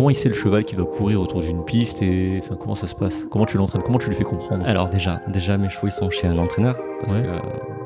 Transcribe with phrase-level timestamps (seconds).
[0.00, 2.86] comment il sait le cheval qui doit courir autour d'une piste et enfin, comment ça
[2.86, 3.26] se passe?
[3.30, 3.82] Comment tu l'entraînes?
[3.82, 4.64] Comment tu lui fais comprendre?
[4.66, 7.22] Alors déjà, déjà mes chevaux ils sont chez un entraîneur parce Ouais.
[7.22, 7.28] que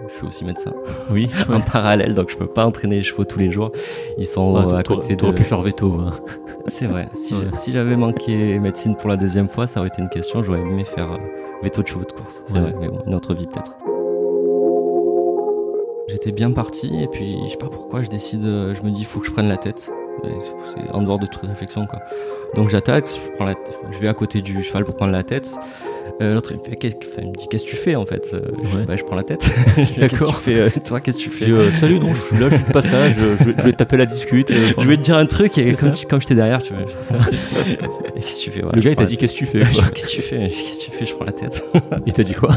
[0.08, 0.72] je suis aussi médecin
[1.10, 1.28] Oui.
[1.52, 3.72] en parallèle, donc je peux pas entraîner les chevaux tous les jours.
[4.16, 5.38] Ils sont Ouais, euh, à côté T'aurais de.
[5.38, 5.90] pu faire veto.
[5.92, 6.12] hein.
[6.68, 7.08] C'est vrai.
[7.14, 7.50] Si Ouais.
[7.72, 10.40] j'avais manqué médecine pour la deuxième fois, ça aurait été une question.
[10.44, 11.18] J'aurais aimé faire euh,
[11.64, 12.44] veto de chevaux de course.
[12.46, 12.60] C'est Ouais.
[12.60, 13.72] vrai, mais bon, une autre vie peut-être.
[16.06, 19.00] J'étais bien parti et puis je sais pas pourquoi je décide, euh, je me dis
[19.00, 19.90] il faut que je prenne la tête.
[20.22, 22.00] C'est en dehors de toute réflexion quoi.
[22.54, 23.54] Donc j'attaque, je prends la
[23.92, 25.54] je vais à côté du cheval pour prendre la tête.
[26.22, 26.62] Euh, L'autre il me
[27.24, 28.84] il dit qu'est-ce que tu fais en fait Euh, je, Ouais.
[28.86, 29.50] bah, je prends la tête.
[29.76, 30.36] Je D'accord.
[30.36, 32.36] tu fais euh, Toi qu'est-ce que tu Je fais dis, euh, salut, non, je suis
[32.38, 34.52] là, je suis de passage, je vais, je vais taper la discute.
[34.78, 36.84] Je vais te dire un truc et comme, comme j'étais derrière, tu vois.
[38.14, 38.60] Qu'est-ce que tu fais?
[38.60, 39.60] Voilà, Le je gars, il t'a dit qu'est-ce que tu fais?
[39.92, 40.38] Qu'est-ce que tu fais?
[40.48, 41.04] Qu'est-ce que tu fais?
[41.04, 41.62] Je prends la tête.
[42.06, 42.50] Il t'a dit quoi?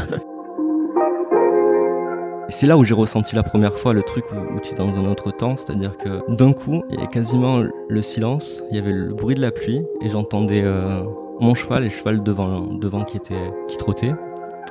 [2.48, 4.96] Et c'est là où j'ai ressenti la première fois le truc où, tu es dans
[4.96, 8.78] un autre temps, c'est-à-dire que d'un coup, il y avait quasiment le silence, il y
[8.78, 11.02] avait le bruit de la pluie et j'entendais euh,
[11.40, 14.14] mon cheval et le cheval devant, devant qui, était, qui trottait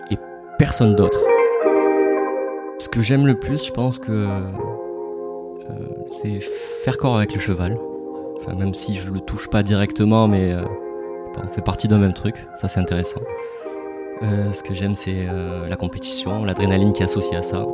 [0.10, 0.18] et
[0.58, 1.20] personne d'autre.
[2.80, 4.42] Ce que j'aime le plus, je pense que euh,
[6.08, 6.40] c'est
[6.84, 7.78] faire corps avec le cheval.
[8.38, 10.64] Enfin, même si je le touche pas directement, mais euh,
[11.44, 13.22] on fait partie d'un même truc, ça c'est intéressant.
[14.24, 17.66] Euh, ce que j'aime, c'est euh, la compétition, l'adrénaline qui est associée à ça.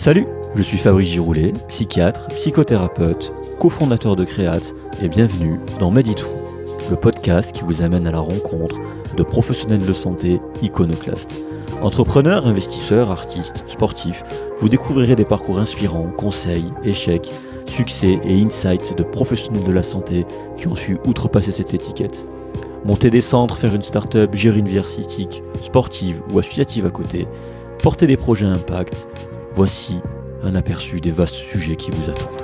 [0.00, 6.36] Salut, je suis Fabrice Giroulet, psychiatre, psychothérapeute, cofondateur de Créate et bienvenue dans Meditfou,
[6.90, 8.78] le podcast qui vous amène à la rencontre
[9.16, 11.32] de professionnels de santé iconoclastes.
[11.80, 14.22] Entrepreneurs, investisseurs, artistes, sportifs,
[14.58, 17.30] vous découvrirez des parcours inspirants, conseils, échecs,
[17.74, 22.16] succès et insights de professionnels de la santé qui ont su outrepasser cette étiquette.
[22.84, 27.26] Monter des centres, faire une start-up, gérer une vie artistique, sportive ou associative à côté,
[27.82, 29.08] porter des projets à impact,
[29.54, 29.96] voici
[30.42, 32.43] un aperçu des vastes sujets qui vous attendent.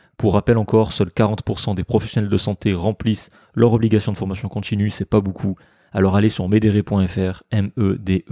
[0.17, 4.91] pour rappel encore, seuls 40% des professionnels de santé remplissent leur obligation de formation continue,
[4.91, 5.55] c'est pas beaucoup.
[5.91, 8.25] Alors allez sur medere.fr, M-E-D-E-R-E.fr,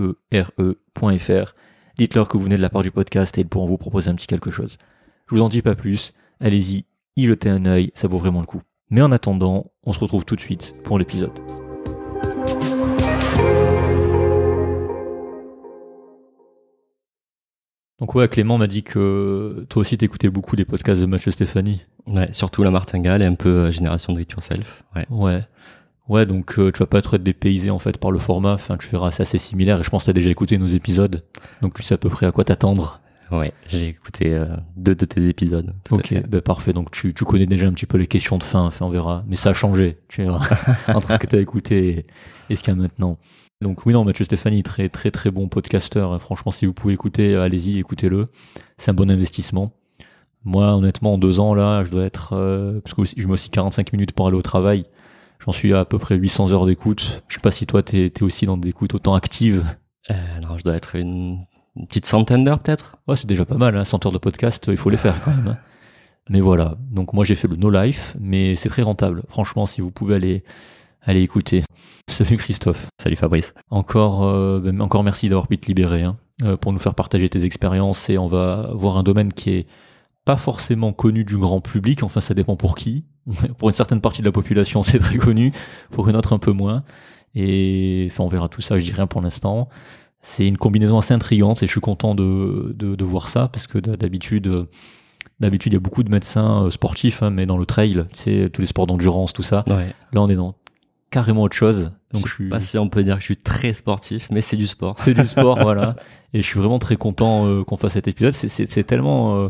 [1.98, 4.16] dites-leur que vous venez de la part du podcast et ils pourront vous proposer un
[4.16, 4.78] petit quelque chose.
[5.28, 6.86] Je vous en dis pas plus, allez-y,
[7.16, 8.62] y jetez un œil, ça vaut vraiment le coup.
[8.90, 11.38] Mais en attendant, on se retrouve tout de suite pour l'épisode.
[18.00, 21.82] Donc ouais, Clément m'a dit que toi aussi t'écoutais beaucoup les podcasts de Mathieu Stéphanie.
[22.08, 24.84] Ouais, surtout la martingale et un peu euh, génération do it yourself.
[24.96, 25.06] Ouais.
[25.10, 25.42] Ouais.
[26.08, 28.90] Ouais, donc euh, tu vas pas être dépaysé en fait par le format, enfin tu
[28.90, 31.24] verras, c'est assez similaire et je pense que t'as déjà écouté nos épisodes,
[31.62, 33.00] donc tu sais à peu près à quoi t'attendre.
[33.32, 35.72] Ouais, j'ai écouté euh, deux de tes épisodes.
[35.84, 36.28] tout à Ok, fait.
[36.28, 38.88] bah parfait, donc tu, tu connais déjà un petit peu les questions de fin, enfin
[38.88, 40.48] on verra, mais ça a changé, tu verras,
[40.88, 42.06] entre ce que t'as écouté et,
[42.50, 43.20] et ce qu'il y a maintenant.
[43.62, 47.34] Donc oui, non, Mathieu Stéphanie, très très très bon podcasteur, franchement si vous pouvez écouter,
[47.36, 48.26] euh, allez-y, écoutez-le,
[48.78, 49.74] c'est un bon investissement.
[50.46, 53.50] Moi honnêtement, en deux ans là, je dois être, euh, parce que je mets aussi
[53.50, 54.86] 45 minutes pour aller au travail,
[55.46, 58.06] j'en suis à à peu près 800 heures d'écoute, je sais pas si toi t'es
[58.06, 59.66] es aussi dans des écoutes autant actives.
[60.10, 61.40] Euh, non, je dois être une,
[61.76, 62.96] une petite centaine d'heures peut-être.
[63.10, 63.84] Ouais, c'est déjà pas mal, hein.
[63.84, 65.50] 100 heures de podcast, il faut les faire quand même.
[65.50, 65.58] hein.
[66.30, 69.24] Mais voilà, donc moi j'ai fait le No Life, mais c'est très rentable.
[69.28, 70.44] Franchement, si vous pouvez aller,
[71.02, 71.64] aller écouter.
[72.10, 72.88] Salut Christophe.
[73.02, 73.54] Salut Fabrice.
[73.70, 76.04] Encore, euh, ben, encore merci d'avoir pu te libérer.
[76.04, 76.18] hein.
[76.62, 79.68] pour nous faire partager tes expériences et on va voir un domaine qui est
[80.26, 82.04] pas forcément connu du grand public.
[82.04, 83.06] Enfin, ça dépend pour qui.
[83.58, 85.54] pour une certaine partie de la population, c'est très connu.
[85.92, 86.84] Pour une autre, un peu moins.
[87.36, 88.78] Et enfin, on verra tout ça.
[88.78, 89.68] Je dis rien pour l'instant.
[90.22, 93.68] C'est une combinaison assez intrigante et je suis content de, de, de voir ça parce
[93.68, 94.66] que d'habitude,
[95.40, 98.50] d'habitude, il y a beaucoup de médecins sportifs, hein, mais dans le trail, tu sais,
[98.50, 99.64] tous les sports d'endurance, tout ça.
[99.68, 99.94] Ouais.
[100.12, 100.56] Là, on est dans
[101.10, 101.92] carrément autre chose.
[102.14, 104.58] Donc je, suis pas si on peut dire que je suis très sportif, mais c'est
[104.58, 104.96] du sport.
[105.00, 105.96] C'est du sport, voilà.
[106.34, 108.34] Et je suis vraiment très content euh, qu'on fasse cet épisode.
[108.34, 109.50] C'est tellement, euh,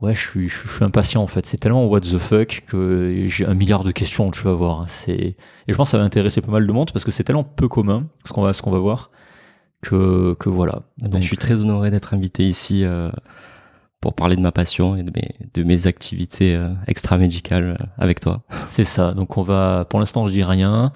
[0.00, 1.46] ouais, je suis, je suis impatient en fait.
[1.46, 4.30] C'est tellement what the fuck que j'ai un milliard de questions.
[4.30, 4.84] Tu vas voir.
[4.88, 5.36] C'est et
[5.68, 7.68] je pense que ça va intéresser pas mal de monde parce que c'est tellement peu
[7.68, 9.10] commun ce qu'on va, ce qu'on va voir
[9.80, 10.82] que que voilà.
[10.98, 12.84] Donc, je suis très honoré d'être invité ici.
[12.84, 13.10] Euh
[14.00, 18.20] pour parler de ma passion et de mes, de mes activités euh, extra-médicales euh, avec
[18.20, 18.42] toi.
[18.66, 19.12] C'est ça.
[19.12, 20.92] Donc on va, pour l'instant, je dis rien.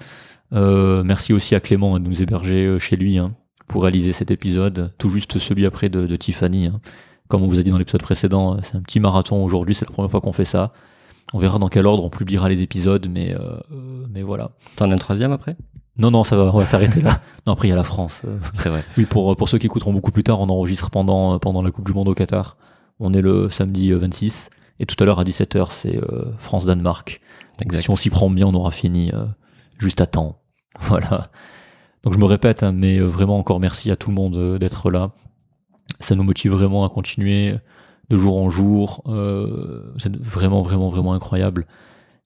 [0.53, 3.33] Euh, merci aussi à Clément de nous héberger euh, chez lui hein,
[3.67, 6.67] pour réaliser cet épisode, tout juste celui après de, de Tiffany.
[6.67, 6.79] Hein.
[7.27, 9.91] Comme on vous a dit dans l'épisode précédent, c'est un petit marathon aujourd'hui, c'est la
[9.91, 10.71] première fois qu'on fait ça.
[11.33, 13.57] On verra dans quel ordre on publiera les épisodes, mais euh,
[14.11, 14.51] mais voilà.
[14.75, 15.55] T'en as un troisième après?
[15.97, 17.19] Non, non, ça va, on va s'arrêter là.
[17.47, 18.21] Non, après il y a la France.
[18.53, 18.83] C'est vrai.
[18.95, 21.87] Oui, pour pour ceux qui écouteront beaucoup plus tard, on enregistre pendant pendant la Coupe
[21.87, 22.57] du Monde au Qatar.
[22.99, 24.49] On est le samedi 26.
[24.79, 27.21] Et tout à l'heure à 17h, c'est euh, France-Danemark.
[27.79, 29.25] Si on s'y prend bien, on aura fini euh,
[29.77, 30.41] juste à temps.
[30.81, 31.29] Voilà.
[32.03, 35.11] Donc je me répète, hein, mais vraiment encore merci à tout le monde d'être là.
[36.01, 37.55] Ça nous motive vraiment à continuer
[38.09, 39.01] de jour en jour.
[39.07, 41.65] Euh, c'est vraiment, vraiment, vraiment incroyable.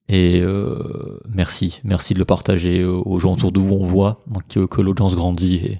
[0.07, 3.75] Et euh, merci, merci de le partager aux gens autour de vous.
[3.75, 5.77] On voit que, que l'audience grandit et,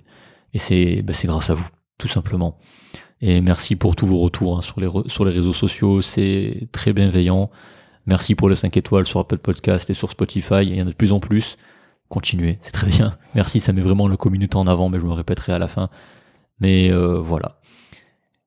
[0.53, 2.57] et c'est bah, grâce à vous, tout simplement.
[3.21, 6.94] Et merci pour tous vos retours hein, sur, les sur les réseaux sociaux, c'est très
[6.94, 7.50] bienveillant.
[8.06, 10.89] Merci pour les 5 étoiles sur Apple Podcast et sur Spotify, il y en a
[10.89, 11.57] de plus en plus.
[12.07, 13.18] Continuez, c'est très bien.
[13.36, 15.89] Merci, ça met vraiment le communauté en avant, mais je me répéterai à la fin.
[16.60, 17.60] Mais euh, voilà.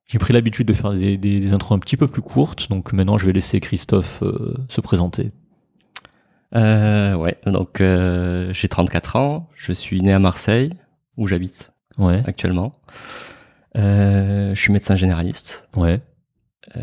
[0.07, 2.93] J'ai pris l'habitude de faire des, des, des, intros un petit peu plus courtes, donc
[2.93, 5.31] maintenant je vais laisser Christophe euh, se présenter.
[6.55, 10.71] Euh, ouais, donc euh, j'ai 34 ans, je suis né à Marseille,
[11.17, 12.23] où j'habite ouais.
[12.27, 12.75] actuellement.
[13.77, 15.69] Euh, je suis médecin généraliste.
[15.77, 16.01] Ouais.
[16.77, 16.83] Euh,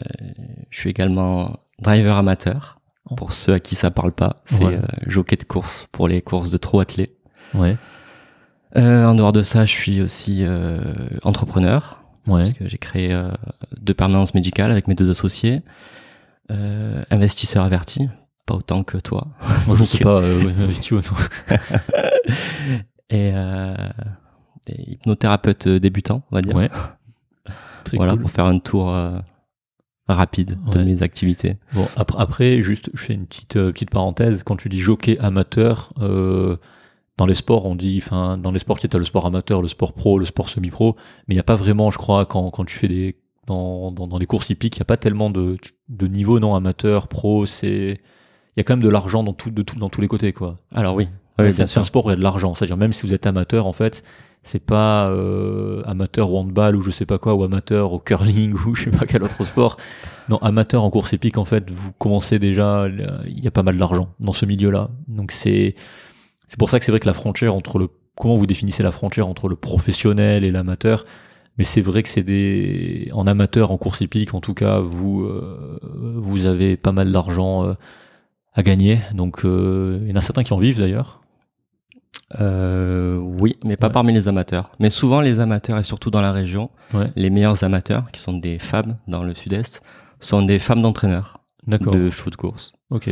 [0.70, 2.80] je suis également driver amateur.
[3.18, 4.76] Pour ceux à qui ça parle pas, c'est Ouais.
[4.76, 7.16] euh, jockey de course pour les courses de trot attelé.
[7.56, 7.76] Ouais.
[8.78, 10.80] Euh, en dehors de ça, je suis aussi euh,
[11.24, 12.44] entrepreneur Ouais.
[12.44, 13.32] parce que j'ai créé euh,
[13.82, 15.64] deux permanences médicales avec mes deux associés.
[16.52, 18.10] Euh, investisseur averti,
[18.46, 19.28] pas autant que toi.
[19.66, 21.58] Moi je sais pas, euh, ouais, tu veux, non.
[23.10, 24.29] Et, euh, et
[24.78, 26.56] hypnothérapeute débutant, on va dire.
[26.56, 26.70] Ouais.
[27.86, 28.22] Très voilà cool.
[28.22, 29.18] pour faire un tour euh,
[30.08, 30.86] rapide de Ouais.
[30.86, 31.58] mes activités.
[31.74, 34.44] Bon, après, après, juste, je fais une petite, euh, petite parenthèse.
[34.44, 36.58] Quand tu dis jockey amateur, euh,
[37.18, 39.68] dans les sports, on dit, enfin, dans les sports, tu as le sport amateur, le
[39.68, 40.96] sport pro, le sport semi-pro,
[41.28, 43.18] mais il n'y a pas vraiment, je crois, quand, quand tu fais des,
[43.48, 45.58] dans, dans, dans les courses hippiques, il n'y a pas tellement de,
[45.90, 49.52] de niveau, non, amateur, pro, c'est, il y a quand même de l'argent dans tout,
[49.52, 50.58] de tout, dans tous les côtés, quoi.
[50.74, 51.08] Alors oui,
[51.52, 52.54] c'est un sport où il y a de l'argent.
[52.56, 54.04] C'est-à-dire, même si vous êtes amateur, en fait,
[54.44, 58.76] c'est pas euh, amateur handball ou je sais pas quoi, ou amateur au curling ou
[58.76, 59.78] je sais pas quel autre sport.
[60.30, 62.84] Non, amateur en course épique, en fait, vous commencez déjà,
[63.28, 64.90] il y a pas mal d'argent dans ce milieu-là.
[65.08, 65.76] Donc c'est
[66.48, 67.90] c'est pour ça que c'est vrai que la frontière entre le
[68.20, 71.06] comment vous définissez la frontière entre le professionnel et l'amateur.
[71.58, 75.24] Mais c'est vrai que c'est des en amateur en course épique, en tout cas, vous
[75.24, 75.80] euh,
[76.16, 77.74] vous avez pas mal d'argent euh,
[78.54, 79.00] à gagner.
[79.14, 81.22] Donc euh, il y en a certains qui en vivent d'ailleurs.
[82.40, 83.94] Euh, oui, mais pas Ouais.
[83.94, 84.72] parmi les amateurs.
[84.80, 87.06] Mais souvent, les amateurs, et surtout dans la région, Ouais.
[87.16, 89.82] les meilleurs amateurs, qui sont des femmes dans le sud-est,
[90.20, 91.38] sont des femmes d'entraîneurs
[91.68, 92.74] de chevaux de course.
[92.90, 93.10] Ok.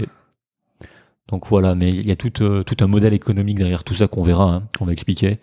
[1.29, 4.07] Donc voilà, mais il y a tout, euh, tout un modèle économique derrière tout ça
[4.07, 5.39] qu'on verra, hein, qu'on va expliquer.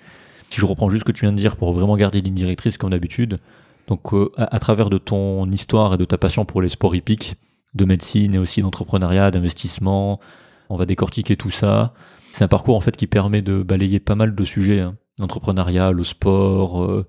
[0.50, 2.78] Si je reprends juste ce que tu viens de dire pour vraiment garder ligne directrice
[2.78, 3.38] comme d'habitude,
[3.88, 6.94] donc euh, à, à travers de ton histoire et de ta passion pour les sports
[6.94, 7.34] hippiques,
[7.75, 10.20] de médecine et aussi d'entrepreneuriat, d'investissement,
[10.70, 11.92] on va décortiquer tout ça.
[12.35, 14.97] C'est un parcours en fait qui permet de balayer pas mal de sujets, hein.
[15.21, 17.07] l'entrepreneuriat, le sport, euh,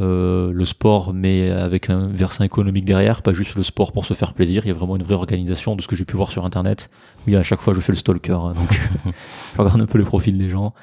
[0.00, 4.14] euh, le sport, mais avec un versant économique derrière, pas juste le sport pour se
[4.14, 4.64] faire plaisir.
[4.64, 6.88] Il y a vraiment une vraie organisation de ce que j'ai pu voir sur Internet.
[7.28, 8.68] Oui, à chaque fois, je fais le stalker, hein, donc
[9.54, 10.74] je regarde un peu les profils des gens.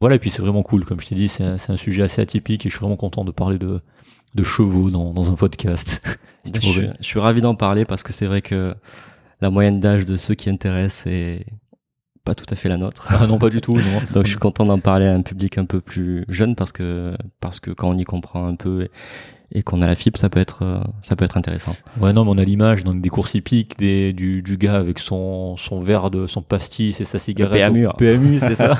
[0.00, 2.64] Voilà, et puis c'est vraiment cool, comme je t'ai dit, c'est un, sujet assez atypique
[2.64, 3.80] et je suis vraiment content de parler de,
[4.34, 6.00] de chevaux dans, dans un podcast.
[6.46, 6.94] C'est Je suis, mauvais.
[6.98, 8.74] je suis ravi d'en parler parce que c'est vrai que
[9.42, 11.44] la moyenne d'âge de ceux qui intéressent est
[12.24, 13.08] pas tout à fait la nôtre.
[13.08, 13.74] Ah non, pas du tout.
[13.76, 14.00] Non.
[14.14, 17.16] Donc je suis content d'en parler à un public un peu plus jeune parce que
[17.40, 18.90] parce que quand on y comprend un peu et,
[19.58, 21.74] et qu'on a la fibre, ça peut être euh, ça peut être intéressant.
[22.00, 24.98] Ouais, non, mais on a l'image donc des courses hippiques, des, du, du gars avec
[24.98, 27.72] son, son verre de son pastis et sa cigarette.
[27.72, 27.88] PMU.
[27.98, 28.76] PMU, c'est ça.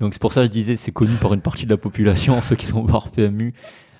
[0.00, 2.40] donc c'est pour ça que je disais, c'est connu par une partie de la population,
[2.42, 3.52] ceux qui sont par PMU.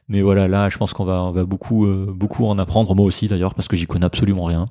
[0.08, 3.06] Mais voilà, là, je pense qu'on va, on va beaucoup, euh, beaucoup en apprendre, moi
[3.06, 4.66] aussi d'ailleurs, parce que j'y connais absolument rien.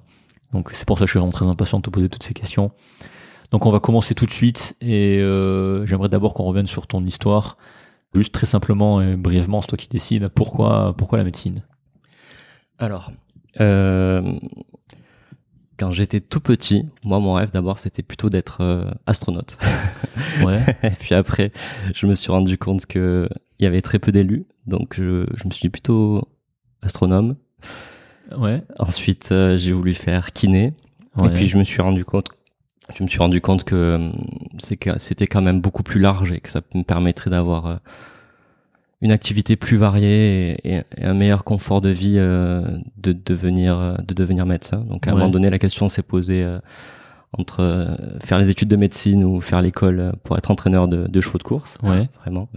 [0.52, 2.34] Donc c'est pour ça que je suis vraiment très impatient de te poser toutes ces
[2.34, 2.72] questions.
[3.52, 7.06] Donc on va commencer tout de suite et euh, j'aimerais d'abord qu'on revienne sur ton
[7.06, 7.58] histoire.
[8.16, 10.30] Juste très simplement et brièvement, c'est toi qui décides.
[10.30, 11.64] Pourquoi, pourquoi la médecine
[12.80, 13.12] Alors,
[13.60, 14.22] euh,
[15.78, 19.58] quand j'étais tout petit, moi mon rêve d'abord c'était plutôt d'être euh, astronaute.
[20.46, 20.64] Ouais.
[20.84, 21.52] Et puis après,
[21.94, 23.28] je me suis rendu compte que
[23.60, 26.28] il y avait très peu d'élus, donc je, je me suis dit plutôt
[26.82, 27.36] astronome.
[28.38, 28.64] ouais.
[28.78, 30.74] Ensuite, euh, j'ai voulu faire kiné.
[31.24, 32.30] Et puis je me suis rendu compte,
[32.96, 34.12] je me suis rendu compte que euh,
[34.80, 37.76] que c'était quand même beaucoup plus large et que ça me permettrait d'avoir euh,
[39.02, 42.62] une activité plus variée et, un meilleur confort de vie euh,
[42.98, 44.78] de devenir de devenir médecin.
[44.90, 46.46] Donc à un moment donné, la question s'est posée
[47.38, 51.38] entre faire les études de médecine ou faire l'école pour être entraîneur de, de chevaux
[51.38, 52.10] de course, ouais.
[52.20, 52.50] vraiment.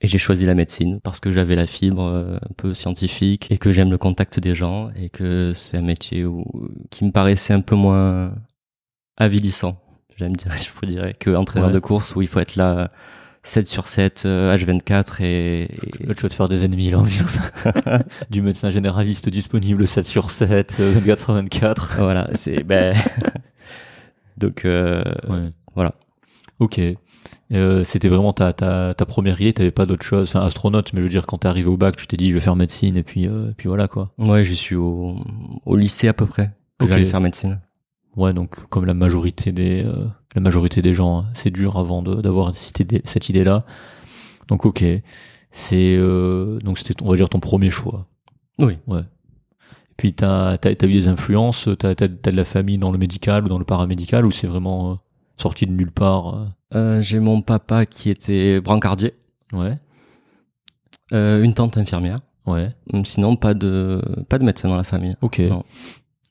[0.00, 3.72] Et j'ai choisi la médecine parce que j'avais la fibre un peu scientifique et que
[3.72, 6.44] j'aime le contact des gens et que c'est un métier où,
[6.90, 8.32] qui me paraissait un peu moins
[9.16, 9.78] avilissant,
[10.16, 11.74] j'aime dire, je vous dirais, que entraîneur Ouais.
[11.74, 12.90] de course où il faut être là
[13.42, 15.68] 7 sur 7, euh, H24 et,
[16.00, 16.98] tu vas te faire des ennemis là
[18.30, 21.96] du médecin généraliste disponible 7 sur 7, euh, 24 sur 24.
[21.98, 22.96] voilà, c'est ben
[24.38, 25.50] donc euh, Ouais.
[25.74, 25.94] voilà.
[26.58, 26.80] Ok.
[27.52, 31.00] Euh, C'était vraiment ta, ta, ta première idée, t'avais pas d'autre chose, enfin astronaute, mais
[31.00, 32.96] je veux dire quand t'es arrivé au bac, tu t'es dit je vais faire médecine
[32.96, 34.10] et puis, euh, et puis voilà quoi.
[34.18, 35.18] Ouais, je suis au,
[35.66, 36.90] au lycée à peu près que Ok.
[36.90, 37.60] j'allais faire médecine.
[38.16, 42.02] Ouais, donc comme la majorité des, euh, la majorité des gens, hein, c'est dur avant
[42.02, 43.58] d'avoir cette idée- cette idée-là.
[44.48, 44.84] Donc ok,
[45.50, 48.06] c'est euh, donc c'était on va dire ton premier choix.
[48.60, 48.78] Oui.
[48.86, 49.00] Ouais.
[49.00, 53.44] Et puis t'as as, eu des influences, t'as as, de la famille dans le médical
[53.44, 54.94] ou dans le paramédical ou c'est vraiment euh,
[55.38, 56.48] sorti de nulle part.
[57.00, 59.14] j'ai mon papa qui était brancardier,
[59.52, 59.78] Ouais,
[61.12, 62.20] une tante infirmière.
[62.46, 62.70] ouais.
[62.92, 65.16] Hum, Sinon, pas de, pas de médecin dans la famille.
[65.20, 65.38] Ok.
[65.40, 65.62] Non.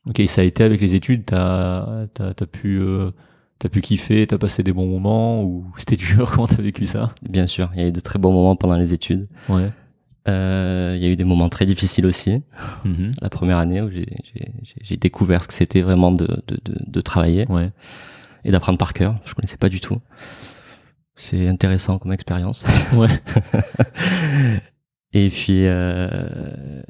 [0.08, 3.12] Ok, ça a été avec les études, t'as as, pu euh,
[3.60, 6.30] t'as pu kiffer, t'as passé des bons moments ou c'était dur?
[6.32, 7.14] Comment t'as vécu ça?
[7.28, 9.28] Bien sûr, il y a eu de très bons moments pendant les études.
[9.50, 9.70] Ouais.
[10.28, 12.42] Euh, il y a eu des moments très difficiles aussi.
[12.86, 13.12] Mhm.
[13.22, 16.58] La première année où j'ai- j'ai j'ai- j'ai découvert ce que c'était vraiment de, de,
[16.64, 17.72] de, de travailler Ouais.
[18.46, 19.16] et d'apprendre par cœur.
[19.26, 20.00] Je connaissais pas du tout.
[21.16, 22.66] C'est intéressant comme expérience.
[22.94, 23.10] Ouais.
[25.14, 26.82] et puis euh,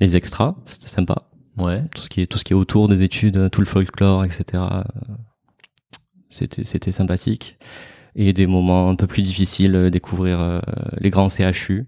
[0.00, 1.28] les extras, c'était sympa.
[1.58, 1.82] Ouais.
[1.94, 4.44] tout ce qui est tout ce qui est autour des études, tout le folklore, etc.
[4.54, 4.82] euh,
[6.28, 7.58] C'était c'était sympathique
[8.16, 10.60] et des moments un peu plus difficiles, euh, découvrir euh,
[10.98, 11.86] les grands CHU,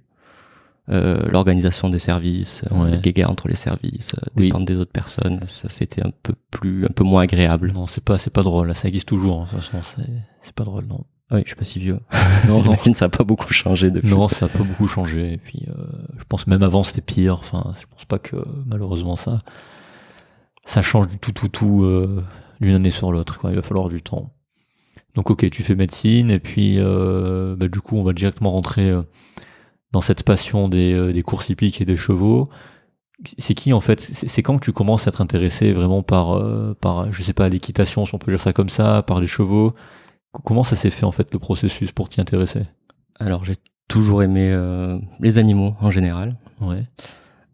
[0.89, 2.91] euh, l'organisation des services, euh, Ouais.
[2.93, 4.47] les guéguerres entre les services, euh, Oui.
[4.47, 5.41] dépendre des autres personnes.
[5.47, 7.73] Ça c'était un peu plus un peu moins agréable.
[7.73, 8.75] Non, c'est pas c'est pas drôle.
[8.75, 9.43] Ça existe toujours.
[9.43, 10.11] hein, De toute façon, c'est
[10.43, 10.87] c'est pas drôle.
[10.87, 11.05] Non.
[11.33, 11.99] Ah Oui, je suis pas si vieux.
[12.47, 12.77] Non, non.
[12.95, 14.11] Ça a pas beaucoup changé depuis.
[14.11, 15.33] Non, ça a pas beaucoup changé.
[15.33, 15.85] Et puis, euh,
[16.19, 17.35] je pense même avant c'était pire.
[17.39, 18.37] Enfin, je pense pas que
[18.67, 19.43] malheureusement ça,
[20.67, 22.23] ça change du tout, tout, tout euh,
[22.61, 23.39] d'une année sur l'autre.
[23.39, 23.51] quoi.
[23.51, 24.31] Il va falloir du temps.
[25.15, 28.93] Donc, ok, tu fais médecine et puis, euh, bah, du coup, on va directement rentrer
[29.93, 32.49] dans cette passion des, des courses hippiques et des chevaux.
[33.39, 34.01] C'est qui en fait?
[34.01, 37.49] C'est quand que tu commences à être intéressé vraiment par, euh, par, je sais pas,
[37.49, 39.75] l'équitation, si on peut dire ça comme ça, par les chevaux?
[40.45, 42.63] Comment ça s'est fait en fait le processus pour t'y intéresser?
[43.19, 43.55] Alors j'ai
[43.89, 46.37] toujours aimé euh, les animaux en général.
[46.61, 46.85] Ouais.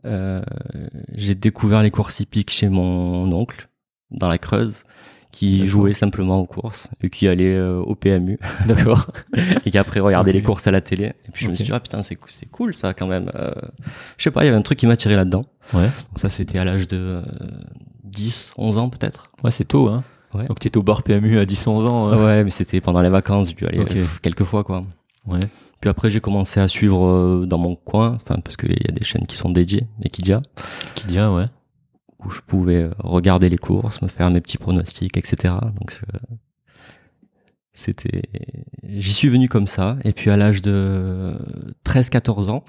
[0.05, 0.43] Euh,
[1.15, 3.69] j'ai découvert les courses hippiques chez mon oncle
[4.13, 4.85] dans la Creuse
[5.33, 9.11] qui jouait simplement aux courses et qui allait euh, au PMU D'accord.
[9.67, 11.71] et qui après regardait les courses à la télé et puis je me suis dit
[11.75, 12.17] ah putain c'est
[12.51, 13.51] cool ça quand même euh,
[14.17, 15.45] je sais pas il y avait un truc qui m'a tiré là-dedans
[15.75, 15.83] Ouais.
[15.85, 17.23] donc ça c'était à l'âge de euh,
[18.05, 20.03] 10 11 ans peut-être Ouais, c'est tôt, hein.
[20.35, 20.47] Ouais.
[20.47, 22.09] Donc t'étais au bar PMU à 10-11 ans.
[22.09, 22.25] hein.
[22.25, 23.97] ouais mais c'était pendant les vacances j'ai dû aller Ok.
[23.97, 24.85] euh, quelques fois quoi
[25.27, 25.41] Ouais.
[25.81, 28.93] puis après j'ai commencé à suivre euh, dans mon coin enfin parce qu'il y a
[28.93, 30.43] des chaînes qui sont dédiées Equidia
[30.95, 31.47] Qui dit, ah, ouais.
[32.25, 35.55] où je pouvais euh, regarder les courses, me faire mes petits pronostics, etc.
[35.79, 36.19] Donc euh,
[37.73, 38.23] c'était,
[38.89, 39.97] j'y suis venu comme ça.
[40.05, 41.37] Et puis à l'âge de
[41.87, 42.65] 13-14 ans,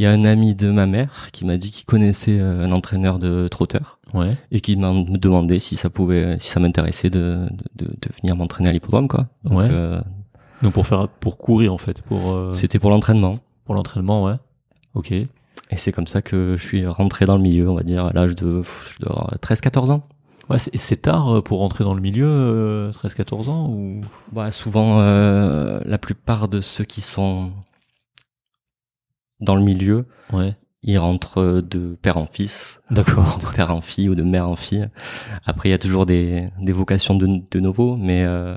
[0.00, 2.72] il y a un ami de ma mère qui m'a dit qu'il connaissait euh, un
[2.72, 4.34] entraîneur de trotteur Ouais.
[4.50, 8.34] et qui m'a me demandait si ça pouvait, si ça m'intéressait de, de, de, venir
[8.34, 9.28] m'entraîner à l'hippodrome, quoi.
[9.44, 9.68] Donc, Ouais.
[9.70, 10.00] euh,
[10.62, 13.36] Donc pour faire, pour courir, en fait, pour, euh, c'était pour l'entraînement.
[13.66, 14.36] pour l'entraînement, ouais.
[14.94, 15.12] Ok.
[15.12, 18.12] Et c'est comme ça que je suis rentré dans le milieu, on va dire, à
[18.14, 20.02] l'âge de pff, je dois avoir 13-14 ans.
[20.48, 24.00] Ouais, c'est tard euh, pour rentrer dans le milieu, euh, 13-14 ans ou?
[24.32, 27.50] Bah, souvent, euh, la plupart de ceux qui sont
[29.40, 30.54] dans le milieu, Ouais.
[30.82, 33.38] ils rentrent de père en fils, D'accord.
[33.40, 34.88] de père en fille ou de mère en fille.
[35.44, 38.56] Après, il y a toujours des, des vocations de, de nouveau, mais euh,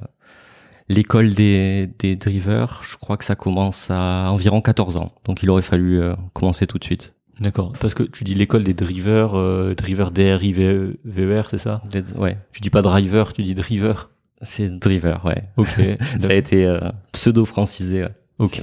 [0.89, 5.11] l'école des, des drivers, je crois que ça commence à environ 14 ans.
[5.25, 7.15] Donc il aurait fallu euh, commencer tout de suite.
[7.39, 7.73] D'accord.
[7.79, 11.81] Parce que tu dis l'école des drivers, euh, driver DRI VER, c'est ça?
[12.15, 12.37] Ouais.
[12.51, 14.11] Tu dis pas driver, tu dis driver.
[14.43, 15.43] C'est driver, ouais.
[15.57, 15.81] Ok.
[16.19, 16.79] ça a été euh,
[17.11, 18.03] pseudo-francisé.
[18.03, 18.09] Ouais.
[18.39, 18.61] Ok.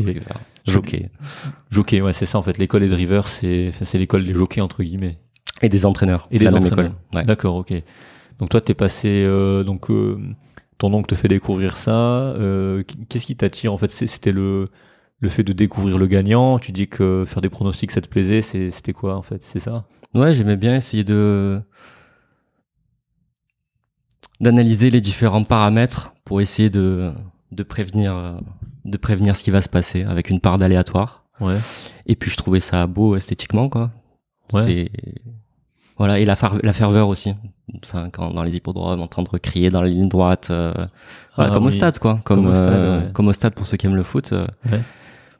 [0.67, 1.11] Jockey.
[1.71, 2.59] Jockey, ouais, c'est ça en fait.
[2.59, 5.19] L'école des drivers, c'est c'est l'école des jockeys entre guillemets.
[5.63, 6.27] Et des entraîneurs.
[6.31, 6.95] Et des la entraîneurs.
[7.15, 7.25] Ouais.
[7.25, 7.73] D'accord, ok.
[8.39, 10.19] Donc toi, t'es passé, euh, donc euh,
[10.79, 11.91] ton oncle te fait découvrir ça.
[11.91, 13.91] euh, Qu'est-ce qui t'attire en fait?
[13.91, 14.69] C'était le
[15.23, 16.59] le fait de découvrir le gagnant.
[16.59, 18.41] Tu dis que faire des pronostics, ça te plaisait.
[18.41, 19.43] C'était quoi en fait?
[19.43, 19.85] C'est ça?
[20.15, 21.61] Ouais, j'aimais bien essayer de
[24.41, 27.13] d'analyser les différents paramètres pour essayer de
[27.53, 28.39] de prévenir
[28.85, 31.25] de prévenir ce qui va se passer avec une part d'aléatoire.
[31.41, 31.57] Ouais.
[32.07, 33.91] Et puis je trouvais ça beau esthétiquement quoi.
[34.53, 34.63] Ouais.
[34.65, 34.91] C'est
[35.97, 37.35] voilà et la, la ferveur aussi.
[37.85, 40.73] Enfin quand dans les hippodromes entendre crier dans les lignes droites euh,
[41.37, 43.13] voilà, Ah comme au stade quoi, comme Comme au stade, euh, ouais.
[43.13, 44.33] comme au stade pour ceux qui aiment le foot.
[44.33, 44.81] euh, Ouais.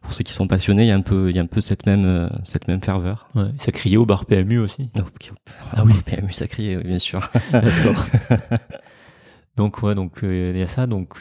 [0.03, 1.61] Pour ceux qui sont passionnés, il y a un peu il y a un peu
[1.61, 3.29] cette même euh, cette même ferveur.
[3.35, 3.51] ouais.
[3.59, 4.91] Ça criait au bar PMU aussi.
[4.99, 5.03] Oh.
[5.77, 7.29] Ah oui, PMU ça criait, oui, bien sûr.
[7.53, 8.07] D'accord.
[9.57, 10.87] donc ouais, donc il y a ça.
[10.87, 11.21] Donc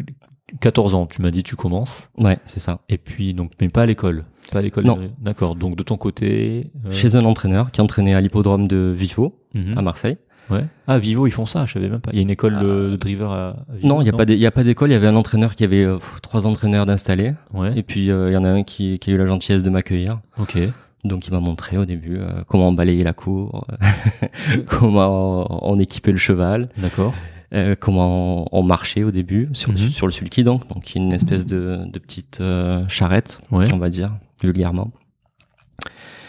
[0.60, 2.10] 14 ans, tu m'as dit tu commences.
[2.18, 2.80] Ouais, c'est ça.
[2.90, 4.26] Et puis donc mais pas à l'école.
[4.52, 4.86] Pas à l'école.
[5.22, 5.56] D'accord.
[5.56, 6.72] Donc de ton côté.
[6.86, 9.78] euh, Chez un entraîneur qui entraînait à l'hippodrome de Vivo, mhm.
[9.78, 10.18] à Marseille.
[10.50, 10.66] Ouais.
[10.88, 11.68] Ah Vivo, ils font ça.
[11.68, 12.10] Je savais même pas.
[12.12, 12.64] Il y a une école Ah.
[12.64, 13.88] de, de driver à, Vivo.
[13.88, 15.16] Non, il n'y a, pas d'é- il y a pas d'école, il y avait un
[15.16, 17.34] entraîneur qui avait euh, trois entraîneurs d'installer.
[17.54, 17.72] Ouais.
[17.78, 19.70] Et puis euh, il y en a un qui, qui a eu la gentillesse de
[19.70, 20.20] m'accueillir.
[20.40, 20.58] Ok.
[21.04, 23.66] Donc il m'a montré au début euh, comment balayer la cour,
[24.66, 27.14] comment on équipait le cheval, D'accord.
[27.54, 29.78] Euh, comment on marchait au début sur, Mhm.
[29.78, 33.72] sur le sulky donc, donc une espèce de, de petite euh, charrette, Ouais.
[33.74, 34.92] on va dire vulgairement.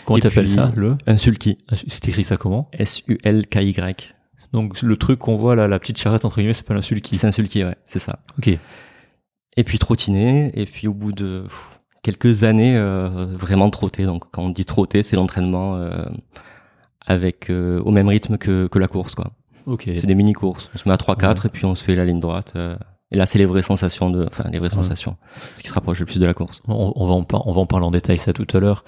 [0.07, 4.15] Comment t'appelles ça Le Un sulky, Ah, C'est écrit ça comment S-U-L-K-Y.
[4.53, 7.17] Donc le truc qu'on voit là, la petite charrette entre guillemets, c'est pas un sulky.
[7.17, 8.19] C'est un sulky, ouais, c'est ça.
[8.39, 8.49] Ok.
[9.57, 11.69] Et puis trottiner, et puis au bout de pff,
[12.03, 14.07] quelques années, euh, vraiment trotter.
[14.07, 15.79] Donc quand on dit trotter, c'est l'entraînement
[17.07, 19.33] avec au même rythme que, que la course, quoi.
[19.99, 20.71] C'est des mini-courses.
[20.75, 22.53] On se met à 3-4 et puis on se fait la ligne droite.
[22.57, 22.77] euh,
[23.13, 25.17] et là, c'est les vraies sensations de, enfin les vraies sensations,
[25.57, 26.63] ce qui se rapproche le plus de la course.
[26.69, 28.85] On, on va en par- on va en parler en détail ça tout à l'heure.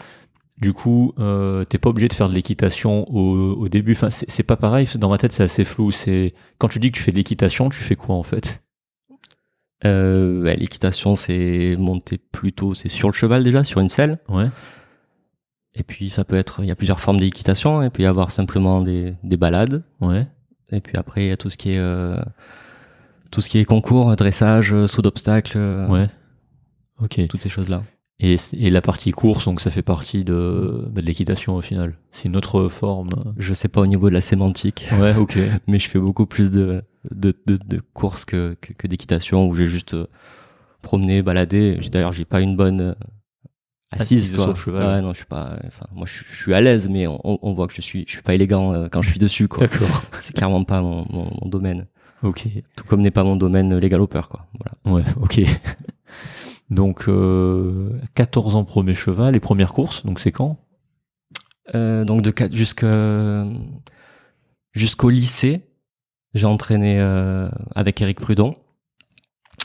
[0.61, 3.93] Du coup, euh, t'es pas obligé de faire de l'équitation au, au début.
[3.95, 4.87] Enfin, c'est pas pareil.
[4.97, 5.91] Dans ma tête, c'est assez flou.
[5.91, 8.61] C'est quand tu dis que tu fais de l'équitation, tu fais quoi en fait?
[9.85, 14.19] Euh, L'équitation, c'est monter plutôt, c'est sur le cheval déjà, sur une selle.
[14.29, 14.47] Ouais.
[15.75, 17.83] Et puis ça peut être, il y a plusieurs formes d'équitation.
[17.83, 19.83] Il peut y avoir simplement des, des balades.
[20.01, 20.27] Ouais.
[20.73, 22.17] Et puis après, il y a tout ce qui est euh,
[23.31, 26.09] tout ce qui est concours, dressage, euh, saut d'obstacle, euh, Ouais.
[27.01, 27.21] Ok.
[27.29, 27.83] toutes ces choses-là.
[28.21, 31.95] Et, et la partie course, donc ça fait partie de, bah, de l'équitation au final.
[32.13, 33.09] C'est une autre forme.
[33.37, 35.17] Je sais pas au niveau de la sémantique, Ouais.
[35.17, 35.37] Ok.
[35.67, 39.55] mais je fais beaucoup plus de de, de, de courses que, que, que d'équitation où
[39.57, 39.97] j'ai juste
[40.83, 41.79] promené, baladé.
[41.91, 42.95] D'ailleurs, j'ai pas une bonne
[43.93, 44.45] assise, Assise quoi.
[44.45, 44.87] sur le cheval.
[44.97, 45.57] Ouais, non, je suis pas.
[45.67, 48.13] Enfin, moi, je, je suis à l'aise, mais on, on voit que je suis, je
[48.13, 49.67] suis pas élégant euh, quand je suis dessus, quoi.
[49.67, 50.03] D'accord.
[50.21, 51.87] C'est clairement pas mon, mon, mon domaine.
[52.23, 52.49] Ok.
[52.77, 54.47] Tout comme n'est pas mon domaine les galopeurs, quoi.
[54.85, 54.99] Voilà.
[54.99, 55.11] Ouais.
[55.21, 55.41] Ok.
[56.71, 60.05] Donc euh, 14 ans premier cheval, les premières courses.
[60.07, 60.59] Donc c'est quand?
[61.75, 63.45] Euh, donc de quatre- jusqu'à
[64.73, 65.63] jusqu'au lycée,
[66.35, 68.55] j'ai entraîné euh, avec Eric Prudon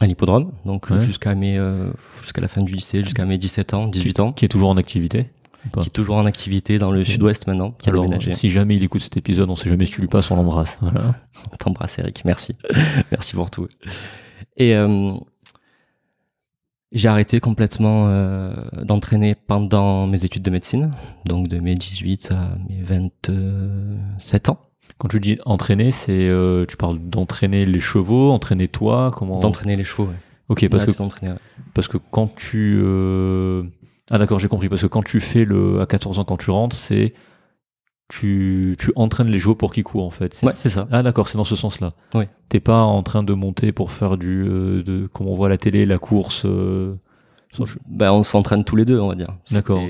[0.01, 0.51] à l'hippodrome.
[0.65, 1.01] Donc Ouais.
[1.01, 4.45] jusqu'à mes euh, jusqu'à la fin du lycée, jusqu'à mes 17 ans, 18 ans, Qui
[4.45, 5.25] est toujours en activité.
[5.81, 8.33] qui est toujours en activité dans le sud-ouest maintenant, qui a Alors, déménagé.
[8.35, 10.77] si jamais il écoute cet épisode, on sait jamais si tu lui passes, on l'embrasse.
[10.81, 11.01] Voilà.
[11.51, 12.55] On t'embrasse Eric, merci.
[13.11, 13.67] merci pour tout.
[14.55, 15.13] Et euh,
[16.93, 20.91] j'ai arrêté complètement euh, d'entraîner pendant mes études de médecine,
[21.25, 24.61] donc de mes 18 à mes 27 ans.
[24.97, 29.75] Quand tu dis entraîner, c'est euh, tu parles d'entraîner les chevaux, entraîner toi, comment D'entraîner
[29.75, 30.15] les chevaux, ouais.
[30.49, 31.33] Ok, parce que ouais.
[31.73, 33.63] parce que quand tu euh,
[34.09, 36.51] ah d'accord, j'ai compris parce que quand tu fais le à 14 ans quand tu
[36.51, 37.13] rentres, c'est
[38.07, 40.39] tu tu entraînes les chevaux pour qu'ils courent en fait.
[40.41, 40.87] Ouais, c'est ça.
[40.89, 41.91] Ah d'accord, c'est dans ce sens-là.
[42.13, 42.25] Oui.
[42.47, 45.49] T'es pas en train de monter pour faire du euh, de comme on voit à
[45.49, 46.45] la télé la course.
[47.87, 49.35] Ben, on s'entraîne tous les deux, on va dire.
[49.51, 49.81] D'accord,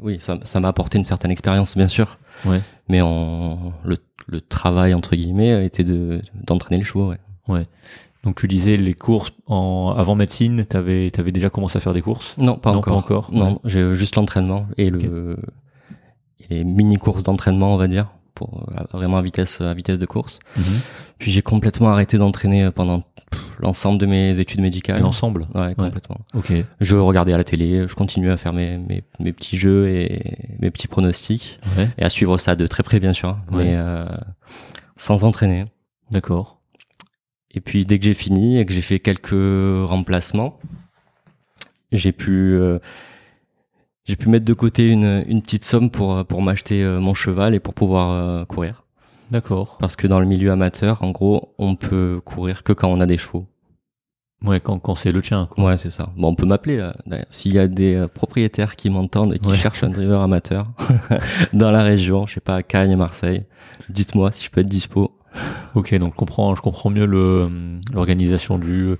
[0.00, 2.18] Oui, ça, ça m'a apporté une certaine expérience, bien sûr.
[2.44, 2.60] Ouais.
[2.88, 7.12] Mais on, le, le travail, entre guillemets, était de, d'entraîner les chevaux,
[7.48, 7.66] ouais.
[8.24, 12.02] Donc tu disais les courses en avant médecine, t'avais t'avais déjà commencé à faire des
[12.02, 12.34] courses?
[12.38, 12.92] Non, pas Non, encore.
[12.94, 13.28] pas encore.
[13.32, 13.58] Non, Ouais.
[13.66, 15.36] j'ai juste l'entraînement et le,
[16.40, 20.06] et les mini-courses d'entraînement, on va dire, pour euh, vraiment à vitesse, à vitesse de
[20.06, 20.38] course.
[20.56, 20.62] Mhm.
[21.18, 25.00] Puis j'ai complètement arrêté d'entraîner pendant pff, l'ensemble de mes études médicales.
[25.00, 25.46] L'ensemble?
[25.54, 26.18] Ouais, complètement.
[26.34, 26.52] Ok.
[26.80, 30.20] Je regardais à la télé, je continuais à faire mes, mes, mes petits jeux et
[30.60, 31.58] mes petits pronostics.
[31.76, 31.88] Ouais.
[31.98, 33.64] et à suivre ça de très près bien sûr Ouais.
[33.64, 34.06] mais euh,
[34.96, 35.64] sans entraîner
[36.12, 36.60] D'accord.
[37.50, 39.30] Et puis dès que j'ai fini et que j'ai fait quelques
[39.88, 40.58] remplacements,
[41.92, 42.78] j'ai pu euh,
[44.06, 47.54] j'ai pu mettre de côté une, une petite somme pour pour m'acheter euh, mon cheval
[47.54, 48.84] et pour pouvoir euh, courir.
[49.30, 49.76] D'accord.
[49.80, 53.06] Parce que dans le milieu amateur, en gros, on peut courir que quand on a
[53.06, 53.46] des chevaux.
[54.44, 55.46] Ouais, quand, quand c'est le tien.
[55.50, 55.64] Quoi.
[55.64, 56.10] Ouais, c'est ça.
[56.16, 56.78] Bon, on peut m'appeler.
[56.78, 56.92] euh.
[57.30, 59.56] S'il y a des euh, propriétaires qui m'entendent et qui Ouais.
[59.56, 60.68] cherchent un driver amateur
[61.52, 63.44] dans la région, je sais pas, à Cagnes, Marseille,
[63.88, 65.12] dites-moi si je peux être dispo.
[65.74, 67.48] Ok, donc je comprends, je comprends mieux le
[67.92, 68.94] l'organisation du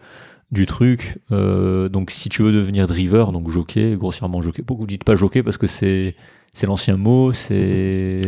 [0.53, 1.19] du truc.
[1.33, 4.63] Euh, donc si tu veux devenir driver, donc jockey, grossièrement jockey.
[4.63, 6.15] Pourquoi vous dites pas jockey parce que c'est
[6.57, 8.23] c'est l'ancien mot, c'est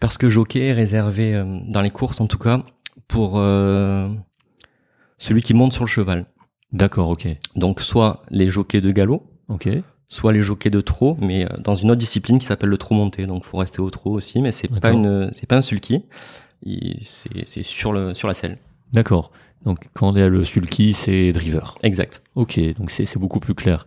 [0.00, 2.62] Parce que jockey est réservé, euh, dans les courses en tout cas,
[3.06, 4.08] pour euh,
[5.18, 6.24] celui qui monte sur le cheval.
[6.72, 9.68] d'accord, ok, Donc soit les jockeys de galop, ok,
[10.08, 12.94] soit les jockeys de trot, mais euh, dans une autre discipline qui s'appelle le trot
[12.94, 13.26] monté.
[13.26, 16.04] Donc faut rester au trot aussi, mais c'est pas une, c'est pas un sulky.
[17.02, 18.56] C'est sur le sur la selle.
[18.92, 19.32] d'accord.
[19.68, 21.74] Donc quand il y a le sulky, c'est driver.
[21.82, 22.22] Exact.
[22.36, 23.86] Ok, donc c'est beaucoup plus clair.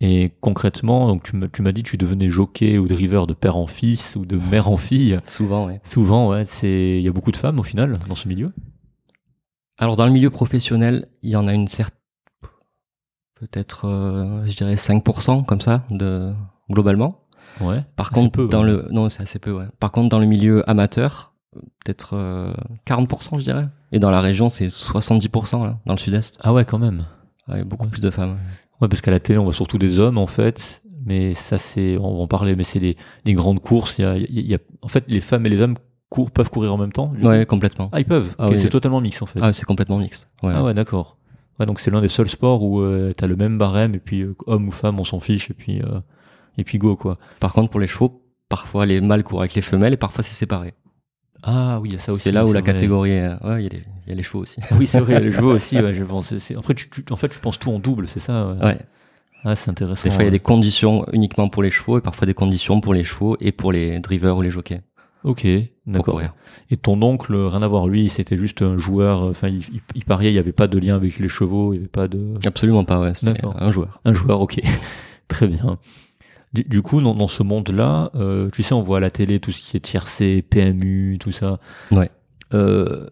[0.00, 4.16] Et concrètement, donc tu m'as dit tu devenais jockey ou driver de père en fils
[4.16, 5.20] ou de mère en fille.
[5.28, 5.80] Souvent, ouais.
[5.84, 8.50] Souvent, ouais, c'est il y a beaucoup de femmes au final dans ce milieu?
[9.78, 12.00] Alors dans le milieu professionnel, il y en a une certaine,
[13.36, 16.32] peut-être, euh, je dirais 5% comme ça, de
[16.68, 17.20] globalement.
[17.60, 17.84] Ouais.
[17.94, 18.72] Par contre, peu, dans ouais.
[18.72, 19.66] le, non, c'est assez peu, ouais.
[19.78, 22.52] Par contre, dans le milieu amateur, peut-être euh,
[22.88, 23.68] 40%, je dirais.
[23.92, 26.38] Et dans la région, c'est 70% là, dans le sud-est.
[26.42, 27.04] Ah ouais, quand même.
[27.48, 27.90] Il y a beaucoup Ouais.
[27.90, 28.38] plus de femmes.
[28.80, 30.82] Ouais, parce qu'à la télé, on voit surtout des hommes, en fait.
[31.04, 33.98] Mais ça, c'est, on va en parler, mais c'est les, les grandes courses.
[33.98, 35.74] Il y a, il y a- en fait, les femmes et les hommes
[36.08, 37.12] courent, peuvent courir en même temps.
[37.22, 37.90] Ouais, complètement.
[37.92, 38.34] Ah, ils peuvent.
[38.38, 38.58] Ah oui.
[38.58, 39.40] c'est totalement mix, en fait.
[39.42, 40.28] Ah, c'est complètement mixte.
[40.42, 40.52] Ouais.
[40.54, 41.16] Ah ouais, d'accord.
[41.60, 44.22] Ouais, donc c'est l'un des seuls sports où euh, t'as le même barème, et puis
[44.22, 46.00] euh, homme ou femme, on s'en fiche, et puis, euh,
[46.56, 47.18] et puis go, quoi.
[47.40, 50.34] Par contre, pour les chevaux, parfois les mâles courent avec les femelles et parfois c'est
[50.34, 50.74] séparé.
[51.42, 52.22] Ah oui, il y a ça aussi.
[52.22, 52.72] C'est là où la vrai.
[52.72, 54.60] catégorie, est- ouais, il y, a les- il y a les chevaux aussi.
[54.78, 56.36] Oui, c'est vrai, il y a les chevaux aussi, ouais, je pense.
[56.38, 58.78] C'est- En fait, tu, tu- en fait, tu penses tout en double, c'est ça ouais.
[59.44, 60.04] Ah, c'est intéressant.
[60.08, 62.80] Des fois, il y a des conditions uniquement pour les chevaux et parfois des conditions
[62.80, 64.82] pour les chevaux et pour les drivers ou les jockeys.
[65.24, 65.46] Ok,
[65.86, 66.20] d'accord.
[66.70, 70.04] Et ton oncle, rien à voir, lui, c'était juste un joueur, enfin, il, il, il
[70.04, 72.34] pariait, il n'y avait pas de lien avec les chevaux, il n'y avait pas de...
[72.44, 73.14] Absolument pas, ouais.
[73.14, 73.54] C'est D'accord.
[73.56, 74.00] un joueur.
[74.04, 74.60] Un joueur, ok.
[75.28, 75.78] Très bien.
[76.52, 79.40] Du, du coup, dans, dans ce monde-là, euh, tu sais, on voit à la télé
[79.40, 81.58] tout ce qui est tiercé, PMU, tout ça.
[81.90, 82.10] Ouais.
[82.52, 83.06] Euh,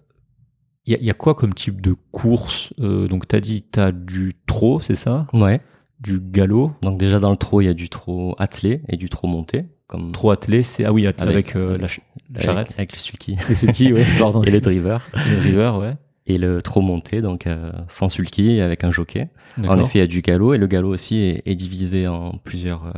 [0.86, 3.64] Il y, a, y a quoi comme type de course euh, Donc, tu as dit,
[3.72, 5.26] tu as du trot, c'est ça?
[5.32, 5.60] Ouais.
[6.00, 6.72] Du galop?
[6.82, 9.66] Donc déjà dans le trot, il y a du trot attelé et du trot monté,
[9.86, 10.84] comme Trot attelé, c'est...
[10.86, 12.00] Ah oui, avec, Avec- euh, la, ch-
[12.30, 12.72] la avec- charrette.
[12.78, 15.06] avec, le sulky ce qui, ouais, et le driver.
[15.14, 15.92] Le river, ouais.
[16.26, 19.28] Et le trot monté, donc euh, sans sulky avec un jockey.
[19.66, 22.32] En effet, il y a du galop et le galop aussi est, est divisé en
[22.44, 22.92] plusieurs euh,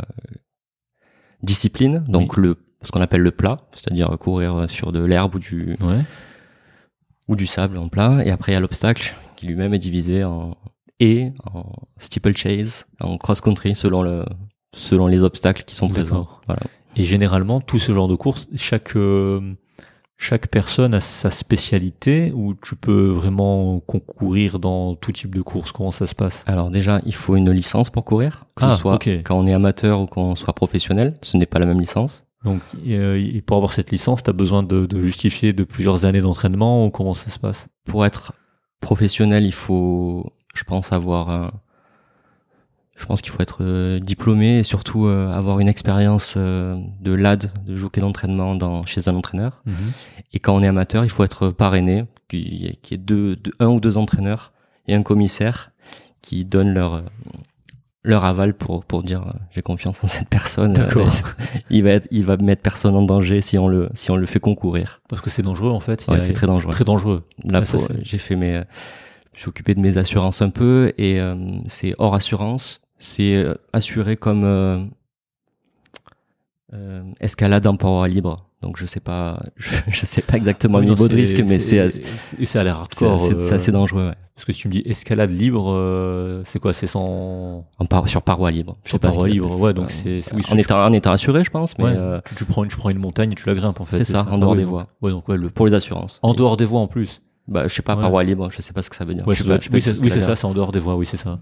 [1.43, 2.05] disciplines.
[2.09, 6.01] Donc le ce qu'on appelle le plat, c'est-à-dire courir sur de l'herbe ou du Ouais.
[7.29, 8.25] ou du sable en plat.
[8.25, 10.57] Et après il y a l'obstacle qui lui-même est divisé en
[11.01, 11.65] et en
[11.99, 14.25] steeplechase, en cross-country selon le
[14.75, 16.29] selon les obstacles qui sont présents.
[16.47, 16.63] Voilà.
[16.97, 19.41] Et généralement, tout ce genre de course, chaque euh,
[20.23, 25.73] chaque personne a sa spécialité ou tu peux vraiment concourir dans tout type de course?
[25.73, 26.45] Comment ça se passe?
[26.47, 29.09] Alors déjà, il faut une licence pour courir, que Ah, ce soit ok.
[29.25, 31.15] quand on est amateur ou qu'on soit professionnel.
[31.23, 32.25] Ce n'est pas la même licence.
[32.45, 36.05] Donc, euh, et pour avoir cette licence, tu as besoin de, de justifier de plusieurs
[36.05, 37.67] années d'entraînement ou comment ça se passe?
[37.85, 38.33] Pour être
[38.81, 41.51] professionnel, il faut, je pense, avoir un,
[42.97, 47.13] je pense qu'il faut être euh, diplômé et surtout euh, avoir une expérience euh, de
[47.13, 49.63] LAD, de jockey d'entraînement dans chez un entraîneur.
[50.33, 53.53] Et quand on est amateur, il faut être parrainé, qui est, qui est deux, deux-
[53.61, 54.53] un ou deux entraîneurs
[54.89, 55.71] et un commissaire
[56.23, 57.03] qui donnent leur
[58.05, 60.73] leur aval pour pour dire j'ai confiance en cette personne.
[60.73, 61.09] D'accord.
[61.71, 64.27] Il va être, il va mettre personne en danger si on le si on le
[64.27, 65.01] fait concourir.
[65.09, 66.05] Parce que c'est dangereux en fait.
[66.07, 66.73] Y Ouais, c'est très dangereux.
[66.73, 67.23] très dangereux.
[67.45, 67.67] Là, Ouais,
[68.03, 68.65] j'ai fait mes, euh,
[69.35, 71.35] je suis occupé de mes assurances un peu et euh,
[71.67, 72.81] c'est hors assurance.
[72.99, 74.79] C'est euh, assuré comme euh,
[76.75, 78.47] euh, escalade en paroi libre.
[78.63, 81.59] Donc je sais pas, je, je sais pas exactement le non, niveau de risque, mais
[81.59, 82.03] c'est assez,
[82.45, 83.21] c'est- l'air hardcore.
[83.21, 84.09] c'est assez dangereux.
[84.09, 84.15] Ouais.
[84.37, 86.73] Parce que si tu me dis escalade libre, euh, c'est quoi?
[86.73, 88.77] C'est sans En par, sur paroi libre.
[88.85, 91.77] Je Sur sais paroi libre, ouais, donc c'est- oui, en étant en assuré, je pense,
[91.79, 93.81] mais Ouais, euh, tu, tu prends une, tu prends une montagne et tu la grimpes
[93.81, 93.97] en fait.
[93.97, 94.87] c'est ça, en dehors Ah oui, des donc- voies.
[95.03, 96.21] Ouais, donc ouais, le pour les assurances.
[96.23, 97.21] en Et- dehors des voies en plus.
[97.49, 98.03] Bah, je sais pas, Ouais.
[98.03, 99.27] paroi libre, je sais pas ce que ça veut dire.
[99.27, 100.79] Ouais, Je ça doit pas- je oui, ce c'est oui, ça c'est en dehors des
[100.79, 101.35] voies, oui, c'est ça.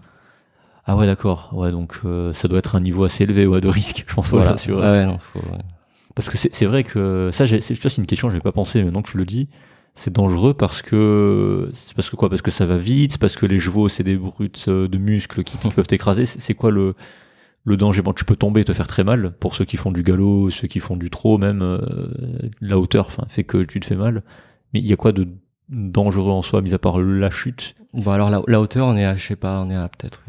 [0.87, 1.51] Ah ouais, d'accord.
[1.53, 4.31] Ouais, donc euh, ça doit être un niveau assez élevé ouais, de risque, je pense.
[4.31, 4.51] Voilà.
[4.53, 5.59] ça, sur- Ouais, non, faut- ouais.
[6.15, 9.03] Parce que c'est c'est vrai que ça, c'est une question, j'avais pas pensé, mais maintenant
[9.03, 9.49] que tu le dis,
[9.95, 12.29] c'est dangereux parce que c'est parce que quoi?
[12.31, 15.45] Parce que ça va vite, parce que les chevaux c'est des brutes euh, de muscles
[15.45, 16.25] qui, qui peuvent t'écraser.
[16.27, 16.95] C'est quoi le
[17.65, 18.01] le danger?
[18.03, 20.49] Bon, tu peux tomber et te faire très mal pour ceux qui font du galop,
[20.51, 21.79] ceux qui font du trot, même euh,
[22.61, 24.23] la hauteur, fait que tu te fais mal.
[24.73, 25.29] Mais il y a quoi de
[25.71, 29.05] dangereux en soi, mis à part la chute Bon, alors la, la hauteur, on est
[29.05, 30.23] à, je sais pas, on est à peut-être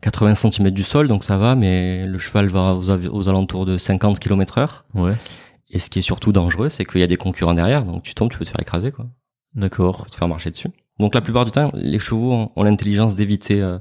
[0.00, 3.76] 80 cm du sol, donc ça va, mais le cheval va aux, aux alentours de
[3.76, 4.84] 50 km heure.
[4.94, 5.14] Ouais.
[5.70, 8.14] Et ce qui est surtout dangereux, c'est qu'il y a des concurrents derrière, donc tu
[8.14, 9.06] tombes, tu peux te faire écraser, quoi.
[9.54, 9.98] D'accord.
[9.98, 10.70] Tu peux te faire marcher dessus.
[10.98, 13.78] Donc la plupart du temps, les chevaux ont, ont l'intelligence d'éviter euh,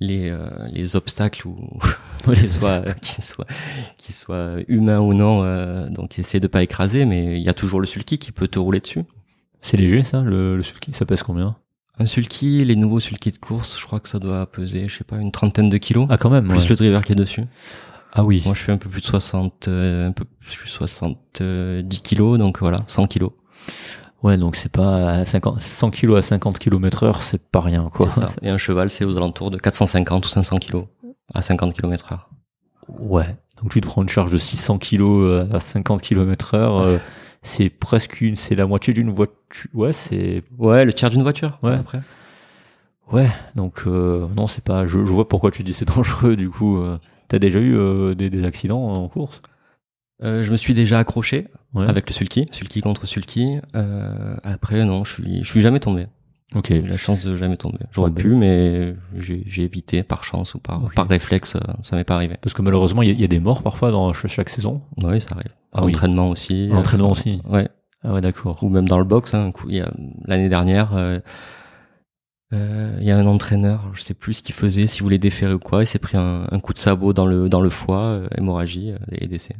[0.00, 1.56] les, euh, les obstacles ou
[2.24, 3.46] qu'ils soient, qu'ils soient,
[3.96, 5.42] qu'ils soient humains ou non.
[5.44, 8.48] Euh, donc essaient de pas écraser, mais il y a toujours le sulky qui peut
[8.48, 9.04] te rouler dessus.
[9.60, 10.92] C'est léger ça, le, le sulky?
[10.92, 11.56] Ça pèse combien?
[11.98, 15.04] Un sulky, les nouveaux sulky de course, je crois que ça doit peser, je sais
[15.04, 16.06] pas, une trentaine de kilos.
[16.10, 16.46] Ah quand même.
[16.46, 16.68] plus ouais.
[16.68, 17.44] le driver qui est dessus.
[18.12, 18.42] Ah oui.
[18.44, 22.38] Moi, je fais un peu plus de 60, euh, un peu, je suis 70 kilos,
[22.38, 23.32] donc voilà, 100 kilos.
[24.22, 27.88] Ouais, donc c'est pas à 50, 100 kg à 50 km heure, c'est pas rien
[27.92, 28.10] quoi.
[28.10, 28.28] Ça.
[28.42, 30.84] Et un cheval, c'est aux alentours de 450 ou 500 kilos
[31.34, 32.28] à 50 km heure.
[32.88, 33.36] Ouais.
[33.62, 36.98] Donc tu te prends une charge de 600 kg à 50 km heure, euh,
[37.42, 39.36] c'est presque une, c'est la moitié d'une voiture.
[39.72, 41.58] Ouais, c'est Ouais, le tiers d'une voiture.
[41.62, 41.74] Ouais.
[41.74, 42.00] Après.
[43.12, 43.28] ouais.
[43.54, 44.84] Donc euh, non, c'est pas.
[44.84, 46.34] Je, je vois pourquoi tu dis c'est dangereux.
[46.34, 49.42] Du coup, euh, t'as déjà eu euh, des, des accidents en course?
[50.24, 51.86] Euh, je me suis déjà accroché Ouais.
[51.86, 53.58] avec le sulky, sulky contre sulky.
[53.74, 56.06] Euh, après, non, je suis, je suis jamais tombé.
[56.54, 56.68] Ok.
[56.70, 57.78] J'ai eu la chance de jamais tomber.
[57.92, 61.56] J'aurais pu, mais j'ai évité par chance ou par, par réflexe.
[61.56, 62.36] euh, Ça m'est pas arrivé.
[62.40, 64.80] Parce que malheureusement, il y, y a des morts parfois dans ch- chaque saison.
[65.04, 65.52] Oui, ça arrive.
[65.74, 65.92] Ah oui.
[65.92, 66.68] l'entraînement aussi.
[66.68, 67.42] L'entraînement Euh, aussi.
[67.44, 67.68] Ouais.
[68.02, 68.62] Ah ouais, d'accord.
[68.62, 69.34] ou même dans le box.
[69.34, 69.50] Hein,
[70.24, 71.18] l'année dernière, euh,
[72.54, 75.52] euh, il y a un entraîneur, je sais plus ce qu'il faisait, s'il voulait déférer
[75.52, 78.00] ou quoi, il s'est pris un, un coup de sabot dans le dans le foie,
[78.04, 79.54] euh, hémorragie euh, et décès.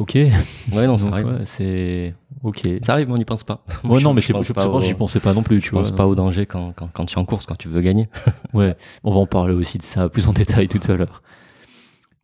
[0.00, 0.14] Ok.
[0.14, 1.26] Ouais, non, ça Donc, arrive.
[1.26, 2.62] ouais, c'est ok.
[2.82, 3.62] Ça arrive, mais on n'y pense pas.
[3.84, 5.80] Ouais, non, mais je, pense pas au- j'y pensais pas non plus, tu Je vois.
[5.82, 8.08] pense pas au danger quand, quand, quand tu es en course, quand tu veux gagner.
[8.54, 11.22] Ouais, on va en parler aussi de ça plus en détail tout à l'heure.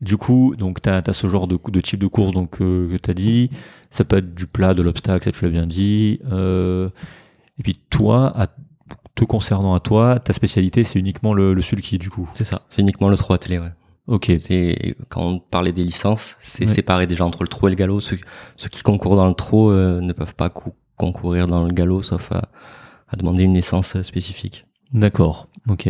[0.01, 2.97] Du coup, donc t'as as ce genre de, de type de course donc euh, que
[2.97, 3.51] t'as dit.
[3.91, 6.21] Ça peut être du plat, de l'obstacle, ça tu l'as bien dit.
[6.33, 6.89] Euh,
[7.59, 8.47] et puis toi, à,
[9.15, 12.29] te concernant à toi, ta spécialité c'est uniquement le, le sulky du coup.
[12.35, 12.63] C'est ça.
[12.71, 13.73] C'est uniquement le trot attelé, ouais.
[14.07, 14.33] Ok.
[14.39, 16.75] C'est, quand on parlait des licences, c'est Ouais.
[16.75, 18.01] séparé déjà entre le trot et le galop.
[18.01, 18.19] Ceux,
[18.57, 22.03] ceux qui concourent dans le trot euh, ne peuvent pas cou- concourir dans le galop,
[22.03, 22.49] sauf à,
[23.09, 24.65] à demander une licence spécifique.
[24.93, 25.47] D'accord.
[25.69, 25.89] Ok.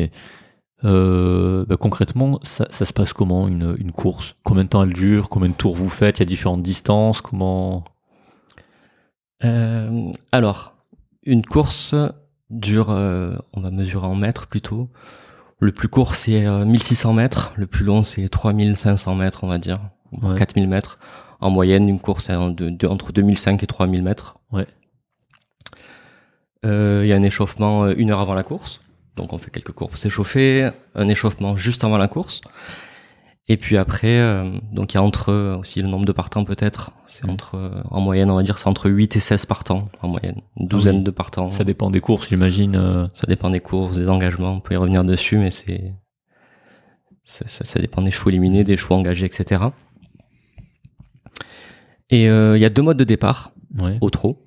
[0.84, 4.36] Euh, bah, concrètement, ça, ça se passe comment une, une course?
[4.44, 5.28] Combien de temps elle dure?
[5.28, 6.18] Combien de tours vous faites?
[6.18, 7.20] Il y a différentes distances?
[7.20, 7.84] Comment?
[9.44, 10.74] Euh, alors,
[11.24, 11.94] une course
[12.50, 14.88] dure, euh, on va mesurer en mètres plutôt.
[15.60, 19.58] Le plus court c'est euh, 1600 mètres, le plus long c'est 3500 mètres on va
[19.58, 19.80] dire,
[20.12, 20.36] ou Ouais.
[20.38, 20.98] 4000 mètres.
[21.40, 24.36] En moyenne, une course est entre 2005 et 3000 mètres.
[24.52, 24.66] Ouais.
[26.64, 28.80] Euh, Il y a un échauffement euh, une heure avant la course,
[29.16, 32.40] donc on fait quelques courses pour s'échauffer, un échauffement juste avant la course.
[33.48, 36.44] Et puis après, euh, donc il y a entre euh, aussi le nombre de partants
[36.44, 37.30] peut-être, c'est Mm.
[37.30, 40.40] entre euh, en moyenne on va dire c'est entre 8 et 16 partants en moyenne,
[40.58, 41.02] une douzaine oui.
[41.04, 41.52] de partants.
[41.52, 42.74] Ça dépend des courses, j'imagine.
[42.74, 45.94] euh, Ça dépend des courses, des engagements, on peut y revenir dessus, mais c'est
[47.22, 49.62] ça, ça- ça dépend des chevaux éliminés, des chevaux engagés, etc.
[52.10, 53.98] Et euh, il y a deux modes de départ Ouais.
[54.00, 54.42] au trot.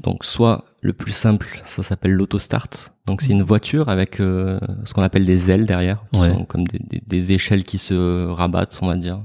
[0.00, 2.68] Donc soit le plus simple, ça s'appelle l'autostart.
[3.06, 6.30] Donc c'est une voiture avec euh, ce qu'on appelle des ailes derrière, qui Ouais.
[6.32, 9.20] sont comme des, des- des échelles qui se rabattent, on va dire.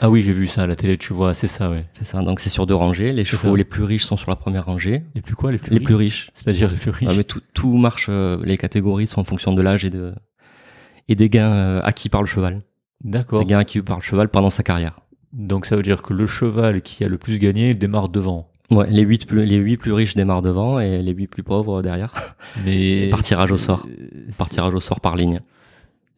[0.00, 1.86] Ah oui, j'ai vu ça à la télé, tu vois, c'est ça, ouais.
[1.92, 2.20] C'est ça.
[2.20, 3.12] Donc c'est sur deux rangées.
[3.12, 3.56] Les chevaux ça.
[3.56, 5.04] les plus riches sont sur la première rangée.
[5.14, 6.30] Les plus quoi, les plus Les riches plus riches.
[6.34, 7.16] C'est-à-dire les plus riches.
[7.16, 8.06] Mais tout, tout marche.
[8.10, 10.12] euh, les catégories sont en fonction de l'âge et de
[11.08, 12.62] et des gains euh, acquis par le cheval.
[13.04, 13.38] D'accord.
[13.40, 14.96] Des gains acquis par le cheval pendant sa carrière.
[15.32, 18.50] Donc ça veut dire que le cheval qui a le plus gagné démarre devant.
[18.74, 21.80] Ouais, les huit plus les huit plus riches démarrent devant et les huit plus pauvres
[21.82, 22.12] derrière.
[22.64, 23.86] Mais Par tirage au sort.
[23.88, 25.40] Euh, Par tirage au sort par ligne.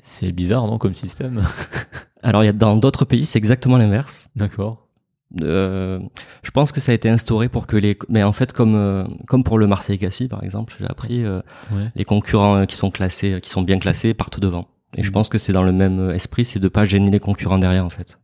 [0.01, 1.43] C'est bizarre, non, comme système?
[2.23, 4.29] Alors il y a dans d'autres pays c'est exactement l'inverse.
[4.37, 4.83] D'accord.
[5.43, 5.99] Euh,
[6.45, 9.05] je pense que ça a été instauré pour que les mais en fait comme euh,
[9.27, 11.41] comme pour le Marseille Cassis par exemple j'ai appris euh,
[11.73, 11.91] Ouais.
[11.97, 15.13] les concurrents euh, qui sont classés qui sont bien classés partent devant et je Mhm.
[15.15, 17.91] pense que c'est dans le même esprit c'est de pas gêner les concurrents derrière en
[17.91, 18.19] fait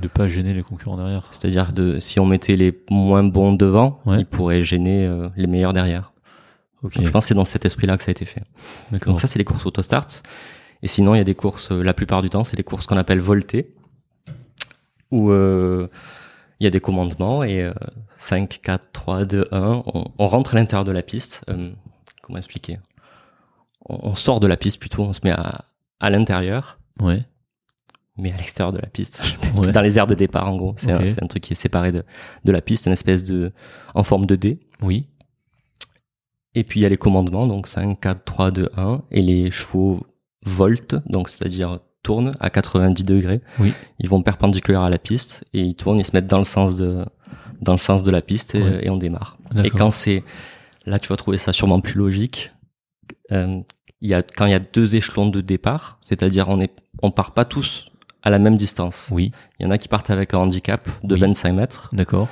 [0.00, 1.28] De pas gêner les concurrents derrière.
[1.32, 4.20] c'est-à-dire de si on mettait les moins bons devant Ouais.
[4.20, 6.12] ils pourraient gêner euh, les meilleurs derrière
[6.82, 8.42] donc je pense que c'est dans cet esprit là que ça a été fait
[8.92, 10.06] donc ça c'est les courses autostart
[10.82, 12.86] et sinon il y a des courses euh, la plupart du temps c'est des courses
[12.86, 13.74] qu'on appelle voltées
[15.10, 15.88] où euh,
[16.60, 17.72] il y a des commandements et euh,
[18.16, 21.44] 5, 4, 3, 2, 1, on, on rentre à l'intérieur de la piste.
[22.22, 22.78] Comment expliquer?
[23.88, 25.64] On, on sort de la piste plutôt, on se met à,
[26.00, 27.22] à l'intérieur, Ouais.
[28.18, 29.20] Mais à l'extérieur de la piste,
[29.58, 29.72] Ouais.
[29.72, 30.74] dans les aires de départ en gros.
[30.76, 32.04] C'est un, truc qui est séparé de,
[32.44, 33.52] de la piste, une espèce de
[33.94, 34.58] en forme de D.
[34.82, 35.06] Oui.
[36.54, 39.50] Et puis il y a les commandements, donc 5, 4, 3, 2, 1, et les
[39.50, 40.06] chevaux
[40.44, 43.40] voltent, donc c'est-à-dire tournent à 90 degrés.
[43.58, 43.72] Oui.
[43.98, 46.76] Ils vont perpendiculaires à la piste et ils tournent, ils se mettent dans le sens
[46.76, 47.04] de
[47.60, 48.86] dans le sens de la piste et, Ouais.
[48.86, 49.36] et on démarre.
[49.64, 50.22] Et quand c'est,
[50.86, 52.52] là tu vas trouver ça sûrement plus logique.
[53.32, 53.60] Euh,
[54.00, 57.10] il y a quand il y a deux échelons de départ, c'est-à-dire on est, on
[57.10, 57.90] part pas tous
[58.22, 59.08] à la même distance.
[59.12, 61.20] Oui, Il y en a qui partent avec un handicap de Oui.
[61.20, 61.88] 25 mètres.
[61.92, 62.28] d'accord.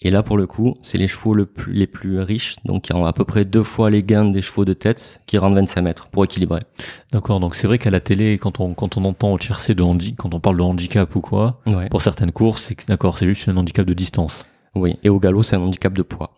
[0.00, 2.92] Et là, pour le coup, c'est les chevaux le plus, les plus riches, donc qui
[2.94, 5.80] ont à peu près deux fois les gains des chevaux de tête, qui rendent 25
[5.80, 6.60] mètres pour équilibrer.
[7.12, 9.82] D'accord, donc c'est vrai qu'à la télé, quand on, quand on entend au tiercé de
[9.82, 11.88] handi, quand on parle de handicap ou quoi, Ouais.
[11.88, 14.44] pour certaines courses, c'est d'accord, c'est juste un handicap de distance,
[14.74, 14.98] Oui.
[15.02, 16.34] Et au galop, c'est un handicap de poids.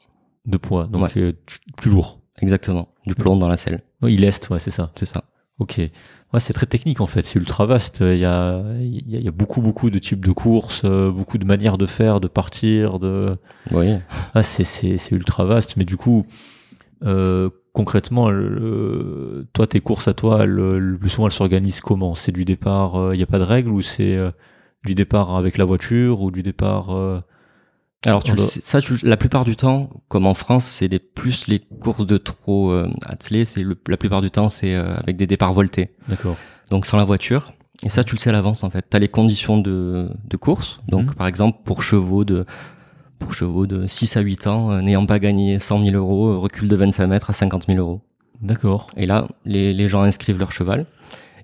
[0.47, 2.21] de poids, donc euh, tu- plus lourd.
[2.41, 2.87] Exactement.
[3.09, 3.83] Du plomb dans la selle.
[4.03, 4.93] Oui, il est, ouais, c'est ça.
[4.95, 5.25] C'est ça.
[5.59, 5.81] Ok.
[6.35, 7.99] Ouais, c'est très technique en fait, c'est ultra vaste.
[8.01, 10.83] Il y a, il y a, il y a beaucoup, beaucoup de types de courses,
[10.85, 13.37] euh, beaucoup de manières de faire, de partir, de.
[13.71, 13.95] Oui.
[14.35, 15.77] Ah, c'est, c'est, c'est ultra vaste.
[15.79, 16.27] Mais du coup,
[17.05, 22.15] euh, concrètement, le- toi, tes courses à toi, le, le plus souvent, elles s'organisent comment?
[22.15, 24.31] C'est du départ, euh, il n'y a pas de règle ou c'est euh,
[24.85, 26.91] du départ avec la voiture ou du départ.
[28.07, 30.99] Alors, tu le sais- ça, tu- la plupart du temps, comme en France, c'est les,
[31.01, 33.45] plus les courses de trop euh, attelées.
[33.45, 35.91] C'est le- la plupart du temps, c'est euh, avec des départs voltés.
[36.09, 36.37] D'accord.
[36.71, 37.53] Donc sans la voiture.
[37.83, 38.85] Et ça, tu le sais à l'avance en fait.
[38.89, 40.81] T'as les conditions de, de course.
[40.89, 41.15] Donc Mhm.
[41.15, 42.45] par exemple pour chevaux de
[43.19, 46.39] pour chevaux de 6 à 8 ans, euh, n'ayant pas gagné 100 000 euros, euh,
[46.39, 48.01] recul de 25 mètres à 50 000 euros.
[48.41, 48.87] D'accord.
[48.97, 50.87] Et là, les, les gens inscrivent leur cheval.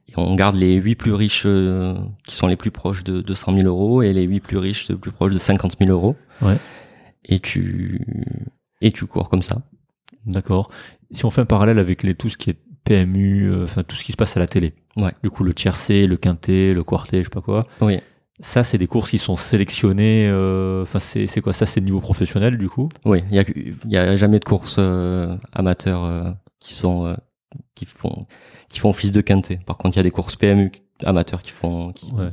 [0.08, 1.94] Et on garde les 8 plus riches euh,
[2.26, 4.86] qui sont les plus proches de, de 100 000 euros et les 8 plus riches
[4.88, 6.14] de plus proches de 50 000 euros.
[6.42, 6.56] Ouais.
[7.24, 8.00] Et tu
[8.80, 9.62] et tu cours comme ça.
[10.26, 10.70] D'accord.
[11.12, 13.96] Si on fait un parallèle avec les, tout ce qui est PMU, euh, enfin tout
[13.96, 14.74] ce qui se passe à la télé.
[14.96, 15.12] Ouais.
[15.22, 17.66] Du coup, le tiercé, le quintet, le quartet, je sais pas quoi.
[17.80, 17.98] Oui.
[18.40, 20.28] Ça, c'est des courses qui sont sélectionnées.
[20.28, 22.88] euh, Enfin, c'est c'est quoi Ça, c'est le niveau professionnel, du coup?
[23.04, 23.44] Oui, il y a,
[23.88, 27.14] y a jamais de courses euh, amateurs euh, qui sont euh,
[27.74, 28.26] qui font
[28.68, 29.60] qui font office de quintet.
[29.66, 30.70] Par contre, il y a des courses PMU
[31.04, 31.92] amateurs qui font.
[31.92, 32.30] Qui, Ouais.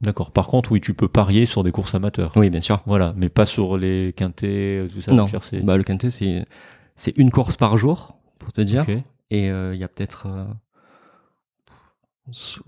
[0.00, 0.30] D'accord.
[0.30, 2.32] Par contre, oui, tu peux parier sur des courses amateurs.
[2.36, 2.80] Oui, bien sûr.
[2.86, 5.12] Voilà, mais pas sur les quintets, euh, tout ça.
[5.12, 5.26] non,
[5.62, 6.46] bah, le quintet c'est
[6.96, 8.86] c'est une course par jour pour te dire,
[9.30, 10.44] et euh, il y a peut-être euh,
[12.30, 12.62] so-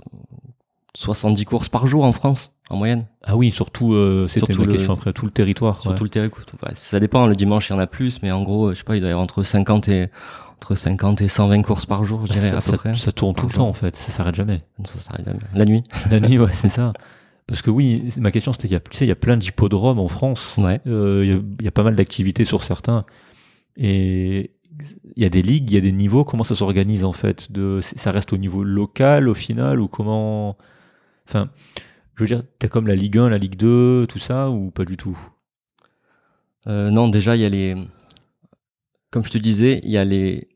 [0.97, 3.07] 70 courses par jour en France en moyenne.
[3.25, 5.81] Ah oui, surtout, euh, c'était le- question après tout le territoire.
[5.81, 5.97] Sur ouais.
[5.97, 6.45] tout le territoire.
[6.63, 7.27] Bah, ça dépend.
[7.27, 9.09] Le dimanche, il y en a plus, mais en gros, je sais pas, il doit
[9.09, 10.09] y avoir entre 50 et
[10.65, 12.95] entre 50 et 120 courses par jour, je dirais ça, à peu ça- près.
[12.95, 14.63] ça tourne tout le temps en fait, ça s'arrête jamais.
[14.85, 15.39] Ça s'arrête jamais.
[15.55, 15.83] La nuit.
[16.11, 16.93] La nuit, ouais, c'est ça.
[17.47, 19.37] Parce que oui, ma question c'était, il y a, tu sais, il y a plein
[19.37, 20.55] d'hippodromes en France.
[20.59, 20.81] Ouais.
[20.87, 23.05] Euh, Il y, a- il y a pas mal d'activités sur certains.
[23.77, 24.53] Et
[25.17, 26.25] il y a des ligues, il y a des niveaux.
[26.25, 30.57] Comment ça s'organise en fait de, Ça reste au niveau local au final ou comment
[31.29, 31.51] Enfin,
[32.17, 34.85] je veux dire, t'as comme la Ligue 1, la Ligue 2, tout ça ou pas
[34.87, 35.19] du tout?
[36.67, 37.75] Euh, non, déjà, il y a les.
[39.11, 40.49] Comme je te disais, il y a les.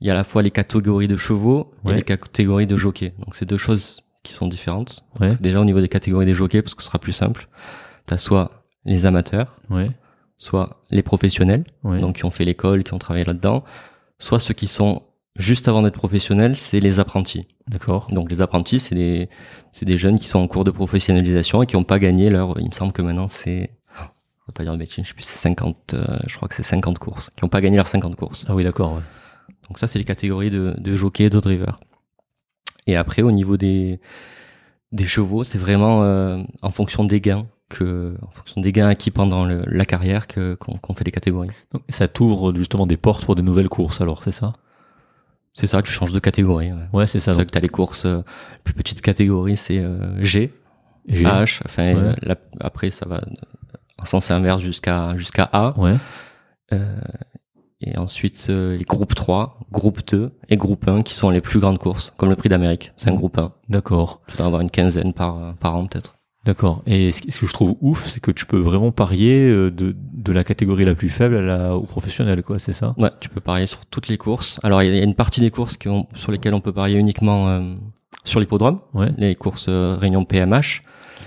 [0.00, 1.92] Il y a à la fois les catégories de chevaux Ouais.
[1.92, 3.12] et les catégories de jockeys.
[3.18, 5.04] Donc, c'est deux choses qui sont différentes.
[5.20, 7.48] Ouais, Déjà, au niveau des catégories des jockeys, parce que ce sera plus simple,
[8.06, 9.90] tu as soit les amateurs, ouais,
[10.36, 11.64] soit les professionnels,
[12.00, 13.64] donc qui ont fait l'école, qui ont travaillé là-dedans,
[14.18, 15.02] soit ceux qui sont
[15.36, 17.46] juste avant d'être professionnels, c'est les apprentis.
[17.68, 18.08] D'accord.
[18.12, 19.28] Donc, les apprentis, c'est des,
[19.72, 22.58] c'est des jeunes qui sont en cours de professionnalisation et qui n'ont pas gagné leur.
[22.60, 23.70] Il me semble que maintenant, c'est.
[23.98, 26.54] On va pas dire de bêtises, je sais plus, c'est 50, euh, je crois que
[26.54, 28.46] c'est 50 courses, qui n'ont pas gagné leurs 50 courses.
[28.48, 28.94] Ah oui, d'accord.
[28.94, 29.02] ouais.
[29.68, 31.80] Donc ça, c'est les catégories de, de jockey et de driver.
[32.86, 34.00] Et après, au niveau des,
[34.92, 39.10] des chevaux, c'est vraiment euh, en fonction des gains que, en fonction des gains acquis
[39.10, 41.50] pendant le- la carrière que qu'on fait les catégories.
[41.72, 44.54] Donc, ça t'ouvre justement des portes pour des nouvelles courses alors, c'est ça?
[45.52, 46.72] C'est ça, tu changes de catégorie.
[46.72, 46.78] Ouais.
[46.92, 47.34] Ouais, c'est ça.
[47.34, 48.22] C'est que t'as les courses, euh,
[48.64, 50.52] plus petites catégories, c'est euh, G,
[51.08, 51.24] G.
[51.24, 52.14] H, enfin, Ouais.
[52.22, 53.20] la- après ça va
[53.98, 55.74] en sens inverse jusqu'à jusqu'à A.
[55.78, 55.96] Ouais.
[57.80, 61.60] Et ensuite, euh, les groupes 3, groupe 2 et groupe 1 qui sont les plus
[61.60, 62.92] grandes courses, comme le prix d'Amérique.
[62.96, 63.52] C'est un groupe 1.
[63.68, 64.20] D'accord.
[64.26, 66.16] Tu dois en avoir une quinzaine par, par an peut-être.
[66.44, 66.82] D'accord.
[66.86, 69.94] Et ce ce que je trouve ouf, c'est que tu peux vraiment parier euh, de,
[69.96, 72.94] de la catégorie la plus faible à la, au professionnel, quoi, c'est ça?
[72.98, 74.58] Ouais, tu peux parier sur toutes les courses.
[74.62, 76.96] Alors, il y a une partie des courses qui ont- sur lesquelles on peut parier
[76.96, 77.74] uniquement euh,
[78.24, 79.10] sur l'hippodrome, Ouais.
[79.18, 80.82] les courses euh, réunion PMH,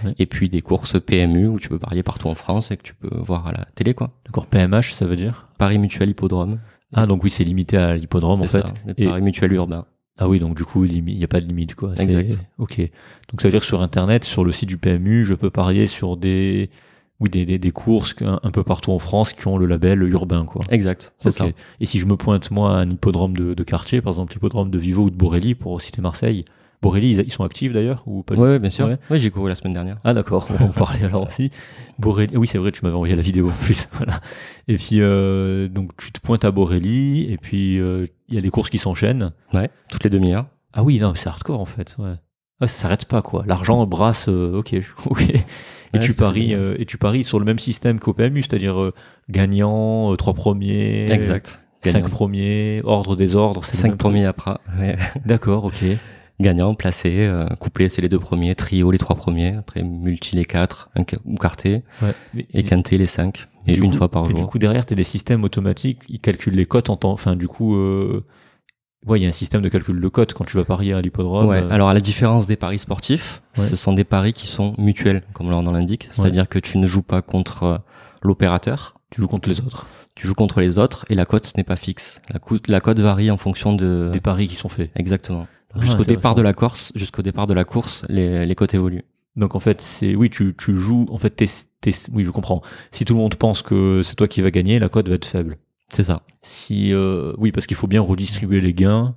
[0.06, 0.13] Ouais.
[0.19, 2.93] et puis des courses PMU où tu peux parier partout en France et que tu
[2.93, 4.12] peux voir à la télé, quoi.
[4.25, 4.45] D'accord.
[4.47, 5.47] PMH, ça veut dire?
[5.58, 6.60] Paris mutuel hippodrome.
[6.93, 8.61] Ah, donc oui, c'est limité à l'hippodrome, en fait.
[8.61, 8.65] ça,
[8.97, 9.86] Et- paris mutuel urbain.
[10.18, 11.93] Ah oui, donc du coup, il n'y a pas de limite, quoi.
[11.97, 12.38] Exact.
[12.57, 12.78] Ok.
[12.80, 15.88] Donc ça veut dire que sur Internet, sur le site du PMU, je peux parier
[15.88, 16.70] sur des,
[17.22, 20.45] oui, des, des, des courses un peu partout en France qui ont le label urbain,
[20.45, 20.63] quoi.
[20.70, 21.45] Exact, c'est ça.
[21.80, 24.70] Et si je me pointe, moi, à un hippodrome de, de quartier, par exemple l'hippodrome
[24.70, 26.45] de Vivo ou de Borelli, pour citer Marseille,
[26.82, 28.88] Borelli, ils, ils sont actifs d'ailleurs ou pas Ouais, ouais, bien sûr.
[28.88, 28.97] Ouais.
[29.09, 29.97] Ouais, j'ai couru la semaine dernière.
[30.03, 31.51] Ah d'accord, on va en parler alors aussi.
[31.99, 33.88] Borelli, oui c'est vrai, tu m'avais envoyé la vidéo en plus.
[33.93, 34.19] Voilà.
[34.67, 38.41] Et puis euh, donc tu te pointes à Borelli et puis euh, il y a
[38.41, 39.32] des courses qui s'enchaînent.
[39.53, 40.47] Ouais, toutes les demi-heures.
[40.73, 41.95] Ah oui non, c'est hardcore en fait.
[41.99, 42.15] Ouais.
[42.61, 43.43] Ouais, ça s'arrête pas quoi.
[43.45, 44.27] L'argent brasse.
[44.27, 44.75] euh, ok,
[45.05, 45.34] ok.
[45.93, 48.91] Et tu paries et tu paries sur le même système qu'au PMU, c'est-à-dire
[49.29, 51.05] gagnant, trois premiers.
[51.11, 51.59] Exact.
[51.84, 53.63] Cinq premiers, ordre des ordres.
[53.65, 54.57] Cinq premiers après.
[55.25, 55.84] D'accord, ok.
[56.41, 60.45] Gagnant, placé, euh, couplé, c'est les deux premiers, trio les trois premiers, après multi les
[60.45, 62.45] quatre, un, ou quarté, ouais.
[62.53, 64.37] et quinté les cinq, et une fois par jour.
[64.37, 67.35] Du coup, derrière, tu as des systèmes automatiques, ils calculent les cotes en temps, enfin,
[67.35, 68.25] du coup, euh,
[69.05, 71.01] ouais, il y a un système de calcul de cotes quand tu vas parier à
[71.01, 71.47] l'hippodrome.
[71.47, 71.69] Ouais, euh.
[71.69, 75.49] alors à la différence des paris sportifs, ce sont des paris qui sont mutuels, comme
[75.49, 77.77] leur nom l'indique, c'est-à-dire que tu ne joues pas contre euh,
[78.23, 78.95] l'opérateur.
[79.09, 81.75] Tu joues contre les autres tu joues contre les autres et la cote n'est pas
[81.75, 82.21] fixe.
[82.29, 84.91] La, cote, la cote varie en fonction de des paris qui sont faits.
[84.95, 85.47] Exactement.
[85.76, 89.03] Ah, jusqu'au départ de la course, jusqu'au départ de la course, les, les cotes évoluent.
[89.36, 91.07] Donc en fait, c'est oui, tu, tu joues.
[91.09, 91.47] En fait, t'es,
[91.80, 92.61] t'es, oui, je comprends.
[92.91, 95.26] Si tout le monde pense que c'est toi qui vas gagner, la cote va être
[95.26, 95.57] faible.
[95.93, 96.24] C'est ça.
[96.41, 99.15] Si euh, oui, parce qu'il faut bien redistribuer les gains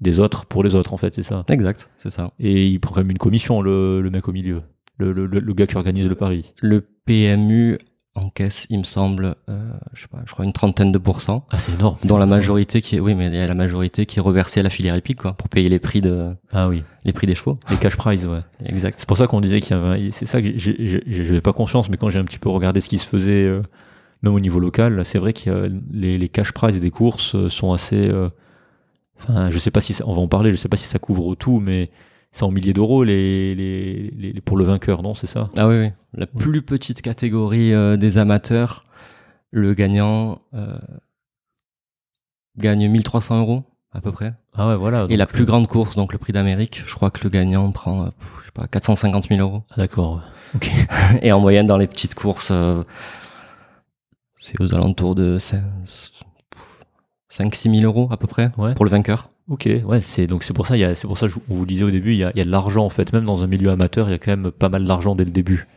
[0.00, 1.44] des autres pour les autres, en fait, c'est ça.
[1.48, 2.32] Exact, c'est ça.
[2.38, 4.62] Et il prend quand même une commission, le, le mec au milieu,
[4.98, 6.52] le, le, le gars qui organise le pari.
[6.60, 7.78] Le PMU
[8.16, 11.44] encaisse, il me semble, euh, je sais pas, je crois une trentaine de pourcents.
[11.50, 11.96] Ah, c'est énorme.
[12.04, 14.60] Dans la majorité qui est, oui, mais il y a la majorité qui est reversée
[14.60, 17.34] à la filière épique, quoi, pour payer les prix de, ah oui, les prix des
[17.34, 17.58] chevaux.
[17.70, 18.40] Les cash prize, ouais.
[18.64, 18.98] Exact.
[18.98, 21.96] C'est pour ça qu'on disait qu'il y avait, c'est ça que j'avais pas conscience, mais
[21.96, 23.62] quand j'ai un petit peu regardé ce qui se faisait, euh,
[24.22, 27.72] même au niveau local, c'est vrai que les, les cash prize des courses euh, sont
[27.72, 28.28] assez, euh,
[29.20, 30.98] enfin, je sais pas si ça, on va en parler, je sais pas si ça
[30.98, 31.90] couvre tout, mais
[32.36, 35.48] c'est en milliers d'euros les, les, les, pour le vainqueur, non C'est ça?
[35.56, 35.90] Ah oui, oui.
[36.12, 38.84] La plus petite catégorie euh, des amateurs,
[39.50, 40.76] le gagnant euh,
[42.58, 44.34] gagne 1300 euros à peu près.
[44.52, 45.06] Ah ouais, voilà.
[45.08, 47.72] Et la plus euh, grande course, donc le prix d'Amérique, je crois que le gagnant
[47.72, 48.10] prend,
[48.40, 49.62] je sais pas, 450 000 euros.
[49.70, 50.20] Ah, d'accord.
[50.54, 50.70] Ok.
[51.22, 52.52] Et en moyenne, dans les petites courses,
[54.36, 56.10] c'est aux alentours de 5-6
[57.30, 59.30] 000 euros à peu près pour le vainqueur.
[59.48, 62.10] Ok, ouais, c'est donc c'est pour ça, c'est pour ça, on vous disait au début,
[62.10, 64.12] il y a, y a de l'argent en fait, même dans un milieu amateur, il
[64.12, 65.68] y a quand même pas mal d'argent dès le début.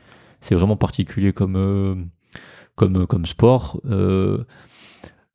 [0.42, 1.96] C'est vraiment particulier comme euh,
[2.76, 3.80] comme comme sport.
[3.86, 4.44] Euh,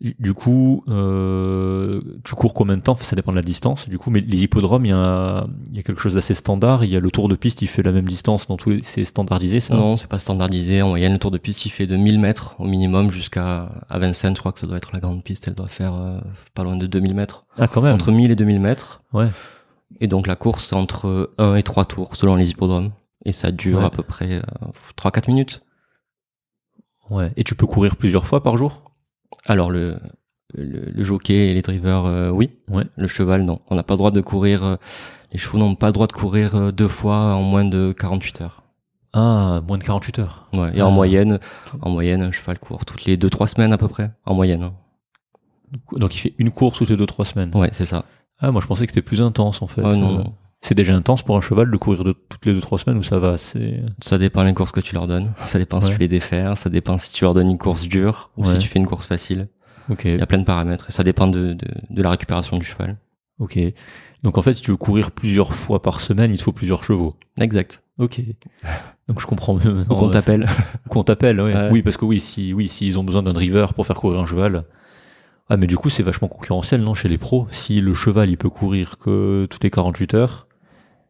[0.01, 2.97] du coup, euh, tu cours combien de temps?
[2.97, 3.89] Ça dépend de la distance.
[3.89, 6.85] Du coup, mais les hippodromes, il y a, il y a quelque chose d'assez standard.
[6.85, 8.81] Il y a le tour de piste, il fait la même distance dans tous.
[8.83, 9.75] C'est standardisé, ça?
[9.75, 10.83] Non, c'est pas standardisé.
[10.83, 13.99] En moyenne, le tour de piste, il fait de 1000 mètres au minimum jusqu'à à
[13.99, 14.35] Vincennes.
[14.35, 15.49] Je crois que ça doit être la grande piste.
[15.49, 16.21] Elle doit faire euh,
[16.55, 17.47] pas loin de 2000 mètres.
[17.57, 17.95] Ah, quand même.
[17.95, 19.03] Entre 1000 et 2000 mètres.
[19.13, 19.29] Ouais.
[20.01, 22.91] Et donc la course, c'est entre 1 et 3 tours selon les hippodromes.
[23.25, 24.43] Et ça dure à peu près
[24.99, 25.63] 3-4 euh, minutes.
[27.09, 27.33] Ouais.
[27.37, 28.91] Et tu peux courir plusieurs fois par jour?
[29.47, 29.99] Alors le,
[30.55, 32.51] le, jockey et les drivers, euh, oui.
[32.71, 32.85] Ouais.
[32.97, 33.61] Le cheval, non.
[33.69, 34.65] On n'a pas le droit de courir.
[34.65, 34.77] Euh,
[35.33, 38.41] les chevaux n'ont pas le droit de courir euh, deux fois en moins de 48
[38.41, 38.63] heures.
[39.13, 40.49] Ah, moins de 48 heures.
[40.53, 40.71] Ouais.
[40.75, 40.91] Et en ah.
[40.91, 41.39] moyenne,
[41.81, 44.63] en moyenne, un cheval court toutes les deux trois semaines à peu près, en moyenne.
[44.63, 44.75] Hein.
[45.93, 47.55] Donc il fait une course toutes les deux trois semaines.
[47.55, 48.05] Ouais, c'est ça.
[48.39, 49.83] Ah, moi je pensais que c'était plus intense en fait.
[49.85, 50.33] Ah, non.
[50.65, 53.03] C'est déjà intense pour un cheval de courir de, toutes les deux trois semaines ou
[53.03, 55.33] ça va c'est Ça dépend des courses que tu leur donnes.
[55.41, 56.57] Ça dépend si tu les défères.
[56.57, 59.07] Ça dépend si tu leur donnes une course dure ou si tu fais une course
[59.07, 59.49] facile.
[60.05, 62.65] Il y a plein de paramètres et ça dépend de, de, de, la récupération du
[62.65, 62.97] cheval.
[63.39, 63.59] Ok.
[64.23, 66.83] Donc en fait, si tu veux courir plusieurs fois par semaine, il te faut plusieurs
[66.83, 67.15] chevaux.
[67.39, 67.83] Exact.
[67.99, 68.23] Ok.
[69.09, 69.85] Donc je comprends mieux.
[69.85, 70.47] Qu'on t'appelle.
[70.89, 71.53] qu'on t'appelle, oui.
[71.73, 74.25] Oui, parce que oui, si oui, s'ils ont besoin d'un driver pour faire courir un
[74.25, 74.65] cheval.
[75.51, 77.47] Ah, mais du coup, c'est vachement concurrentiel, non, chez les pros.
[77.51, 80.49] Si le cheval, il peut courir que toutes les 48 heures,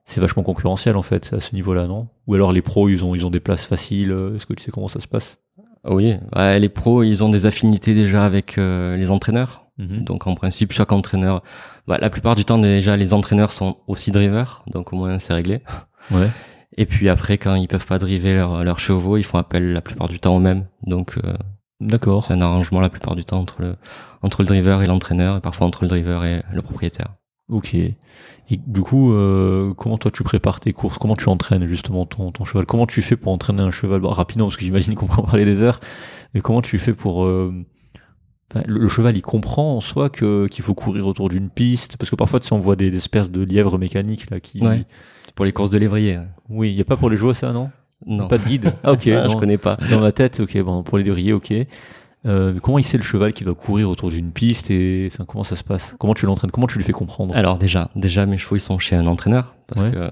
[0.05, 2.09] c'est vachement concurrentiel, en fait, à ce niveau-là, non?
[2.26, 4.14] Ou alors les pros, ils ont, ils ont des places faciles.
[4.36, 5.38] Est-ce que tu sais comment ça se passe?
[5.86, 9.66] Oui, les pros, ils ont des affinités déjà avec euh, les entraîneurs.
[9.76, 10.05] Mhm.
[10.05, 11.42] Donc en principe, chaque entraîneur,
[11.86, 15.34] bah, la plupart du temps déjà, les entraîneurs sont aussi drivers, donc au moins c'est
[15.34, 15.61] réglé.
[16.11, 16.28] Ouais.
[16.76, 20.09] Et puis après, quand ils peuvent pas driver leurs chevaux, ils font appel la plupart
[20.09, 20.66] du temps aux mêmes.
[20.86, 21.34] Donc euh,
[21.80, 22.24] d'accord.
[22.24, 23.76] C'est un arrangement la plupart du temps entre le
[24.22, 27.14] entre le driver et l'entraîneur, et parfois entre le driver et le propriétaire.
[27.48, 27.76] Ok.
[28.51, 30.99] Et du coup, euh, comment toi tu prépares tes courses?
[30.99, 32.66] Comment tu entraînes justement ton, ton cheval?
[32.66, 34.05] Comment tu fais pour entraîner un cheval?
[34.05, 35.80] Rapidement, parce que j'imagine qu'on peut en parler des heures.
[36.34, 37.24] Mais comment tu fais pour...
[37.24, 37.53] Euh,
[38.66, 41.97] le, cheval, il comprend en soi que qu'il faut courir autour d'une piste?
[41.97, 44.61] Parce que parfois, tu sais, on voit des, espèces de lièvres mécaniques là qui...
[44.61, 44.84] Ouais.
[45.34, 46.20] Pour les courses de lévrier.
[46.49, 47.70] Oui, il n'y a pas pour les joueurs ça, non?
[48.07, 48.28] Non.
[48.28, 48.72] Pas de guide?
[48.84, 49.76] Ah ok, ah, je connais pas.
[49.90, 51.53] Dans ma tête, ok, bon, pour les lévriers, ok.
[52.27, 55.45] Euh, comment il sait le cheval qui doit courir autour d'une piste et enfin, comment
[55.45, 55.95] ça se passe?
[55.99, 56.51] Comment tu l'entraînes?
[56.51, 57.37] Comment tu lui fais comprendre?
[57.37, 60.09] Alors déjà, déjà mes chevaux ils sont chez un entraîneur parce que euh,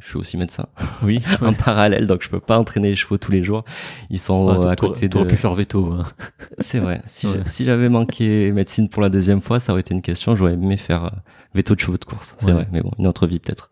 [0.00, 0.66] je suis aussi médecin.
[1.02, 1.20] Oui.
[1.40, 3.64] en parallèle, donc je peux pas entraîner les chevaux tous les jours.
[4.10, 5.24] Ils sont ah, à côté de.
[5.24, 5.92] pu faire veto.
[5.92, 6.04] Hein.
[6.58, 7.02] C'est vrai.
[7.06, 10.34] Si j'avais manqué médecine pour la deuxième fois, ça aurait été une question.
[10.34, 11.10] J'aurais aimé faire euh,
[11.54, 12.36] veto de chevaux de course.
[12.38, 12.66] C'est vrai.
[12.72, 13.70] Mais bon, une autre vie peut-être.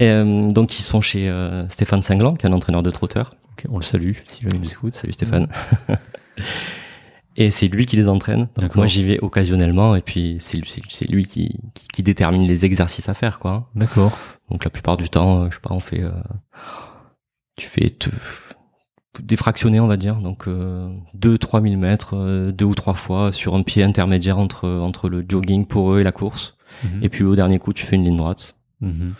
[0.00, 0.10] Et
[0.52, 1.32] donc ils sont chez
[1.68, 3.34] Stéphane Singlan, qui est un entraîneur de trotteur.
[3.68, 4.94] on le salue si jamais nous écoute.
[4.94, 5.48] Salut Stéphane.
[7.36, 8.48] Et c'est lui qui les entraîne.
[8.56, 11.58] Donc moi j'y vais occasionnellement et puis c'est c'est lui qui,
[11.92, 13.68] qui, détermine les exercices à faire quoi.
[13.74, 14.16] D'accord.
[14.50, 16.12] Donc la plupart du temps, euh, je sais pas, on fait euh,
[17.56, 17.90] tu fais
[19.22, 20.16] défractionné, on va dire.
[20.16, 24.68] Donc, euh, 2-3 000 mètres, euh, deux ou trois fois sur un pied intermédiaire entre,
[24.68, 26.56] entre le jogging pour eux et la course.
[26.82, 27.04] Mhm.
[27.04, 28.56] Et puis au dernier coup, tu fais une ligne droite.
[28.80, 29.14] Mhm.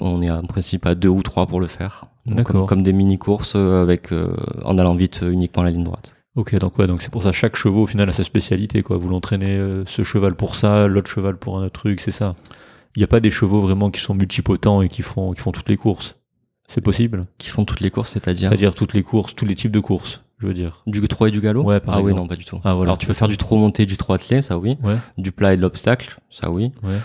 [0.00, 2.04] On est en principe à deux ou trois pour le faire.
[2.26, 2.52] Donc, D'accord.
[2.52, 6.14] Comme, comme des mini-courses euh, avec euh, en allant vite euh, uniquement la ligne droite.
[6.34, 8.96] Ok, donc ouais, donc c'est pour ça chaque cheval au final a sa spécialité quoi.
[8.98, 12.34] Vous l'entraînez euh, ce cheval pour ça, l'autre cheval pour un autre truc, c'est ça.
[12.96, 15.52] Il n'y a pas des chevaux vraiment qui sont multipotents et qui font qui font
[15.52, 16.16] toutes les courses.
[16.68, 17.26] C'est possible?
[17.36, 18.48] Qui font toutes les courses, c'est-à-dire?
[18.48, 20.82] C'est-à-dire toutes les courses, tous les types de courses, je veux dire.
[20.86, 21.64] du trot et du galop?
[21.64, 22.60] Ouais, par Ah oui, non, pas du tout.
[22.64, 22.90] Ah, voilà.
[22.90, 24.78] Alors tu peux faire du trot monté, du trot attelé, ça oui.
[24.82, 24.96] Ouais.
[25.18, 26.72] Du plat et de l'obstacle, ça oui.
[26.82, 26.96] Ouais.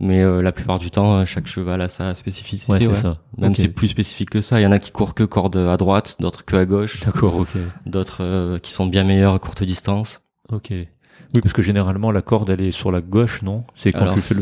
[0.00, 2.70] Mais euh, la plupart du temps, euh, chaque cheval a sa spécificité.
[2.72, 2.94] Ouais, c'est ouais.
[2.94, 3.18] ça.
[3.36, 3.56] Même Ok.
[3.58, 4.60] c'est plus spécifique que ça.
[4.60, 7.34] Il y en a qui courent que corde à droite, d'autres que à gauche, D'accord,
[7.36, 7.48] ok.
[7.86, 10.20] d'autres euh, qui sont bien meilleurs à courte distance.
[10.52, 10.68] Ok.
[10.70, 13.64] Oui, parce que généralement la corde elle est sur la gauche, non?
[13.74, 14.40] C'est quand Alors, tu fais le.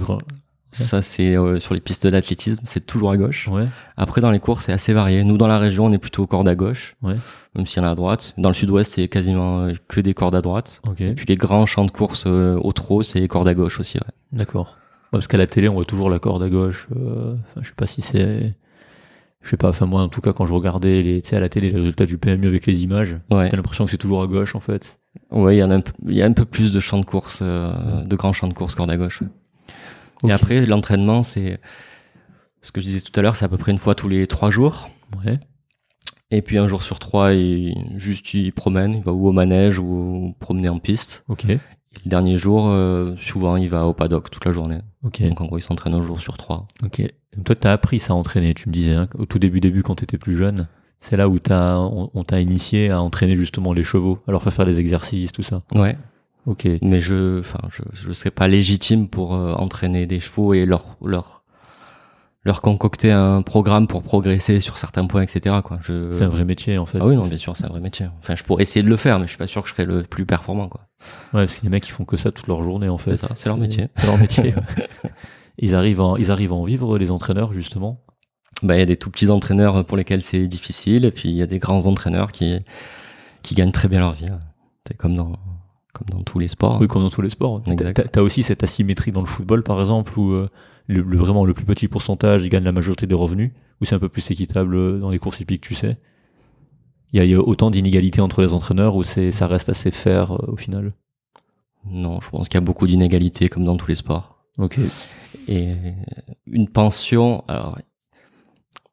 [0.73, 3.49] Ça, c'est euh, sur les pistes d'athlétisme, c'est toujours à gauche.
[3.49, 3.67] Ouais.
[3.97, 5.25] Après, dans les courses, c'est assez varié.
[5.25, 7.17] Nous, dans la région, on est plutôt corde à gauche, Ouais.
[7.55, 8.35] même s'il y en a à droite.
[8.37, 10.83] Dans le sud-ouest, c'est quasiment euh, que des cordes à droite.
[10.87, 11.01] Ok.
[11.01, 13.97] Et puis les grands champs de course euh, au trot, c'est corde à gauche aussi.
[13.97, 14.05] Ouais.
[14.33, 14.77] D'accord.
[15.13, 16.89] Parce qu'à la télé, on voit toujours la corde à gauche.
[16.97, 18.55] euh, enfin, je sais pas si c'est.
[19.43, 19.69] Je sais pas.
[19.69, 21.77] Enfin, moi, en tout cas, quand je regardais les, tu sais, à la télé les
[21.77, 23.49] résultats du PMU avec les images, Ouais.
[23.49, 24.99] t'as l'impression que c'est toujours à gauche, en fait.
[25.31, 26.99] Ouais, il y en a un peu, il y a un peu plus de champs
[26.99, 29.23] de course, euh, de grands champs de course corde à gauche.
[30.27, 31.59] Et après, l'entraînement, c'est
[32.61, 34.27] ce que je disais tout à l'heure, c'est à peu près une fois tous les
[34.27, 34.89] trois jours.
[35.25, 35.39] Ouais.
[36.33, 39.79] Et puis un jour sur trois, il, juste il promène, il va ou au manège
[39.79, 41.25] ou promener en piste.
[41.29, 41.47] Ok.
[42.05, 44.79] Le dernier jour, euh, souvent, il va au paddock toute la journée.
[45.05, 45.23] Ok.
[45.23, 46.67] Donc en gros, il s'entraîne un jour sur trois.
[46.85, 47.01] Ok.
[47.01, 47.13] Et
[47.45, 48.55] Toi, t'as appris ça à entraîner.
[48.55, 50.69] Tu me disais hein, au tout début, début, quand t'étais plus jeune.
[51.01, 54.43] C'est là où t'as, on, on t'a initié à entraîner justement les chevaux, à leur
[54.43, 55.63] faire faire des exercices, tout ça.
[55.75, 55.97] Ouais.
[56.47, 56.67] Ok.
[56.81, 60.85] Mais je, enfin, je, je serais pas légitime pour euh, entraîner des chevaux et leur,
[61.05, 61.36] leur,
[62.47, 65.57] leur concocter un programme pour progresser sur certains points, etc.
[65.65, 65.79] Quoi.
[65.83, 66.11] Je...
[66.13, 66.99] C'est un vrai métier, en fait.
[67.01, 68.07] Ah oui, non, bien sûr, c'est un vrai métier.
[68.21, 69.85] Enfin, je pourrais essayer de le faire, mais je suis pas sûr que je serais
[69.85, 70.83] le plus performant, quoi.
[71.35, 72.99] Ouais, parce qu'il y a des mecs qui font que ça toute leur journée, en
[72.99, 73.17] fait.
[73.17, 73.89] C'est ça, c'est leur métier.
[73.97, 74.55] C'est leur métier.
[75.59, 78.01] ils arrivent, en, ils arrivent à en vivre, les entraîneurs, justement.
[78.63, 81.35] Bah, il y a des tout petits entraîneurs pour lesquels c'est difficile, et puis il
[81.35, 82.59] y a des grands entraîneurs qui,
[83.43, 84.29] qui gagnent très bien leur vie.
[84.87, 85.33] C'est comme dans,
[85.93, 86.79] comme dans tous les sports.
[86.81, 87.61] Oui, comme dans tous les sports.
[87.67, 87.95] Exact.
[87.95, 90.49] T'as- T'as aussi cette asymétrie dans le football, par exemple, où euh,
[90.87, 93.99] le, le- vraiment le plus petit pourcentage, gagne la majorité des revenus, ou c'est un
[93.99, 95.97] peu plus équitable euh, dans les courses hippiques, tu sais?
[97.13, 99.91] Il y, a, il y a autant d'inégalités entre les entraîneurs c'est, ça reste assez
[99.91, 100.93] fair euh, au final?
[101.89, 104.45] Non, je pense qu'il y a beaucoup d'inégalités, comme dans tous les sports.
[104.59, 104.79] Ok.
[105.49, 105.75] Et
[106.47, 107.79] une pension, alors,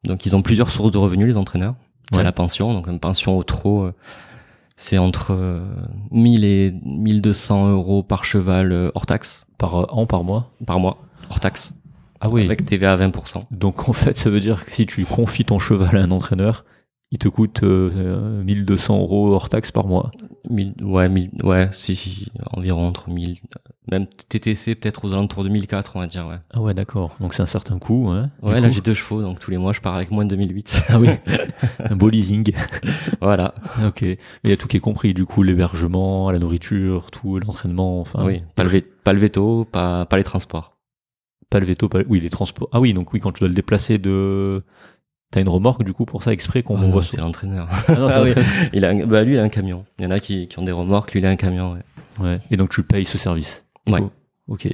[0.04, 1.76] donc ils ont plusieurs sources de revenus, les entraîneurs.
[2.12, 2.24] Il y a Ouais.
[2.24, 3.94] la pension, donc une pension au trot, euh,
[4.76, 5.66] c'est entre euh,
[6.12, 10.52] 1000 et 1200 euros par cheval hors taxe, Par an, par mois?
[10.68, 10.98] Par mois,
[11.30, 11.74] hors taxe,
[12.24, 12.46] Ah oui.
[12.46, 13.44] avec TVA à 20%.
[13.52, 16.64] Donc en fait, ça veut dire que si tu confies ton cheval à un entraîneur,
[17.12, 20.10] il te coûte euh, euh, 1200 euros hors taxe par mois.
[20.50, 23.40] 1000, ouais, 1000, ouais, si, si, environ entre 1000,
[23.92, 26.38] même TTC peut-être aux alentours de 1004, on va dire, ouais.
[26.52, 27.16] Ah ouais, d'accord.
[27.20, 28.10] Donc c'est un certain coût.
[28.10, 30.30] Hein, Ouais, là j'ai deux chevaux, donc tous les mois je pars avec moins de
[30.32, 30.84] 2008.
[30.90, 31.10] Ah oui,
[31.80, 32.52] un beau leasing.
[33.22, 33.54] voilà.
[33.86, 34.02] Ok.
[34.02, 38.02] Mais il y a tout qui est compris, du coup, l'hébergement, la nourriture, tout, l'entraînement,
[38.02, 38.26] enfin.
[38.26, 40.73] oui, pas le, pas le veto, pas, pas les transports.
[41.54, 42.68] Pas le veto, pas Oui, les transports.
[42.72, 44.64] Ah oui, donc oui, quand tu dois le déplacer de.
[45.32, 47.68] T'as une remorque, du coup, pour ça, exprès qu'on Ah voit c'est l'entraîneur.
[47.88, 48.32] Ah non, Ah oui.
[48.74, 49.86] Il a un- bah lui il a un camion.
[50.00, 51.74] Il y en a qui, qui ont des remorques, lui il a un camion.
[51.74, 52.26] Ouais.
[52.26, 52.40] Ouais.
[52.52, 53.64] Et donc tu payes ce service.
[53.88, 54.02] Ouais.
[54.02, 54.10] coup.
[54.48, 54.68] Ok.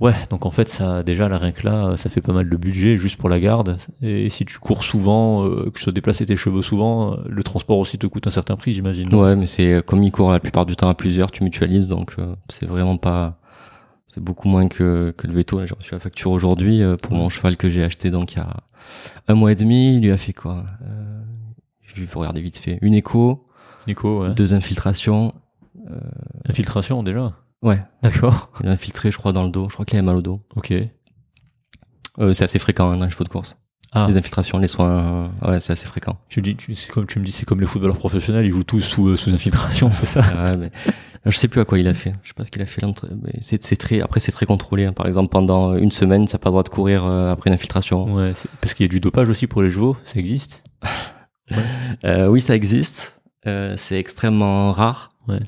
[0.00, 2.56] Ouais, donc en fait, ça, déjà, là, rien que là, ça fait pas mal de
[2.56, 3.78] budget juste pour la garde.
[4.02, 7.42] Et si tu cours souvent, euh, que tu dois déplacer tes cheveux souvent, euh, le
[7.42, 9.14] transport aussi te coûte un certain prix, j'imagine.
[9.14, 12.14] Ouais, mais c'est comme il court la plupart du temps à plusieurs, tu mutualises, donc
[12.18, 13.38] euh, c'est vraiment pas.
[14.06, 15.64] C'est beaucoup moins que, que le veto.
[15.66, 18.40] J'ai reçu la facture aujourd'hui euh, pour mon cheval que j'ai acheté donc il y
[18.40, 18.56] a
[19.28, 19.94] un mois et demi.
[19.96, 21.22] Il lui a fait quoi euh,
[21.82, 22.78] Je vais regarder vite fait.
[22.82, 23.46] Une écho,
[23.86, 24.34] Nico, ouais.
[24.34, 25.34] deux infiltrations.
[26.48, 27.32] Infiltration, déjà.
[27.62, 28.50] Ouais, D'accord.
[28.60, 29.68] il a infiltré, je crois, dans le dos.
[29.68, 30.40] Je crois qu'il avait mal au dos.
[30.54, 30.72] Ok.
[32.18, 33.60] Euh, c'est assez fréquent hein, les chevaux de course.
[33.98, 36.18] Ah, Les infiltrations, les soins, ouais, c'est assez fréquent.
[36.28, 38.62] tu dis, tu, c'est comme tu me dis, c'est comme les footballeurs professionnels, ils jouent
[38.64, 40.20] tous sous, euh, sous infiltration, c'est ça?
[40.20, 40.70] Ouais, mais
[41.24, 42.14] je sais plus à quoi il a fait.
[42.22, 42.82] Je sais pas ce qu'il a fait.
[43.40, 44.00] C'est c'est très.
[44.02, 44.84] Après, c'est très contrôlé.
[44.84, 44.92] hein.
[44.92, 48.12] Par exemple, pendant une semaine, t'as pas le droit de courir euh, après une infiltration.
[48.14, 50.62] Ouais, c'est- parce qu'il y a du dopage aussi pour les chevaux, ça existe?
[52.04, 53.22] Euh, oui, ça existe.
[53.46, 55.10] Euh, c'est extrêmement rare.
[55.28, 55.38] Ouais.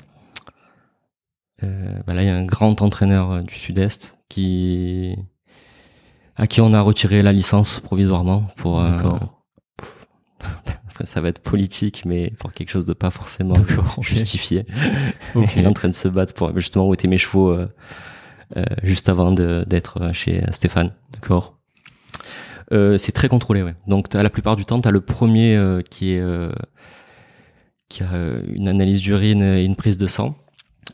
[1.63, 5.15] Euh, bah là, il y a un grand entraîneur euh, du Sud-Est qui
[6.39, 8.79] à qui on a retiré la licence provisoirement pour.
[8.79, 8.85] euh.
[10.89, 13.53] Après, ça va être politique, mais pour quelque chose de pas forcément
[14.01, 14.65] justifié.
[15.35, 15.55] Ok.
[15.55, 17.67] Il est en train de se battre pour justement où étaient mes chevaux euh,
[18.57, 20.91] euh, juste avant d'être chez Stéphane.
[21.13, 21.59] D'accord.
[22.71, 23.75] Euh, c'est très contrôlé, ouais.
[23.87, 26.51] Donc as, la plupart du temps, tu as le premier euh, qui est euh,
[27.89, 28.09] qui a
[28.53, 30.35] une analyse d'urine et une prise de sang,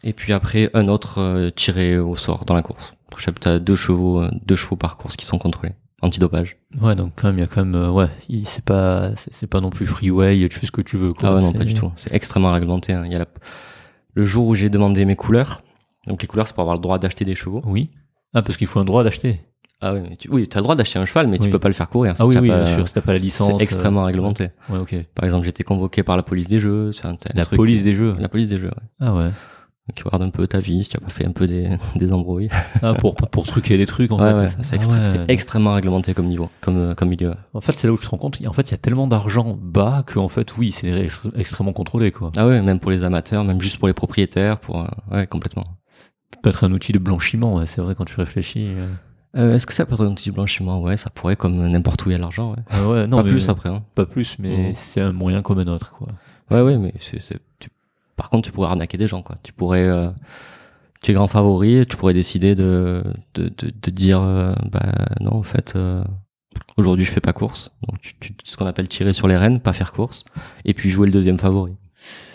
[0.03, 2.93] et puis après un autre tiré au sort dans la course.
[3.17, 6.57] Tu as deux chevaux, euh, deux chevaux par course qui sont contrôlés, antidopage.
[6.81, 8.07] Ouais, donc quand même, il y a quand même, euh, ouais,
[8.45, 11.13] c'est pas, c'est pas non plus freeway, tu fais ce que tu veux.
[11.13, 11.29] Quoi.
[11.29, 11.91] Ah ouais, non, pas du tout.
[11.95, 12.93] C'est extrêmement réglementé.
[12.93, 13.03] hein.
[13.05, 13.25] Il y a la...
[14.13, 15.61] le jour où j'ai demandé mes couleurs.
[16.07, 17.61] Donc les couleurs, c'est pour avoir le droit d'acheter des chevaux.
[17.65, 17.89] Oui.
[18.33, 19.41] Ah, parce qu'il faut un droit d'acheter.
[19.81, 20.29] Ah oui, mais tu...
[20.29, 21.45] oui, as le droit d'acheter un cheval, mais Oui.
[21.45, 22.15] tu peux pas le faire courir.
[22.15, 22.87] si Ah oui, t'as oui, pas- bien sûr.
[22.87, 23.51] Si t'as pas la licence.
[23.57, 24.49] C'est extrêmement euh, réglementé.
[24.69, 24.95] Ouais, ok.
[25.15, 26.91] Par exemple, j'étais convoqué par la police des jeux.
[27.01, 28.15] t'as un La truc- police des jeux.
[28.19, 28.87] La police des jeux, ouais.
[28.99, 29.29] Ah ouais.
[29.93, 32.11] Qui regarde un peu ta vie, si tu as pas fait un peu des, des
[32.11, 32.49] embrouilles.
[32.81, 34.39] Ah, pour, pour truquer des trucs, en ouais, fait.
[34.39, 34.57] ouais, ça.
[34.61, 35.05] c'est Ah extré- ouais.
[35.05, 37.35] c'est extrêmement réglementé comme niveau, comme, euh, comme milieu.
[37.53, 38.39] En fait, c'est là où tu te rends compte.
[38.47, 42.11] En fait, il y a tellement d'argent bas que, en fait, oui, c'est extrêmement contrôlé,
[42.11, 42.31] quoi.
[42.35, 45.65] Ah ouais, même pour les amateurs, même juste pour les propriétaires, pour, euh, ouais, complètement.
[46.41, 48.67] peut être un outil de blanchiment, ouais, c'est vrai, quand tu réfléchis.
[48.69, 48.87] euh.
[49.37, 50.81] Euh, Est-ce que ça peut être un outil de blanchiment?
[50.81, 52.63] Ouais, ça pourrait, comme n'importe où il y a de l'argent, ouais.
[52.71, 53.83] Ah ouais, non, pas mais- plus après, hein.
[53.93, 54.73] Pas plus, mais Mhm.
[54.75, 56.07] c'est un moyen comme un autre, quoi.
[56.49, 57.19] Ouais, ouais, mais c'est,
[58.15, 59.37] par contre, tu pourrais arnaquer des gens, quoi.
[59.43, 60.05] Tu pourrais, euh,
[61.01, 63.03] tu es grand favori, et tu pourrais décider de,
[63.35, 66.03] de, de, de dire, euh, bah non, en fait, euh,
[66.77, 67.71] aujourd'hui je fais pas course.
[67.87, 70.25] Donc, tu, tu- ce qu'on appelle tirer sur les rênes, pas faire course,
[70.65, 71.73] et puis jouer le deuxième favori,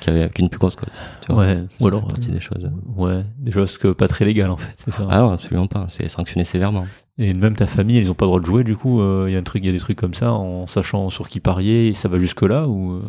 [0.01, 1.01] qui avait une plus grosse cote.
[1.29, 2.71] Ouais, C'est ou alors, partie euh, des choses.
[2.97, 5.07] Ouais, des choses que pas très légales, en fait, ça.
[5.11, 5.87] Ah non, absolument pas.
[5.89, 6.87] C'est sanctionné sévèrement.
[7.19, 9.33] Et même ta famille, ils ont pas le droit de jouer, du coup, euh, il
[9.33, 11.39] y a un truc, il y a des trucs comme ça, en sachant sur qui
[11.41, 13.03] parier, ça va jusque là, ou, euh,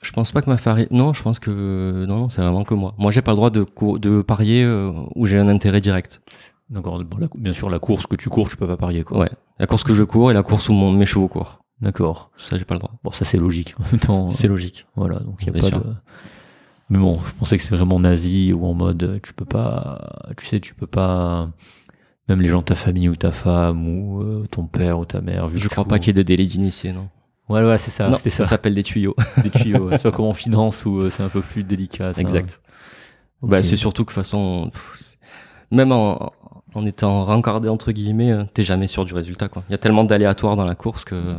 [0.00, 0.86] Je pense pas que ma farine.
[0.90, 2.94] Non, je pense que non, non, c'est vraiment que moi.
[2.98, 3.66] Moi, j'ai pas le droit de
[3.98, 6.22] de parier euh, où j'ai un intérêt direct.
[6.70, 9.18] D'accord, bon, bien sûr, la course que tu cours, tu peux pas parier, quoi.
[9.18, 9.30] Ouais.
[9.58, 11.60] La course que je cours et la course où mon, mes chevaux courent.
[11.80, 12.30] D'accord.
[12.36, 12.92] Ça, j'ai pas le droit.
[13.02, 13.74] Bon, ça, c'est logique.
[14.06, 14.86] Temps, C'est logique.
[14.94, 15.80] Voilà, donc il y a Bien pas sûr.
[15.80, 15.92] de.
[16.90, 20.24] Mais bon, je pensais que c'est vraiment nazi ou en mode euh, tu peux pas,
[20.36, 21.50] tu sais, tu peux pas.
[22.28, 25.20] Même les gens de ta famille ou ta femme ou euh, ton père ou ta
[25.22, 25.48] mère.
[25.48, 27.08] Vu Je crois pas qu'il y ait de délai d'initié, non.
[27.48, 28.08] Ouais, ouais, c'est ça.
[28.08, 28.44] non, ça ça.
[28.44, 29.16] s'appelle des tuyaux.
[29.42, 29.88] Des tuyaux.
[29.88, 29.98] ouais.
[29.98, 32.12] Soit comme en finance où euh, c'est un peu plus délicat.
[32.14, 32.20] ça.
[32.20, 32.60] exact.
[33.42, 33.50] Ok.
[33.50, 35.18] Bah, c'est surtout que façon, pff, c'est-
[35.70, 36.32] même en,
[36.74, 39.62] en étant rencardé entre guillemets, euh, t'es jamais sûr du résultat, quoi.
[39.68, 41.14] Il y a tellement d'aléatoires dans la course que.
[41.14, 41.34] euh,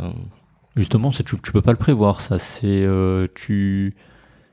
[0.76, 2.22] Justement, c'est- tu, tu peux pas le prévoir.
[2.22, 3.96] Ça, c'est euh, tu.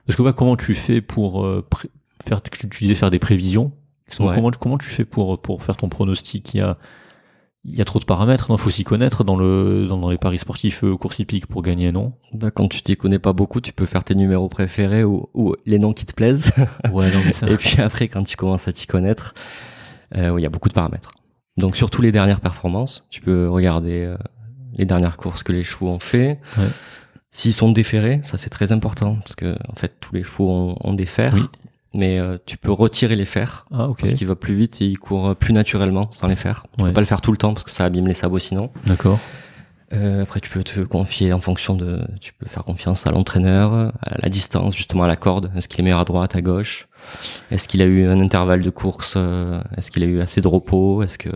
[0.07, 1.91] Parce que ouais, comment tu fais pour euh, pré-
[2.27, 3.73] faire Tu, tu disais faire des prévisions.
[4.21, 4.35] Ouais.
[4.35, 6.55] Comment, comment tu fais pour pour faire ton pronostic?
[6.55, 6.77] Il y a
[7.69, 8.51] il y a trop de paramètres.
[8.51, 11.63] Non, faut s'y connaître dans le dans, dans les paris sportifs euh, course hippique pour
[11.63, 12.13] gagner, non?
[12.33, 15.55] Bah, quand tu t'y connais pas beaucoup, tu peux faire tes numéros préférés ou, ou
[15.67, 16.51] les noms qui te plaisent.
[16.93, 17.47] Ouais, non, mais ça.
[17.51, 19.35] Et puis après, quand tu commences à t'y connaître,
[20.17, 21.13] euh, il y a beaucoup de paramètres.
[21.57, 24.17] Donc surtout les dernières performances, tu peux regarder euh,
[24.75, 26.39] les dernières courses que les chevaux ont fait.
[26.59, 26.69] Ouais.
[27.31, 30.77] S'ils sont déférés, ça c'est très important parce que en fait tous les chevaux ont,
[30.81, 31.43] ont des fers, Oui.
[31.97, 34.01] Mais euh, tu peux retirer les fers Ah, ok.
[34.01, 36.65] parce qu'il va plus vite et il court plus naturellement sans les fers.
[36.79, 36.91] Tu Ouais.
[36.91, 38.71] peux pas le faire tout le temps parce que ça abîme les sabots sinon.
[38.87, 39.19] D'accord.
[39.93, 43.93] Euh, après, tu peux te confier en fonction de, tu peux faire confiance à l'entraîneur,
[44.03, 45.53] à la distance, justement à la corde.
[45.55, 46.89] Est-ce qu'il est meilleur à droite, à gauche?
[47.53, 50.49] Est-ce qu'il a eu un intervalle de course euh, Est-ce qu'il a eu assez de
[50.49, 51.05] repos?
[51.05, 51.29] Est-ce que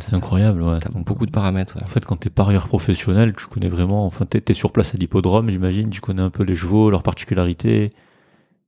[0.00, 0.80] C'est incroyable, ouais.
[0.80, 1.84] t'as beaucoup de paramètres ouais.
[1.84, 4.06] En fait, quand t'es parieur professionnel, tu connais vraiment.
[4.06, 5.88] Enfin, t'es t'es sur place à l'hippodrome, j'imagine.
[5.90, 7.92] Tu connais un peu les chevaux, leurs particularités.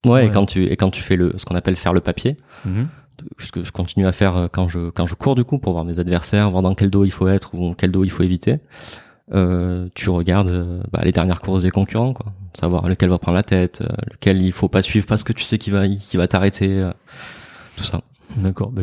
[0.05, 0.27] Ouais.
[0.27, 2.89] Et quand tu et quand tu fais le, ce qu'on appelle faire le papier, Mhm.
[3.39, 5.73] ce que je continue à faire euh, quand je quand je cours du coup pour
[5.73, 8.23] voir mes adversaires, voir dans quel dos il faut être ou quel dos il faut
[8.23, 8.57] éviter.
[9.35, 12.27] Euh, tu regardes euh, bah, les dernières courses des concurrents, quoi.
[12.55, 15.43] Savoir lequel va prendre la tête, euh, lequel il faut pas suivre parce que tu
[15.43, 15.83] sais qu'il va
[16.15, 16.89] va t'arrêter,
[17.77, 18.03] tout ça.
[18.37, 18.71] D'accord.
[18.71, 18.83] Bah,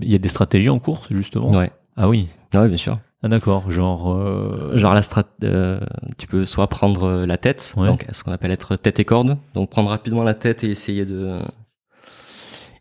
[0.00, 1.50] Il y a des stratégies en course, justement?
[1.52, 2.28] Ouais, Ah oui.
[2.54, 2.98] ouais, bien sûr.
[3.22, 3.70] Ah d'accord.
[3.70, 4.12] Genre.
[4.12, 5.78] euh, Genre la strat, euh,
[6.18, 7.86] tu peux soit prendre euh, la tête, Ouais.
[7.86, 11.04] donc ce qu'on appelle être tête et corde, donc prendre rapidement la tête et essayer
[11.04, 11.38] de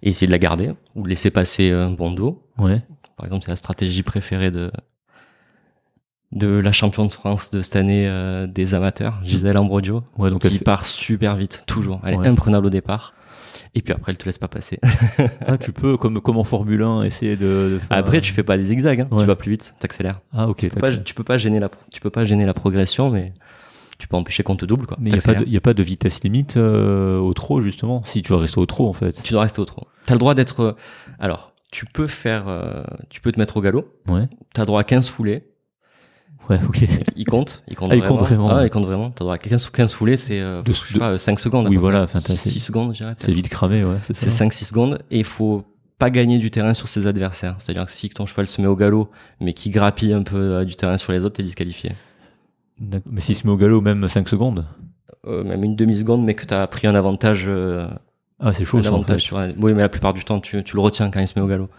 [0.03, 2.43] et essayer de la garder ou laisser passer un bon dos.
[2.57, 2.81] Ouais.
[3.17, 4.71] Par exemple, c'est la stratégie préférée de
[6.31, 9.57] de la championne de France de cette année euh, des amateurs, Gisèle
[10.17, 10.29] Ouais.
[10.31, 11.99] Donc qui fait- part super vite, toujours.
[12.05, 12.25] Elle Ouais.
[12.25, 13.13] est imprenable au départ.
[13.75, 14.79] Et puis après, elle te laisse pas passer.
[15.45, 17.73] Ah, tu peux comme comme en Formule 1 essayer de.
[17.73, 19.07] de faire- Après, tu fais pas des zigzags, hein.
[19.11, 19.19] Ouais.
[19.21, 20.21] tu vas plus vite, t'accélères.
[20.33, 20.57] Ah ok.
[20.57, 23.33] Tu peux pas, tu peux pas gêner la, tu peux pas gêner la progression, mais
[23.97, 24.97] tu peux empêcher qu'on te double, quoi.
[24.99, 27.61] Mais il n'y a, pas de- y a pas de vitesse limite euh, au trot
[27.61, 28.01] justement.
[28.05, 29.21] Si tu vas rester au trot en fait.
[29.23, 29.87] Tu dois rester au trot.
[30.05, 30.71] T'as le droit d'être, euh,
[31.19, 33.85] alors, tu peux faire, euh, tu peux te mettre au galop.
[34.07, 34.27] Ouais.
[34.53, 35.43] T'as droit à 15 foulées.
[36.49, 36.59] Ouais.
[36.67, 36.85] Ok.
[37.15, 38.17] Il compte, il compte Ah, il vraiment.
[38.17, 38.49] compte vraiment.
[38.49, 39.09] Ah, il compte vraiment.
[39.11, 41.67] T'as droit à 15, 15 foulées, c'est, euh, De- je sais de- pas, 5 secondes.
[41.67, 43.15] à Oui, voilà, enfin, t'as- 6, secondes, je dirais.
[43.17, 43.97] C'est vite cramé, ouais.
[44.03, 44.37] C'est C'est ça.
[44.37, 45.63] 5-6 secondes et il faut
[45.99, 47.55] pas gagner du terrain sur ses adversaires.
[47.59, 50.65] C'est-à-dire que si ton cheval se met au galop, mais qui grappille un peu euh,
[50.65, 51.91] du terrain sur les autres, t'es disqualifié.
[52.79, 54.65] Mais s'il se met au galop même 5 secondes?
[55.27, 57.87] Euh, même une demi-seconde, mais que t'as pris un avantage, euh,
[58.39, 58.89] Ah c'est chaud un ça.
[58.89, 59.27] en avantage fait.
[59.27, 61.37] sur un- Oui, mais la plupart du temps, tu, tu le retiens quand il se
[61.37, 61.69] met au galop.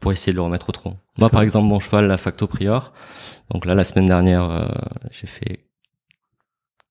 [0.00, 0.94] Pour essayer de le remettre au trot.
[1.18, 2.92] Moi, par exemple, mon cheval, la Facto Prior,
[3.50, 4.68] donc là, la semaine dernière, euh,
[5.10, 5.64] j'ai fait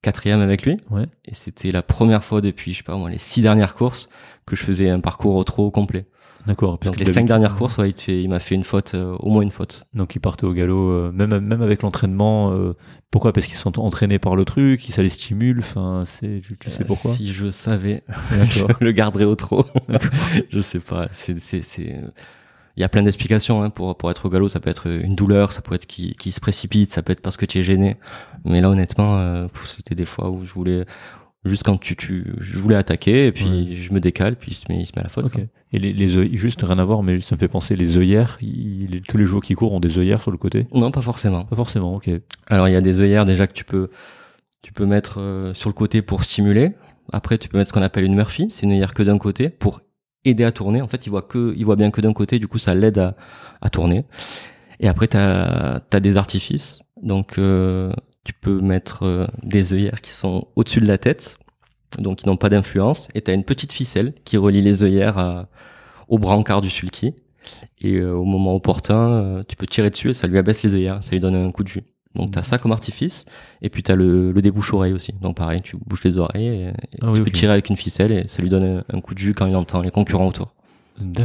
[0.02, 0.78] quatrième avec lui.
[0.90, 1.06] Ouais.
[1.26, 4.10] Et c'était la première fois depuis, je sais pas moi, les six dernières courses
[4.46, 6.06] que je faisais un parcours au trot complet.
[6.46, 6.80] D'accord.
[6.80, 9.42] Donc les cinq dernières courses, ouais, il, il m'a fait une faute, euh, au moins
[9.42, 9.84] une faute.
[9.94, 12.54] Donc ils partaient au galop, euh, même même avec l'entraînement.
[12.54, 12.74] euh,
[13.12, 13.34] pourquoi?
[13.34, 15.60] Parce qu'ils sont entraînés par le truc, ça les stimule.
[15.60, 17.12] Enfin, c'est tu, tu sais pourquoi?
[17.12, 18.04] Si je savais,
[18.50, 19.66] je le garderais au trot.
[20.50, 21.10] je sais pas.
[21.12, 21.98] C'est, c'est, c'est.
[22.78, 24.48] Il y a plein d'explications hein, pour pour être au galop.
[24.48, 27.22] Ça peut être une douleur, ça peut être qui qui se précipite, ça peut être
[27.22, 27.98] parce que tu es gêné.
[28.46, 30.86] Mais là, honnêtement, euh, c'était des fois où je voulais
[31.44, 33.76] juste quand tu tu je voulais attaquer et puis Ouais.
[33.76, 35.30] je me décale puis il se met il se met à la faute.
[35.74, 38.38] Et les, les juste rien à voir, mais ça me fait penser les œillères.
[39.08, 40.68] tous les joueurs qui courent ont des œillères sur le côté?
[40.74, 41.44] Non, pas forcément.
[41.46, 41.96] Pas forcément.
[41.96, 42.10] Ok.
[42.48, 43.90] Alors il y a des œillères déjà que tu peux
[44.62, 46.74] tu peux mettre euh, sur le côté pour stimuler.
[47.12, 49.50] Après tu peux mettre ce qu'on appelle une Murphy, c'est une œillère que d'un côté
[49.50, 49.82] pour
[50.26, 50.82] aider à tourner.
[50.82, 52.98] En fait, il voit que il voit bien que d'un côté, du coup ça l'aide
[53.00, 53.16] à,
[53.62, 54.06] à tourner.
[54.80, 56.82] Et après tu as, des artifices.
[57.02, 57.92] Donc euh,
[58.24, 61.38] tu peux mettre euh, des œillères qui sont au-dessus de la tête,
[62.00, 65.18] donc qui n'ont pas d'influence et tu as une petite ficelle qui relie les œillères
[65.18, 65.48] à-
[66.10, 67.16] au brancard du sulky.
[67.80, 70.76] Et euh, au moment opportun, euh, tu peux tirer dessus et ça lui abaisse les
[70.76, 71.84] œillères, ça lui donne un coup de jus.
[72.18, 73.26] Donc t'as ça comme artifice,
[73.62, 75.14] et puis t'as le, le débouche-oreille aussi.
[75.22, 77.26] Donc pareil, tu bouches les oreilles, et, et Ah oui, tu ok.
[77.26, 79.56] peux tirer avec une ficelle et ça lui donne un, coup de jus quand il
[79.56, 80.54] entend les concurrents autour.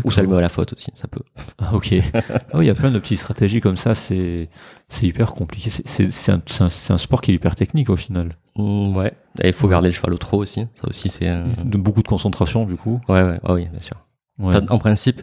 [0.04, 1.22] Ou ça le met à la faute aussi, ça peut.
[1.58, 1.94] Ah ok.
[2.14, 2.20] ah
[2.54, 3.94] oui, il y a plein de petites stratégies comme ça.
[3.94, 4.50] C'est
[4.90, 5.70] c'est hyper compliqué.
[5.70, 8.36] C'est- un, un, sport qui est hyper technique au final.
[8.56, 9.14] Mm, ouais.
[9.40, 10.66] Et il faut garder le cheval au trot aussi.
[10.74, 11.26] Ça aussi c'est.
[11.64, 13.00] beaucoup de concentration du coup.
[13.08, 13.40] Ouais ouais.
[13.42, 13.96] Ah oui, bien sûr.
[14.38, 14.54] Ouais.
[14.68, 15.22] En principe,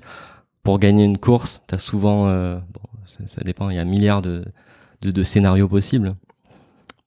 [0.64, 3.86] pour gagner une course, t'as souvent, euh, bon, ça, ça dépend, il y a un
[3.86, 4.46] milliard de,
[5.02, 6.16] de, de scénarios possibles.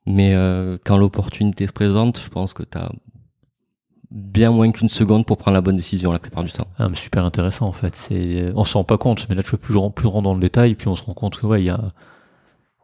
[0.07, 2.91] Mais euh, quand l'opportunité se présente, je pense que t'as
[4.11, 6.67] bien moins qu'une seconde pour prendre la bonne décision la plupart du temps.
[6.79, 7.95] Ah, mais super intéressant en fait.
[7.97, 10.75] C'est, on s'en rend pas compte, mais là tu peux plus plus dans le détail,
[10.75, 11.93] puis on se rend compte que ouais, il y a,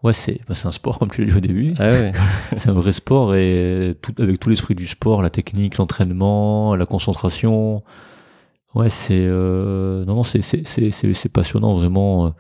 [0.02, 1.74] ouais, c'est, bah, c'est un sport comme tu l'as dit au début.
[1.78, 2.12] Ah ouais.
[2.56, 6.86] c'est un vrai sport et tout avec tout l'esprit du sport, la technique, l'entraînement, la
[6.86, 7.82] concentration.
[8.74, 12.34] Ouais, c'est, euh, non non, c'est c'est c'est c'est c'est passionnant vraiment.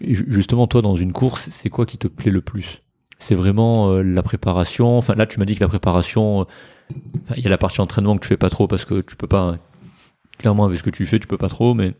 [0.00, 2.80] Justement, toi dans une course, c'est quoi qui te plaît le plus?
[3.18, 4.98] C'est vraiment euh, la préparation?
[4.98, 6.44] Enfin là, tu m'as dit que la préparation, euh,
[7.36, 9.28] il y a la partie entraînement que tu fais pas trop parce que tu peux
[9.28, 9.40] pas.
[9.42, 9.58] hein.
[10.38, 11.94] Clairement, avec ce que tu fais, tu peux pas trop, mais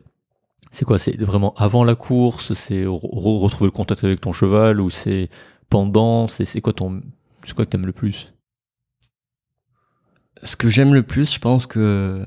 [0.72, 0.98] c'est quoi?
[0.98, 4.90] C'est vraiment avant la course C'est re- re- retrouver le contact avec ton cheval ou
[4.90, 5.30] c'est
[5.70, 6.26] pendant?
[6.26, 7.02] C'est c'est quoi ton
[7.46, 8.32] C'est quoi que t'aimes le plus?
[10.42, 12.24] Ce que j'aime le plus, je pense que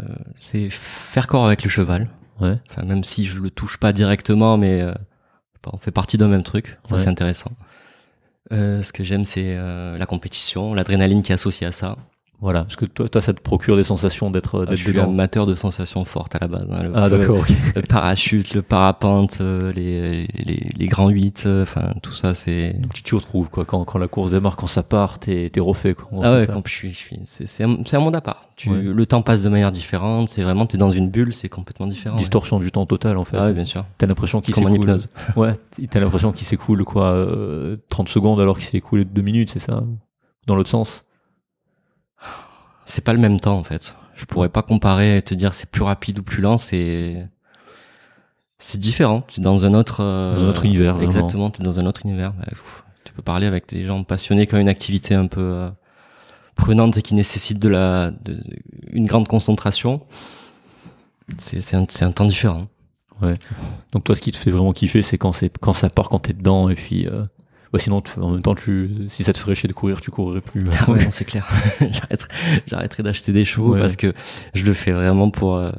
[0.00, 0.04] euh,
[0.34, 2.08] c'est faire corps avec le cheval.
[2.40, 2.56] Ouais.
[2.70, 4.92] Enfin, même si je le touche pas directement, mais euh,
[5.72, 6.78] on fait partie d'un même truc.
[6.88, 7.00] Ça, Ouais.
[7.02, 7.52] c'est intéressant.
[8.52, 11.96] Euh, ce que j'aime, c'est euh, la compétition, l'adrénaline qui est associée à ça.
[12.42, 14.92] Voilà, parce que toi, toi ça te procure des sensations d'être Ah, d'être je suis
[14.92, 15.04] dedans.
[15.10, 16.66] amateur de sensations fortes à la base.
[16.70, 16.82] hein.
[16.82, 17.44] Le Ah d'accord.
[17.74, 22.74] Le parachute, le parapente, euh, les, les, les grands 8, enfin tout ça, c'est.
[22.74, 23.64] Donc tu t'y retrouves quoi.
[23.64, 26.08] Quand, quand la course démarre, quand ça part, t'es t'es refait quoi.
[26.22, 28.50] Ah c'est ouais, quand je suis, je suis- c'est c'est un, un monde à part.
[28.56, 28.82] Tu, Ouais.
[28.82, 30.28] Le temps passe de manière différente.
[30.28, 32.16] C'est vraiment, t'es dans une bulle, c'est complètement différent.
[32.16, 32.20] ouais.
[32.20, 33.38] Distorsion du temps total en fait.
[33.40, 33.82] Ah ouais, bien sûr.
[33.96, 34.72] T'as l'impression qu'il s'écoule.
[34.74, 35.08] hypnose.
[35.36, 35.58] Ouais,
[35.90, 39.58] t'as l'impression qu'il s'écoule quoi, euh, 30 secondes alors qu'il s'est écoulé 2 minutes, c'est
[39.58, 39.82] ça?
[40.46, 41.02] Dans l'autre sens
[42.86, 43.94] C'est pas le même temps en fait.
[44.14, 46.56] Je pourrais pas comparer et te dire c'est plus rapide ou plus lent.
[46.56, 47.28] C'est
[48.58, 49.22] c'est différent.
[49.28, 51.06] Tu es dans un autre euh, Dans un autre univers, vraiment.
[51.06, 51.50] Exactement.
[51.50, 52.32] Tu es dans un autre univers.
[53.04, 55.70] Tu peux parler avec des gens passionnés qui ont une activité un peu euh,
[56.54, 58.42] prenante et qui nécessite de la de,
[58.92, 60.00] une grande concentration.
[61.38, 62.66] C'est c'est un, un temps différent.
[63.92, 66.20] Donc toi, ce qui te fait vraiment kiffer, c'est quand c'est quand ça part, quand
[66.20, 67.24] t'es dedans, et puis euh,
[67.72, 70.40] ouais, sinon, en même temps, tu si ça te ferait chier de courir, tu courrais
[70.40, 70.62] plus.
[70.80, 71.48] Ah ouais, non, c'est clair.
[71.80, 72.28] J'arrêterai,
[72.66, 73.78] j'arrêterai d'acheter des chevaux Ouais.
[73.80, 74.12] parce que
[74.54, 75.56] je le fais vraiment pour.
[75.56, 75.70] euh,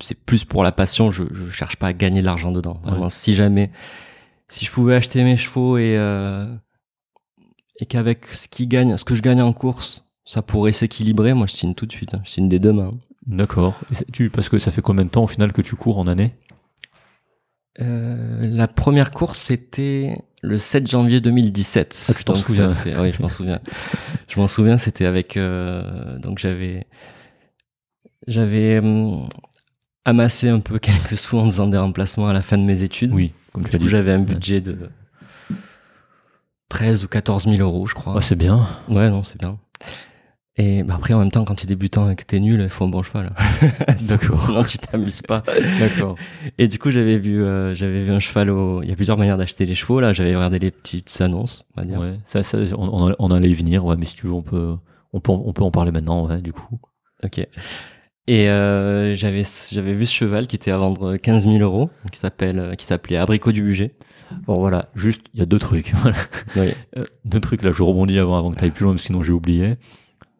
[0.00, 1.10] c'est plus pour la passion.
[1.10, 2.80] Je, je cherche pas à gagner de l'argent dedans.
[2.84, 3.10] Vraiment, Ouais.
[3.10, 3.70] si jamais,
[4.48, 6.46] si je pouvais acheter mes chevaux et euh,
[7.80, 11.46] et qu'avec ce qui gagne, ce que je gagne en course, ça pourrait s'équilibrer, moi
[11.46, 12.14] je signe tout de suite.
[12.14, 12.20] hein.
[12.24, 12.92] Je signe dès demain.
[13.26, 13.80] D'accord.
[13.92, 16.06] Et Tu parce que ça fait combien de temps au final que tu cours en
[16.06, 16.34] année?
[17.80, 22.06] Euh, la première course, c'était le 7 janvier 2017.
[22.10, 22.70] Ah, tu t'en souviens.
[22.70, 23.60] fait- Oui, je m'en souviens.
[24.28, 25.36] je m'en souviens, c'était avec...
[25.36, 26.86] euh, donc j'avais...
[28.28, 29.28] J'avais hum,
[30.04, 33.12] amassé un peu quelques sous en faisant des remplacements à la fin de mes études.
[33.12, 33.90] Oui, comme tu Du as coup, dit.
[33.90, 34.90] j'avais un budget de
[36.68, 38.14] 13 ou 14 000 euros, je crois.
[38.16, 38.66] Ah, c'est bien.
[38.88, 39.58] Ouais, non, c'est bien.
[40.58, 42.68] Et bah, après, en même temps, quand tu es débutant et que t'es nul, il
[42.68, 43.32] faut un bon cheval.
[44.08, 44.46] D'accord.
[44.46, 45.42] Sinon, tu t'amuses pas.
[45.80, 46.16] D'accord.
[46.58, 48.82] Et du coup, j'avais vu, euh, j'avais vu un cheval au.
[48.82, 50.00] Il y a plusieurs manières d'acheter les chevaux.
[50.00, 52.00] Là, j'avais regardé les petites annonces, on va dire.
[52.00, 52.18] Ouais.
[52.26, 53.84] Ça, ça, on, on, allait y venir.
[53.84, 54.76] Ouais, mais si tu veux, on peut
[55.14, 56.26] on peut on peut en parler maintenant.
[56.26, 56.78] Ouais, du coup.
[57.24, 57.46] Ok.
[58.28, 59.42] Et euh, j'avais
[59.72, 63.16] j'avais vu ce cheval qui était à vendre 15 000 euros, qui s'appelle qui s'appelait
[63.16, 63.96] Abricot du budget.
[64.46, 65.92] Bon voilà, juste il y a deux trucs.
[66.56, 66.68] Oui.
[66.98, 69.32] Euh, deux trucs là, je rebondis avant avant que tu ailles plus loin, sinon j'ai
[69.32, 69.72] oublié.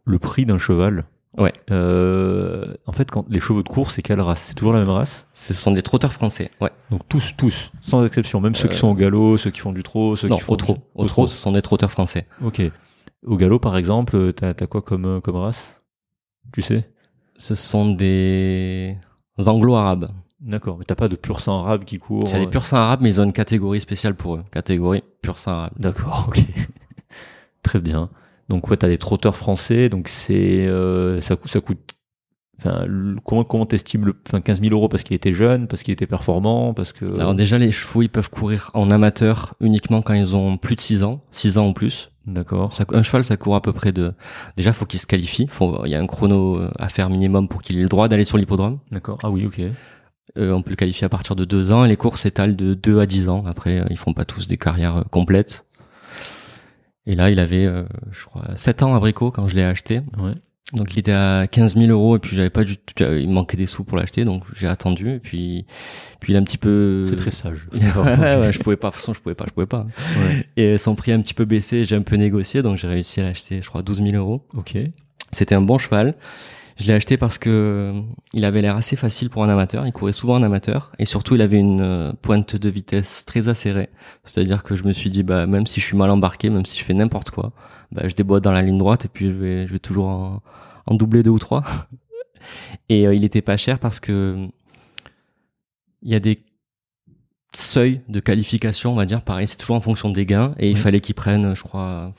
[0.04, 1.04] Le prix d'un cheval.
[1.38, 1.52] Ouais.
[1.70, 4.42] Euh, en fait, quand les chevaux de course, c'est quelle race?
[4.48, 5.26] C'est toujours la même race?
[5.32, 6.50] Ce sont des trotteurs français.
[6.60, 6.70] Ouais.
[6.90, 9.72] Donc tous, tous, sans exception, même ceux qui Euh, sont au galop, ceux qui font
[9.72, 10.74] du trot, ceux non, qui font au trot.
[10.74, 12.26] du- Au trot, ce sont des trotteurs français.
[12.44, 12.60] Ok.
[13.24, 15.80] Au galop, par exemple, t'as as quoi comme, comme race?
[16.52, 16.86] Tu sais?
[17.38, 18.96] Ce sont des
[19.38, 20.10] anglo-arabes.
[20.40, 22.76] D'accord, mais t'as pas de pur sang arabe qui court C'est des euh, pur sang
[22.78, 24.42] arabes, mais ils ont une catégorie spéciale pour eux.
[24.50, 25.72] Catégorie pur sang arabe.
[25.78, 26.40] D'accord, ok.
[27.62, 28.10] Très bien.
[28.52, 31.78] Donc ouais, t'as des trotteurs français, donc c'est euh, ça, coûte- ça coûte.
[32.58, 32.84] Enfin,
[33.24, 36.06] comment comment t'estimes le, enfin 15 000 euros parce qu'il était jeune, parce qu'il était
[36.06, 37.06] performant, parce que.
[37.18, 40.82] Alors déjà, les chevaux, ils peuvent courir en amateur uniquement quand ils ont plus de
[40.82, 42.10] 6 ans, 6 ans ou plus.
[42.26, 42.70] D'accord.
[42.92, 44.12] Un cheval, ça court à peu près de...
[44.58, 45.46] Déjà, faut qu'il se qualifie.
[45.48, 45.80] Faut...
[45.86, 48.24] Il y a un chrono euh, à faire minimum pour qu'il ait le droit d'aller
[48.24, 48.78] sur l'hippodrome.
[48.92, 49.18] D'accord.
[49.24, 49.60] Ah oui, ok.
[50.38, 52.74] Euh, on peut le qualifier à partir de 2 ans et les courses s'étalent de
[52.74, 53.42] 2 à 10 ans.
[53.46, 55.66] Après, euh, ils font pas tous des carrières euh, complètes.
[57.06, 60.02] Et là, il avait, euh, je crois, 7 ans abricot quand je l'ai acheté.
[60.18, 60.34] Ouais.
[60.72, 63.58] Donc il était à 15 000 euros et puis j'avais pas du tout, il manquait
[63.58, 65.66] des sous pour l'acheter donc j'ai attendu et puis
[66.18, 67.04] puis il a un petit peu.
[67.06, 67.68] C'est très sage.
[67.74, 69.86] ouais, ouais, je pouvais pas, de toute façon je pouvais pas, je pouvais pas.
[70.16, 70.46] Ouais.
[70.56, 73.20] Et son prix a un petit peu baissé, j'ai un peu négocié donc j'ai réussi
[73.20, 74.46] à l'acheter, je crois 12 000 euros.
[74.54, 74.78] Ok.
[75.30, 76.14] C'était un bon cheval.
[76.82, 78.00] Je l'ai acheté parce que euh,
[78.32, 79.86] il avait l'air assez facile pour un amateur.
[79.86, 83.46] Il courait souvent en amateur et surtout il avait une euh, pointe de vitesse très
[83.46, 83.88] acérée.
[84.24, 86.76] C'est-à-dire que je me suis dit bah même si je suis mal embarqué, même si
[86.76, 87.52] je fais n'importe quoi,
[87.92, 90.42] bah je déboîte dans la ligne droite et puis je vais je vais toujours en,
[90.86, 91.62] en doubler deux ou trois.
[92.88, 94.48] et euh, il était pas cher parce que
[96.02, 96.42] il y a des
[97.54, 99.22] seuils de qualification, on va dire.
[99.22, 102.12] Pareil, c'est toujours en fonction des gains et il fallait qu'il prenne, je crois,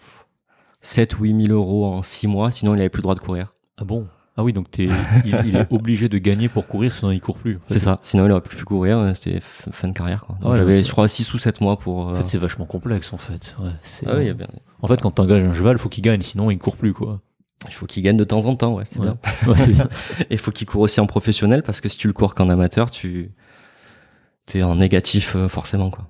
[0.79, 3.19] 7 ou 8 000 euros en 6 mois, sinon il avait plus le droit de
[3.19, 3.53] courir.
[3.77, 4.07] Ah bon?
[4.35, 4.89] Ah oui, donc t'es,
[5.25, 7.57] il, il est obligé de gagner pour courir, sinon il court plus.
[7.57, 7.73] En fait.
[7.75, 7.99] C'est ça.
[8.01, 8.97] Sinon, il aurait plus pu courir.
[8.97, 10.25] euh, C'était fin de carrière.
[10.25, 10.37] Quoi.
[10.41, 11.99] Donc, Ouais, J'avais, je crois, 6 ou 7 mois pour.
[12.07, 13.55] En euh, fait, c'est vachement complexe, en fait.
[13.59, 14.47] Ouais, c'est- ah oui, il y a bien-
[14.81, 17.21] En fait, quand t'engages un cheval, faut qu'il gagne, sinon il court plus, quoi.
[17.67, 18.73] il faut qu'il gagne de temps en temps.
[18.73, 19.05] Ouais, c'est Ouais.
[19.05, 19.17] bien.
[19.47, 19.87] Ouais, c'est bien.
[20.29, 22.49] Et il faut qu'il court aussi en professionnel parce que si tu le cours qu'en
[22.49, 23.31] amateur, tu
[24.55, 26.07] es en négatif euh, forcément quoi.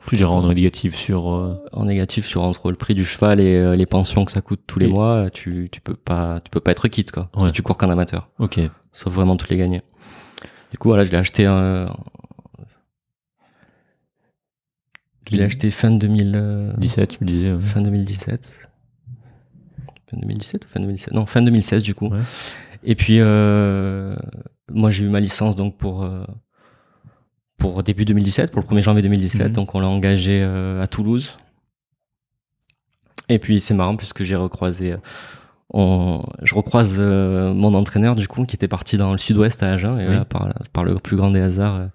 [0.00, 1.32] Plus j'ai en négatif sur.
[1.32, 4.40] euh, En négatif sur entre le prix du cheval et euh, les pensions que ça
[4.40, 7.30] coûte tous les Et- mois, tu tu peux pas tu peux pas être quitte quoi.
[7.36, 7.46] Ouais.
[7.46, 8.58] Si tu cours qu'en amateur, Ok.
[8.92, 9.82] sauf vraiment tous les gagner.
[10.72, 11.46] Du coup voilà, je l'ai acheté.
[11.46, 11.86] euh,
[15.30, 16.32] je l'ai acheté fin 2000.
[16.36, 17.52] euh, 17, tu me disais.
[17.52, 17.60] ouais.
[17.62, 18.58] fin 2017.
[20.10, 22.08] Fin 2017 ou fin 2016 Non, fin 2016 du coup.
[22.08, 22.20] Ouais.
[22.82, 24.16] Et puis euh,
[24.72, 26.24] moi j'ai eu ma licence donc pour euh,
[27.58, 29.48] pour début 2017, pour le 1er janvier 2017.
[29.48, 29.52] Mhm.
[29.52, 31.36] Donc on l'a engagé euh, à Toulouse.
[33.28, 34.96] Et puis c'est marrant puisque j'ai recroisé, euh,
[35.70, 39.72] on, je recroise euh, mon entraîneur du coup qui était parti dans le sud-ouest à
[39.72, 40.14] Agen et Oui.
[40.14, 41.88] là, par, par le plus grand des hasards,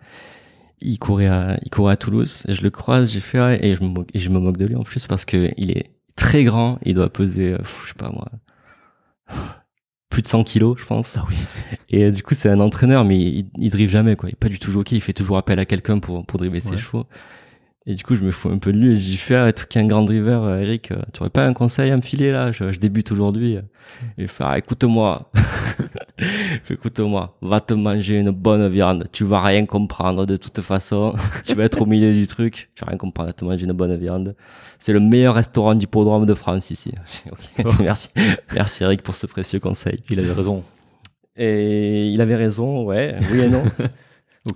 [0.81, 2.43] il courait à, il courait à Toulouse.
[2.47, 4.57] Et je le croise, j'ai fait ouais, et je me moque, et je me moque
[4.57, 7.87] de lui en plus parce que il est très grand, il doit peser, euh, je
[7.87, 8.27] sais pas moi,
[10.13, 11.17] plus de 100 kilos je pense.
[11.17, 11.35] Ah oui.
[11.89, 14.29] Et euh, du coup, c'est un entraîneur, mais il, il drive jamais, quoi.
[14.29, 16.61] Il est pas du tout jockey, il fait toujours appel à quelqu'un pour, pour driver
[16.61, 17.05] ses chevaux.
[17.85, 19.49] Et du coup, je me fous un peu de lui et je lui fais, ah,
[19.49, 22.31] es un grand driver, euh, Eric, euh, tu aurais pas un conseil à me filer,
[22.31, 22.51] là?
[22.51, 23.55] Je, je débute aujourd'hui.
[23.55, 23.61] Et
[24.19, 25.31] il fait, ah, écoute-moi.
[26.69, 27.35] Écoute-moi.
[27.41, 29.07] Va te manger une bonne viande.
[29.11, 31.15] Tu vas rien comprendre de toute façon.
[31.45, 32.69] tu vas être au milieu du truc.
[32.75, 34.35] Tu vas rien comprendre à te manger une bonne viande.
[34.79, 36.93] C'est le meilleur restaurant d'hippodrome de France ici.
[37.59, 37.79] Ok.
[37.79, 38.09] Merci.
[38.53, 39.99] Merci, Eric, pour ce précieux conseil.
[40.09, 40.63] Il avait raison.
[41.35, 43.63] Et il avait raison, ouais, oui et non.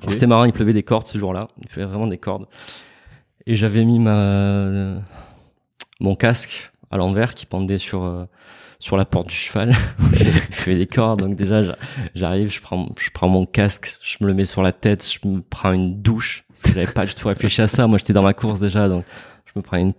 [0.10, 1.48] C'était marrant, il pleuvait des cordes ce jour-là.
[1.62, 2.46] Il pleuvait vraiment des cordes.
[3.48, 5.00] Et j'avais mis ma
[6.00, 8.26] mon casque à l'envers qui pendait sur euh,
[8.80, 9.74] sur la porte du cheval.
[10.14, 11.78] il fait des cordes, donc déjà j'a-
[12.16, 15.28] j'arrive, je prends je prends mon casque, je me le mets sur la tête, je
[15.28, 16.46] me prends une douche.
[16.66, 17.88] J'avais pas du tout réfléchi à ça.
[17.88, 19.06] Moi, j'étais dans ma course déjà, donc
[19.46, 19.94] je me prends une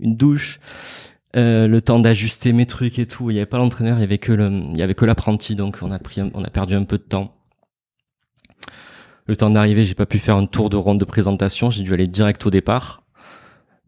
[0.00, 0.60] une douche.
[1.36, 3.30] Euh, le temps d'ajuster mes trucs et tout.
[3.30, 5.54] Il y avait pas l'entraîneur, il y avait que le, il y avait que l'apprenti,
[5.54, 7.36] donc on a pris, on a perdu un peu de temps.
[9.26, 11.70] Le temps d'arriver, j'ai pas pu faire un tour de ronde de présentation.
[11.70, 13.02] J'ai dû aller direct au départ,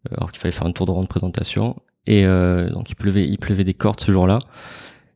[0.09, 1.77] euh, alors qu'il fallait faire un tour de ronde de présentation.
[2.07, 4.39] Et euh, donc il pleuvait, il pleuvait des cordes ce jour-là.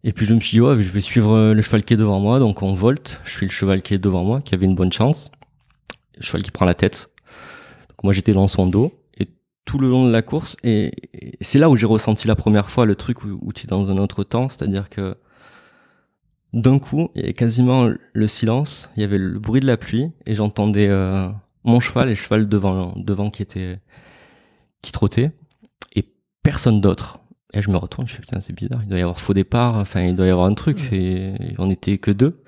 [0.04, 1.96] Et puis je me suis dit, ouais, je vais suivre euh, le cheval qui est
[1.96, 2.38] devant moi.
[2.38, 3.20] Donc on volte.
[3.24, 5.32] Je suis le cheval qui est devant moi, qui avait une bonne chance.
[6.16, 7.10] Le cheval qui prend la tête.
[8.02, 8.92] Moi j'étais dans son dos.
[9.18, 9.26] Et
[9.64, 10.92] tout le long de la course, et,
[11.40, 13.98] c'est là où j'ai ressenti la première fois le truc où, tu es dans un
[13.98, 14.48] autre temps.
[14.48, 15.16] C'est-à-dire que
[16.52, 19.76] d'un coup, il y avait quasiment le silence, il y avait le bruit de la
[19.76, 21.28] pluie et j'entendais euh,
[21.64, 23.80] mon cheval et le cheval devant devant qui était
[24.82, 25.32] qui trottait
[26.46, 27.18] personne d'autre.
[27.54, 29.76] Et je me retourne, je fais putain, c'est bizarre, il doit y avoir faux départ,
[29.76, 32.40] enfin, il doit y avoir un truc, et on était que deux.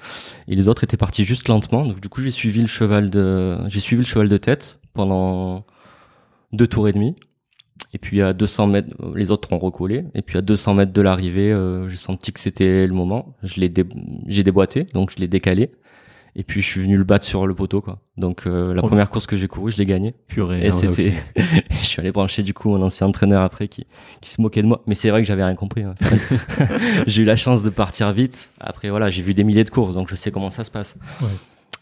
[0.47, 3.59] Et les autres étaient partis juste lentement, donc du coup, j'ai suivi le cheval de,
[3.69, 5.65] j'ai suivi le cheval de tête pendant
[6.53, 7.17] deux tours et demi.
[7.93, 10.05] Et puis à 200 mètres, les autres ont recollé.
[10.15, 13.37] Et puis à 200 mètres de l'arrivée, euh, j'ai senti que c'était le moment.
[13.43, 13.73] Je l'ai,
[14.27, 15.71] j'ai déboîté, donc je l'ai décalé.
[16.39, 17.99] Et puis je suis venu le battre sur le poteau, quoi.
[18.17, 20.15] Donc euh, la première course que j'ai courue, je l'ai gagnée.
[20.29, 20.65] Purée.
[20.65, 21.13] Et c'était,
[21.71, 23.89] je suis allé brancher du coup mon ancien entraîneur après qui,
[24.21, 24.81] qui se moquait de moi.
[24.87, 25.83] Mais c'est vrai que j'avais rien compris.
[25.83, 25.97] Hein.
[27.09, 28.53] j'ai eu la chance de partir vite.
[28.61, 30.97] Après voilà, j'ai vu des milliers de courses, donc je sais comment ça se passe.
[31.21, 31.27] Ouais.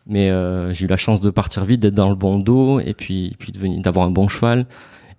[0.07, 2.95] Mais euh, j'ai eu la chance de partir vite, d'être dans le bon dos, et
[2.95, 4.67] puis, puis d'avoir un bon cheval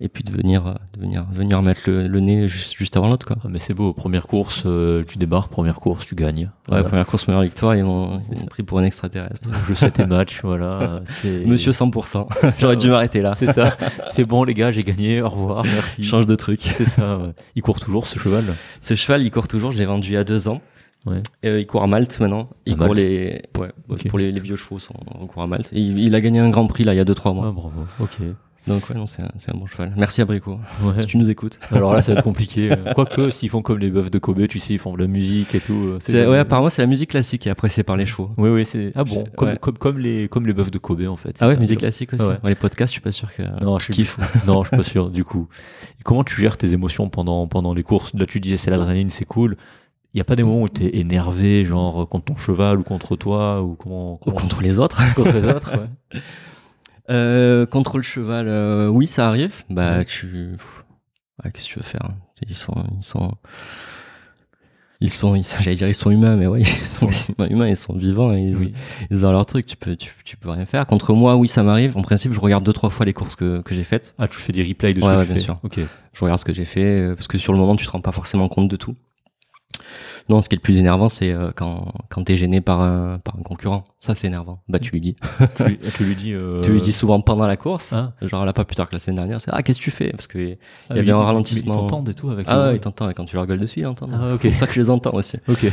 [0.00, 3.26] et puis de venir, euh, de venir, venir mettre le, nez juste, juste avant l'autre.
[3.26, 3.36] Quoi.
[3.42, 6.50] Ah, mais c'est beau, première course, euh, tu débarques, première course, tu gagnes.
[6.70, 9.48] Ouais, première course, meilleure victoire, ils m'ont pris pour un extraterrestre.
[9.66, 11.02] Je sais tes matchs, voilà.
[11.24, 12.26] Monsieur 100%.
[12.60, 13.34] J'aurais dû m'arrêter là.
[13.34, 13.76] C'est ça.
[14.12, 16.04] C'est bon, les gars, j'ai gagné, au revoir, merci.
[16.04, 16.60] Change de truc.
[16.60, 17.32] C'est ça, ouais.
[17.56, 18.44] Il court toujours, ce cheval
[18.80, 20.60] Ce cheval, il court toujours, je l'ai vendu il y a deux ans.
[21.06, 21.22] Ouais.
[21.44, 22.48] Euh, il court à Malte maintenant.
[22.66, 23.68] Il court les, ouais,
[24.08, 25.72] pour les, les, vieux chevaux, sont, on court à Malte.
[25.72, 27.46] Et il, il, a gagné un grand prix là il y a deux trois mois.
[27.48, 27.86] Ah, bravo.
[28.00, 28.18] Ok.
[28.68, 29.92] Donc ouais, non, c'est un, un, bon cheval.
[29.96, 30.58] Merci Abricot.
[30.82, 31.00] Ouais.
[31.00, 31.58] Si tu nous écoutes.
[31.72, 32.70] Alors là, ça va être compliqué.
[32.94, 35.54] Quoique, s'ils font comme les bœufs de Kobe, tu sais, ils font de la musique
[35.54, 35.72] et tout.
[35.72, 38.30] Euh, c'est, ouais, apparemment, c'est la musique classique qui est appréciée par les chevaux.
[38.36, 41.16] Oui, oui, c'est ah bon, comme, comme, comme, les comme les bœufs de Kobe en
[41.16, 41.36] fait.
[41.40, 42.24] Ah ouais, musique classique aussi.
[42.24, 42.36] Ouais.
[42.44, 43.42] les podcasts, je suis pas sûr que.
[43.64, 44.08] Non, je suis
[44.46, 45.10] non, je suis pas sûr.
[45.10, 45.48] Du coup,
[45.98, 48.12] et comment tu gères tes émotions pendant pendant les courses?
[48.14, 49.56] Là, tu disais c'est l'adrénaline, c'est cool.
[50.14, 52.82] Il n'y a pas des moments où tu es énervé, genre contre ton cheval ou
[52.82, 54.36] contre toi ou comment, comment...
[54.36, 55.02] Ou contre les autres.
[55.14, 56.20] contre les autres, ouais.
[57.10, 59.62] Euh, contrôle cheval, euh, oui, ça arrive.
[59.70, 60.56] Bah, tu,
[61.52, 62.14] qu'est-ce que tu veux faire hein?
[62.46, 63.32] Ils sont, ils sont,
[65.00, 66.62] ils sont, j'allais dire ils sont humains, mais oui,
[67.02, 68.72] ils sont humains, ils sont vivants, et ils,
[69.10, 69.66] ils ont leur truc.
[69.66, 70.86] Tu peux, tu, tu, peux rien faire.
[70.86, 71.96] Contre moi, oui, ça m'arrive.
[71.96, 74.14] En principe, je regarde deux trois fois les courses que, que j'ai faites.
[74.18, 75.40] Ah, tu fais des replays de ce que tu bien fais.
[75.40, 75.58] sûr.
[75.62, 75.80] Ok.
[76.12, 78.00] Je regarde ce que j'ai fait euh, parce que sur le moment, tu te rends
[78.00, 78.96] pas forcément compte de tout.
[80.28, 83.18] Non, ce qui est le plus énervant, c'est euh, quand quand t'es gêné par un
[83.18, 83.84] par un concurrent.
[83.98, 84.62] Ça, c'est énervant.
[84.68, 85.16] Bah, tu lui dis.
[85.56, 86.34] tu, tu, lui dis.
[86.34, 86.60] Euh...
[86.60, 87.94] Tu lui dis souvent pendant la course.
[87.94, 88.12] Ah.
[88.20, 89.40] Genre là, pas plus tard que la semaine dernière.
[89.40, 90.10] C'est ah, qu'est-ce que tu fais?
[90.10, 90.58] Parce que il y
[90.90, 91.74] ah, avait un ralentissement.
[91.74, 92.46] Ils t'entendent et tout avec.
[92.48, 93.14] Ah, ouais, ils t'entendent.
[93.14, 94.12] Quand tu leur gueules dessus, ils entendent.
[94.14, 94.46] Ah, ok.
[94.58, 95.38] Toi, tu les entends aussi.
[95.48, 95.64] Ok.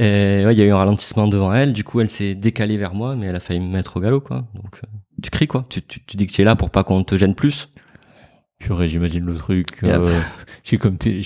[0.00, 1.72] Et ouais, il y a eu un ralentissement devant elle.
[1.72, 4.20] Du coup, elle s'est décalée vers moi, mais elle a failli me mettre au galop,
[4.20, 4.46] quoi.
[4.54, 4.88] Donc, euh,
[5.22, 5.66] tu cries, quoi.
[5.68, 7.68] Tu, tu, tu dis que tu es là pour pas qu'on te gêne plus.
[8.58, 9.82] Purée, j'imagine le truc.
[9.84, 10.12] Euh,
[10.64, 11.20] j'ai comme t'es,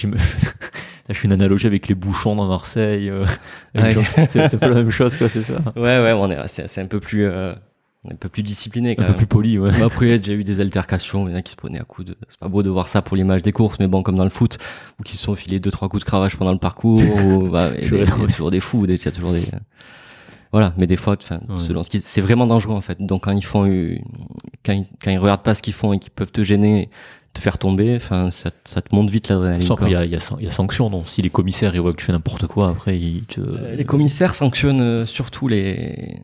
[1.13, 3.11] je fais une analogie avec les bouchons dans Marseille.
[3.11, 3.27] Euh,
[3.75, 5.61] c'est pas la même chose, quoi, c'est ça.
[5.77, 7.55] Ouais, ouais, on est, c'est un peu plus, euh,
[8.11, 9.71] un peu plus discipliné, quand un peu plus poli, ouais.
[9.73, 12.09] Mais après, j'ai eu des altercations, il y en a qui se prenaient à coups
[12.09, 12.17] de.
[12.29, 14.31] C'est pas beau de voir ça pour l'image des courses, mais bon, comme dans le
[14.31, 14.59] foot,
[14.99, 17.71] ou qui se sont filés deux trois coups de cravache pendant le parcours, ou, bah,
[17.81, 19.43] il y a toujours des fous, il y a toujours des.
[20.53, 23.01] Voilà, mais des fois, enfin, selon ce qui, c'est vraiment dangereux en fait.
[23.01, 23.63] Donc quand ils font,
[24.63, 26.91] quand ils, quand ils regardent pas ce qu'ils font et qu'ils peuvent te gêner,
[27.33, 29.69] te faire tomber, enfin, ça, ça, te monte vite l'adrénaline.
[29.83, 32.05] Il y a, y, y a sanction, non Si les commissaires ils voient que tu
[32.05, 33.41] fais n'importe quoi, après ils te.
[33.41, 36.21] Euh, les commissaires sanctionnent euh, surtout les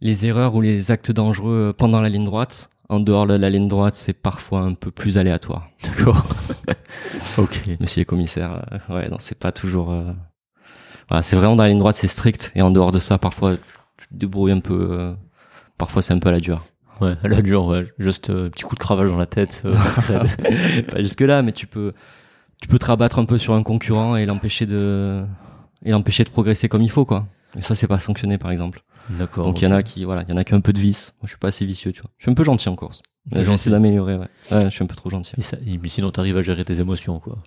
[0.00, 2.70] les erreurs ou les actes dangereux pendant la ligne droite.
[2.90, 5.70] En dehors de la ligne droite, c'est parfois un peu plus aléatoire.
[5.82, 6.22] D'accord.
[7.38, 7.62] ok.
[7.80, 9.94] Mais si les commissaires, euh, ouais, non, c'est pas toujours.
[11.08, 12.52] Voilà, c'est vraiment dans la ligne droite, c'est strict.
[12.54, 15.14] Et en dehors de ça, parfois, tu te débrouilles un peu.
[15.78, 16.62] Parfois, c'est un peu à la dure.
[17.00, 17.84] Ouais, la dure, ouais.
[17.98, 19.62] Juste euh, petit coup de cravache dans la tête.
[19.64, 19.72] Euh,
[20.90, 21.92] pas jusque là, mais tu peux,
[22.60, 25.24] tu peux te rabattre un peu sur un concurrent et l'empêcher de,
[25.84, 27.26] et l'empêcher de progresser comme il faut, quoi.
[27.56, 28.82] Et ça, c'est pas sanctionné, par exemple.
[29.10, 29.44] D'accord.
[29.46, 30.72] Donc il y en a qui, voilà, il y en a qui ont un peu
[30.72, 31.14] de vice.
[31.20, 32.10] Moi, je suis pas assez vicieux, tu vois.
[32.18, 33.02] Je suis un peu gentil en course.
[33.30, 34.28] J'essaie d'améliorer, ouais.
[34.50, 34.64] ouais.
[34.64, 35.34] Je suis un peu trop gentil.
[35.38, 37.38] Et ça, mais sinon, t'arrives à gérer tes émotions, quoi.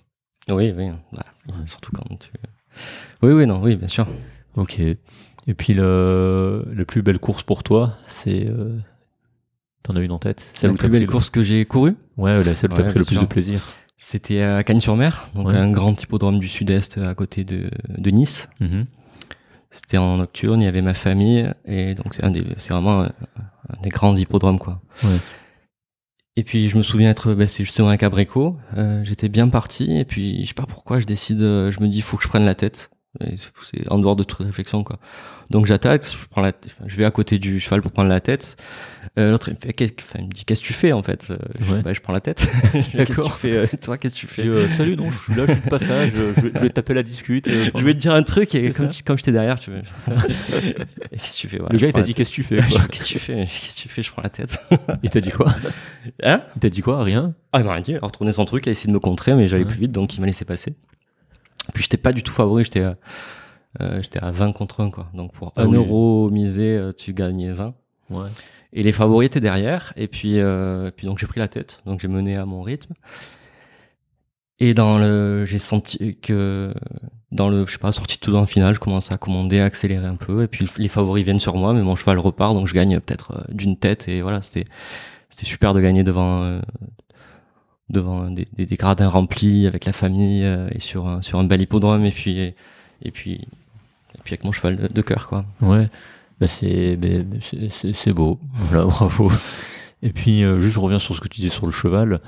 [0.50, 0.90] Oui, oui.
[1.12, 1.66] Voilà.
[1.66, 2.30] Surtout quand tu.
[3.22, 4.06] Oui, oui, non, oui, bien sûr.
[4.56, 4.80] Ok.
[5.48, 8.78] Et puis le, la plus belle course pour toi, c'est euh,
[9.88, 12.70] T'en as une en tête Celle la plus belle course que j'ai courue Ouais, celle
[12.70, 13.60] où t'as pris le plus de plaisir.
[13.96, 18.50] C'était à Cagnes-sur-Mer, donc un grand hippodrome du sud-est à côté de, de Nice.
[18.60, 18.84] Mm-hmm.
[19.70, 23.00] C'était en nocturne, il y avait ma famille, et donc c'est un des, c'est vraiment
[23.02, 23.12] un,
[23.82, 24.82] des grands hippodromes, quoi.
[25.02, 25.16] Ouais.
[26.36, 28.56] Et puis je me souviens être, bah, c'est justement un Cabrico.
[28.76, 31.88] Euh, j'étais bien parti, et puis je sais pas pourquoi, je décide, euh, je me
[31.88, 32.90] dis, il faut que je prenne la tête.
[33.20, 34.98] C'est en dehors de toute réflexion, quoi.
[35.50, 36.52] Donc j'attaque, je prends la,
[36.86, 38.56] je vais à côté du cheval pour prendre la tête.
[39.18, 41.28] Euh, L'autre il me fait, enfin, il me dit qu'est-ce que tu fais en fait
[41.30, 42.46] euh, je, bah, je prends la tête.
[42.72, 45.34] qu'est-ce que tu fais euh, Toi qu'est-ce que tu fais euh, Salut non, je suis
[45.34, 47.48] là, je suis de passage, je, vais, je vais taper la discute.
[47.74, 49.80] je vais te dire un truc et comme, comme j'étais derrière, tu veux.
[51.10, 53.08] qu'est-ce que tu fais Le gars il t'a dit qu'est-ce que tu fais Qu'est-ce que
[53.08, 54.58] tu fais Qu'est-ce que tu fais Je prends la tête.
[55.02, 55.54] il t'a dit quoi?
[56.22, 56.42] Hein?
[56.56, 57.02] Il t'a dit quoi?
[57.02, 57.34] Rien?
[57.52, 57.92] Ah il m'a rien dit.
[57.92, 59.92] Il a retourné son truc, il a essayé de me contrer, mais j'allais plus vite,
[59.92, 60.74] donc il m'a laissé passer.
[61.74, 62.84] Puis j'étais pas du tout favori, j'étais
[63.80, 65.08] euh, j'étais à 20 contre 1 quoi.
[65.14, 67.74] Donc pour 1 ah euro misé, tu gagnais 20.
[68.10, 68.28] Ouais.
[68.72, 69.92] Et les favoris étaient derrière.
[69.96, 71.82] Et puis, euh, puis donc j'ai pris la tête.
[71.86, 72.94] Donc j'ai mené à mon rythme.
[74.60, 76.74] Et dans le, j'ai senti que
[77.30, 79.66] dans le, je sais pas, sorti tout dans le final, je commence à commander, à
[79.66, 82.66] accélérer un peu, et puis les favoris viennent sur moi, mais mon cheval repart, donc
[82.66, 84.64] je gagne peut-être euh, d'une tête, et voilà, c'était,
[85.30, 86.60] c'était super de gagner devant, euh,
[87.88, 92.10] devant des, gradins remplis avec la famille et sur un, sur un bel hippodrome, et
[92.10, 95.44] puis, et, puis, et puis avec mon cheval de, de cœur, quoi.
[95.60, 95.88] Ouais,
[96.40, 96.98] bah c'est,
[97.94, 98.38] c'est beau,
[98.70, 99.30] bravo.
[100.02, 102.20] Et puis, juste je reviens sur ce que tu disais sur le cheval.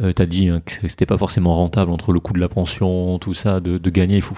[0.00, 3.18] Euh, T'as dit hein, que c'était pas forcément rentable entre le coût de la pension,
[3.18, 4.34] tout ça, de, gagner, il faut,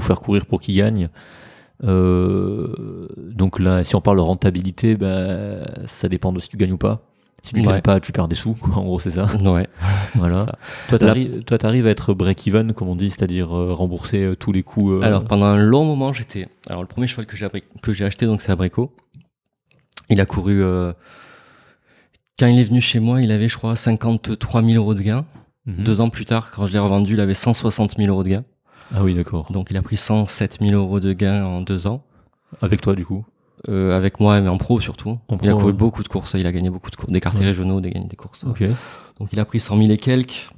[0.00, 1.08] faire courir pour qu'il gagne.
[1.84, 6.72] Euh, donc là, si on parle de rentabilité, bah, ça dépend de si tu gagnes
[6.72, 7.02] ou pas.
[7.46, 8.78] Si tu ne gagnes pas, tu perds des sous, quoi.
[8.78, 9.26] En gros, c'est ça.
[9.36, 9.68] Ouais.
[10.16, 10.38] voilà.
[10.38, 10.58] Ça.
[10.88, 14.50] Toi, t'arrives, toi, t'arrives à être break-even, comme on dit, c'est-à-dire euh, rembourser euh, tous
[14.50, 14.94] les coûts.
[14.94, 16.48] Euh, alors, pendant un long moment, j'étais.
[16.68, 17.46] Alors, le premier cheval que j'ai
[17.82, 18.92] que j'ai acheté, donc c'est Abrico.
[20.08, 20.60] Il a couru
[22.36, 25.24] quand il est venu chez moi, il avait, je crois, 53 000 euros de gains.
[25.66, 25.84] Mhm.
[25.84, 28.44] Deux ans plus tard, quand je l'ai revendu, il avait 160 000 euros de gains.
[28.92, 29.52] Ah oui, d'accord.
[29.52, 32.02] Donc il a pris 107 000 euros de gains en deux ans.
[32.60, 33.24] Avec toi, du coup
[33.68, 35.18] euh, Avec moi, mais en pro surtout.
[35.28, 36.34] En il a couru beaucoup de courses.
[36.38, 37.46] Il a gagné beaucoup de courses, des quartiers ouais.
[37.46, 38.44] régionaux, des, des courses.
[38.44, 38.64] Ok.
[39.18, 40.50] Donc il a pris 100 000 et quelques.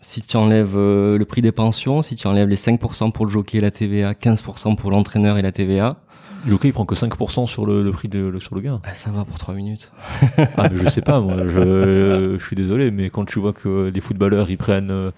[0.00, 3.30] Si tu enlèves euh, le prix des pensions, si tu enlèves les 5% pour le
[3.30, 5.96] jockey et la TVA, 15% pour l'entraîneur et la TVA,
[6.44, 8.80] le jockey il prend que 5% sur le, le prix de le, sur le gain.
[8.84, 9.92] Ah, ça va pour 3 minutes.
[10.56, 13.90] ah, mais je sais pas, moi, je, je suis désolé, mais quand tu vois que
[13.92, 15.10] les footballeurs ils prennent, euh,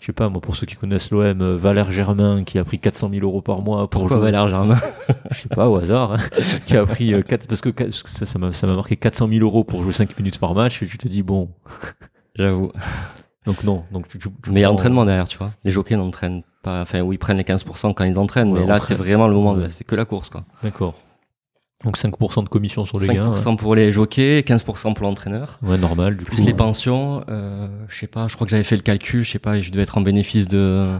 [0.00, 2.78] je sais pas, moi, pour ceux qui connaissent l'OM, euh, Valère Germain qui a pris
[2.78, 3.88] 400 000 euros par mois.
[3.88, 4.78] Pour Pourquoi Valère Germain
[5.30, 6.18] Je sais pas, au hasard, hein,
[6.66, 9.82] qui a pris 4, euh, parce que ça, ça m'a marqué 400 000 euros pour
[9.82, 11.50] jouer 5 minutes par match, et tu te dis, bon.
[12.34, 12.70] J'avoue.
[13.46, 15.50] Donc non, donc tu, tu, tu mais il y a entraînement derrière, tu vois.
[15.64, 18.66] Les jockeys n'entraînent pas, enfin, où ils prennent les 15% quand ils entraînent, ouais, mais
[18.66, 19.70] là, c'est vraiment le moment, ouais.
[19.70, 20.44] c'est que la course, quoi.
[20.62, 20.94] D'accord.
[21.84, 23.34] Donc 5% de commission sur les 5 gains.
[23.36, 25.60] 5% pour les jockeys, 15% pour l'entraîneur.
[25.62, 26.46] Ouais, normal, du Plus coup.
[26.46, 29.38] les pensions, euh, je sais pas, je crois que j'avais fait le calcul, je sais
[29.38, 30.98] pas, je devais être en bénéfice de,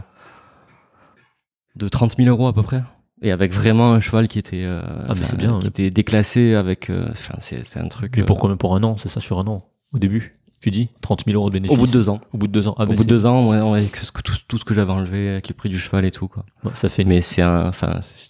[1.75, 2.81] de 30 000 euros à peu près.
[3.21, 7.07] Et avec vraiment un cheval qui était, euh, ah, bien, qui était déclassé avec, euh,
[7.11, 8.15] enfin, c'est, c'est un truc.
[8.15, 8.95] Mais pour combien pour un an?
[8.97, 9.57] C'est ça sur un an?
[9.93, 10.38] Au début?
[10.61, 12.19] Tu dis 30 000 euros de bénéfice Au bout de deux ans.
[12.33, 12.75] Au bout de deux ans.
[12.77, 13.93] Ah, Au bout de deux ans, ouais, ouais, avec
[14.23, 16.45] tout, tout ce que j'avais enlevé, avec le prix du cheval et tout, quoi.
[16.63, 17.05] Ouais, ça fait.
[17.05, 18.29] Mais c'est un, enfin, c'est,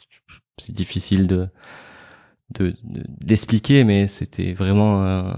[0.69, 1.47] difficile de,
[2.59, 5.31] de, d'expliquer, mais c'était vraiment, euh,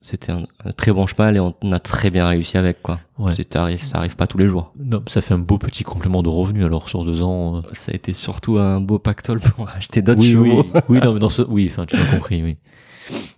[0.00, 2.98] c'était un, un, très bon cheval et on a très bien réussi avec, quoi.
[3.18, 3.30] Ouais.
[3.30, 4.72] C'est arrive, ça arrive pas tous les jours.
[4.76, 7.58] Non, ça fait un beau petit complément de revenu alors sur deux ans.
[7.58, 7.60] Euh...
[7.74, 10.64] Ça a été surtout un beau pactole pour acheter d'autres oui, chevaux.
[10.74, 12.56] Oui, oui, non, mais dans ce, oui, enfin, tu m'as compris, oui.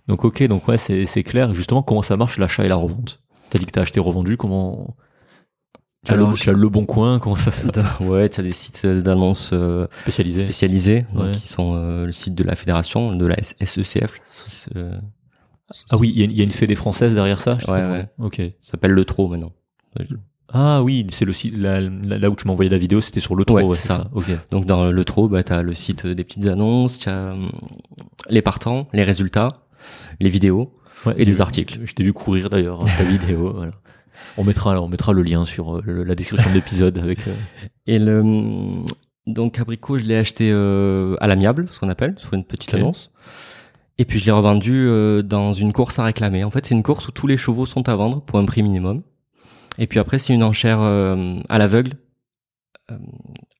[0.07, 1.53] Donc ok, donc ouais, c'est, c'est clair.
[1.53, 3.21] Justement, comment ça marche l'achat et la revente?
[3.49, 4.95] T'as dit que t'as acheté revendu, comment?
[6.05, 7.99] Tu as, le, bon coin, comment ça se passe?
[7.99, 11.31] Ouais, tu as des sites d'annonces euh, spécialisés, spécialisés ouais.
[11.31, 14.13] qui sont euh, le site de la fédération, de la SECF.
[14.75, 14.99] Euh,
[15.89, 18.07] ah oui, il y, y, a une fédé française derrière ça Ouais, ouais.
[18.19, 18.35] Ok.
[18.59, 19.51] Ça s'appelle le TRO maintenant.
[20.57, 23.35] Ah oui, c'est le site là, là, où tu m'as envoyé la vidéo, c'était sur
[23.35, 23.55] le TRO.
[23.55, 23.97] Ouais, c'est ça.
[23.97, 24.07] ça.
[24.13, 24.37] Okay.
[24.51, 27.35] Donc dans le TRO, bah, tu as le site des petites annonces, tu as
[28.29, 29.49] les partants, les résultats,
[30.21, 30.73] les vidéos
[31.05, 31.79] ouais, et les articles.
[31.83, 33.51] Je t'ai vu courir d'ailleurs, ta vidéo.
[33.53, 33.73] Voilà.
[34.37, 37.27] On mettra, on mettra le lien sur euh, la description de l'épisode avec.
[37.27, 37.33] Euh...
[37.87, 38.23] Et le
[39.27, 42.81] donc Abricot, je l'ai acheté euh, à l'amiable, ce qu'on appelle, sur une petite okay.
[42.81, 43.11] annonce.
[43.97, 46.45] Et puis je l'ai revendu euh, dans une course à réclamer.
[46.45, 48.63] En fait, c'est une course où tous les chevaux sont à vendre pour un prix
[48.63, 49.03] minimum.
[49.77, 51.93] Et puis après, c'est une enchère euh, à l'aveugle,
[52.91, 52.97] euh,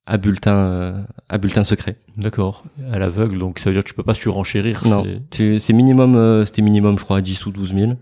[0.06, 1.98] à bulletin, à bulletin secret.
[2.18, 2.64] D'accord.
[2.92, 4.86] À l'aveugle, donc ça veut dire que tu peux pas surenchérir.
[4.86, 7.94] Non, c'est minimum, c'était minimum, je crois, à 10 ou 12 000.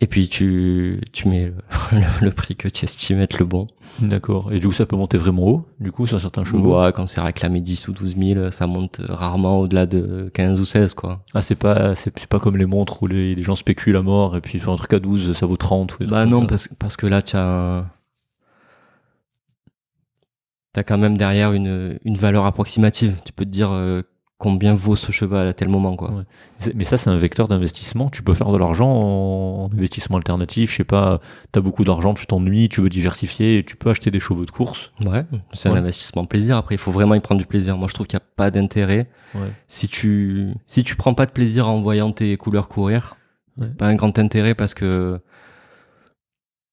[0.00, 1.52] Et puis tu, tu mets
[1.92, 3.68] le, le, prix que tu estimes être le bon.
[4.00, 4.52] D'accord.
[4.52, 6.80] Et du coup, ça peut monter vraiment haut, du coup, sur certains chevaux?
[6.80, 10.64] Ouais, quand c'est réclamé 10 ou 12 000, ça monte rarement au-delà de 15 ou
[10.64, 11.24] 16, quoi.
[11.32, 14.36] Ah, c'est pas, c'est pas comme les montres où les, les, gens spéculent à mort
[14.36, 15.98] et puis un truc à 12, ça vaut 30.
[16.00, 17.86] Ou bah non, parce, parce que là, tu as
[20.74, 23.14] T'as quand même derrière une, une valeur approximative.
[23.24, 24.02] Tu peux te dire euh,
[24.44, 26.10] combien vaut ce cheval à tel moment quoi.
[26.10, 26.72] Ouais.
[26.74, 30.76] Mais ça c'est un vecteur d'investissement, tu peux faire de l'argent en investissement alternatif, je
[30.76, 34.20] sais pas, tu as beaucoup d'argent, tu t'ennuies, tu veux diversifier, tu peux acheter des
[34.20, 34.92] chevaux de course.
[35.06, 35.76] Ouais, c'est ouais.
[35.76, 37.78] un investissement plaisir après il faut vraiment y prendre du plaisir.
[37.78, 39.50] Moi je trouve qu'il n'y a pas d'intérêt ouais.
[39.66, 43.16] si tu si tu prends pas de plaisir en voyant tes couleurs courir,
[43.78, 45.18] pas un grand intérêt parce que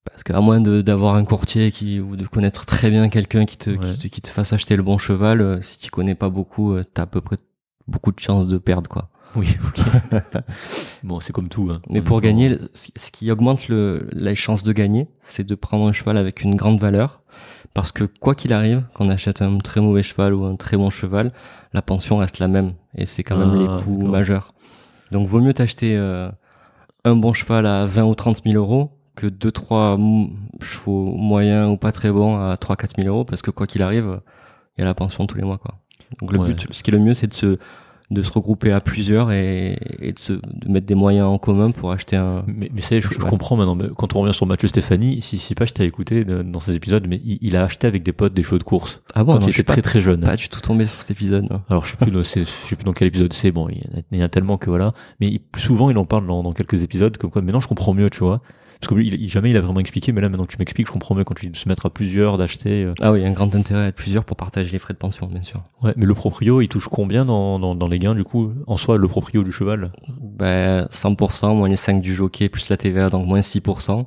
[0.05, 3.69] parce qu'à moins d'avoir un courtier qui ou de connaître très bien quelqu'un qui te,
[3.69, 3.77] ouais.
[3.77, 6.73] qui te qui te fasse acheter le bon cheval, euh, si tu connais pas beaucoup,
[6.73, 7.37] euh, t'as à peu près
[7.87, 9.09] beaucoup de chances de perdre quoi.
[9.35, 10.21] Oui, ok.
[11.03, 11.69] bon, c'est comme tout.
[11.71, 11.81] Hein.
[11.89, 12.27] Mais pour temps...
[12.27, 16.43] gagner, ce qui augmente le, les chances de gagner, c'est de prendre un cheval avec
[16.43, 17.21] une grande valeur.
[17.73, 20.89] Parce que quoi qu'il arrive, qu'on achète un très mauvais cheval ou un très bon
[20.89, 21.31] cheval,
[21.73, 22.73] la pension reste la même.
[22.97, 24.53] Et c'est quand même ah, les coûts majeurs.
[25.11, 26.29] Donc vaut mieux t'acheter euh,
[27.05, 29.97] un bon cheval à 20 ou 30 000 euros que deux trois
[30.61, 33.83] chevaux moyens ou pas très bons à 3 4 000 euros parce que quoi qu'il
[33.83, 34.21] arrive,
[34.77, 35.80] il y a la pension tous les mois quoi.
[36.19, 37.57] Donc le but, ce qui est le mieux, c'est de se
[38.11, 41.71] de se regrouper à plusieurs et, et de, se, de mettre des moyens en commun
[41.71, 42.43] pour acheter un.
[42.45, 43.75] Mais, mais ça, je, je, comprends maintenant.
[43.75, 46.75] Mais quand on revient sur Mathieu Stéphanie, si, si pas je t'ai écouté dans ces
[46.75, 49.01] épisodes, mais il, il, a acheté avec des potes des chevaux de course.
[49.15, 50.21] Ah bon, quand il était très très jeune.
[50.21, 51.49] Pas du tout tombé sur cet épisode.
[51.49, 51.61] Non.
[51.69, 53.51] Alors je sais plus, je sais plus dans quel épisode c'est.
[53.51, 54.91] Bon, il y, en a, il y en a tellement que voilà.
[55.21, 57.41] Mais souvent il en parle dans, dans quelques épisodes comme quoi.
[57.41, 58.41] Maintenant je comprends mieux, tu vois.
[58.81, 60.91] Parce que il, jamais il a vraiment expliqué, mais là maintenant que tu m'expliques, je
[60.91, 62.83] comprends mieux quand tu dis de se mettre à plusieurs, d'acheter.
[62.83, 62.93] Euh...
[62.99, 64.95] Ah oui, il y a un grand intérêt à être plusieurs pour partager les frais
[64.95, 65.63] de pension, bien sûr.
[65.83, 68.77] Ouais, mais le proprio, il touche combien dans, dans, dans les gains du coup En
[68.77, 69.91] soi, le proprio du cheval?
[70.19, 74.05] Ben 100%, moins les 5 du jockey, plus la TVA, donc moins 6%.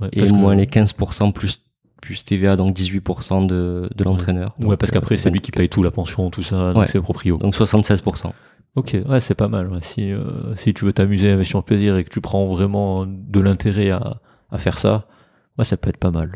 [0.00, 0.60] Ouais, et moins que...
[0.60, 1.60] les 15% plus
[2.00, 4.54] plus TVA, donc 18% de, de l'entraîneur.
[4.60, 6.86] Ouais, parce qu'après, c'est lui qui paye tout, la pension, tout ça, donc ouais.
[6.86, 7.38] c'est le proprio.
[7.38, 8.30] Donc 76%.
[8.74, 9.68] Ok, ouais, c'est pas mal.
[9.72, 9.80] Ouais.
[9.82, 13.40] Si, euh, si tu veux t'amuser, investir en plaisir et que tu prends vraiment de
[13.40, 14.20] l'intérêt à,
[14.50, 15.06] à faire ça,
[15.58, 16.32] ouais, ça peut être pas mal.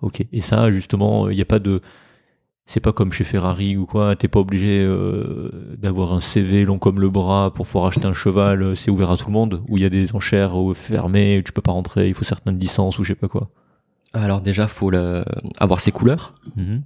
[0.00, 0.24] Ok.
[0.32, 1.80] Et ça, justement, il n'y a pas de.
[2.64, 6.78] C'est pas comme chez Ferrari ou quoi, t'es pas obligé euh, d'avoir un CV long
[6.78, 9.76] comme le bras pour pouvoir acheter un cheval, c'est ouvert à tout le monde, où
[9.78, 13.04] il y a des enchères fermées, tu peux pas rentrer, il faut certaines licences ou
[13.04, 13.48] je sais pas quoi.
[14.12, 15.24] Alors déjà, faut le...
[15.58, 16.34] avoir ses couleurs.
[16.56, 16.80] Mm -hmm.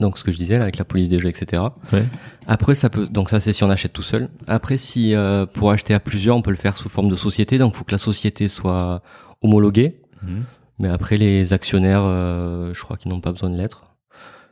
[0.00, 1.62] Donc ce que je disais là, avec la police des jeux, etc.
[1.92, 2.04] Ouais.
[2.46, 4.28] Après ça peut, donc ça c'est si on achète tout seul.
[4.46, 7.58] Après si euh, pour acheter à plusieurs, on peut le faire sous forme de société.
[7.58, 9.02] Donc faut que la société soit
[9.40, 10.00] homologuée.
[10.22, 10.40] Mmh.
[10.80, 13.94] Mais après les actionnaires, euh, je crois qu'ils n'ont pas besoin de l'être.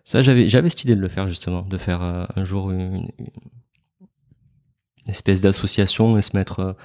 [0.05, 3.09] Ça j'avais j'avais cette idée de le faire justement, de faire euh, un jour une,
[5.05, 6.77] une espèce d'association et se mettre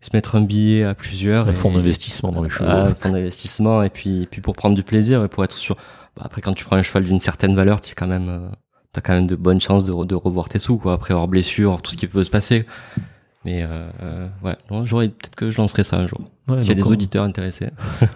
[0.00, 1.48] se mettre un billet à plusieurs.
[1.48, 2.70] Un fonds d'investissement dans les chevaux.
[2.70, 5.76] Un fonds d'investissement et puis puis pour prendre du plaisir et pour être sûr
[6.16, 8.48] bah après quand tu prends un cheval d'une certaine valeur tu quand même euh,
[8.92, 11.80] t'as quand même de bonnes chances de, de, revoir tes sous quoi après avoir blessure
[11.82, 12.66] tout ce qui peut se passer.
[13.44, 14.56] Mais euh, euh, ouais.
[14.84, 16.20] J'aurais peut-être que je lancerai ça un jour.
[16.46, 17.70] Ouais, s'il y a des auditeurs intéressés.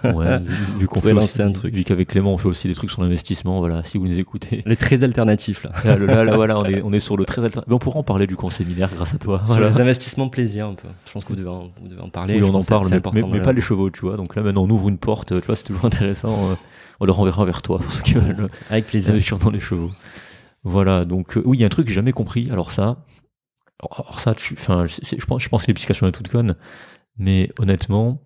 [0.04, 0.38] Ouais
[0.78, 1.74] vu qu'on fait lancer un truc.
[1.74, 4.62] vu qu'avec Clément on fait aussi des trucs sur l'investissement voilà si vous nous écoutez.
[4.66, 5.72] Les très alternatifs là.
[5.84, 8.02] Là, là, là, voilà on est on est sur le très alternatif on pourra en
[8.04, 9.40] parler du conseil séminaire grâce à toi.
[9.42, 9.70] Sur voilà.
[9.70, 10.88] les investissements plaisir un peu.
[11.06, 12.40] Je pense que vous devez en, vous devez en parler.
[12.40, 14.16] Oui on en parle mais, mais, mais pas les chevaux tu vois.
[14.16, 16.56] Donc là maintenant on ouvre une porte tu vois c'est toujours intéressant
[17.00, 19.90] on le renverra vers toi pour ceux qui veulent avec plaisir investir dans les chevaux
[20.64, 23.04] voilà donc euh, oui il y a un truc que j'ai jamais compris alors ça
[23.82, 26.56] alors ça tu je pense je pense que l'explication est toute conne
[27.18, 28.22] mais honnêtement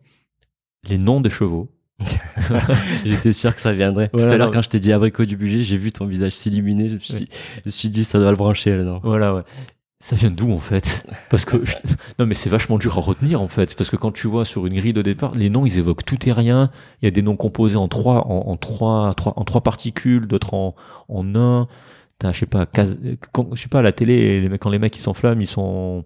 [0.88, 1.70] les noms des chevaux
[3.04, 4.08] J'étais sûr que ça viendrait.
[4.14, 6.32] Voilà, Tout à l'heure, quand je t'ai dit abricot du budget, j'ai vu ton visage
[6.32, 6.88] s'illuminer.
[6.88, 9.00] Je, me suis- je me suis dit, ça doit le brancher là-dedans.
[9.02, 9.42] Voilà, ouais.
[10.02, 11.04] Ça vient d'où en fait?
[11.28, 11.74] Parce que je-
[12.18, 14.66] non, mais c'est vachement dur à retenir en fait, parce que quand tu vois sur
[14.66, 16.70] une grille de départ, les noms ils évoquent tout et rien.
[17.02, 20.26] Il y a des noms composés en trois, en, en trois, trois, en trois particules,
[20.26, 20.74] d'autres en,
[21.08, 21.68] en un.
[22.18, 22.86] T'as, je sais pas, cas-
[23.32, 26.04] quand, je sais pas, à la télé, quand les mecs ils s'enflamment, ils sont,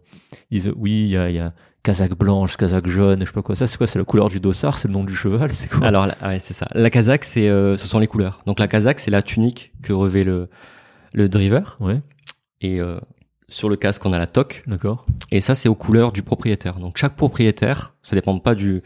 [0.51, 1.53] ils, oui, il y a, il y a
[1.85, 3.55] casaque blanche, casaque jaune, je sais pas quoi.
[3.57, 3.87] Ça c'est quoi?
[3.87, 5.87] C'est la couleur du dossard, c'est le nom du cheval, c'est quoi?
[5.87, 6.67] Alors, là, ouais, c'est ça.
[6.73, 8.43] La casaque, c'est, euh, ce sont les couleurs.
[8.47, 10.49] Donc, la casaque, c'est la tunique que revêt le,
[11.15, 11.77] le driver.
[11.81, 12.01] Ouais,
[12.61, 12.99] Et euh,
[13.49, 14.63] sur le casque, on a la toque.
[14.67, 15.05] d'accord.
[15.31, 16.77] Et ça, c'est aux couleurs du propriétaire.
[16.77, 18.83] Donc, chaque propriétaire, ça dépend pas du,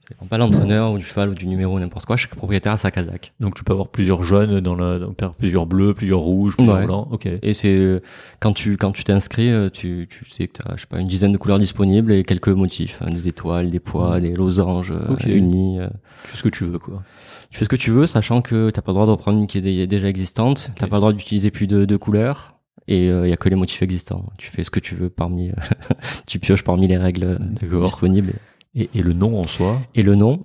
[0.00, 2.16] ça dépend pas l'entraîneur ou du cheval ou du numéro, n'importe quoi.
[2.16, 3.34] Chaque propriétaire a sa casaque.
[3.40, 6.86] Donc tu peux avoir plusieurs jaunes dans la, donc, plusieurs bleus, plusieurs rouges, plusieurs Ouais.
[6.86, 7.08] blancs.
[7.10, 7.28] Ok.
[7.42, 8.00] Et c'est euh,
[8.40, 10.98] quand tu quand tu t'inscris, euh, tu, tu sais que tu as je sais pas
[10.98, 14.92] une dizaine de couleurs disponibles et quelques motifs, hein, des étoiles, des pois, des losanges
[14.92, 15.24] euh, Ok.
[15.26, 15.78] unis.
[16.24, 17.02] Tu fais ce que tu veux quoi.
[17.50, 19.46] Tu fais ce que tu veux, sachant que t'as pas le droit de reprendre une
[19.46, 20.70] qui est dé- déjà existante.
[20.78, 22.54] T'as pas le droit d'utiliser plus de, de couleurs.
[22.86, 24.24] Et il y a que les motifs existants.
[24.38, 25.50] Tu fais ce que tu veux parmi,
[26.26, 27.84] tu pioches parmi les règles D'accord.
[27.84, 28.34] disponibles.
[28.74, 29.80] Et, et le nom en soi?
[29.94, 30.44] Et le nom,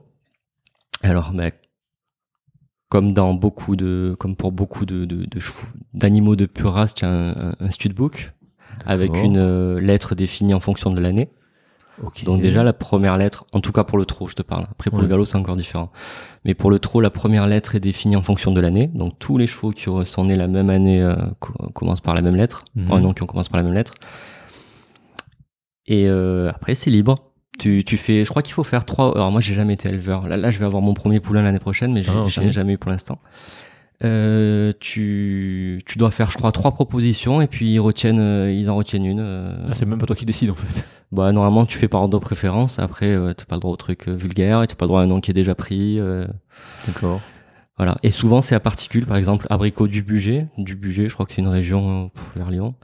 [1.03, 1.51] alors, bah,
[2.89, 5.39] comme dans beaucoup de, comme pour beaucoup de, de, de
[5.93, 8.33] d'animaux de pure race, tu as un, studbook
[8.85, 11.29] avec une euh, lettre définie en fonction de l'année.
[12.25, 14.67] Donc déjà la première lettre, en tout cas pour le trot, je te parle.
[14.71, 15.05] Après pour Ouais.
[15.05, 15.91] le galop c'est encore différent.
[16.45, 18.87] Mais pour le trot, la première lettre est définie en fonction de l'année.
[18.93, 22.21] Donc tous les chevaux qui sont nés la même année euh, co- commencent par la
[22.21, 22.65] même lettre.
[22.75, 22.83] Mhm.
[22.85, 23.93] Enfin non, qui ont commencé par la même lettre.
[25.85, 27.15] Et euh, après c'est libre.
[27.59, 29.13] Tu, tu fais, je crois qu'il faut faire trois.
[29.15, 30.27] Alors moi j'ai jamais été éleveur.
[30.27, 32.73] Là, là je vais avoir mon premier poulain l'année prochaine, mais Ah, j'en ai jamais
[32.73, 33.19] eu pour l'instant.
[34.03, 38.69] Euh, tu, tu dois faire, je crois, trois propositions et puis ils retiennent, euh, ils
[38.69, 39.19] en retiennent une.
[39.21, 40.85] euh, Ah, c'est même pas toi qui décide en fait.
[41.13, 42.79] Bah normalement tu fais par ordre de préférence.
[42.79, 44.99] Après euh, t'as pas le droit au truc euh, vulgaire et t'as pas le droit
[45.01, 45.99] à un nom qui est déjà pris.
[45.99, 46.25] euh,
[46.87, 47.21] D'accord.
[47.77, 47.95] voilà.
[48.03, 49.05] Et souvent c'est à particules.
[49.05, 50.47] Par exemple abricot du budget.
[50.57, 52.75] Du budget, je crois que c'est une région pff, vers Lyon.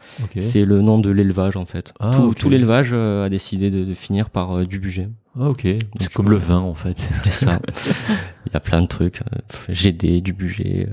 [0.41, 1.93] C'est le nom de l'élevage en fait.
[1.99, 5.09] Ah, tout, l'élevage euh, a décidé de, de finir par du budget.
[5.39, 5.61] Ah, ok.
[5.63, 6.97] C'est tu comme peux- le vin en fait.
[7.23, 7.59] C'est ça.
[8.47, 9.21] Il y a plein de trucs.
[9.69, 10.87] GD, du budget.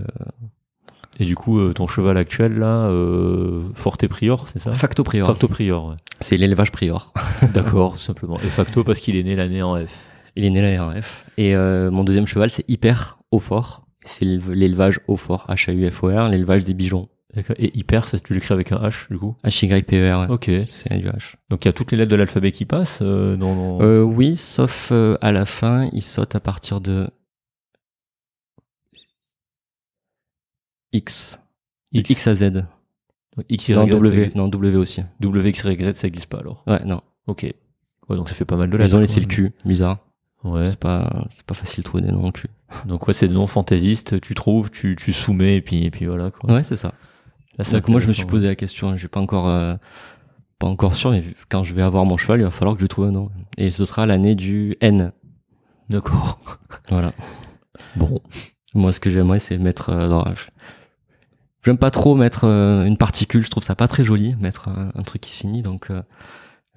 [1.18, 4.74] Et du coup, euh, ton cheval actuel là, euh, Forte Prior, c'est ça?
[4.74, 5.26] Facto prior.
[5.26, 5.86] Facto Prior.
[5.88, 5.94] ouais.
[6.20, 7.12] C'est l'élevage prior.
[7.54, 8.38] D'accord, tout simplement.
[8.40, 10.08] Et facto parce qu'il est né l'année en F.
[10.36, 11.24] Il est né la RF.
[11.38, 13.86] Et euh, mon deuxième cheval, c'est hyper haut fort.
[14.04, 17.08] C'est l'élevage haut fort, H-A-U-F-O-R, l'élevage des bijoux.
[17.58, 19.34] Et hyper, ça tu l'écris avec un H du coup?
[19.44, 20.26] H-Y-P-E-R, ouais.
[20.34, 20.50] Ok.
[20.66, 21.34] C'est du H.
[21.50, 24.00] Donc il y a toutes les lettres de l'alphabet qui passent euh, dans, dans- Euh,
[24.02, 27.08] oui, sauf euh, à la fin, il saute à partir de
[30.96, 31.38] X.
[31.92, 32.10] X.
[32.10, 32.64] X à Z.
[33.48, 34.30] X, Y, non, Z, W.
[34.34, 35.02] Non, W aussi.
[35.20, 36.64] W, X, Y, Z, ça existe pas alors.
[36.66, 37.02] Ouais, non.
[37.26, 37.42] Ok.
[38.08, 38.90] Ouais, donc ça fait pas mal de lettres.
[38.90, 39.52] Ils ont laissé le cul.
[39.64, 39.98] Bizarre.
[40.44, 40.70] Ouais.
[40.70, 42.48] C'est pas, c'est pas facile de trouver des noms en cul.
[42.86, 46.06] Donc ouais, c'est des noms fantaisistes, tu trouves, tu, tu soumets et puis, et puis
[46.06, 46.52] voilà quoi.
[46.54, 46.92] Ouais, c'est ça.
[47.58, 48.96] Là, Donc moi, je me suis posé la question.
[48.96, 49.74] J'ai pas encore, euh,
[50.60, 52.86] pas encore sûr, mais quand je vais avoir mon cheval, il va falloir que je
[52.86, 53.30] trouve un nom.
[53.58, 55.12] Et ce sera l'année du N.
[55.88, 56.38] D'accord.
[56.90, 57.12] Voilà.
[57.96, 58.20] Bon.
[58.74, 59.90] Moi, ce que j'aimerais, c'est mettre.
[59.90, 60.24] Euh, dans-
[61.66, 63.42] J'aime pas trop mettre euh, une particule.
[63.44, 65.62] Je trouve ça pas très joli, mettre un, un truc qui se finit.
[65.62, 66.00] Donc, euh,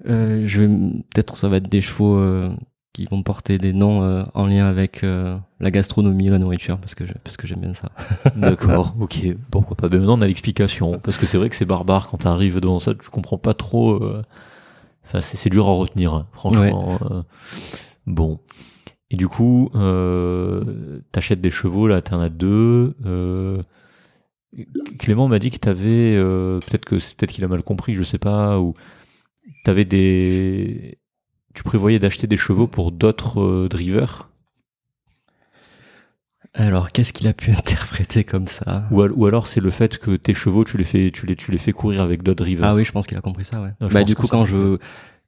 [0.06, 2.50] euh, je vais peut-être ça va être des chevaux euh,
[2.92, 6.96] qui vont porter des noms euh, en lien avec euh, la gastronomie, la nourriture, parce
[6.96, 7.90] que je- parce que j'aime bien ça.
[8.36, 8.96] D'accord.
[8.98, 9.26] ok.
[9.50, 9.88] Pourquoi pas.
[9.88, 10.98] Mais maintenant on a l'explication.
[10.98, 13.92] Parce que c'est vrai que c'est barbare quand t'arrives devant ça, tu comprends pas trop.
[14.02, 14.22] euh,
[15.06, 16.98] Enfin, c'est dur à retenir, hein, franchement.
[17.10, 17.22] euh,
[18.06, 18.38] Bon.
[19.10, 22.94] Et du coup, euh, t'achètes des chevaux, là, t'en as deux.
[24.98, 28.18] Clément m'a dit que t'avais, euh, peut-être que peut-être qu'il a mal compris, je sais
[28.18, 28.74] pas, ou
[29.64, 30.98] t'avais des,
[31.54, 34.30] tu prévoyais d'acheter des chevaux pour d'autres euh, drivers,
[36.54, 38.86] Alors, qu'est-ce qu'il a pu interpréter comme ça?
[38.90, 41.36] Ou, al- ou alors c'est le fait que tes chevaux, tu les fais, tu les,
[41.36, 42.66] tu les fais courir avec d'autres drivers.
[42.68, 43.60] Ah oui, je pense qu'il a compris ça.
[43.62, 43.70] Ouais.
[43.80, 44.78] Non, je bah du coup, quand je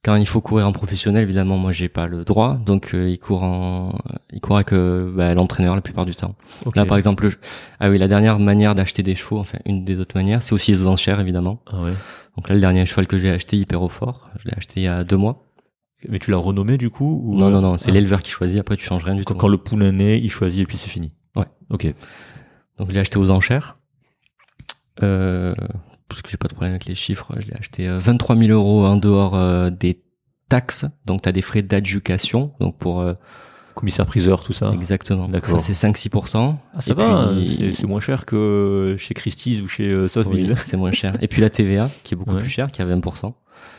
[0.04, 3.18] quand il faut courir en professionnel, évidemment, moi j'ai pas le droit, donc euh, il
[3.18, 3.96] court en
[4.32, 6.34] il court avec euh, bah, l'entraîneur la plupart du temps.
[6.74, 7.36] Là, par exemple, je-
[7.78, 10.72] ah oui, la dernière manière d'acheter des chevaux, enfin une des autres manières, c'est aussi
[10.72, 11.62] les enchères évidemment.
[11.70, 11.92] Ah ouais.
[12.36, 14.84] Donc là, le dernier cheval que j'ai acheté, hyper au fort, je l'ai acheté il
[14.84, 15.46] y a deux mois.
[16.08, 17.36] Mais tu l'as renommé du coup ou...
[17.36, 17.94] Non, non, non, c'est Ah.
[17.94, 18.58] l'éleveur qui choisit.
[18.58, 19.38] Après, tu changes rien du Quand, tout.
[19.40, 21.14] quand le poulain naît, il choisit et puis c'est fini.
[21.36, 21.44] Ouais.
[21.70, 21.86] Ok.
[22.78, 23.78] Donc je l'ai acheté aux enchères.
[25.02, 25.54] Euh,
[26.14, 27.32] parce que j'ai pas de problème avec les chiffres.
[27.40, 30.00] Je l'ai acheté euh, 23 000 euros en dehors euh, des
[30.48, 30.84] taxes.
[31.06, 32.52] Donc tu as des frais d'adjucation.
[32.60, 33.14] Donc pour euh,
[33.74, 34.70] Commissaire priseur, tout ça.
[34.74, 35.28] exactement.
[35.28, 35.58] D'accord.
[35.60, 36.56] Ça c'est 5-6%.
[36.74, 40.02] Ah, ça Et va, puis- hein, c'est- moins cher que chez Christie's ou chez euh,
[40.02, 40.52] Oui, Sotheby.
[40.58, 41.16] c'est moins cher.
[41.22, 42.42] Et puis la TVA qui est beaucoup Ouais.
[42.42, 43.32] plus chère, qui est à 20%.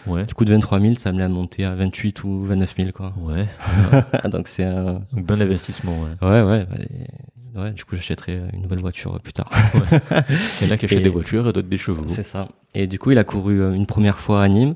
[0.05, 0.26] Ouais.
[0.26, 3.14] Du coup de 23 000, ça me l'a monté à 28 ou 29 000 quoi.
[3.22, 3.47] Ouais.
[4.30, 5.01] Donc c'est un...
[5.14, 6.27] Donc, bon investissement, ouais.
[6.27, 6.68] Ouais, ouais.
[6.69, 9.49] ouais, ouais, du coup j'achèterai une nouvelle voiture euh, plus tard.
[10.61, 12.03] Il y en a qui achètent Et- des voitures et d'autres des chevaux.
[12.07, 12.47] C'est ça.
[12.76, 14.76] Et du coup, il a couru euh, une première fois à Nîmes.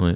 [0.00, 0.14] Ouais.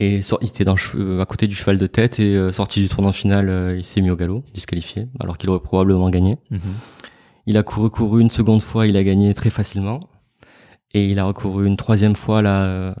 [0.00, 2.88] Et il était dans, euh, à côté du cheval de tête et euh, sorti du
[2.88, 6.36] tournant final, euh, il s'est mis au galop, disqualifié, alors qu'il aurait probablement gagné.
[6.50, 6.58] Mhm.
[7.46, 10.00] Il a couru, couru une seconde fois, il a gagné très facilement.
[10.94, 12.94] Et il a recouru une troisième fois là, euh,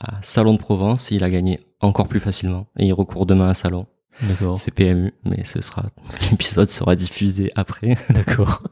[0.00, 2.66] à Salon de Provence, et il a gagné encore plus facilement.
[2.78, 3.86] Et il recourt demain à Salon.
[4.22, 4.58] D'accord.
[4.60, 5.84] C'est PMU, mais ce sera,
[6.30, 7.94] l'épisode sera diffusé après.
[8.10, 8.62] D'accord.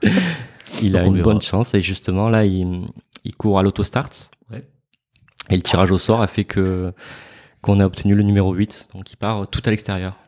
[0.82, 2.86] Il Donc, a une bonne chance et justement là il,
[3.24, 4.10] il court à l'autostart.
[4.50, 4.66] Ouais.
[5.50, 6.92] Et le tirage au sort a fait que
[7.60, 10.18] qu'on a obtenu le numéro 8, donc il part tout à l'extérieur.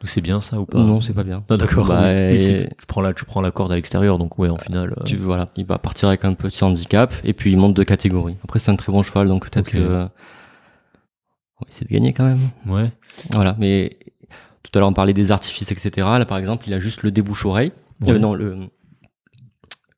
[0.00, 1.44] Donc c'est bien ça ou pas Non, c'est pas bien.
[1.50, 1.86] Non, d'accord.
[1.88, 2.08] Bah, oui.
[2.08, 4.56] Oui, et- c'est- tu, prends la, tu prends la corde à l'extérieur, donc ouais, en
[4.56, 4.94] finale.
[4.98, 7.82] euh, Tu, voilà, il va partir avec un petit handicap et puis il monte de
[7.82, 8.36] catégorie.
[8.44, 12.24] Après c'est un très bon cheval donc peut-être que on va essayer de gagner quand
[12.24, 12.40] même.
[12.66, 12.90] Ouais.
[13.32, 13.98] Voilà, mais
[14.62, 16.06] tout à l'heure on parlait des artifices etc.
[16.18, 17.72] Là par exemple il a juste le débouche oreille.
[18.02, 18.12] Ouais.
[18.12, 18.68] Euh, non le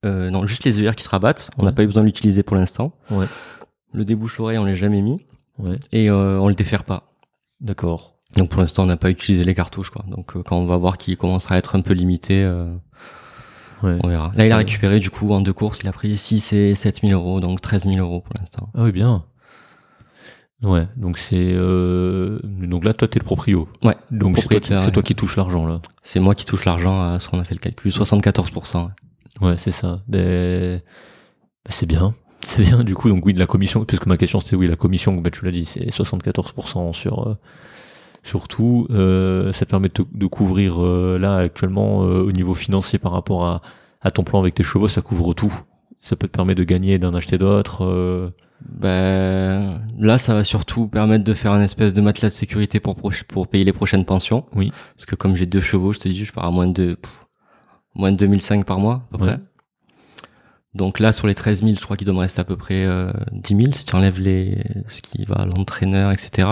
[0.05, 1.51] euh, non juste les œillères qui se rabattent.
[1.59, 1.75] On n'a Ouais.
[1.77, 2.93] pas eu besoin de l'utiliser pour l'instant.
[3.11, 3.27] Ouais.
[3.93, 5.25] Le débouche oreille on l'a jamais mis.
[5.59, 5.79] Ouais.
[5.93, 7.13] et euh, on le défère pas.
[7.61, 8.12] D'accord.
[8.37, 10.05] Donc pour l'instant, on n'a pas utilisé les cartouches, quoi.
[10.09, 12.73] Donc euh, quand on va voir qu'il commencera à être un peu limité, euh,
[13.83, 13.99] Ouais.
[14.05, 14.31] on verra.
[14.37, 17.01] Là, il a récupéré du coup en deux courses, il a pris 6 et 7
[17.03, 18.71] 000 euros, donc 13 000 euros pour l'instant.
[18.75, 19.25] Ah oui, bien.
[20.63, 22.39] Ouais, donc c'est euh...
[22.45, 23.69] donc là toi t'es le proprio.
[23.83, 23.97] Ouais.
[24.13, 25.05] Donc c'est toi, qui- propriétaire, c'est toi ouais.
[25.05, 25.81] qui touches l'argent là.
[26.05, 28.85] C'est moi qui touche l'argent à ce qu'on a fait le calcul, 74%.
[28.85, 28.89] ouais.
[29.49, 30.03] Ouais, c'est ça.
[30.07, 30.79] Des-
[31.65, 32.15] bah, c'est bien.
[32.45, 34.77] C'est bien du coup donc oui de la commission puisque ma question c'était oui la
[34.77, 37.37] commission bah, tu l'as dit c'est 74% sur
[38.25, 42.33] euh, sur tout euh, ça te permet de, de couvrir euh, là actuellement euh, au
[42.33, 43.63] niveau financier par rapport à,
[44.01, 45.53] à ton plan avec tes chevaux ça couvre tout.
[46.01, 47.85] Ça peut te permettre de gagner d'en acheter d'autres.
[47.85, 48.29] euh,
[48.61, 52.97] Ben, là, ça va surtout permettre de faire un espèce de matelas de sécurité pour,
[53.29, 54.45] pour payer les prochaines pensions.
[54.57, 54.73] Oui.
[54.97, 57.27] Parce que comme j'ai deux chevaux, je te dis, je pars à moins de, pff,
[57.95, 59.31] moins de 2005 par mois, à peu Ouais.
[59.35, 59.41] près.
[60.75, 62.85] Donc là, sur les 13 000, je crois qu'il doit me rester à peu près
[62.85, 64.59] euh, 10 000, si tu enlèves les,
[64.89, 66.49] ce qui va à l'entraîneur, etc.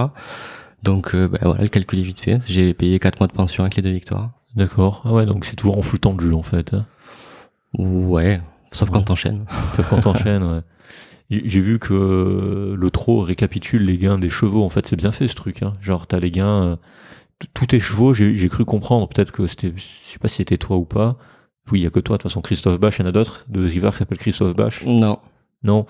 [0.83, 2.41] Donc, euh, ben voilà, le calcul est vite fait.
[2.47, 4.31] J'ai payé 4 mois de pension avec les deux victoires.
[4.57, 5.03] D'accord.
[5.05, 6.75] Ah ouais donc c'est toujours en flux tendu en fait.
[6.75, 6.87] hein.
[7.79, 8.41] Ouais.
[8.73, 8.95] Sauf Ouais.
[8.95, 9.45] quand t'enchaînes.
[9.77, 10.61] Sauf quand t'enchaînes, ouais.
[11.31, 14.65] J'ai vu que le trot récapitule les gains des chevaux.
[14.65, 15.63] En fait, c'est bien fait ce truc.
[15.63, 15.75] Hein.
[15.81, 16.77] Genre, t'as les gains, euh,
[17.55, 20.77] tous tes chevaux, j'ai cru comprendre, peut-être que c'était, je sais pas si c'était toi
[20.77, 21.17] ou pas.
[21.71, 23.13] Oui, il y a que toi, de toute façon, Christophe Bach, il y en a
[23.13, 24.83] d'autres, de River qui s'appelle Christophe Bach.
[24.85, 25.21] Non.
[25.63, 25.87] Non.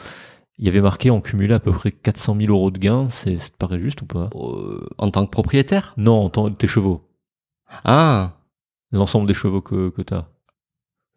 [0.62, 3.38] Il y avait marqué en cumulé à peu près 400 000 euros de gains, c'est,
[3.38, 4.28] ça te paraît juste ou pas?
[4.34, 5.94] Euh, En tant que propriétaire?
[5.96, 7.08] Non, en tant que tes chevaux.
[7.82, 8.32] Ah
[8.92, 10.28] L'ensemble des chevaux que, que tu as.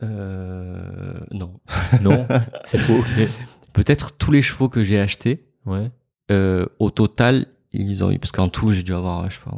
[0.02, 1.60] Euh, non.
[2.02, 2.26] Non,
[2.66, 3.04] c'est faux.
[3.74, 5.46] Peut-être tous les chevaux que j'ai achetés.
[5.66, 5.92] Ouais.
[6.32, 9.58] Euh, au total, ils ont eu, parce qu'en tout, j'ai dû avoir, je sais pas,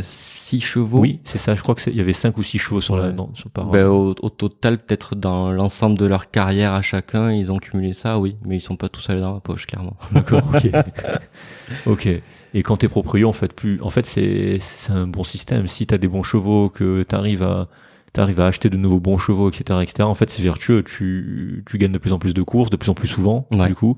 [0.00, 1.00] 6 chevaux.
[1.00, 1.54] Oui, c'est ça.
[1.54, 3.12] Je crois qu'il y avait 5 ou 6 chevaux sur la, Ouais.
[3.12, 7.32] non, sur par Ben, au, au total, peut-être dans l'ensemble de leur carrière à chacun,
[7.32, 8.36] ils ont cumulé ça, oui.
[8.44, 9.96] Mais ils sont pas tous allés dans la poche, clairement.
[10.12, 10.70] D'accord, ok.
[11.86, 12.08] ok.
[12.54, 15.66] Et quand t'es proprio, en fait, plus, en fait, c'est, c'est un bon système.
[15.68, 17.68] Si t'as des bons chevaux, que t'arrives à,
[18.12, 20.82] t'arrives à acheter de nouveaux bons chevaux, etc., etc., en fait, c'est vertueux.
[20.84, 23.66] Tu, tu gagnes de plus en plus de courses, de plus en plus souvent, Ouais.
[23.68, 23.96] du coup.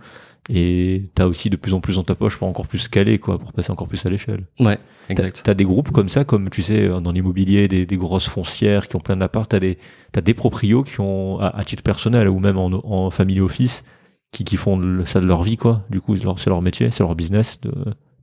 [0.48, 3.38] Et t'as aussi de plus en plus dans ta poche pour encore plus scaler, quoi,
[3.38, 4.46] pour passer encore plus à l'échelle.
[4.60, 4.78] Ouais,
[5.08, 5.42] exact.
[5.44, 8.94] T'as des groupes comme ça, comme tu sais, dans l'immobilier, des, des grosses foncières qui
[8.94, 9.48] ont plein d'apparts.
[9.48, 9.76] T'as des,
[10.12, 13.82] t'as des proprios qui ont, à, à titre personnel ou même en, en family office,
[14.30, 15.82] qui, qui font le- ça de leur vie, quoi.
[15.90, 17.60] Du coup, c'est leur, métier, c'est leur business.
[17.62, 17.72] De,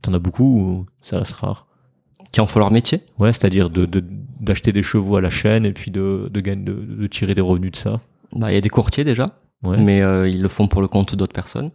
[0.00, 1.66] t'en as beaucoup ou ça reste rare?
[2.32, 3.00] Qui en font leur métier?
[3.18, 4.02] Ouais, c'est-à-dire de, de-
[4.40, 7.72] d'acheter des chevaux à la chaîne et puis de, de, de, de tirer des revenus
[7.72, 8.00] de ça.
[8.32, 9.26] Bah, il y a des courtiers déjà,
[9.62, 9.78] Ouais.
[9.80, 11.70] mais euh, ils le font pour le compte d'autres personnes.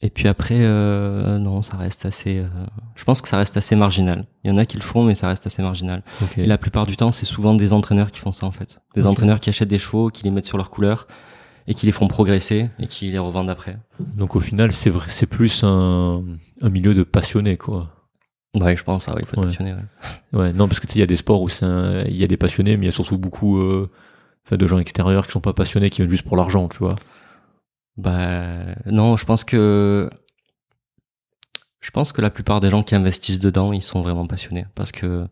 [0.00, 2.38] Et puis après, euh, non, ça reste assez.
[2.38, 2.46] euh,
[2.94, 4.26] je pense que ça reste assez marginal.
[4.44, 6.04] Il y en a qui le font, mais ça reste assez marginal.
[6.36, 8.80] Et la plupart du temps, c'est souvent des entraîneurs qui font ça en fait.
[8.94, 11.08] Des entraîneurs qui achètent des chevaux, qui les mettent sur leur couleur
[11.66, 13.76] et qui les font progresser et qui les revendent après.
[13.98, 16.22] Donc au final, c'est vrai, c'est plus un,
[16.62, 17.88] un milieu de passionnés, quoi.
[18.56, 19.44] Ouais, je pense, ah ouais, il faut être Ouais.
[19.46, 19.74] passionné.
[19.74, 20.38] ouais.
[20.40, 22.26] Ouais, non, parce que tu sais, il y a des sports où il y a
[22.28, 23.90] des passionnés, mais il y a surtout beaucoup euh,
[24.50, 26.94] de gens extérieurs qui sont pas passionnés, qui viennent juste pour l'argent, tu vois.
[27.98, 30.08] Bah non, je pense que
[31.80, 34.92] je pense que la plupart des gens qui investissent dedans, ils sont vraiment passionnés parce
[34.92, 35.26] que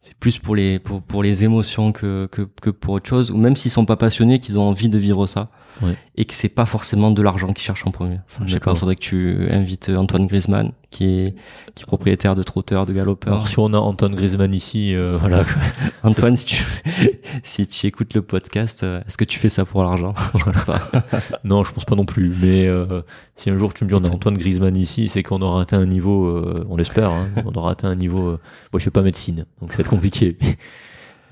[0.00, 3.32] c'est plus pour les émotions que, que que pour autre chose.
[3.32, 5.50] Ou même s'ils sont pas passionnés, qu'ils ont envie de vivre ça
[5.82, 5.94] Ouais.
[6.16, 8.18] et que c'est pas forcément de l'argent qu'ils cherchent en premier.
[8.28, 8.78] Enfin, je sais pas, D'accord.
[8.78, 11.34] faudrait que tu invites Antoine Griezmann qui est
[11.74, 13.32] qui est propriétaire de trotteurs, de galopeurs.
[13.34, 15.42] Alors si on a Anton Griezmann ici, euh, voilà.
[16.02, 16.64] Antoine, si tu
[17.42, 20.14] si tu écoutes le podcast, euh, est-ce que tu fais ça pour l'argent?
[21.44, 22.34] Non, je pense pas non plus.
[22.40, 23.02] Mais euh,
[23.36, 25.78] si un jour tu me dis on a Antoine Griezmann ici, c'est qu'on aura atteint
[25.78, 28.28] un niveau, euh, on l'espère, hein, on aura atteint un niveau.
[28.28, 28.40] Euh,
[28.72, 30.36] bon, je fais pas médecine, donc ça va être compliqué.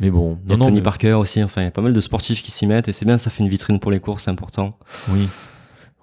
[0.00, 2.00] Mais bon, a non, Tony mais- Parker aussi, enfin il y a pas mal de
[2.00, 4.30] sportifs qui s'y mettent et c'est bien, ça fait une vitrine pour les courses, c'est
[4.30, 4.76] important.
[5.10, 5.28] Oui.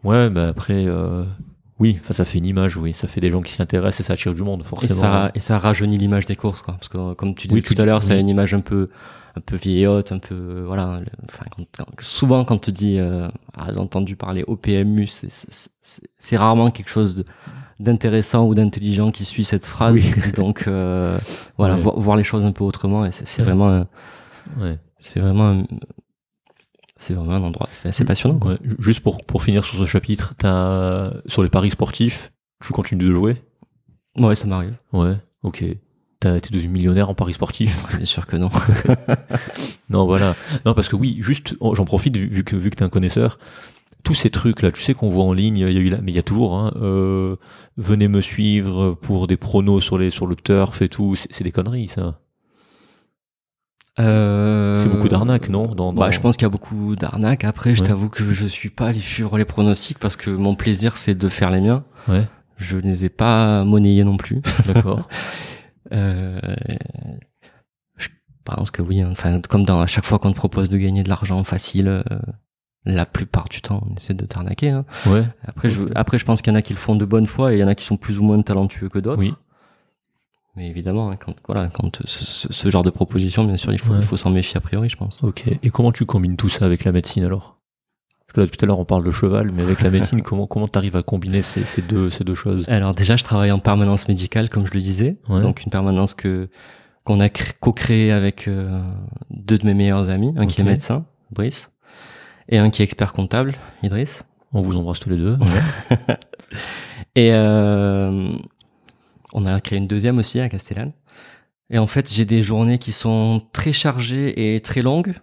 [0.03, 1.23] Ouais, bah après, euh,
[1.79, 4.03] oui, enfin ça fait une image, oui, ça fait des gens qui s'y intéressent et
[4.03, 4.99] ça attire du monde, Et forcément.
[4.99, 6.73] ça, et ça rajeunit l'image des courses, quoi.
[6.75, 8.19] Parce que, euh, comme tu disais Oui, tu tout à l'heure, oui.
[8.19, 8.89] une image un peu,
[9.35, 10.99] un peu vieillotte, un peu, euh, voilà.
[10.99, 15.05] le- Enfin, quand- quand- souvent, quand on te dit, euh, ah, j'ai entendu parler OPMU,
[15.07, 17.25] c'est rarement quelque chose de-
[17.81, 19.93] d'intéressant ou d'intelligent qui suit cette phrase.
[19.93, 20.11] Oui.
[20.35, 21.17] Donc, euh,
[21.57, 21.81] voilà, Ouais.
[21.81, 23.05] vo- voir les choses un peu autrement.
[23.05, 23.85] Et c'est vraiment,
[24.59, 24.77] Ouais.
[24.97, 25.63] c'est vraiment,
[26.95, 28.37] c'est vraiment un endroit, c'est passionnant.
[28.39, 28.51] quoi.
[28.51, 30.33] Ouais, ju- Juste pour, pour finir sur ce chapitre,
[31.25, 32.31] sur les paris sportifs,
[32.63, 33.41] tu continues de jouer?
[34.19, 34.75] Ouais, ça m'arrive.
[34.93, 35.63] Ouais, ok.
[36.19, 37.95] T'as été devenu millionnaire en paris sportifs?
[37.97, 38.49] Bien sûr que non.
[39.89, 40.35] Non, voilà.
[40.65, 42.89] Non, parce que oui, juste, oh, j'en profite vu vu que, vu que t'es un
[42.89, 43.39] connaisseur.
[44.03, 45.97] Tous ces trucs là, tu sais qu'on voit en ligne, il y a eu là,
[46.01, 47.35] mais il y a toujours, hein, euh,
[47.77, 51.15] venez me suivre pour des pronos sur les, sur le turf et tout.
[51.15, 52.19] C'est des conneries, ça.
[53.99, 57.43] Euh, C'est beaucoup d'arnaques, non dans, dans- Bah, je pense qu'il y a beaucoup d'arnaques.
[57.43, 60.97] Après, je t'avoue que je suis pas allé suivre les pronostics parce que mon plaisir,
[60.97, 61.83] c'est de faire les miens.
[62.07, 64.41] Ouais, Je ne les ai pas monnayés non plus.
[64.65, 65.07] d'accord.
[65.91, 66.39] Euh,
[67.97, 68.07] je
[68.45, 69.01] pense que oui.
[69.01, 69.09] hein.
[69.11, 72.03] Enfin, comme dans à chaque fois qu'on te propose de gagner de l'argent facile, euh,
[72.85, 74.69] la plupart du temps, on essaie de t'arnaquer.
[74.69, 74.85] Hein.
[75.07, 77.27] ouais, Après, je, après, je pense qu'il y en a qui le font de bonne
[77.27, 79.21] foi et il y en a qui sont plus ou moins talentueux que d'autres.
[79.21, 79.33] oui.
[80.57, 83.79] Mais évidemment, hein, quand voilà, quand ce, ce- ce genre de proposition, bien sûr, il
[83.79, 83.99] faut, Ouais.
[83.99, 85.23] il faut s'en méfier a priori, je pense.
[85.23, 85.45] Ok.
[85.63, 87.57] Et comment tu combines tout ça avec la médecine alors?
[88.27, 90.47] Parce que là, tout à l'heure, on parle de cheval, mais avec la médecine, comment
[90.47, 92.65] comment t'arrives à combiner ces, ces deux ces deux choses?
[92.67, 95.17] Alors déjà, je travaille en permanence médicale, comme je le disais.
[95.29, 95.41] Ouais.
[95.41, 96.49] Donc une permanence que
[97.05, 98.81] qu'on a cré- co-créée avec euh,
[99.29, 101.71] deux de mes meilleurs amis, un qui est médecin, Brice,
[102.51, 103.53] et un qui est expert comptable,
[103.83, 104.23] Idriss.
[104.53, 105.37] On vous embrasse tous les deux.
[107.15, 108.29] Et euh,
[109.33, 110.91] on a créé une deuxième aussi à Castellane.
[111.69, 115.13] Et en fait, j'ai des journées qui sont très chargées et très longues,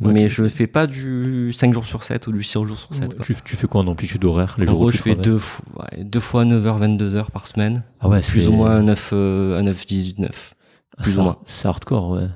[0.00, 2.78] Ouais, mais tu- je fais pas du 5 jours sur 7 ou du 6 jours
[2.78, 3.14] sur 7.
[3.16, 3.24] quoi.
[3.24, 5.64] tu, tu fais quoi en amplitude horaire les En jours gros, je fais deux, fois-
[5.96, 7.82] ouais, deux fois 9h, 22h par semaine.
[8.00, 10.54] Ah ouais, plus ou moins un 9, euh, un 9, 18, 9.
[10.98, 11.38] Ah, plus c'est ou moins.
[11.46, 12.28] C'est hardcore, ouais.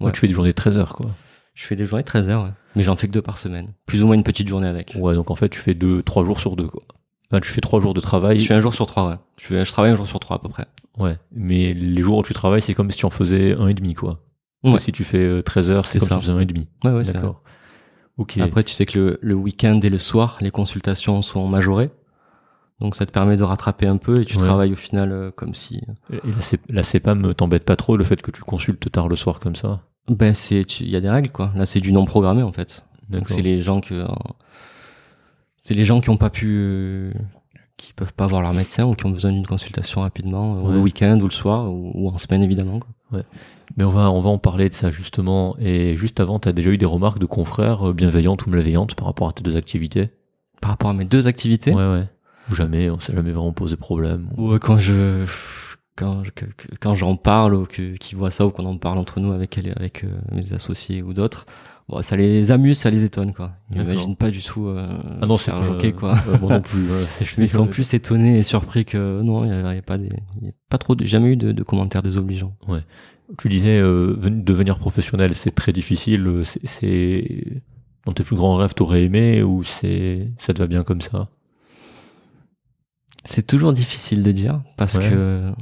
[0.00, 0.12] Moi, Ouais.
[0.12, 1.10] tu fais des journées de 13 heures, quoi.
[1.58, 2.50] Je fais des journées 13 heures, ouais.
[2.76, 3.72] mais j'en fais que deux par semaine.
[3.84, 4.94] Plus ou moins une petite journée avec.
[4.96, 6.82] Ouais, donc en fait, tu fais deux, trois jours sur deux, quoi.
[7.32, 8.38] Enfin, tu fais trois jours de travail.
[8.38, 9.16] Je fais un jour sur trois, ouais.
[9.38, 10.66] Je, travaille un jour sur trois à peu près.
[10.98, 11.18] Ouais.
[11.32, 13.94] Mais les jours où tu travailles, c'est comme si tu en faisais un et demi,
[13.94, 14.20] quoi.
[14.62, 14.78] Ouais.
[14.78, 16.14] Si tu fais euh, 13 heures, c'est comme ça.
[16.14, 16.68] si tu faisais un et demi.
[16.84, 17.02] Ouais, ouais.
[17.02, 17.42] D'accord.
[18.18, 18.38] Ok.
[18.38, 21.90] Après, tu sais que le, le week-end et le soir, les consultations sont majorées.
[22.80, 24.44] Donc ça te permet de rattraper un peu et tu Ouais.
[24.44, 25.82] travailles au final euh, comme si...
[26.12, 29.40] Et la, la CEPAM t'embête pas trop le fait que tu consultes tard le soir
[29.40, 29.80] comme ça?
[30.08, 31.52] Ben, c'est, il y a des règles, quoi.
[31.54, 32.84] Là, c'est du non programmé, en fait.
[33.10, 34.04] Donc c'est les gens que...
[35.64, 37.12] c'est les gens qui ont pas pu...
[37.76, 40.72] qui peuvent pas voir leur médecin ou qui ont besoin d'une consultation rapidement, Ouais.
[40.74, 42.80] le week-end ou le soir, ou, ou en semaine, évidemment.
[42.80, 43.22] quoi.
[43.76, 45.56] Mais on va, on va en parler de ça justement.
[45.58, 48.94] Et juste avant, tu as déjà eu des remarques de confrères euh, bienveillantes ou malveillantes
[48.94, 50.10] par rapport à tes deux activités?
[50.60, 52.04] Par rapport à mes deux activités, Ouais, ouais.
[52.50, 54.28] Ou jamais, on s'est jamais vraiment posé problème.
[54.38, 55.24] Ouais, quand je
[55.98, 56.30] quand je-
[56.80, 59.58] quand j'en parle ou que qu'ils voient ça ou qu'on en parle entre nous avec
[59.58, 61.44] avec euh, mes associés ou d'autres,
[61.88, 63.52] bon, ça les amuse, ça les étonne quoi.
[63.70, 64.86] Ils n'imaginent pas du tout euh,
[65.20, 66.14] Ah non, c'est faire jockey quoi.
[66.28, 66.82] euh, moi non plus.
[66.90, 67.04] ouais,
[67.38, 70.08] Mais ils sont plus étonnés et surpris que non, il y a, pas des
[70.40, 72.54] il y a pas trop de, jamais eu de, de commentaires désobligeants.
[73.38, 76.42] Tu disais, euh, ven- devenir professionnel, c'est très difficile.
[76.44, 77.44] C'est, c'est...
[78.06, 81.28] Dans tes plus grands rêves, t'aurais aimé ou c'est, ça te va bien comme ça?
[83.24, 85.10] C'est toujours difficile de dire parce Ouais.
[85.10, 85.52] que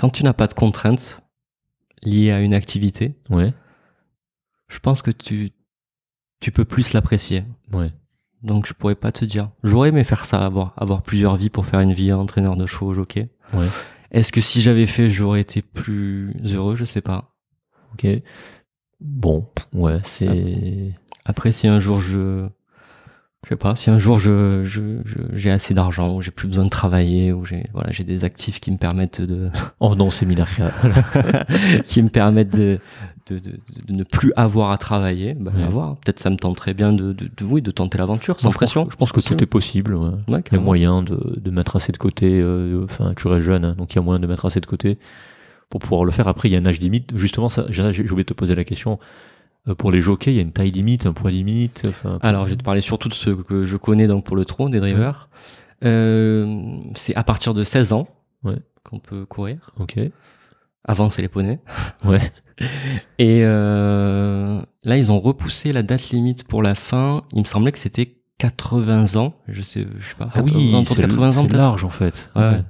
[0.00, 1.22] quand tu n'as pas de contraintes
[2.02, 3.52] liées à une activité, Ouais,
[4.68, 5.50] je pense que tu
[6.40, 7.44] tu peux plus l'apprécier.
[7.72, 7.90] ouais.
[8.42, 9.50] Donc je pourrais pas te dire.
[9.62, 12.86] J'aurais aimé faire ça, avoir, avoir plusieurs vies pour faire une vie entraîneur de chevaux
[12.86, 13.28] au jockey.
[13.52, 13.66] Ouais.
[14.12, 16.74] Est-ce que si j'avais fait, j'aurais été plus heureux?
[16.74, 17.34] Je sais pas.
[17.92, 18.06] Ok.
[19.00, 20.92] Bon, ouais, c'est.
[21.26, 22.48] Après, si un jour je,
[23.44, 26.46] je sais pas, si un jour je, je, je- j'ai assez d'argent, ou j'ai plus
[26.46, 29.48] besoin de travailler, ou j'ai, voilà, j'ai des actifs qui me permettent de,
[29.80, 30.46] Oh non, c'est Miller.
[31.84, 32.78] qui me permettent de,
[33.28, 33.52] de, de,
[33.86, 35.62] de ne plus avoir à travailler, bah, Ouais.
[35.64, 35.96] à voir.
[35.96, 38.58] Peut-être ça me tenterait bien de, de, de- oui, de tenter l'aventure sans Moi, je
[38.58, 38.88] pense- pression.
[38.90, 39.94] Je pense que tout est possible.
[39.94, 40.10] ouais.
[40.28, 42.40] Ouais, Il y a moyen de, de mettre assez de côté.
[42.40, 44.66] euh, Enfin, tu restes jeune, hein, donc il y a moyen de mettre assez de
[44.66, 44.98] côté
[45.70, 46.28] pour pouvoir le faire.
[46.28, 47.12] Après, il y a un âge limite.
[47.16, 48.98] Justement, ça, j'ai j'ai oublié de te poser la question.
[49.68, 51.84] Euh, Pour les jockeys, il y a une taille limite, un poids limite.
[51.88, 54.44] Enfin, Alors, je vais te parler surtout de ceux que je connais donc pour le
[54.44, 55.28] trot, des drivers.
[55.84, 58.08] Euh, c'est à partir de 16 ans
[58.42, 58.56] Ouais.
[58.84, 59.70] qu'on peut courir.
[59.78, 59.98] Ok.
[60.84, 61.58] Avant, c'est les poneys.
[62.04, 62.20] Ouais.
[63.18, 67.22] Et euh, là, ils ont repoussé la date limite pour la fin.
[67.32, 69.34] Il me semblait que c'était 80 ans.
[69.48, 70.28] Je sais, je sais pas.
[70.34, 72.28] Ah oui, autour de c'est 80 ans large en fait.
[72.36, 72.60] Ouais.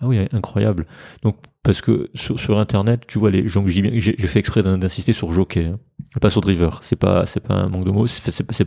[0.00, 0.86] Ah oui, incroyable.
[1.22, 5.12] Donc parce que sur, sur internet, tu vois les donc j'ai fait exprès d'in- d'insister
[5.12, 5.78] sur jockey, hein,
[6.20, 6.80] pas sur driver.
[6.82, 8.06] C'est pas c'est pas un manque de mots.
[8.06, 8.20] Je,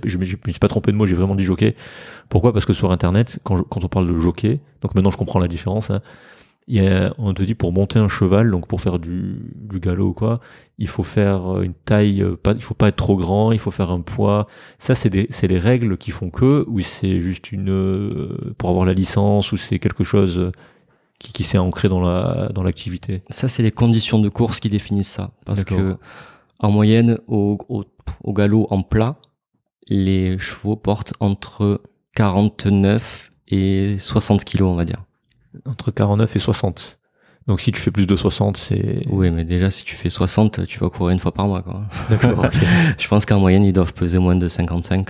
[0.06, 1.08] je me suis pas trompé de mots.
[1.08, 1.76] J'ai vraiment dit jockey.
[2.30, 2.54] Pourquoi?
[2.54, 5.90] Parce que sur internet, quand on parle de jockey, donc maintenant je comprends la différence.
[5.90, 6.02] hein,
[7.18, 9.38] on te dit pour monter un cheval, donc pour faire du,
[9.74, 10.40] galop ou quoi,
[10.78, 13.72] il faut faire une taille, euh, pas, il faut pas être trop grand, il faut
[13.72, 14.48] faire un poids.
[14.80, 18.94] Ça, c'est les règles qui font que, ou c'est juste une, euh, pour avoir la
[18.94, 20.52] licence, ou c'est quelque chose euh,
[21.20, 23.22] qui, qui s'est ancré dans la, dans l'activité.
[23.30, 25.32] Ça, c'est les conditions de course qui définissent ça.
[25.46, 25.98] Parce que,
[26.60, 27.84] en moyenne, au, au,
[28.24, 29.16] au galop en plat,
[29.88, 31.82] les chevaux portent entre
[32.16, 35.04] 49 et 60 kilos, on va dire.
[35.66, 37.00] Entre 49 et 60.
[37.48, 39.02] Donc si tu fais plus de 60, c'est...
[39.10, 41.84] Oui, mais déjà, si tu fais 60, tu vas courir une fois par mois, quoi.
[42.10, 42.46] D'accord.
[42.98, 45.10] Je pense qu'en moyenne, ils doivent peser moins de 55.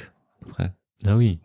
[1.05, 1.39] Ah oui.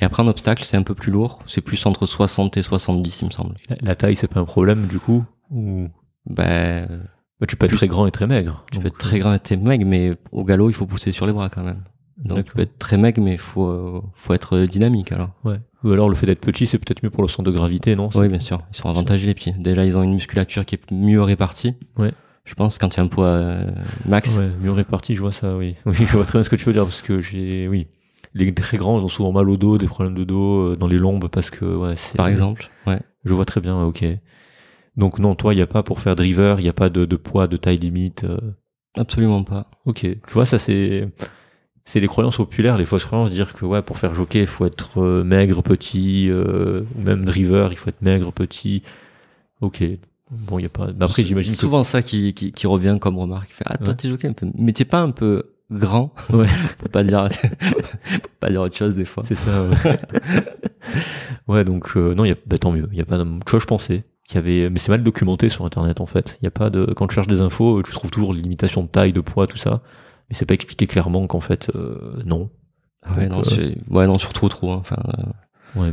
[0.00, 1.38] Et après, en obstacle, c'est un peu plus lourd.
[1.46, 3.54] C'est plus entre 60 et 70, il me semble.
[3.68, 5.24] La, la taille, c'est pas un problème, du coup?
[5.50, 5.88] Ou...
[6.26, 6.86] Ben,
[7.40, 8.64] Bah, tu peux être très grand et très maigre.
[8.70, 11.12] tu Donc, peux être très grand et très maigre, mais au galop, il faut pousser
[11.12, 11.82] sur les bras quand même.
[12.18, 15.30] Donc, tu peux être très maigre, mais il faut, euh, faut être dynamique, alors.
[15.44, 15.58] Ouais.
[15.82, 18.10] Ou alors le fait d'être petit, c'est peut-être mieux pour le centre de gravité, non?
[18.14, 18.62] Oui, bien sûr.
[18.72, 19.54] Ils sont avantagés, les pieds.
[19.58, 21.74] Déjà, ils ont une musculature qui est mieux répartie.
[21.96, 22.12] Ouais.
[22.44, 23.70] Je pense, quand il y a un poids euh,
[24.06, 24.38] max.
[24.38, 25.74] Ouais, mieux réparti, je vois ça, oui.
[25.86, 27.88] Oui, je vois très bien ce que tu veux dire, parce que j'ai, oui.
[28.34, 30.88] Les très grands, ils ont souvent mal au dos, des problèmes de dos, euh, dans
[30.88, 32.16] les lombes, parce que, ouais, c'est.
[32.16, 32.70] Par exemple.
[32.86, 33.00] Ouais.
[33.24, 34.04] Je vois très bien, ok.
[34.96, 37.04] Donc, non, toi, il n'y a pas pour faire driver, il n'y a pas de,
[37.04, 38.24] de poids, de taille limite.
[38.24, 38.38] euh,
[38.96, 39.70] Absolument pas.
[39.86, 40.00] Ok.
[40.00, 41.08] Tu vois, ça, c'est.
[41.84, 44.64] C'est les croyances populaires, les fausses croyances, dire que ouais, pour faire jockey, il faut
[44.66, 48.82] être euh, maigre, petit, euh, ou même driver, il faut être maigre, petit.
[49.60, 49.82] Ok.
[50.30, 50.86] Bon, il y a pas.
[50.96, 51.58] Mais après, j'imagine que.
[51.58, 53.50] souvent ça qui, qui, qui revient comme remarque.
[53.50, 53.96] Fait, ah, toi, Ouais.
[53.96, 54.28] t'es jockey.
[54.28, 54.46] un peu.
[54.56, 56.12] Mais t'es pas un peu grand.
[56.32, 56.46] Ouais.
[56.92, 57.26] Pas dire,
[58.40, 59.22] pas dire autre chose des fois.
[59.26, 59.64] C'est ça.
[59.64, 59.98] Ouais,
[61.48, 62.88] ouais donc euh, non, y a, bah, tant mieux.
[62.92, 63.18] Il y a pas.
[63.18, 63.24] De...
[63.24, 66.38] Tu vois, je pensais qu'il y avait, mais c'est mal documenté sur Internet en fait.
[66.40, 66.84] Il y a pas de.
[66.96, 69.46] Quand tu cherches des infos, euh, tu trouves toujours les limitations de taille, de poids,
[69.46, 69.82] tout ça,
[70.28, 72.50] mais c'est pas expliqué clairement qu'en fait euh, non.
[73.04, 74.72] Ah ouais, Donc, non, euh, ouais, non, surtout trop.
[74.72, 74.78] hein.
[74.80, 75.02] Enfin,
[75.74, 75.92] Ouais.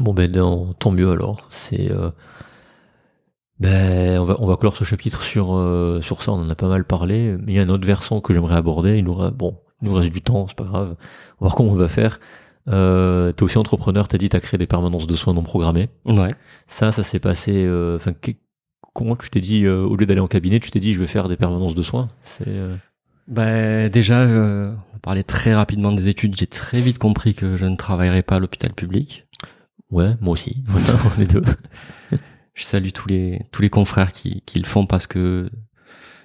[0.00, 1.46] Bon ben non, tant mieux alors.
[1.50, 1.90] C'est.
[3.60, 6.54] Ben, on va, on va clore ce chapitre sur, euh, sur ça, on en a
[6.54, 9.14] pas mal parlé, mais il y a un autre versant que j'aimerais aborder, il nous,
[9.14, 11.76] re- bon, il nous reste du temps, c'est pas grave, on va voir comment on
[11.76, 12.20] va faire.
[12.68, 15.88] Euh, t'es aussi entrepreneur, t'as dit t'as créé des permanences de soins non programmés.
[16.04, 16.28] Ouais.
[16.66, 17.52] Ça, ça s'est passé.
[17.54, 18.12] euh, Enfin,
[18.94, 21.06] comment tu t'es dit euh, au lieu d'aller en cabinet, tu t'es dit je vais
[21.06, 22.08] faire des permanences de soins?
[22.26, 22.76] C'est euh,
[23.26, 26.36] Bah, déjà, euh, on parlait très rapidement des études.
[26.36, 29.26] J'ai très vite compris que je ne travaillerais pas à l'hôpital public.
[29.90, 30.62] ouais, moi aussi.
[30.66, 31.42] Voilà, on est deux.
[32.58, 35.48] Je salue tous les tous les confrères qui, qui le font parce que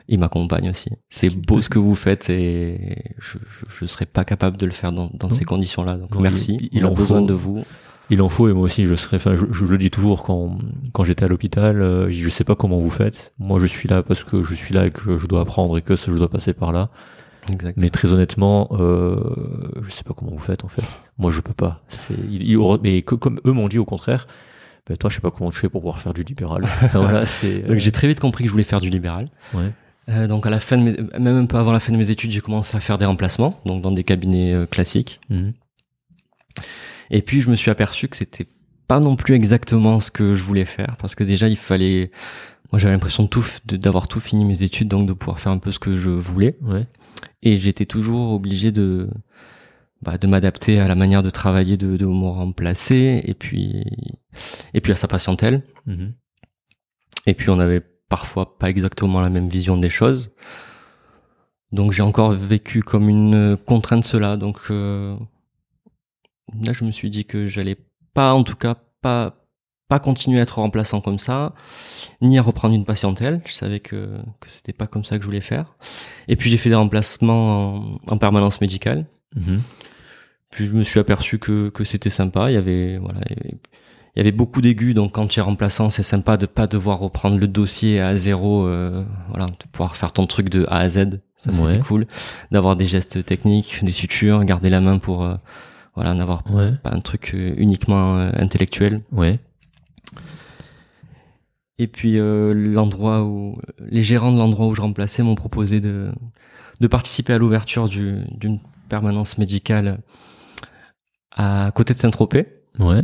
[0.08, 0.90] ils m'accompagnent aussi.
[1.10, 4.72] C'est beau ce que vous faites et je, je, je serais pas capable de le
[4.74, 5.96] faire dans, dans ces conditions-là.
[5.98, 6.56] Donc merci.
[6.60, 7.26] il- Il, il a en besoin faut.
[7.28, 7.64] de vous.
[8.10, 9.18] Il en faut et moi aussi je serais.
[9.18, 10.58] Enfin, je, je le dis toujours quand
[10.92, 13.32] quand j'étais à l'hôpital, euh, je sais pas comment vous faites.
[13.40, 15.82] Moi, je suis là parce que je suis là et que je dois apprendre et
[15.84, 16.90] que je dois passer par là.
[17.52, 17.78] Exact.
[17.82, 19.20] Mais très honnêtement, euh,
[19.82, 20.84] je sais pas comment vous faites en fait.
[21.18, 21.82] Moi, je peux pas.
[21.88, 22.16] C'est,
[22.84, 24.28] mais comme eux m'ont dit au contraire,
[24.88, 26.64] ben, toi, je sais pas comment tu fais pour pouvoir faire du libéral.
[26.64, 27.60] Enfin, voilà, c'est.
[27.60, 29.30] Donc j'ai très vite compris que je voulais faire du libéral.
[29.54, 29.72] Ouais.
[30.10, 32.10] Euh, donc à la fin de mes, même un peu avant la fin de mes
[32.10, 35.22] études, j'ai commencé à faire des remplacements, donc dans des cabinets euh, classiques.
[35.30, 35.54] Mhm.
[37.10, 38.48] Et puis je me suis aperçu que c'était
[38.88, 42.12] pas non plus exactement ce que je voulais faire, parce que déjà il fallait,
[42.72, 45.72] moi j'avais l'impression tout, d'avoir tout fini mes études, donc de pouvoir faire un peu
[45.72, 46.58] ce que je voulais.
[46.62, 46.86] Ouais.
[47.42, 49.10] Et j'étais toujours obligé de,
[50.04, 53.84] bah, de m'adapter à la manière de travailler de, de mon remplacé, et puis,
[54.74, 55.64] et puis à sa patientèle.
[55.86, 56.14] Mhm.
[57.26, 60.36] Et puis on avait parfois pas exactement la même vision des choses.
[61.72, 64.38] Donc j'ai encore vécu comme une contrainte cela.
[64.38, 65.16] Donc euh,
[66.62, 67.78] là je me suis dit que j'allais
[68.14, 69.40] pas, en tout cas pas
[69.90, 71.54] pas continuer à être remplaçant comme ça,
[72.22, 73.42] ni à reprendre une patientèle.
[73.46, 75.76] Je savais que que c'était pas comme ça que je voulais faire.
[76.28, 79.06] Et puis j'ai fait des remplacements en, en permanence médicale.
[79.36, 79.62] Mhm.
[80.54, 82.50] Puis je me suis aperçu que, que c'était sympa.
[82.52, 83.38] Il y avait voilà, il
[84.16, 87.38] y avait- beaucoup d'aigus, donc quand tu es remplaçant, c'est sympa de pas devoir reprendre
[87.40, 88.68] le dossier à zéro.
[88.68, 91.20] euh, voilà, de pouvoir faire ton truc de A à Z.
[91.38, 92.06] Ça c'était cool.
[92.52, 95.36] D'avoir des gestes techniques, des sutures, garder la main pour euh,
[95.96, 96.72] voilà, n'avoir Ouais.
[96.84, 99.02] pas un truc euh, uniquement euh, intellectuel.
[99.12, 99.40] Ouais.
[101.80, 106.12] Et puis euh, l'endroit où les gérants de l'endroit où je remplaçais m'ont proposé de
[106.82, 108.60] de participer à l'ouverture du- d'une
[108.90, 110.00] permanence médicale
[111.36, 112.48] à côté de Saint-Tropez.
[112.80, 113.02] Ouais.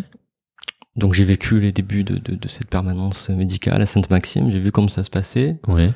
[0.95, 4.71] Donc j'ai vécu les débuts de, de, de cette permanence médicale à Sainte-Maxime, j'ai vu
[4.71, 5.57] comment ça se passait.
[5.67, 5.91] Ouais.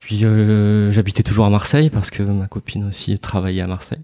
[0.00, 4.02] Puis euh, j'habitais toujours à Marseille parce que ma copine aussi travaillait à Marseille.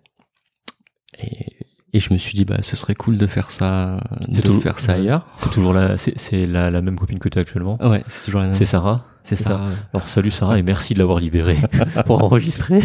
[1.20, 1.47] Et,
[1.93, 4.78] et je me suis dit bah ce serait cool de faire ça de tout- faire
[4.78, 5.26] ça ailleurs.
[5.39, 7.78] C'est toujours la, c'est, c'est la, la même copine que tu as actuellement.
[7.85, 8.55] Ouais, c'est toujours la même.
[8.56, 9.06] C'est Sarah.
[9.28, 9.44] C'est ça.
[9.44, 9.60] ça.
[9.92, 11.56] Alors salut Sarah et merci de l'avoir libérée
[12.06, 12.80] pour enregistrer.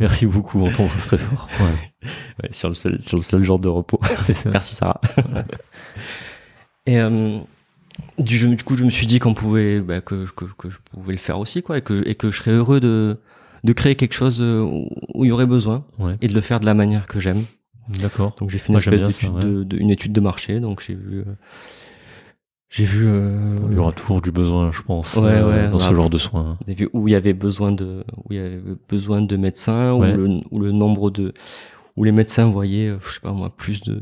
[0.00, 1.48] Merci beaucoup, on t'embrasse très fort.
[1.60, 2.08] Ouais.
[2.42, 4.00] Ouais, sur le seul sur le seul jour de repos.
[4.34, 4.50] Ça.
[4.50, 5.00] Merci Sarah.
[6.86, 7.38] et euh,
[8.18, 10.78] du, jeu- du coup, je me suis dit qu'on pouvait, bah, que, que, que je
[10.92, 13.18] pouvais le faire aussi, quoi, et que, et que je serais heureux de,
[13.64, 14.60] de créer quelque chose euh,
[15.14, 16.16] où il y aurait besoin Ouais.
[16.20, 17.44] et de le faire de la manière que j'aime.
[17.88, 18.34] D'accord.
[18.38, 20.94] Donc j'ai fait une Moi, espèce d'étude de, de- une étude de marché, donc j'ai
[20.94, 21.24] vu, euh,
[22.74, 25.78] j'ai vu, euh, Il y aura toujours du besoin, je pense, Ouais, euh, ouais, dans
[25.78, 26.56] ce genre de soins.
[26.66, 29.92] des vues où il y avait besoin de, où il y avait besoin de médecins,
[29.92, 30.12] Ouais.
[30.12, 31.34] où le, où le nombre de,
[31.96, 34.00] où les médecins voyaient, euh, je sais pas moi, plus de,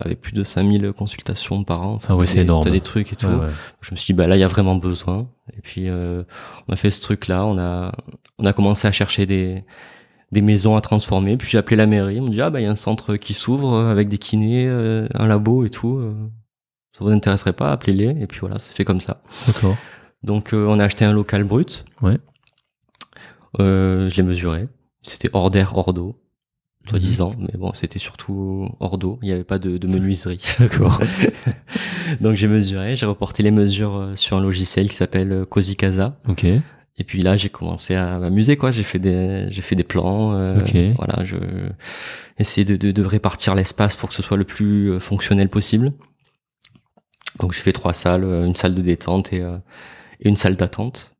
[0.00, 1.94] avec plus de 5000 consultations par an.
[1.94, 2.62] Enfin, Ah ouais, c'est énorme.
[2.62, 3.26] T'as des trucs et tout.
[3.80, 5.28] Je me suis dit, bah là, il y a vraiment besoin.
[5.56, 6.22] Et puis, euh,
[6.68, 7.44] on a fait ce truc-là.
[7.44, 7.92] On a,
[8.38, 9.64] on a commencé à chercher des,
[10.30, 11.36] des maisons à transformer.
[11.36, 12.14] Puis j'ai appelé la mairie.
[12.16, 14.18] Ils m'ont dit, ah bah il y a un centre qui s'ouvre euh, avec des
[14.18, 16.00] kinés, euh, un labo et tout.
[16.92, 18.20] Ça vous intéresserait pas Appelez-les.
[18.22, 19.20] Et puis voilà, c'est fait comme ça.
[19.46, 19.76] D'accord.
[20.22, 21.84] Donc euh, on a acheté un local brut.
[22.02, 22.18] Ouais.
[23.60, 24.68] Euh, je l'ai mesuré.
[25.02, 26.16] C'était hors d'air, hors d'eau,
[26.84, 26.90] Mhm.
[26.90, 27.34] soi-disant.
[27.38, 29.18] Mais bon, c'était surtout hors d'eau.
[29.22, 30.42] Il n'y avait pas de, de menuiserie.
[30.58, 31.00] D'accord.
[32.20, 32.96] Donc j'ai mesuré.
[32.96, 36.18] J'ai reporté les mesures euh, sur un logiciel qui s'appelle euh, Cozy Casa.
[36.28, 36.44] Ok.
[36.44, 38.70] Et puis là, j'ai commencé à m'amuser, quoi.
[38.72, 40.32] J'ai fait des, j'ai fait des plans.
[40.34, 40.76] euh, Ok.
[40.98, 41.36] Voilà, je
[42.38, 45.92] essayer de, de, de répartir l'espace pour que ce soit le plus euh, fonctionnel possible.
[47.38, 49.56] Donc j'ai fait trois salles, euh, une salle de détente et, euh,
[50.20, 51.12] et une salle d'attente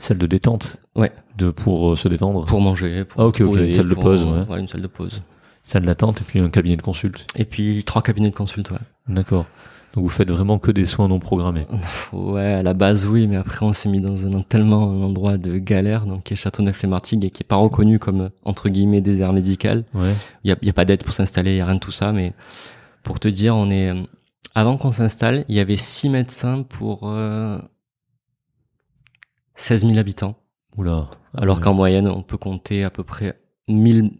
[0.00, 0.76] Salle de détente.
[0.94, 1.10] Ouais.
[1.36, 2.44] De pour euh, se détendre.
[2.46, 4.44] pour manger, pour Ah, ok, se ok, poser, une salle de pause, ouais.
[4.46, 5.22] voilà, une salle de pause.
[5.64, 7.26] Salle d'attente et puis un cabinet de consulte.
[7.36, 8.78] Et puis trois cabinets de consulte, ouais.
[9.08, 9.44] D'accord.
[9.94, 11.66] Donc vous faites vraiment que des soins non programmés.
[12.12, 15.36] Ouais, à la base oui, mais après on s'est mis dans un tellement un endroit
[15.36, 19.32] de galère, donc qui est Châteauneuf-les-Martigues et qui est pas reconnu comme entre guillemets désert
[19.32, 19.84] médical.
[19.94, 20.12] Ouais.
[20.44, 21.90] Il y a, y a pas d'aide pour s'installer, il y a rien de tout
[21.90, 22.34] ça, mais
[23.02, 23.92] pour te dire, on est
[24.54, 27.58] avant qu'on s'installe, il y avait six médecins pour euh,
[29.54, 30.36] 16 000 habitants,
[30.76, 31.08] Oula.
[31.36, 31.62] alors Ouais.
[31.62, 34.10] qu'en moyenne on peut compter à peu près 1000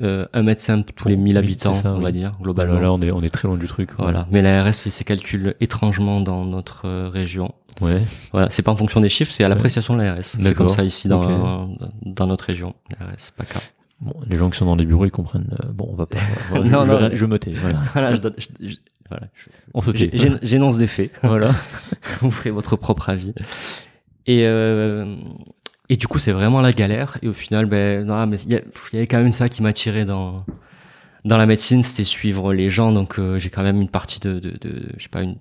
[0.00, 2.02] euh, un médecin tous les 1000 Oui, habitants, ça, on oui.
[2.02, 2.74] va dire Bah, globalement.
[2.74, 3.90] là, là, on est on est très loin du truc.
[3.90, 3.96] ouais.
[3.98, 7.54] Voilà, mais l'ARS fait ses calculs étrangement dans notre euh, région.
[7.80, 8.02] Ouais.
[8.32, 10.18] Voilà, c'est pas en fonction des chiffres, c'est à l'appréciation de l'ARS.
[10.22, 11.68] C'est comme ça ici dans,
[12.26, 12.74] notre région.
[12.98, 13.60] L'ARS, pas cas.
[14.00, 15.56] Bon, les gens qui sont dans les bureaux, ils comprennent.
[15.64, 16.18] euh, bon, on va pas.
[16.50, 17.10] voilà, Non, je, non.
[17.12, 17.52] je me tais.
[17.52, 17.78] Voilà.
[17.92, 18.74] Voilà, je-
[19.14, 19.28] voilà,
[19.74, 20.10] On se tait.
[20.42, 21.10] J'énonce des faits.
[21.22, 21.52] Voilà.
[22.20, 23.32] vous ferez votre propre avis.
[24.26, 25.16] Et, euh,
[25.88, 27.18] et du coup, c'est vraiment la galère.
[27.22, 30.44] Et au final, ben, non, mais il y, avait quand même ça qui m'attirait dans,
[31.24, 32.92] dans la médecine, c'était suivre les gens.
[32.92, 35.36] Donc, euh, j'ai quand même une partie de, de, de je sais pas, une,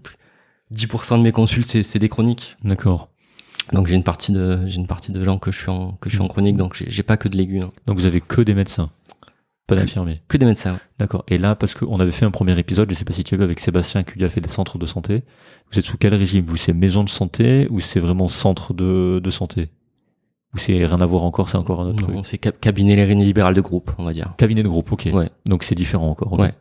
[0.73, 2.57] 10% de mes consultes, c'est, des chroniques.
[2.63, 3.09] D'accord.
[3.71, 6.09] Donc, j'ai une partie de, j'ai une partie de gens que je suis en, que
[6.09, 6.57] je suis en chronique.
[6.57, 7.63] Donc, j'ai, pas que de légumes.
[7.63, 7.71] hein.
[7.87, 8.89] Donc vous avez que des médecins,
[9.68, 10.22] pas Que- d'infirmiers.
[10.27, 10.77] Que des médecins.
[10.99, 11.23] D'accord.
[11.30, 13.38] Et là, parce qu'on avait fait un premier épisode, je sais pas si tu as
[13.38, 15.23] vu avec Sébastien qui lui a fait des centres de santé.
[15.72, 16.45] Vous êtes sous quel régime?
[16.45, 19.69] Vous c'est maison de santé ou c'est vraiment centre de, de santé?
[20.53, 22.14] Ou c'est rien à voir encore, c'est encore un autre truc?
[22.15, 24.34] Non, c'est ca- cabinet les libéral de groupe, on va dire.
[24.38, 25.10] Cabinet de groupe, ok.
[25.11, 25.30] Ouais.
[25.48, 26.34] Donc c'est différent encore.
[26.34, 26.53] Ouais.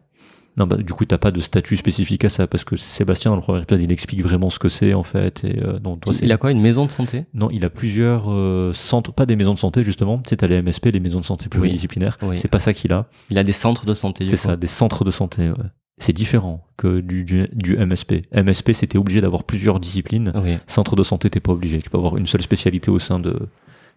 [0.57, 3.37] Non, bah, du coup, t'as pas de statut spécifique à ça parce que Sébastien dans
[3.37, 5.45] le premier épisode, il explique vraiment ce que c'est en fait.
[5.45, 7.25] Et euh, donc toi, c'est Il a quoi Une maison de santé?
[7.33, 10.19] Non, il a plusieurs euh, centres, pas des maisons de santé justement.
[10.19, 12.19] Tu sais, t'as les MSP, les maisons de santé pluridisciplinaires.
[12.23, 12.39] Oui.
[12.39, 13.07] C'est pas ça qu'il a.
[13.31, 14.27] Il a des centres de santé.
[14.27, 15.49] C'est ça, des centres de santé.
[15.51, 15.57] ouais.
[15.99, 18.27] C'est différent que du, du, du MSP.
[18.35, 20.33] MSP, c'était obligé d'avoir plusieurs disciplines.
[20.35, 20.59] Oui.
[20.67, 21.81] Centre de santé, t'es pas obligé.
[21.81, 23.49] Tu peux avoir une seule spécialité au sein de,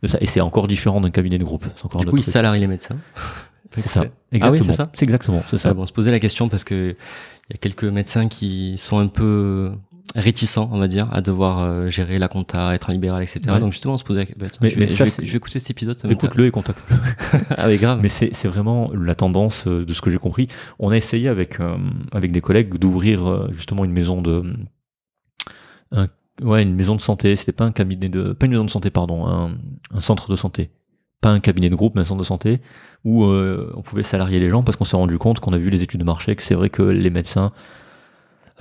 [0.03, 0.17] de ça.
[0.21, 1.65] Et c'est encore différent d'un cabinet de groupe.
[1.83, 2.97] Encore Du coup, il salarie les médecins.
[3.73, 4.05] C'est ça.
[4.41, 5.69] Ah oui, c'est ça C'est exactement, c'est ça.
[5.69, 6.95] Ah bon, on se posait la question parce que
[7.49, 9.71] il y a quelques médecins qui sont un peu
[10.15, 13.41] réticents, on va dire, à devoir euh, gérer la compta, être en libéral, etc.
[13.47, 13.59] Ouais.
[13.59, 14.59] Donc justement, on se posait la question.
[14.61, 16.45] Mais- je, vais, mais je ça, vais- c'est- je vais écouter cet épisode, ça Écoute-le
[16.45, 16.81] et contacte.
[17.57, 17.99] ah oui, grave.
[18.01, 20.47] Mais c'est c'est vraiment la tendance euh, de ce que j'ai compris.
[20.79, 21.75] On a essayé avec euh,
[22.13, 24.43] avec des collègues d'ouvrir justement une maison de
[25.91, 26.07] un-
[26.41, 27.35] ouais une maison de santé.
[27.35, 29.51] C'était pas un cabinet de pas une maison de santé pardon un,
[29.93, 30.71] un centre de santé.
[31.25, 32.59] Pas un cabinet de groupe, mais un centre de santé
[33.03, 35.71] où euh, on pouvait salarier les gens parce qu'on s'est rendu compte qu'on a vu
[35.71, 37.51] les études de marché que c'est vrai que les médecins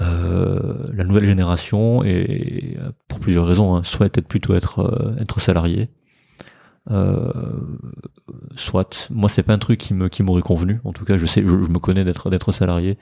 [0.01, 5.91] euh, la nouvelle génération et pour plusieurs raisons hein, souhaite plutôt être euh, être salarié
[8.57, 10.81] soit moi c'est pas un truc qui m'aurait convenu.
[10.85, 12.97] En tout cas je sais je, me connais d'être salarié.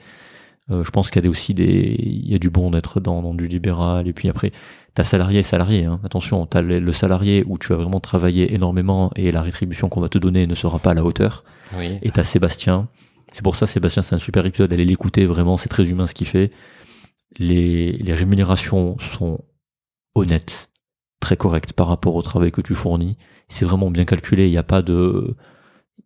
[0.69, 3.47] Je pense qu'il y a aussi des il y a du bon d'être dans du
[3.47, 4.51] libéral et puis après
[4.95, 5.99] t'as salarié et salarié hein.
[6.03, 10.01] attention t'as le, le salarié où tu vas vraiment travailler énormément et la rétribution qu'on
[10.01, 11.43] va te donner ne sera pas à la hauteur
[11.77, 11.97] Oui.
[12.01, 12.87] et t'as Sébastien.
[13.31, 14.71] C'est pour ça, Sébastien, c'est un super épisode.
[14.71, 16.51] Allez l'écouter, vraiment, c'est très humain ce qu'il fait.
[17.39, 19.39] Les, les rémunérations sont
[20.13, 20.69] honnêtes,
[21.19, 23.17] très correctes par rapport au travail que tu fournis.
[23.49, 24.45] C'est vraiment bien calculé.
[24.45, 25.35] Il n'y a pas de,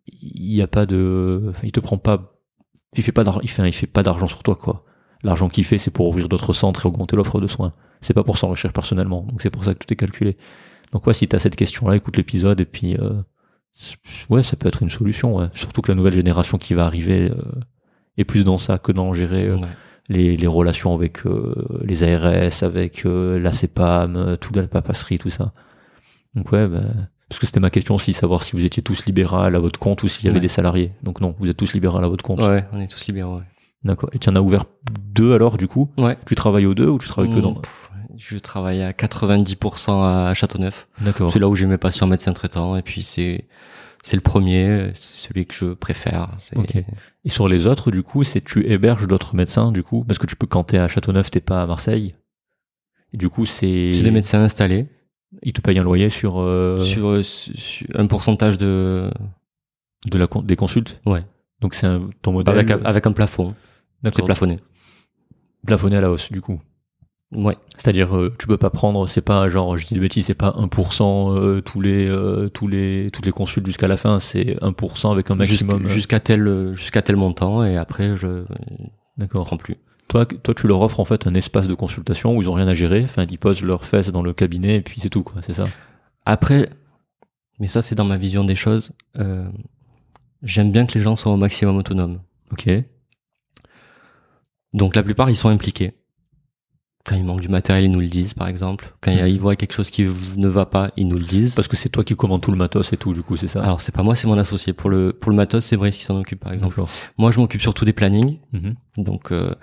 [0.06, 2.32] il y a pas de, enfin, il te prend pas,
[2.96, 4.86] il fait pas d'argent, il fait, il fait pas d'argent sur toi, quoi.
[5.22, 7.72] L'argent qu'il fait, c'est pour ouvrir d'autres centres et augmenter l'offre de soins.
[8.00, 9.22] C'est pas pour s'enrichir personnellement.
[9.22, 10.36] Donc c'est pour ça que tout est calculé.
[10.92, 13.20] Donc ouais, si t'as cette question-là, écoute l'épisode et puis, euh,
[14.30, 15.36] ouais, ça peut être une solution.
[15.36, 15.46] Ouais.
[15.54, 17.34] Surtout que la nouvelle génération qui va arriver euh,
[18.16, 19.62] est plus dans ça que dans gérer euh, Ouais.
[20.08, 25.52] les, les relations avec euh, les ARS, avec la CEPAM, toute la papasserie, tout ça.
[26.34, 26.84] Donc ouais, bah,
[27.28, 30.02] parce que c'était ma question aussi, savoir si vous étiez tous libéral à votre compte
[30.04, 30.40] ou s'il y avait Ouais.
[30.40, 30.92] des salariés.
[31.02, 32.40] Donc non, vous êtes tous libéral à votre compte.
[32.40, 33.40] Ouais, on est tous libéraux.
[33.84, 34.10] D'accord.
[34.12, 34.64] Et tu en as ouvert
[35.14, 35.90] deux alors du coup?
[35.98, 36.16] Ouais.
[36.26, 40.02] Tu travailles aux deux ou tu travailles que Mmh, dans pff, Je travaille à 90%
[40.02, 40.88] à Châteauneuf.
[41.00, 41.30] D'accord.
[41.30, 43.46] C'est là où j'ai mes patients médecins traitants et puis c'est
[44.02, 46.30] c'est le premier, c'est celui que je préfère.
[46.38, 46.76] C'est Ok.
[47.24, 50.26] Et sur les autres, du coup, c'est tu héberges d'autres médecins, du coup, parce que
[50.26, 52.14] tu peux quand t'es à Châteauneuf, t'es pas à Marseille.
[53.12, 54.86] Et du coup, c'est c'est des médecins installés
[55.42, 59.10] ils te payent un loyer sur, euh, sur, euh, sur un pourcentage de
[60.10, 61.00] de la con- des consultes?
[61.04, 61.22] ouais
[61.60, 63.54] Donc c'est un, ton modèle avec, avec un plafond.
[64.04, 64.58] C'est plafonné.
[65.66, 66.60] plafonné à la hausse, du coup.
[67.32, 67.56] Ouais.
[67.76, 70.50] C'est-à-dire, euh, tu peux pas prendre, c'est pas genre, je dis des bêtises, c'est pas
[70.56, 75.12] 1% euh, tous les euh, tous les toutes les consultes jusqu'à la fin, c'est 1%
[75.12, 75.84] avec un maximum.
[75.84, 78.44] Euh, Jusqu'à tel jusqu'à tel montant et après je
[79.18, 79.44] D'accord.
[79.44, 79.76] prends plus.
[80.08, 82.66] Toi, toi, tu leur offres en fait un espace de consultation où ils ont rien
[82.66, 83.02] à gérer.
[83.04, 85.42] Enfin, ils posent leurs fesses dans le cabinet et puis c'est tout, quoi.
[85.44, 85.64] C'est ça?
[86.24, 86.70] Après,
[87.60, 88.92] mais ça c'est dans ma vision des choses.
[89.18, 89.46] euh,
[90.42, 92.20] J'aime bien que les gens soient au maximum autonomes.
[92.52, 92.70] Ok.
[94.72, 95.92] Donc la plupart ils sont impliqués.
[97.04, 98.94] Quand il manque du matériel, ils nous le disent par exemple.
[99.00, 101.54] Quand ils voient quelque chose qui ne va pas, ils nous le disent.
[101.54, 103.62] Parce que c'est toi qui commandes tout le matos et tout, du coup, c'est ça?
[103.62, 104.74] Alors c'est pas moi, c'est mon associé.
[104.74, 106.82] Pour le pour le matos, c'est Brice qui s'en occupe par exemple.
[107.16, 108.38] Moi je m'occupe surtout des plannings.
[108.52, 108.74] Mhm.
[108.98, 109.54] Donc euh,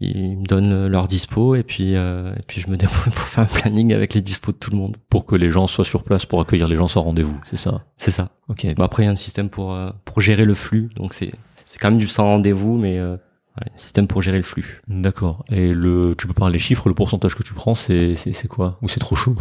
[0.00, 3.44] ils me donnent leur dispo et puis euh, et puis je me débrouille pour faire
[3.44, 4.96] un planning avec les dispos de tout le monde.
[5.08, 7.84] Pour que les gens soient sur place, pour accueillir les gens sans rendez-vous, c'est ça?
[7.96, 8.30] C'est ça.
[8.48, 8.66] Ok.
[8.76, 10.90] Bon, après il y a un système pour euh, pour gérer le flux.
[10.96, 11.32] Donc c'est
[11.64, 13.16] c'est quand même du sans rendez-vous, mais euh,
[13.60, 14.80] ouais, un système pour gérer le flux.
[14.88, 15.44] D'accord.
[15.48, 18.78] Et le, tu peux parler les chiffres, le pourcentage que tu prends, c'est, c'est, quoi?
[18.82, 19.36] Ou c'est trop chaud?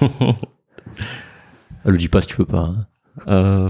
[1.84, 2.60] Le dis pas si tu peux pas.
[2.74, 2.86] hein.
[3.28, 3.68] Euh,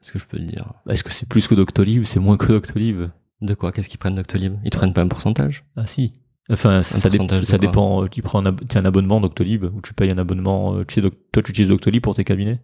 [0.00, 0.72] Qu'est-ce que je peux te dire?
[0.88, 3.08] Est-ce que c'est plus que Doctolib C'est moins que Doctolib?
[3.40, 3.72] De quoi?
[3.72, 4.56] Qu'est-ce qu'ils prennent Doctolib?
[4.64, 5.64] Ils te prennent pas un pourcentage?
[5.76, 6.12] Ah si.
[6.50, 8.02] Enfin, ça, dé- ça dépend.
[8.04, 10.74] euh, Tu prends un, ab- un abonnement Doctolib ou tu payes un abonnement.
[10.76, 12.60] euh, Tu sais, Doc- toi, tu utilises Doctolib pour tes cabinets?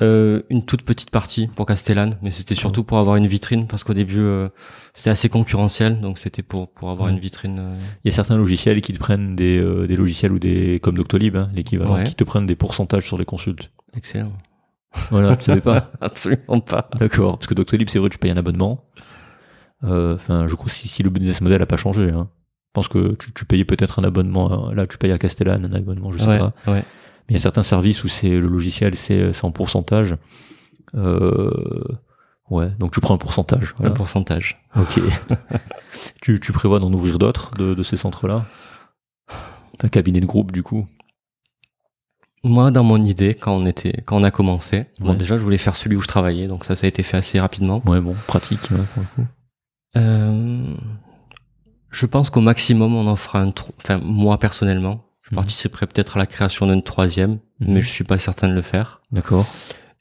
[0.00, 3.82] Euh, une toute petite partie pour Castellane, mais c'était surtout pour avoir une vitrine parce
[3.82, 4.48] qu'au début euh,
[4.94, 7.12] c'était assez concurrentiel, donc c'était pour pour avoir Ouais.
[7.14, 7.58] une vitrine.
[7.58, 10.78] euh, Il y a certains logiciels qui te prennent des, euh, des logiciels ou des
[10.80, 12.04] comme Doctolib, hein, l'équivalent, Ouais.
[12.04, 13.72] qui te prennent des pourcentages sur les consultes.
[13.96, 14.32] excellent.
[15.10, 16.88] Voilà, tu savais pas Absolument pas.
[16.98, 18.84] D'accord, parce que Doctolib, c'est vrai, tu payes un abonnement.
[19.84, 22.10] Euh, Enfin, je crois si, si le business model a pas changé.
[22.10, 22.28] Hein.
[22.68, 24.70] Je pense que tu, tu payais peut-être un abonnement.
[24.72, 26.52] Là, tu payes à Castellane un abonnement, je sais ouais, pas.
[26.68, 26.84] ouais.
[27.28, 30.16] Mais il y a certains services où c'est le logiciel, c'est c'est en pourcentage.
[30.94, 31.84] Euh,
[32.50, 33.74] ouais, donc tu prends un pourcentage.
[33.82, 34.60] Un pourcentage.
[34.76, 35.00] Ok.
[36.22, 38.46] tu, tu prévois d'en ouvrir d'autres de, de ces centres-là?
[39.82, 40.86] Un cabinet de groupe, du coup?
[42.44, 45.58] Moi, dans mon idée, quand on était, quand on a commencé, bon, déjà, je voulais
[45.58, 47.82] faire celui où je travaillais, donc ça, ça a été fait assez rapidement.
[47.86, 49.28] Ouais, bon, pratique, ouais, pour le coup.
[49.96, 50.76] Euh,
[51.90, 55.36] je pense qu'au maximum, on en fera un, enfin, moi personnellement, je Mhm.
[55.36, 57.74] participerai peut-être à la création d'un troisième, Mhm.
[57.74, 59.00] mais je suis pas certain de le faire.
[59.12, 59.46] D'accord.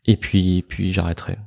[0.06, 1.38] Et puis, puis j'arrêterai.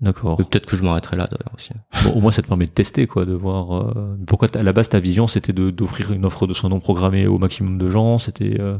[0.00, 0.36] D'accord.
[0.36, 1.70] Peut-être que je m'arrêterai là d'ailleurs aussi.
[2.04, 3.74] Bon, au moins, ça te permet de tester, quoi, de voir.
[3.74, 7.26] euh, pourquoi, à la base, ta vision, c'était d'offrir une offre de soins non programmée
[7.26, 8.18] au maximum de gens.
[8.18, 8.60] C'était.
[8.60, 8.78] euh,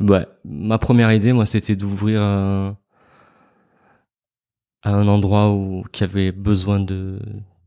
[0.00, 2.76] Ouais, ma première idée, moi, c'était d'ouvrir un,
[4.82, 7.18] à un endroit où qui avait besoin de,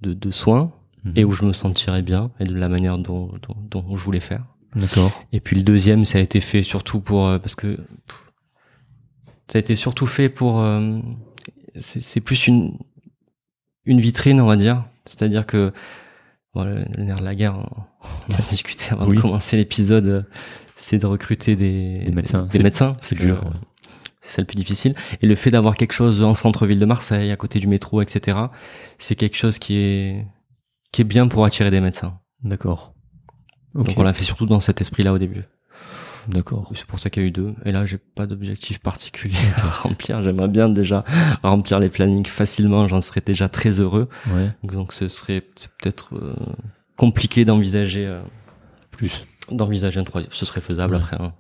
[0.02, 0.72] de, de soins
[1.16, 4.20] et où je me sentirais bien et de la manière dont, dont, dont je voulais
[4.20, 4.44] faire.
[4.76, 5.12] D'accord.
[5.32, 7.78] Et puis le deuxième, ça a été fait surtout pour euh, parce que
[9.48, 11.00] ça a été surtout fait pour euh,
[11.76, 12.78] c'est c'est plus une
[13.86, 14.86] une vitrine, on va dire.
[15.06, 15.74] C'est-à-dire que
[16.54, 17.68] voilà, le nerf de la guerre, on
[18.30, 19.16] on a discuté avant Oui.
[19.18, 20.26] de commencer l'épisode,
[20.76, 22.44] c'est de recruter des, Des médecins.
[22.44, 23.52] Des C'est- médecins, c'est dur, ouais.
[24.22, 24.94] C'est ça le plus difficile.
[25.22, 28.38] Et le fait d'avoir quelque chose en centre-ville de Marseille, à côté du métro, etc.,
[29.00, 30.26] c'est quelque chose qui est
[30.92, 32.20] qui est bien pour attirer des médecins.
[32.44, 32.94] D'accord.
[33.76, 35.44] Donc on l'a fait surtout dans cet esprit-là au début.
[36.28, 36.70] D'accord.
[36.76, 37.56] C'est pour ça qu'il y a eu deux.
[37.66, 40.22] Et là, j'ai pas d'objectif particulier à remplir.
[40.22, 41.04] J'aimerais bien déjà
[41.44, 42.88] remplir les plannings facilement.
[42.88, 44.10] J'en serais déjà très heureux.
[44.32, 44.52] Ouais.
[44.64, 46.36] Donc, ce serait c'est peut-être euh,
[46.98, 48.22] compliqué d'envisager euh,
[48.92, 49.26] Plus.
[49.52, 50.32] D'envisager un troisième.
[50.34, 51.02] Ce serait faisable Ouais.
[51.02, 51.18] après.
[51.20, 51.34] hein.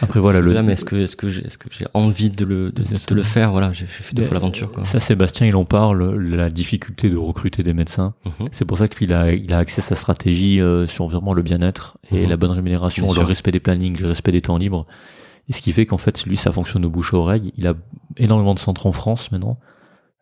[0.00, 0.62] Après, voilà, le.
[0.62, 3.22] mais est-ce que est-ce que j'ai est-ce que j'ai envie de le de, de le
[3.22, 3.52] faire?
[3.52, 4.70] Voilà, j'ai fait deux fois l'aventure.
[4.84, 8.14] Ça, Sébastien, il en parle, la difficulté de recruter des médecins.
[8.24, 8.48] Mhm.
[8.52, 11.98] C'est pour ça qu'il a, il a axé sa stratégie euh, sur vraiment le bien-être
[12.10, 12.30] et Mhm.
[12.30, 13.28] la bonne rémunération, Bien le sûr.
[13.28, 14.86] respect des plannings, le respect des temps libres.
[15.48, 17.52] Et ce qui fait qu'en fait, lui, ça fonctionne de bouche à oreille.
[17.56, 17.74] Il a
[18.16, 19.58] énormément de centres en France maintenant.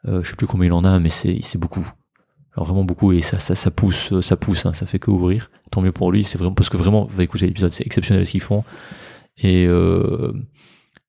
[0.09, 1.87] Euh, je sais plus combien il en a, mais c'est, c'est beaucoup.
[2.57, 5.11] Alors vraiment beaucoup et ça, ça, ça pousse, euh, ça pousse, hein, ça fait que
[5.11, 5.51] ouvrir.
[5.71, 6.25] Tant mieux pour lui.
[6.25, 8.65] C'est vraiment parce que vraiment, va écouter l'épisode, c'est exceptionnel ce qu'ils font.
[9.39, 10.33] Et euh,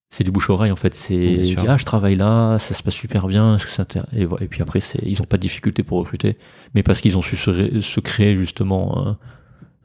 [0.10, 0.94] c'est du bouche oreille en fait.
[0.94, 3.56] C'est ah je travaille là, ça se passe super bien.
[3.56, 4.44] Est-ce que ça et, voilà.
[4.44, 6.38] et puis après, c'est, ils ont pas de difficulté pour recruter,
[6.76, 9.12] mais parce qu'ils ont su se créer justement un,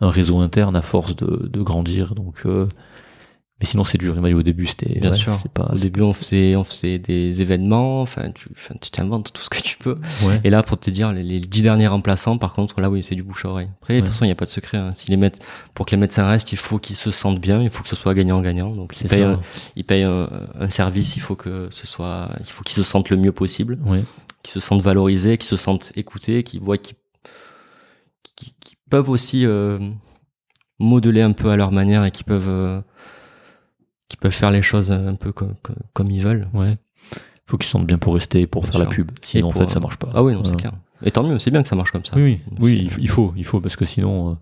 [0.03, 2.15] un réseau interne à force de, de grandir.
[2.15, 2.67] Donc, euh,
[3.63, 5.39] mais sinon c'est m'a dit au début, c'était Bien ouais, sûr.
[5.55, 8.03] pas, Au début, on faisait on faisait des événements.
[8.03, 9.99] Enfin, tu enfin, tu t'inventes tout ce que tu peux.
[10.25, 10.41] ouais.
[10.43, 13.15] Et là, pour te dire, les, les dix derniers remplaçants, par contre, là, oui, c'est
[13.15, 13.69] du bouche à oreille.
[13.81, 14.79] Après, de toute façon, il n'y a pas de secret.
[14.79, 14.91] Hein.
[14.91, 15.31] Si les
[15.75, 17.95] pour que les médecins restent, il faut qu'ils se sentent bien, il faut que ce
[17.95, 18.75] soit gagnant-gagnant.
[18.75, 19.39] Donc, ils payent, un,
[19.77, 20.29] ils payent un,
[20.59, 23.79] un service, il faut que ce soit, il faut qu'ils se sentent le mieux possible,
[24.43, 26.97] qu'ils se sentent valorisés, qu'ils se sentent écoutés, qu'ils voient qu'ils
[28.91, 29.79] peuvent aussi euh,
[30.81, 32.81] modeler un peu à leur manière et qu'ils peuvent, euh,
[34.13, 36.49] qu'ils peuvent faire les choses un peu comme, comme, comme ils veulent.
[36.55, 36.77] Ouais.
[37.47, 39.11] Faut qu'ils se sentent bien pour rester, pour Bien faire la pub.
[39.23, 40.09] Sinon, pour, en fait, ça euh, marche pas.
[40.15, 40.73] Ah oui, non, c'est clair.
[41.05, 42.15] Et tant mieux, c'est bien que ça marche comme ça.
[42.17, 44.35] Oui, oui, oui, il faut, il faut, parce que sinon, euh,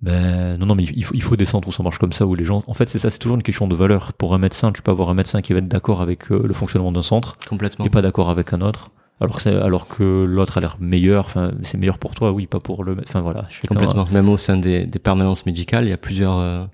[0.00, 2.26] ben, non, non, mais il faut, il faut des centres où ça marche comme ça,
[2.26, 4.12] où les gens, en fait, c'est ça, c'est toujours une question de valeur.
[4.12, 6.54] Pour un médecin, tu peux avoir un médecin qui va être d'accord avec euh, le
[6.54, 7.84] fonctionnement d'un centre Complètement.
[7.84, 8.90] et pas d'accord avec un autre.
[9.20, 12.58] Alors que, alors que l'autre a l'air meilleur, enfin, c'est meilleur pour toi, oui, pas
[12.58, 13.48] pour le, enfin voilà.
[13.68, 14.06] Complètement.
[14.10, 16.64] Même au sein des, des permanences médicales, il y a plusieurs, euh,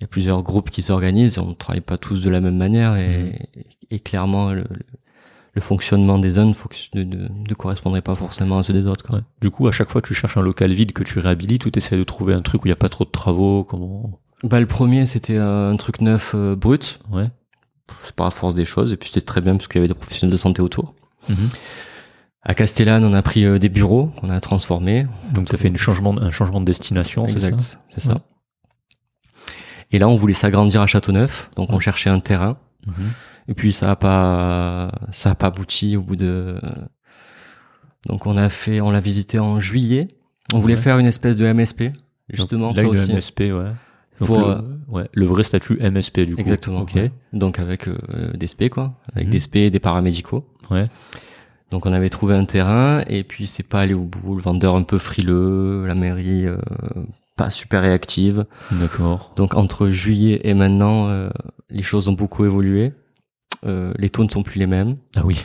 [0.00, 1.38] il y a plusieurs groupes qui s'organisent.
[1.38, 3.48] On ne travaille pas tous de la même manière et,
[3.90, 4.64] et clairement, le,
[5.54, 9.04] le fonctionnement des que- ne, ne, ne correspondrait pas forcément à ceux des autres.
[9.06, 9.16] Quoi.
[9.16, 9.22] Ouais.
[9.42, 11.78] Du coup, à chaque fois, tu cherches un local vide que tu réhabilites ou tu
[11.78, 14.58] essaies de trouver un truc où il n'y a pas trop de travaux, comment, Bah,
[14.58, 17.00] le premier, c'était euh, un truc neuf euh, brut.
[17.12, 17.28] ouais.
[18.02, 18.92] C'est par la force des choses.
[18.92, 20.94] Et puis c'était très bien parce qu'il y avait des professionnels de santé autour.
[21.28, 21.48] Mhm.
[22.42, 25.06] À Castellane, on a pris euh, des bureaux qu'on a transformés.
[25.34, 27.48] Donc, tu as fait une changement, un changement de destination, c'est ça?
[27.48, 28.12] Exact, c'est ça.
[28.14, 28.18] Ouais.
[29.92, 32.56] Et là, on voulait s'agrandir à Châteauneuf, donc on cherchait un terrain.
[32.86, 32.94] Mhm.
[33.48, 36.56] Et puis ça a pas, ça a pas abouti au bout de.
[38.06, 40.08] Donc on a fait, on l'a visité en juillet.
[40.54, 40.80] On voulait Ouais.
[40.80, 41.92] faire une espèce de MSP,
[42.28, 42.68] justement.
[42.68, 43.12] Donc, là, ça une aussi.
[43.12, 43.70] MSP, ouais.
[44.20, 46.40] Donc, Pour, le, euh, ouais, le vrai statut MSP, du coup.
[46.40, 46.80] Exactement.
[46.80, 46.92] Ok.
[46.94, 47.10] ouais.
[47.32, 47.96] Donc avec euh,
[48.34, 49.32] des SP quoi, avec Mhm.
[49.32, 50.44] des SP et des paramédicaux.
[50.70, 50.84] Ouais.
[51.70, 54.34] Donc on avait trouvé un terrain et puis c'est pas allé au bout.
[54.36, 56.56] Le vendeur un peu frileux, la mairie euh,
[57.44, 58.44] pas super réactive.
[58.70, 59.32] D'accord.
[59.36, 61.30] Donc entre juillet et maintenant, euh,
[61.70, 62.92] les choses ont beaucoup évolué.
[63.66, 64.96] Euh, les taux ne sont plus les mêmes.
[65.16, 65.44] Ah oui.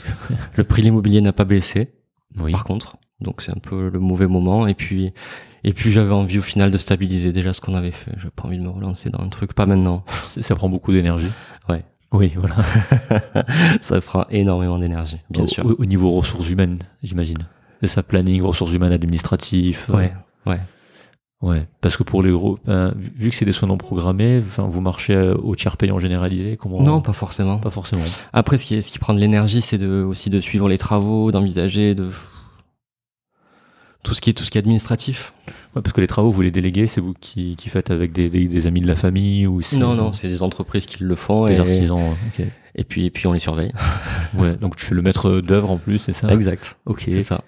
[0.55, 1.91] Le prix de l'immobilier n'a pas baissé,
[2.39, 2.51] Oui.
[2.51, 2.97] par contre.
[3.21, 4.67] Donc c'est un peu le mauvais moment.
[4.67, 5.13] Et puis,
[5.63, 8.11] et puis j'avais envie au final de stabiliser déjà ce qu'on avait fait.
[8.17, 10.03] J'avais pas envie de me relancer dans un truc, pas maintenant.
[10.39, 11.31] Ça, prend beaucoup d'énergie.
[11.69, 11.83] Ouais.
[12.11, 12.55] Oui, voilà.
[13.81, 15.65] ça prend énormément d'énergie, bien au, sûr.
[15.65, 17.39] Au, au niveau ressources humaines, j'imagine.
[17.81, 19.89] C'est ça, planning, ressources humaines, administratif.
[19.89, 20.07] euh,
[20.45, 20.59] Ouais,
[21.47, 21.67] ouais.
[21.81, 24.81] Parce que pour les gros, ben, vu que c'est des soins non programmés, enfin, vous
[24.81, 27.59] marchez euh, au tiers payant généralisé, comment Non, pas forcément.
[27.59, 28.03] pas forcément.
[28.33, 30.77] Après, ce qui, est, ce qui prend de l'énergie, c'est de, aussi de suivre les
[30.77, 32.09] travaux, d'envisager, de
[34.03, 35.33] tout ce qui est tout ce qui est administratif.
[35.75, 38.29] Ouais, parce que les travaux, vous les déléguez, c'est vous qui, qui faites avec des,
[38.29, 41.47] des, des amis de la famille ou Non, non, c'est des entreprises qui le font
[41.47, 41.99] des et, artisans.
[42.27, 42.45] Ok.
[42.75, 43.71] et puis et puis on les surveille.
[44.37, 44.55] Ouais.
[44.57, 46.29] Donc tu fais le maître d'œuvre en plus, c'est ça?
[46.31, 46.77] Exact.
[46.85, 47.05] Ok.
[47.07, 47.41] C'est ça.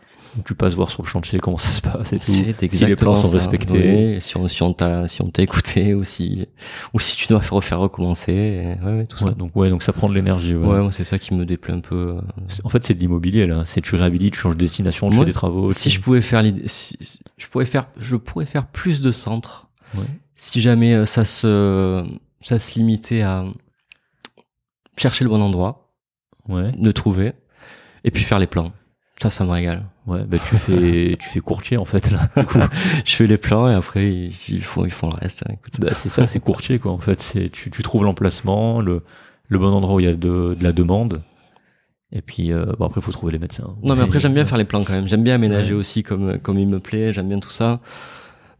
[0.45, 2.25] Tu passes voir sur le chantier comment ça se passe et tout.
[2.31, 2.45] Si
[2.85, 3.37] les plans sont ça.
[3.37, 4.13] respectés.
[4.15, 6.47] Oui, si on si on t'a si on t'a écouté ou si
[6.93, 9.25] ou si tu dois faire refaire recommencer, et- ouais, ouais, tout ça.
[9.27, 10.55] Ouais, donc ouais, donc ça prend de l'énergie.
[10.55, 10.87] Ouais.
[10.91, 12.17] C'est ça qui me déplaît un peu.
[12.49, 13.63] C'est- En fait, c'est de l'immobilier là.
[13.65, 15.71] C'est tu réhabilites, tu changes de destination, tu fais des travaux.
[15.71, 19.11] Si je pouvais faire l'idée, si- si- je pourrais faire, je pourrais faire plus de
[19.11, 19.69] centres.
[19.95, 20.03] Ouais.
[20.35, 22.05] Si jamais euh, ça se,
[22.41, 23.43] ça se limitait à
[24.97, 25.89] chercher le bon endroit,
[26.47, 26.71] Ouais.
[26.77, 27.33] de trouver,
[28.03, 28.71] et puis faire les plans.
[29.21, 29.83] Ça, ça me régale.
[30.07, 30.23] Ouais.
[30.25, 32.29] Bah tu fais, tu fais courtier en fait là.
[32.37, 32.59] Du coup.
[33.05, 35.43] Je fais les plans et après ils, ils font, ils font le reste.
[35.49, 35.53] hein.
[35.79, 36.91] Bah, c'est ça, c'est courtier quoi.
[36.93, 39.03] En fait, c'est tu, tu trouves l'emplacement, le,
[39.49, 41.21] le bon endroit où il y a de, de la demande.
[42.13, 43.75] Et puis euh, bon après, faut trouver les médecins.
[43.83, 45.07] Non, mais après j'aime bien faire les plans quand même.
[45.07, 45.79] J'aime bien aménager Ouais.
[45.79, 47.11] aussi comme comme il me plaît.
[47.11, 47.81] J'aime bien tout ça.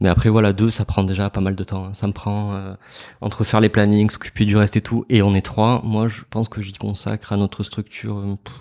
[0.01, 1.85] Mais après voilà, deux, ça prend déjà pas mal de temps.
[1.85, 1.93] hein.
[1.93, 2.73] Ça me prend euh,
[3.21, 5.05] entre faire les plannings, s'occuper du reste et tout.
[5.09, 5.81] Et on est trois.
[5.85, 8.53] Moi, je pense que j'y consacre à notre structure, euh, pff,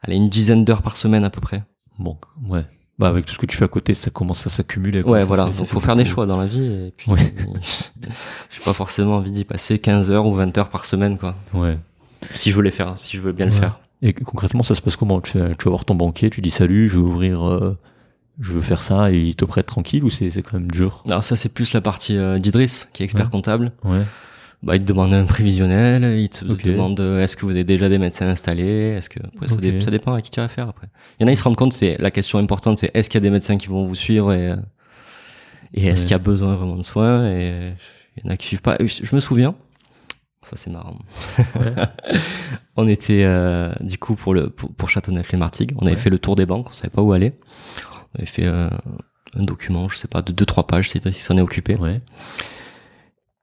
[0.00, 1.62] allez, une dizaine d'heures par semaine à peu près.
[1.98, 2.16] Bon,
[2.48, 2.64] ouais.
[2.98, 5.02] Bah avec tout ce que tu fais à côté, ça commence à s'accumuler.
[5.02, 5.50] Ouais, voilà.
[5.52, 6.64] faut fait faire des choix dans la vie.
[6.64, 7.34] Et puis, Ouais.
[8.50, 11.34] j'ai pas forcément envie d'y passer 15 heures ou 20 heures par semaine, quoi.
[11.52, 11.78] Ouais.
[12.34, 13.80] Si je veux les faire, si je veux bien le faire.
[14.02, 15.20] Et concrètement, ça se passe comment?
[15.20, 17.76] Tu, vas voir ton banquier, tu dis salut, je veux ouvrir, euh,
[18.40, 21.02] je veux faire ça, et il te prête tranquille ou c'est c'est quand même dur?
[21.08, 23.30] Alors ça, c'est plus la partie euh, d'Idriss, qui est expert Ouais.
[23.30, 23.72] comptable.
[23.84, 24.02] Ouais.
[24.62, 26.64] Bah, il te demande un prévisionnel, il te Ok.
[26.64, 29.80] demande euh, est-ce que vous avez déjà des médecins installés, est-ce que après ça, dé-
[29.80, 30.88] ça dépend à qui tu as affaire après.
[31.18, 33.18] Il y en a ils se rendent compte c'est la question importante c'est est-ce qu'il
[33.18, 34.56] y a des médecins qui vont vous suivre et euh,
[35.74, 36.02] et est-ce Ouais.
[36.06, 37.28] qu'il y a besoin vraiment de soins?
[37.30, 37.72] Et
[38.16, 38.76] il y en a qui suivent pas.
[38.80, 39.54] Je je me souviens,
[40.42, 40.98] ça c'est marrant.
[42.76, 45.96] on était euh, du coup pour le pour, pour Châteauneuf-les-Martigues, on avait Ouais.
[45.96, 47.32] fait le tour des banques, on savait pas où aller.
[48.14, 48.68] On avait fait euh,
[49.34, 51.74] un document, je sais pas, de deux trois pages, c'est Idriss qui s'en est occupé.
[51.76, 52.00] Ouais.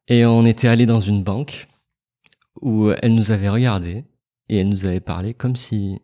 [0.08, 1.68] Et on était allé dans une banque
[2.62, 4.06] où elle nous avait regardé
[4.50, 6.00] et elle nous avait parlé comme si,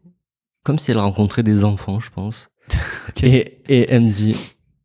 [0.64, 2.50] comme si elle rencontrait des enfants, je pense.
[3.24, 4.36] et, et elle me dit,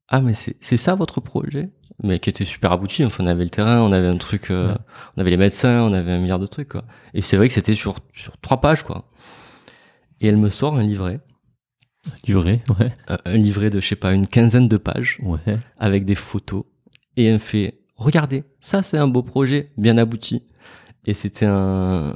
[0.08, 1.70] ah mais c'est c'est ça votre projet?
[2.02, 3.04] Mais qui était super abouti.
[3.04, 4.78] Enfin, on avait le terrain, on avait un truc, euh, Ouais.
[5.16, 6.84] on avait les médecins, on avait un milliard de trucs quoi.
[7.14, 9.08] Et c'est vrai que c'était sur sur trois pages quoi.
[10.20, 11.20] Et elle me sort un livret,
[12.26, 12.90] Livré, ouais.
[13.10, 15.58] euh, un livret de je sais pas une quinzaine de pages Ouais.
[15.78, 16.64] avec des photos
[17.16, 20.42] et elle me fait regardez ça c'est un beau projet bien abouti
[21.06, 22.14] et c'était un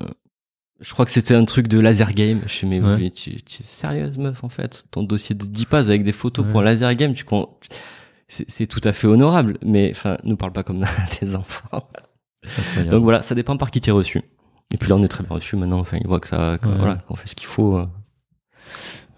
[0.81, 3.11] je crois que c'était un truc de laser game je suis mais Ouais.
[3.11, 4.85] tu, tu es sérieuse meuf en fait?
[4.91, 6.53] Ton dossier de 10 pages avec des photos Ouais.
[6.53, 7.25] pour un laser game tu
[8.29, 10.85] c'est tout à fait honorable mais enfin nous parle pas comme
[11.21, 11.89] des enfants
[12.45, 12.91] Incroyable.
[12.91, 14.23] donc voilà ça dépend par qui t'es reçu
[14.73, 16.69] et puis là on est très bien reçu maintenant enfin ils voient que ça que,
[16.69, 16.77] Ouais.
[16.79, 17.87] voilà qu'on fait ce qu'il faut euh.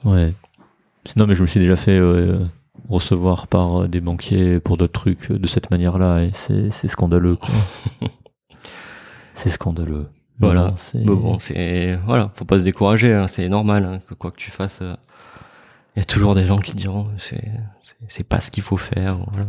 [0.05, 0.33] Ouais.
[1.17, 2.39] Non, mais je me suis déjà fait euh,
[2.91, 7.39] recevoir par euh, des banquiers pour d'autres trucs euh, de cette manière-là, et c'est scandaleux.
[9.35, 10.09] c'est scandaleux.
[10.41, 10.69] Mais Voilà.
[10.69, 14.31] bon, c'est- bon, c'est voilà, faut pas se décourager, hein, c'est normal hein, que quoi
[14.31, 17.51] que tu fasses, il y a toujours des gens qui diront c'est
[17.81, 19.47] c'est- c'est pas ce qu'il faut faire, voilà,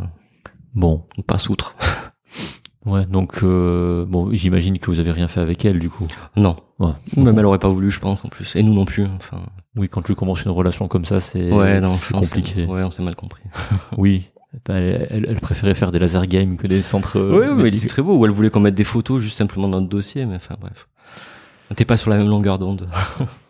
[0.74, 1.74] Bon, on passe outre.
[2.86, 3.06] ouais.
[3.06, 6.06] Donc, euh, bon, j'imagine que vous avez rien fait avec elle, du coup.
[6.36, 6.92] non, Ouais.
[7.16, 9.06] même elle aurait pas voulu, je pense en plus, et nous non plus.
[9.16, 9.38] Enfin,
[9.76, 11.80] Oui, quand tu commences une relation comme ça, c'est ouais,
[12.12, 12.64] compliqué.
[12.66, 13.42] Ouais, on s'est mal compris.
[13.98, 14.28] Oui.
[14.66, 17.18] Ben, elle, préférait faire des laser games que des centres.
[17.18, 18.18] euh, ouais, mais c'est très beau.
[18.18, 20.88] Ou elle voulait qu'on mette des photos juste simplement dans le dossier, mais enfin bref,
[21.72, 22.88] on était pas sur la même longueur d'onde.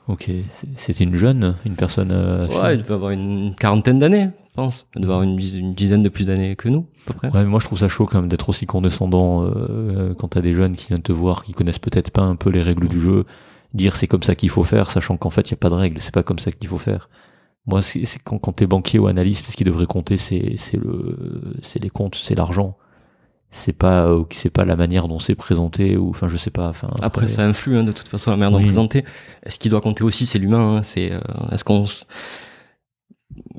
[0.08, 0.28] Ok.
[0.76, 2.10] C'était une jeune, une personne.
[2.10, 4.88] euh, Ouais, elle devait avoir une quarantaine d'années, je pense.
[4.96, 7.28] Elle devait avoir une, dizaine- une dizaine de plus d'années que nous, à peu près.
[7.28, 10.26] Ouais, mais moi je trouve ça chaud quand même d'être aussi condescendant euh, euh, quand
[10.28, 12.88] t'as des jeunes qui viennent te voir, qui connaissent peut-être pas un peu les règles
[12.88, 13.26] du jeu,
[13.74, 15.74] dire c'est comme ça qu'il faut faire, sachant qu'en fait il y a pas de
[15.74, 17.08] règles, c'est pas comme ça qu'il faut faire.
[17.66, 21.54] Moi, c'est quand, quand t'es banquier ou analyste, ce qui devrait compter, c'est c'est le,
[21.62, 22.76] c'est les comptes, c'est l'argent.
[23.54, 26.70] C'est pas, euh, c'est pas la manière dont c'est présenté ou, enfin, je sais pas.
[26.70, 28.64] Enfin, Après, ça influe hein, de toute façon la manière dont Oui.
[28.64, 29.04] présenter.
[29.46, 30.78] Ce qui doit compter aussi, c'est l'humain.
[30.78, 31.20] hein, c'est euh,
[31.52, 32.06] est-ce qu'on, s-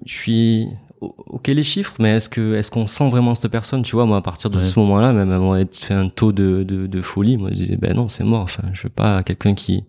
[0.05, 0.67] je suis
[1.01, 4.17] ok les chiffres, mais est-ce que est-ce qu'on sent vraiment cette personne Tu vois, moi
[4.17, 4.65] à partir de Ouais.
[4.65, 7.75] ce moment-là, même à moi fait un taux de, de, de folie, moi je disais
[7.77, 8.41] ben non, c'est mort.
[8.43, 9.83] Enfin, je veux pas quelqu'un qui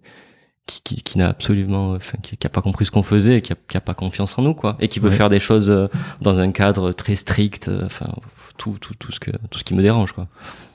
[0.66, 3.43] qui, qui, qui n'a absolument, enfin, qui, qui a pas compris ce qu'on faisait, et
[3.43, 5.70] qui a, qui a pas confiance en nous, quoi, et qui veut faire des choses
[5.70, 5.89] euh,
[6.20, 8.12] dans un cadre très strict, euh, enfin,
[8.57, 10.28] tout, tout, tout ce que, tout ce qui me dérange, quoi.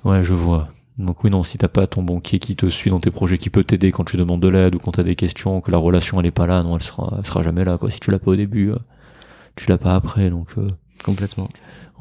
[0.03, 0.69] Ouais, je vois.
[0.97, 3.49] Donc oui, non, si t'as pas ton banquier qui te suit dans tes projets, qui
[3.49, 6.19] peut t'aider quand tu demandes de l'aide ou quand t'as des questions, que la relation
[6.19, 7.89] elle est pas là, non, elle sera, elle sera jamais là, quoi.
[7.89, 8.77] Si tu l'as pas au début, euh,
[9.55, 10.49] tu l'as pas après, donc.
[10.57, 10.69] Euh...
[11.03, 11.47] Complètement.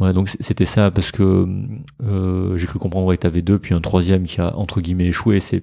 [0.01, 1.47] Ouais, donc c'était ça parce que
[2.02, 5.06] euh, j'ai cru comprendre ouais, que t'avais deux, puis un troisième qui a entre guillemets
[5.06, 5.39] échoué.
[5.40, 5.62] C'est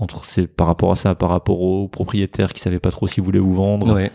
[0.00, 3.22] entre c'est par rapport à ça, par rapport aux propriétaires qui savaient pas trop s'ils
[3.22, 3.94] voulaient vous vendre.
[3.94, 4.10] Ouais.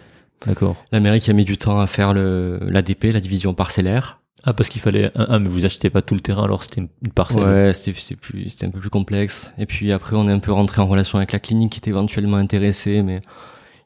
[0.45, 0.75] D'accord.
[0.91, 4.19] La mairie qui a mis du temps à faire le l'ADP, la division parcellaire.
[4.47, 6.81] Ah parce qu'il fallait un, un, mais vous achetez pas tout le terrain alors c'était
[6.81, 7.43] une, une parcelle.
[7.43, 9.53] Ouais, c'était c'était plus c'était un peu plus complexe.
[9.57, 11.89] Et puis après on est un peu rentré en relation avec la clinique qui était
[11.89, 13.21] éventuellement intéressée, mais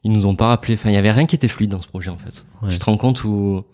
[0.04, 0.74] ils nous ont pas rappelé.
[0.74, 2.44] Enfin, il y avait rien qui était fluide dans ce projet en fait.
[2.62, 2.68] Ouais.
[2.70, 3.64] Tu te rends compte où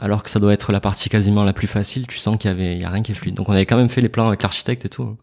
[0.00, 2.54] alors que ça doit être la partie quasiment la plus facile, tu sens qu'il y
[2.54, 3.34] avait il y a rien qui est fluide.
[3.36, 5.04] Donc on avait quand même fait les plans avec l'architecte et tout.
[5.04, 5.16] hein.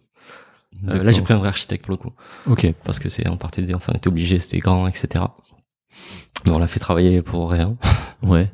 [0.90, 2.12] Euh, là j'ai pris un vrai architecte pour le coup
[2.48, 2.72] Ok.
[2.86, 5.26] parce que c'est on partait des enfin on était obligé, c'était grand, etc.
[6.46, 7.76] Mais on l'a fait travailler pour rien.
[8.22, 8.52] Ouais.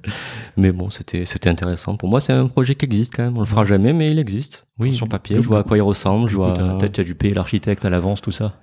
[0.58, 1.98] Mais bon, c'était c'était intéressant.
[1.98, 3.36] Pour moi, c'est un projet qui existe quand même.
[3.36, 4.68] On le fera jamais, mais il existe.
[4.78, 4.94] Oui.
[4.94, 6.30] Sur papier, je vois à quoi il ressemble.
[6.30, 6.54] Je vois.
[6.54, 8.54] Peut-être tu as dû payer l'architecte à l'avance tout ça.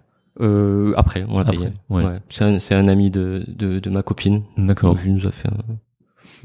[0.40, 1.72] Euh, après, on l'a payé.
[1.90, 2.04] ouais.
[2.04, 2.18] Ouais.
[2.28, 4.44] C'est un, c'est un ami de, de, de ma copine.
[4.56, 4.96] D'accord.
[5.04, 5.58] Il nous a fait un,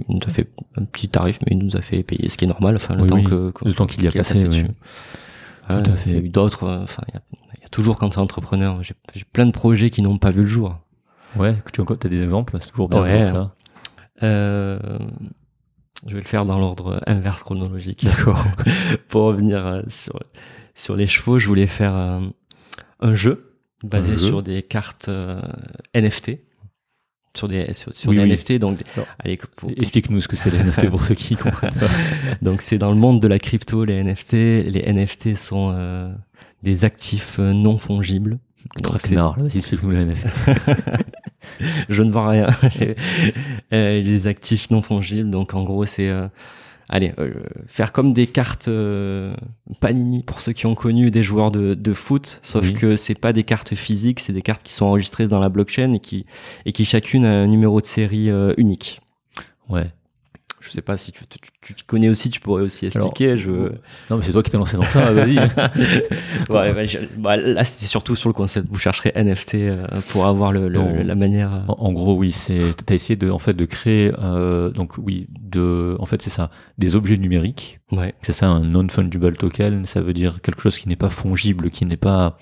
[0.10, 2.46] il nous a fait un petit tarif, mais il nous a fait payer, ce qui
[2.46, 2.78] est normal.
[2.78, 3.24] Enfin, le Oui, temps oui.
[3.26, 4.34] que, que- Le temps qu'il y a a passé.
[4.34, 4.50] passé ouais.
[4.50, 4.68] dessus.
[5.70, 6.10] Ouais, Tout à fait.
[6.12, 6.64] Il y a eu d'autres.
[6.64, 7.22] euh, Enfin, il y a,
[7.58, 8.82] il y a toujours quand t'es entrepreneur.
[8.84, 8.96] J'ai
[9.34, 10.78] plein de projets qui n'ont pas vu le jour.
[11.36, 11.56] Ouais.
[11.66, 13.20] Que tu as des exemples, c'est toujours bien Ouais.
[13.20, 13.56] pour ça.
[14.24, 14.80] Euh,
[16.08, 18.06] je vais le faire dans l'ordre inverse chronologique.
[18.06, 18.44] D'accord.
[19.10, 20.20] Pour revenir euh, sur,
[20.76, 24.26] sur les chevaux, je voulais faire un jeu basé Un jeu.
[24.26, 25.10] sur des cartes
[25.94, 26.40] NFT.
[27.38, 28.32] Sur des, sur, sur Oui, des oui.
[28.34, 28.80] NFT, donc,
[29.56, 31.88] pour- Explique-nous ce que c'est les NFT pour ceux qui comprennent pas.
[32.42, 34.34] donc c'est dans le monde de la crypto, les NFT.
[34.34, 36.12] Les NFT sont euh,
[36.64, 38.40] des actifs euh, non fongibles.
[38.82, 40.28] Traquenard, explique-nous les NFT.
[41.90, 42.48] je ne vois rien.
[43.74, 46.28] Euh, les actifs non fongibles, donc en gros c'est euh,
[46.90, 47.34] allez euh,
[47.68, 49.36] faire comme des cartes euh,
[49.80, 52.74] Panini pour ceux qui ont connu des joueurs de, de foot, sauf Oui.
[52.74, 55.94] que c'est pas des cartes physiques, c'est des cartes qui sont enregistrées dans la blockchain
[55.94, 56.26] et qui
[56.66, 59.02] et qui chacune a un numéro de série euh, unique.
[59.70, 59.92] Ouais.
[60.60, 63.38] Je sais pas si tu, tu, tu- tu connais aussi, tu pourrais aussi expliquer.
[63.38, 63.52] je...
[64.10, 65.38] Non, mais c'est toi qui t'es lancé dans ça, vas-y.
[65.38, 68.68] Ouais, bah, je- bah, là, c'était surtout sur le concept.
[68.70, 71.04] Vous chercherez NFT euh, pour avoir le, le- Non.
[71.04, 71.54] la manière.
[71.54, 74.98] euh, En, en gros, oui, c'est t'as essayé de en fait de créer euh, donc
[74.98, 77.80] oui de en fait c'est ça des objets numériques.
[77.92, 78.16] Ouais.
[78.24, 79.86] C'est ça un non fungible token.
[79.86, 82.38] Ça veut dire quelque chose qui n'est pas fongible, qui n'est pas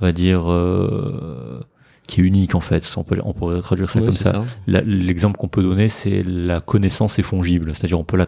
[0.00, 1.60] on va dire euh,
[2.08, 2.82] qui est unique en fait.
[2.96, 4.44] On peut on pourrait traduire ça comme ça.
[4.66, 7.72] L'exemple qu'on peut donner, c'est la connaissance est fongible.
[7.74, 8.26] C'est-à-dire on peut la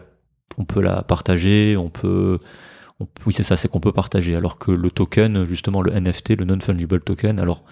[0.57, 2.39] on peut la partager, on peut
[3.01, 4.35] on- oui, c'est ça, c'est qu'on peut partager.
[4.35, 7.63] Alors que le token, justement, le NFT, le non-fungible token, alors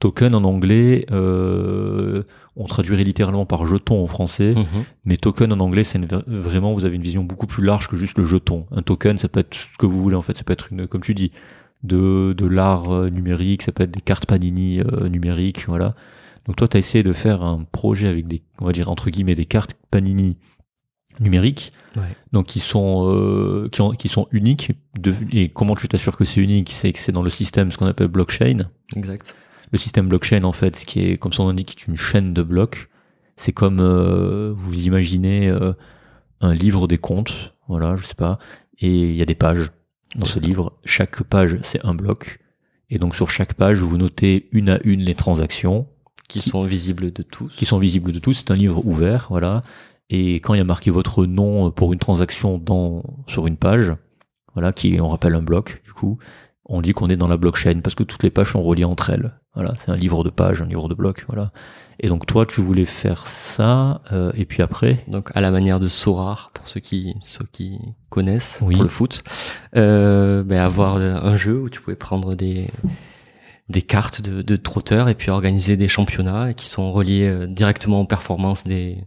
[0.00, 2.22] token en anglais, euh,
[2.56, 4.84] on traduirait littéralement par jeton en français, Mhm.
[5.04, 8.18] mais token en anglais, c'est vraiment, vous avez une vision beaucoup plus large que juste
[8.18, 8.66] le jeton.
[8.72, 10.86] Un token, ça peut être ce que vous voulez en fait, ça peut être une,
[10.86, 11.30] comme tu dis,
[11.86, 15.94] de, de l'art euh, numérique, ça peut être des cartes Panini euh, numériques, voilà.
[16.46, 19.10] Donc toi, tu as essayé de faire un projet avec des, on va dire entre
[19.10, 20.36] guillemets, des cartes Panini
[21.20, 22.02] numériques, Ouais.
[22.32, 24.72] donc qui sont euh, qui, ont- qui sont uniques.
[24.98, 26.70] De, et comment tu t'assures que c'est unique?
[26.72, 28.68] C'est que c'est dans le système ce qu'on appelle blockchain.
[28.94, 29.34] Exact.
[29.72, 32.34] Le système blockchain, en fait, ce qui est, comme son nom l'indique, est une chaîne
[32.34, 32.88] de blocs.
[33.38, 35.72] C'est comme euh, vous imaginez euh,
[36.42, 38.38] un livre des comptes, voilà, je sais pas,
[38.78, 39.70] et il y a des pages
[40.14, 40.72] dans ce livre.
[40.84, 42.38] Chaque page, c'est un bloc.
[42.90, 45.86] Et donc sur chaque page, vous notez une à une les transactions
[46.28, 47.54] Qui sont visibles de tous.
[47.56, 48.34] qui sont visibles de tous.
[48.34, 49.62] C'est un livre ouvert, voilà.
[50.08, 53.92] Et quand il y a marqué votre nom pour une transaction dans sur une page,
[54.54, 56.18] voilà, qui on rappelle un bloc, du coup,
[56.64, 59.10] on dit qu'on est dans la blockchain parce que toutes les pages sont reliées entre
[59.10, 59.32] elles.
[59.54, 61.52] Voilà, c'est un livre de pages, un livre de blocs, voilà.
[62.00, 65.80] Et donc toi, tu voulais faire ça, euh, et puis après, Donc à la manière
[65.80, 67.78] de Sorar pour ceux qui ceux qui
[68.10, 68.74] connaissent Oui.
[68.74, 69.22] pour le foot,
[69.76, 72.66] euh, ben, avoir un jeu où tu pouvais prendre des
[73.68, 78.00] des cartes de, de trotteurs et puis organiser des championnats qui sont reliés euh, directement
[78.02, 78.98] aux performances des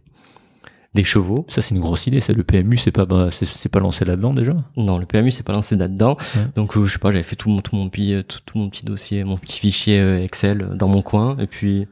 [0.92, 1.46] des chevaux.
[1.48, 2.18] ça c'est une grosse idée.
[2.20, 4.56] C'est le PMU, c'est pas bah, c'est- c'est pas lancé là-dedans déjà.
[4.76, 6.16] Non, le PMU s'est pas lancé là-dedans.
[6.34, 6.42] Ouais.
[6.56, 8.58] Donc euh, je sais pas, j'avais fait tout mon tout mon petit euh, tout, tout
[8.58, 11.86] mon petit dossier, mon petit fichier euh, Excel euh, dans mon coin et puis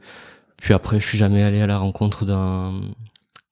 [0.61, 2.73] puis après je suis jamais allé à la rencontre d'un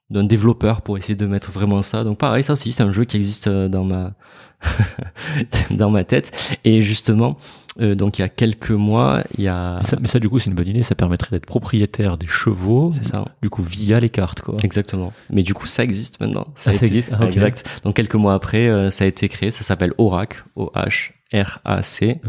[0.09, 2.03] d'un développeur pour essayer de mettre vraiment ça.
[2.05, 4.13] Donc pareil, ça aussi c'est un jeu qui existe euh, dans ma
[5.71, 7.37] dans ma tête et justement
[7.79, 10.29] euh, donc il y a quelques mois, il y a Mais ça, mais ça, du
[10.29, 10.81] coup, c'est une bonne idée.
[10.81, 13.23] Ça permettrait d'être propriétaire des chevaux, c'est ça.
[13.43, 14.57] du coup, via les cartes, quoi.
[14.63, 15.13] Exactement.
[15.29, 16.47] Mais du coup, ça existe maintenant.
[16.55, 17.25] Ça, a ça été- existe Ah.
[17.27, 17.81] Exact.
[17.83, 19.51] Donc quelques mois après, euh, ça a été créé.
[19.51, 22.21] Ça s'appelle ORAC, O-H, R-A-C.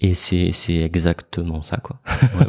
[0.00, 2.00] Et c'est, c'est exactement ça, quoi.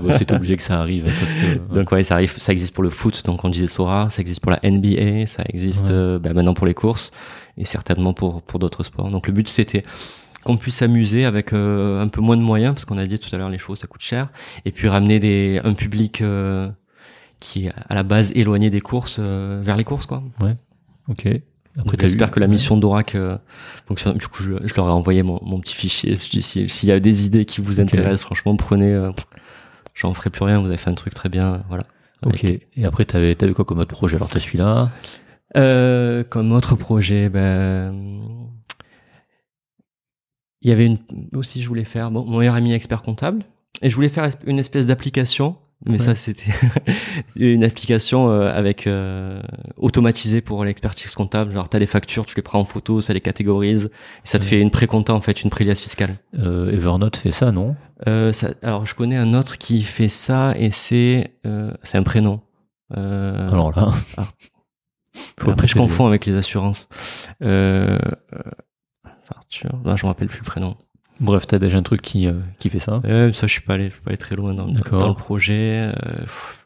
[0.01, 1.11] ouais, c'est obligé que ça arrive.
[1.73, 4.41] Donc, ouais, ça arrive, ça existe pour le foot, donc on disait Sora, ça existe
[4.41, 7.11] pour la NBA, ça existe euh, bah, maintenant pour les courses,
[7.57, 9.09] et certainement pour, pour d'autres sports.
[9.09, 9.83] Donc, le but, c'était
[10.43, 13.33] qu'on puisse s'amuser avec euh, un peu moins de moyens, parce qu'on a dit tout
[13.33, 14.29] à l'heure, les choses, ça coûte cher,
[14.65, 16.69] et puis ramener des, un public euh,
[17.39, 20.23] qui est à la base éloigné des courses vers les courses, quoi.
[20.41, 20.55] Ouais.
[21.09, 21.27] Ok.
[21.77, 23.37] Après, j'espère que la mission d'Orac euh,
[23.87, 24.17] fonctionne.
[24.17, 26.15] Du coup, je, leur ai envoyé mon, mon petit fichier.
[26.17, 28.93] S'il y a des idées qui vous intéressent, franchement, prenez.
[28.93, 29.11] Euh,
[29.95, 30.59] J'en ferai plus rien.
[30.59, 31.63] Vous avez fait un truc très bien.
[31.69, 31.83] Voilà.
[32.25, 32.43] Ok.
[32.43, 34.15] Et après, t'avais, t'avais quoi comme autre projet?
[34.15, 34.89] Alors, t'as celui-là?
[35.55, 37.93] Euh, comme autre projet, ben,
[40.61, 40.97] il y avait une
[41.35, 42.09] aussi, je voulais faire.
[42.09, 43.45] Bon, mon meilleur ami expert comptable,
[43.81, 46.51] et je voulais faire une espèce d'application mais ça, c'était
[47.35, 49.41] une application euh, avec euh,
[49.77, 51.51] automatisée pour l'expertise comptable.
[51.51, 53.85] Genre, t'as les factures, tu les prends en photo, ça les catégorise,
[54.23, 56.15] et ça te fait une pré-compta en fait, une préliasse fiscale.
[56.39, 57.75] Euh, Evernote fait ça, non?
[58.07, 62.03] Euh, ça, Alors, je connais un autre qui fait ça, et c'est euh, c'est un
[62.03, 62.41] prénom.
[62.93, 63.93] alors là.
[65.45, 65.51] Ah.
[65.51, 66.89] Après, je confonds avec les assurances.
[67.43, 67.99] Euh,
[69.23, 70.75] facture, je me rappelle plus le prénom.
[71.23, 73.01] Bref, t'as déjà un truc qui, euh, qui fait ça.
[73.01, 75.61] ça, je suis pas allé, je suis pas allé très loin dans, dans le projet.
[75.63, 75.93] Euh,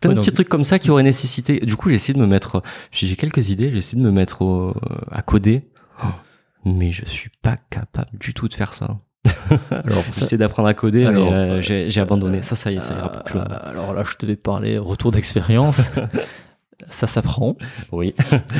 [0.01, 1.59] plein de petits trucs comme ça qui auraient nécessité.
[1.59, 2.63] Du coup, j'ai essayé de me mettre.
[2.91, 3.69] J'ai quelques idées.
[3.69, 4.73] J'ai essayé de me mettre au,
[5.11, 5.67] à coder,
[6.65, 8.97] mais je suis pas capable du tout de faire ça.
[9.69, 12.41] alors, j'essaie d'apprendre à coder, mais euh, j'ai abandonné.
[12.41, 13.43] Ça, ça y est, ça ira plus loin.
[13.43, 15.81] Alors là, je te vais parler retour d'expérience.
[16.89, 17.57] ça s'apprend.
[17.91, 18.15] Oui.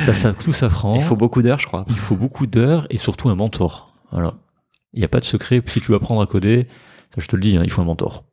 [0.06, 0.94] ça, ça, tout s'apprend.
[0.94, 1.84] Il faut beaucoup d'heures, je crois.
[1.88, 3.92] Il faut beaucoup d'heures et surtout un mentor.
[4.12, 4.34] Voilà.
[4.98, 5.62] Il n'y a pas de secret.
[5.64, 6.66] Si tu veux apprendre à coder,
[7.16, 8.24] je te le dis, hein, il faut un mentor.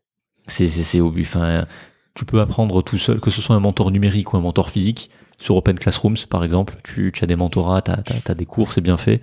[0.48, 1.68] C'est, c'est, c'est, enfin,
[2.16, 5.12] tu peux apprendre tout seul, que ce soit un mentor numérique ou un mentor physique.
[5.38, 8.82] Sur Open Classrooms, par exemple, tu, tu as des mentorats, tu as, des cours, c'est
[8.82, 9.22] bien fait.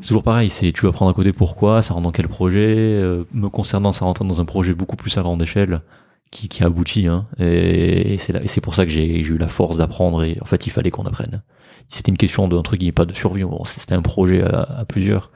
[0.00, 2.74] C'est toujours pareil, c'est tu veux apprendre à coder pourquoi, ça rentre dans quel projet?
[2.74, 5.82] Euh, me concernant, ça rentre dans un projet beaucoup plus à grande échelle
[6.30, 7.06] qui, qui aboutit.
[7.06, 10.22] Hein, et, et c'est pour ça que j'ai, eu la force d'apprendre.
[10.22, 11.42] Et en fait, il fallait qu'on apprenne.
[11.90, 13.44] C'était une question truc qui n'est pas de survie.
[13.44, 15.30] Bon, c'était un projet à plusieurs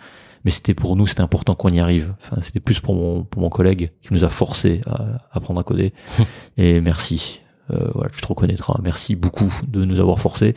[0.44, 2.14] mais c'était pour nous, c'était important qu'on y arrive.
[2.20, 5.64] Enfin, c'était plus pour mon, pour mon collègue qui nous a forcé à apprendre à
[5.64, 5.92] coder.
[6.56, 7.40] et merci.
[7.70, 8.78] Euh, voilà, tu te reconnaîtras.
[8.82, 10.54] Merci beaucoup de nous avoir forcé.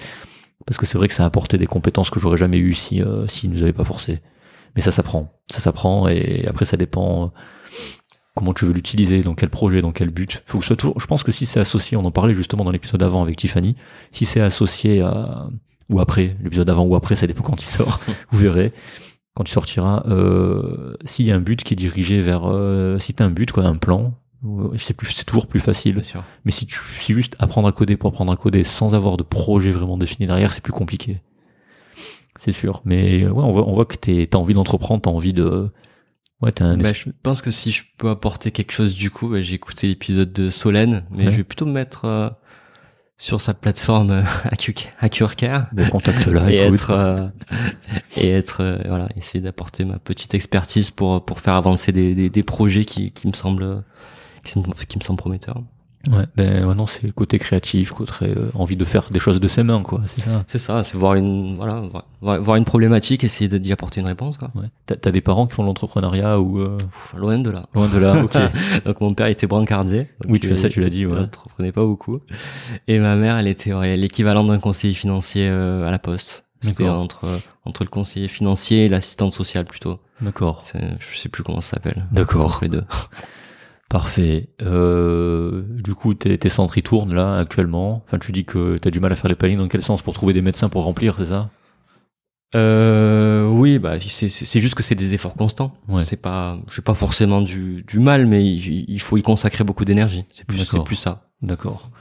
[0.66, 3.02] Parce que c'est vrai que ça a apporté des compétences que j'aurais jamais eues si,
[3.02, 4.22] euh, s'ils nous avaient pas forcé.
[4.76, 5.32] Mais ça s'apprend.
[5.52, 7.28] Ça s'apprend et après ça dépend euh,
[8.36, 10.42] comment tu veux l'utiliser, dans quel projet, dans quel but.
[10.48, 12.64] Faut que ce soit toujours, je pense que si c'est associé, on en parlait justement
[12.64, 13.76] dans l'épisode avant avec Tiffany,
[14.12, 15.48] si c'est associé à,
[15.90, 18.00] ou après, l'épisode avant ou après, ça dépend quand il sort,
[18.32, 18.74] vous verrez
[19.36, 23.14] quand tu sortiras, euh, s'il y a un but qui est dirigé vers, euh, si
[23.14, 24.14] t'as un but, quoi, un plan,
[24.78, 26.02] c'est plus, c'est toujours plus facile.
[26.46, 29.24] Mais si tu, si juste apprendre à coder pour apprendre à coder sans avoir de
[29.24, 31.22] projet vraiment défini derrière, c'est plus compliqué.
[32.38, 32.82] C'est sûr.
[32.86, 35.70] Mais ouais, on voit, on voit que t'as envie d'entreprendre, t'as envie de,
[36.42, 36.78] Ouais, t'as un...
[36.78, 39.88] bah, je pense que si je peux apporter quelque chose du coup, bah, j'ai écouté
[39.88, 42.30] l'épisode de Solène, mais je vais plutôt me mettre euh,
[43.18, 44.24] sur sa plateforme euh,
[45.00, 45.68] AccureCare.
[45.72, 47.28] Ben, contacte là et être euh,
[48.18, 52.30] et être euh, voilà, essayer d'apporter ma petite expertise pour pour faire avancer des, des,
[52.30, 53.84] des projets qui qui me semblent
[54.44, 55.62] qui, qui me semblent prometteurs.
[56.12, 59.48] Ouais, ben ouais, non, c'est côté créatif, côté euh, envie de faire des choses de
[59.48, 60.02] ses mains, quoi.
[60.08, 60.44] C'est ça.
[60.48, 61.84] C'est ça, c'est voir une voilà,
[62.22, 64.52] voir, une problématique, essayer d'y apporter une réponse, quoi.
[64.56, 64.68] Ouais.
[64.86, 66.78] T'as, t'as des parents qui font l'entrepreneuriat ou euh...
[67.18, 67.68] loin de là.
[67.74, 68.16] Loin de là.
[68.26, 68.38] Ok.
[68.86, 70.08] donc mon père était brancardier.
[70.28, 71.06] Oui, tu ça, tu l'as dit.
[71.06, 71.20] Ouais.
[71.20, 72.20] Entreprenait pas beaucoup.
[72.88, 76.46] Et ma mère, elle était l'équivalent d'un conseiller financier euh, à la poste.
[76.62, 77.28] C'était entre
[77.66, 80.00] entre le conseiller financier et l'assistante sociale plutôt.
[80.22, 80.64] D'accord.
[80.74, 82.06] Je sais plus comment ça s'appelle.
[82.12, 82.60] D'accord.
[82.62, 82.84] Les deux.
[83.90, 84.50] Parfait.
[84.62, 88.04] Euh, du coup, tes, tes centres y tournent là actuellement.
[88.06, 89.60] Enfin, tu dis que tu as du mal à faire les plannings.
[89.60, 90.02] Dans quel sens?
[90.02, 91.50] Pour trouver des médecins pour remplir, c'est ça?
[92.56, 95.74] Euh, Oui, bah c'est juste que c'est des efforts constants.
[95.88, 96.02] Ouais.
[96.02, 100.26] C'est pas, j'ai pas forcément du, du mal, mais il, faut y consacrer beaucoup d'énergie.
[100.32, 101.30] C'est plus, c'est plus ça.
[101.42, 101.92] D'accord.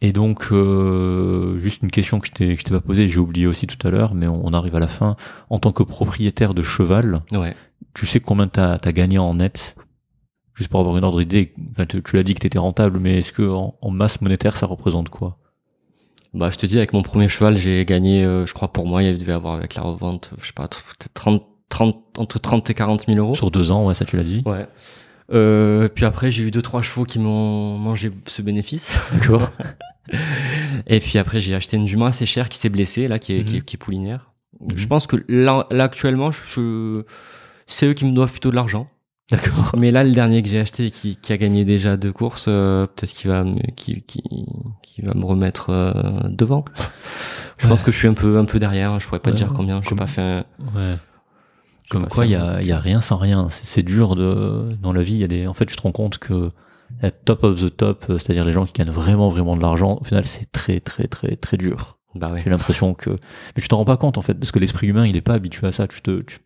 [0.00, 3.86] Et donc, euh, juste une question que je t'ai pas posée, j'ai oublié aussi tout
[3.86, 5.16] à l'heure, mais on, on, arrive à la fin.
[5.50, 7.54] En tant que propriétaire de cheval, ouais.
[7.94, 9.76] tu sais combien t'as as gagné en net?
[10.54, 11.52] Juste pour avoir une ordre d'idée,
[11.88, 15.08] tu, l'as dit que tu étais rentable, mais est-ce que en, masse monétaire, ça représente
[15.08, 15.38] quoi?
[16.32, 19.02] Bah, je te dis, avec mon premier cheval, j'ai gagné, euh, je crois pour moi,
[19.02, 20.68] il devait avoir avec la revente, je sais pas,
[21.14, 23.34] 30, 30, entre 30 et 40 000 euros.
[23.34, 24.42] Sur deux ans, ouais, ça tu l'as dit.
[24.46, 24.66] Ouais.
[25.32, 28.96] Euh, puis après, j'ai eu deux trois chevaux qui m'ont mangé ce bénéfice.
[29.12, 29.50] D'accord.
[30.86, 33.44] et puis après, j'ai acheté une jument assez chère qui s'est blessée là, qui est,
[33.44, 33.64] qui, est, mhm.
[33.64, 34.32] qui est poulinière.
[34.76, 37.02] Je pense que là, là actuellement, je,
[37.66, 38.88] c'est eux qui me doivent plutôt de l'argent.
[39.30, 39.72] D'accord.
[39.78, 42.86] Mais là, le dernier que j'ai acheté, qui, qui a gagné déjà deux courses, euh,
[42.86, 44.22] peut-être qu'il va, me, qui, qui,
[44.82, 45.92] qui, va me remettre euh,
[46.28, 46.64] devant.
[47.58, 49.00] Je pense que je suis un peu, un peu derrière.
[49.00, 49.80] Je pourrais pas dire combien.
[49.80, 50.44] Je n'ai pas fait.
[50.74, 50.96] Ouais.
[51.90, 53.48] Comme quoi, il y a, y a rien sans rien.
[53.50, 55.14] C'est dur de dans la vie.
[55.14, 55.46] Y a des.
[55.46, 56.50] En fait, tu te rends compte que
[57.00, 59.98] la top of the top, euh, c'est-à-dire les gens qui gagnent vraiment vraiment de l'argent,
[60.00, 61.98] au final, c'est très très très très dur.
[62.14, 62.40] Bah ouais.
[62.42, 65.06] J'ai l'impression que, mais tu t'en rends pas compte en fait, parce que l'esprit humain,
[65.06, 65.88] il est pas habitué à ça.
[65.88, 66.38] Tu te, tu-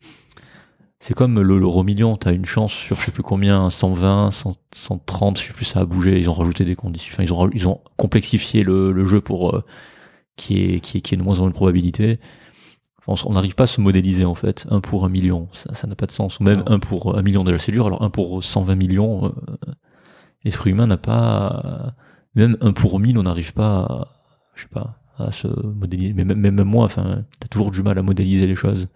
[1.01, 2.17] c'est comme le l'euro million.
[2.17, 5.81] T'as une chance sur je sais plus combien, 120, 100, 130, je sais plus, ça
[5.81, 6.19] a bougé.
[6.19, 7.13] Ils ont rajouté des conditions.
[7.15, 9.65] Enfin, ils ont, ils ont complexifié le, le jeu pour euh,
[10.37, 12.19] qui est qui est qui est de moins en moins de probabilité.
[13.07, 14.67] On n'arrive pas à se modéliser en fait.
[14.71, 16.41] Un pour un million, ça ça n'a pas de sens.
[16.41, 17.87] Ou même un pour un million déjà c'est dur.
[17.87, 19.31] Alors un pour 120 millions, euh,
[20.45, 21.95] l'esprit humain n'a pas.
[22.35, 23.79] Même un pour mille, on n'arrive pas.
[23.79, 24.09] À,
[24.55, 26.13] je sais pas à se modéliser.
[26.13, 28.89] Mais même, même moi, enfin, t'as toujours du mal à modéliser les choses.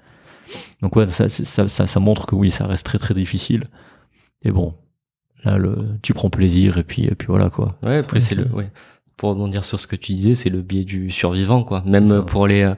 [0.80, 3.64] Donc ouais, ça, c'est- ça, ça, ça montre que oui, ça reste très très difficile.
[4.44, 4.74] Et bon,
[5.44, 7.76] là, le, tu prends plaisir et puis et puis voilà quoi.
[7.82, 8.70] Ouais, après, c'est le, ouais.
[9.16, 11.82] Pour rebondir sur ce que tu disais, c'est le biais du survivant, quoi.
[11.86, 12.74] Même euh, pour les, euh,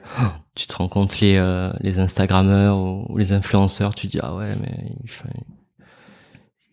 [0.53, 4.35] tu te rends compte, les, euh, les Instagrammeurs ou, ou les influenceurs, tu dis, ah
[4.35, 5.09] ouais, mais ils,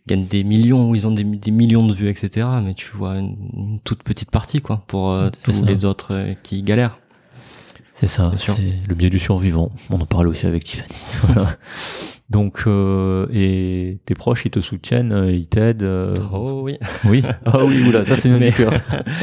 [0.07, 2.47] gagnent des millions ou ils ont des, des millions de vues, etc.
[2.63, 5.65] Mais tu vois une, une toute petite partie, quoi, pour euh, tous ça.
[5.65, 6.99] les autres euh, qui galèrent.
[8.03, 8.57] C'est ça, c'est
[8.89, 9.71] le biais du survivant.
[9.89, 10.89] On en parle aussi avec Tiffany.
[11.23, 11.51] Voilà.
[12.31, 15.83] Donc, euh, et tes proches, ils te soutiennent, euh, ils t'aident.
[15.83, 16.79] euh, Oh oui.
[17.05, 17.23] Oui.
[17.45, 18.73] Ah oui, oula, ça c'est une cœur.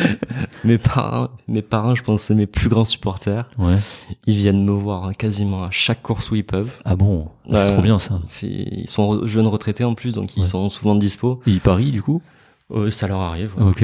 [0.64, 3.50] mes parents, mes parents, je pense, c'est mes plus grands supporters.
[3.58, 3.76] Ouais.
[4.28, 6.72] Ils viennent me voir hein, quasiment à chaque course où ils peuvent.
[6.86, 8.20] Ah bon, c'est trop bien ça.
[8.44, 10.48] Ils sont jeunes retraités en plus, donc ils Ouais.
[10.48, 11.42] sont souvent dispo.
[11.48, 12.22] Et ils parient du coup?
[12.90, 13.54] Ça leur arrive.
[13.58, 13.64] ouais.
[13.70, 13.84] Ok.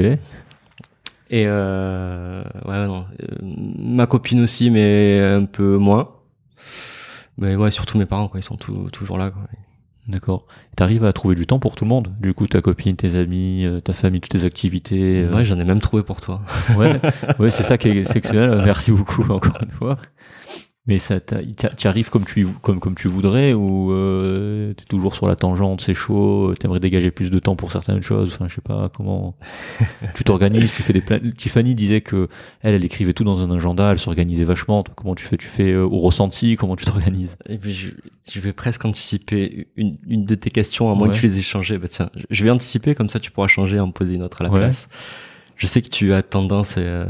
[1.35, 3.05] Et euh, ouais, non.
[3.21, 6.09] euh, ma copine aussi, mais un peu moins.
[7.37, 8.39] Mais ouais, surtout mes parents, quoi.
[8.39, 9.31] Ils sont tout- toujours là.
[9.31, 9.41] Quoi.
[10.07, 10.45] D'accord.
[10.77, 12.13] T'arrives à trouver du temps pour tout le monde?
[12.21, 15.23] Du coup, ta copine, tes amis, euh, ta famille, toutes tes activités.
[15.25, 16.41] euh, Ouais, j'en ai même trouvé pour toi.
[16.77, 16.99] Ouais,
[17.39, 18.61] ouais c'est ça qui est exceptionnel.
[18.65, 19.97] Merci beaucoup encore une fois.
[20.87, 25.27] Mais ça, tu arrives comme tu comme comme tu voudrais ou euh, t'es toujours sur
[25.27, 26.53] la tangente, c'est chaud.
[26.59, 28.33] T'aimerais dégager plus de temps pour certaines choses.
[28.35, 29.35] Enfin, je sais pas comment.
[30.15, 31.17] tu t'organises, tu fais des plans.
[31.35, 32.27] Tiffany disait que
[32.61, 34.83] elle, elle écrivait tout dans un agenda, elle s'organisait vachement.
[34.83, 35.37] Toi, comment tu fais?
[35.37, 36.55] Tu fais euh, au ressenti?
[36.55, 37.37] Comment tu t'organises?
[37.49, 37.89] Et puis je,
[38.31, 41.15] je vais presque anticiper une, une de tes questions, à moins Ouais.
[41.15, 41.79] que tu les aies changées.
[41.79, 44.41] Bah tiens, je vais anticiper, comme ça tu pourras changer et en poser une autre
[44.41, 44.59] à la Ouais.
[44.59, 44.87] place.
[45.55, 47.09] Je sais que tu as tendance, euh,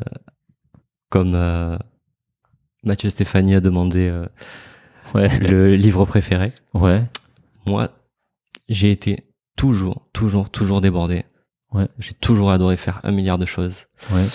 [1.10, 1.78] comme euh,
[2.86, 4.26] Mathieu Stéphanie a demandé euh,
[5.14, 6.52] Ouais, le livre préféré.
[6.74, 7.04] ouais,
[7.66, 7.90] Moi,
[8.70, 9.26] j'ai été
[9.58, 11.26] toujours, toujours, toujours débordé.
[11.74, 11.88] Ouais.
[12.00, 13.88] J'ai toujours adoré faire un milliard de choses.
[14.14, 14.26] ouais.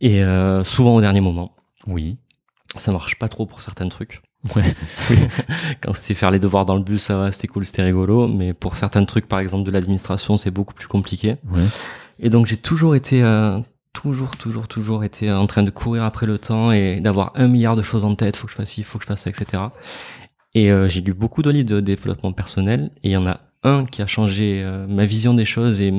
[0.00, 1.52] Et euh, souvent au dernier moment.
[1.86, 2.18] Oui.
[2.76, 4.20] Ça marche pas trop pour certains trucs.
[4.54, 4.62] Ouais.
[5.82, 8.28] Quand c'était faire les devoirs dans le bus, ça va, c'était cool, c'était rigolo.
[8.28, 11.36] Mais pour certains trucs, par exemple de l'administration, c'est beaucoup plus compliqué.
[11.50, 11.62] Ouais.
[12.20, 13.58] Et donc j'ai toujours été, euh,
[13.96, 17.76] toujours, toujours, toujours été en train de courir après le temps et d'avoir un milliard
[17.76, 18.36] de choses en tête.
[18.36, 19.62] Faut que je fasse ci, faut que je fasse ça, etc.
[20.54, 22.90] Et euh, j'ai lu beaucoup de livres de développement personnel.
[23.02, 25.92] Et il y en a un qui a changé euh, ma vision des choses et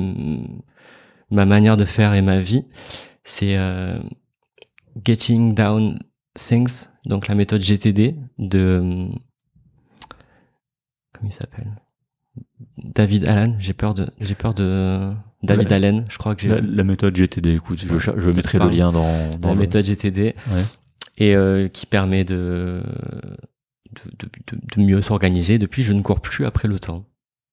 [1.30, 2.64] ma manière de faire et ma vie.
[3.24, 3.98] C'est euh,
[5.04, 5.98] Getting Down
[6.34, 9.08] Things, donc la méthode GTD de
[11.12, 11.72] comment il s'appelle?
[12.76, 13.56] David Allen.
[13.58, 15.12] J'ai peur de j'ai peur de
[15.42, 15.72] David.
[15.72, 16.04] Allen.
[16.08, 17.54] Je crois que j'ai La, la méthode GTD.
[17.54, 20.62] Écoute, je, mettrai le lien dans, dans la le- méthode GTD Ouais.
[21.18, 22.82] et euh, qui permet de
[23.92, 25.58] de, de, de- mieux s'organiser.
[25.58, 27.04] Depuis, je ne cours plus après le temps.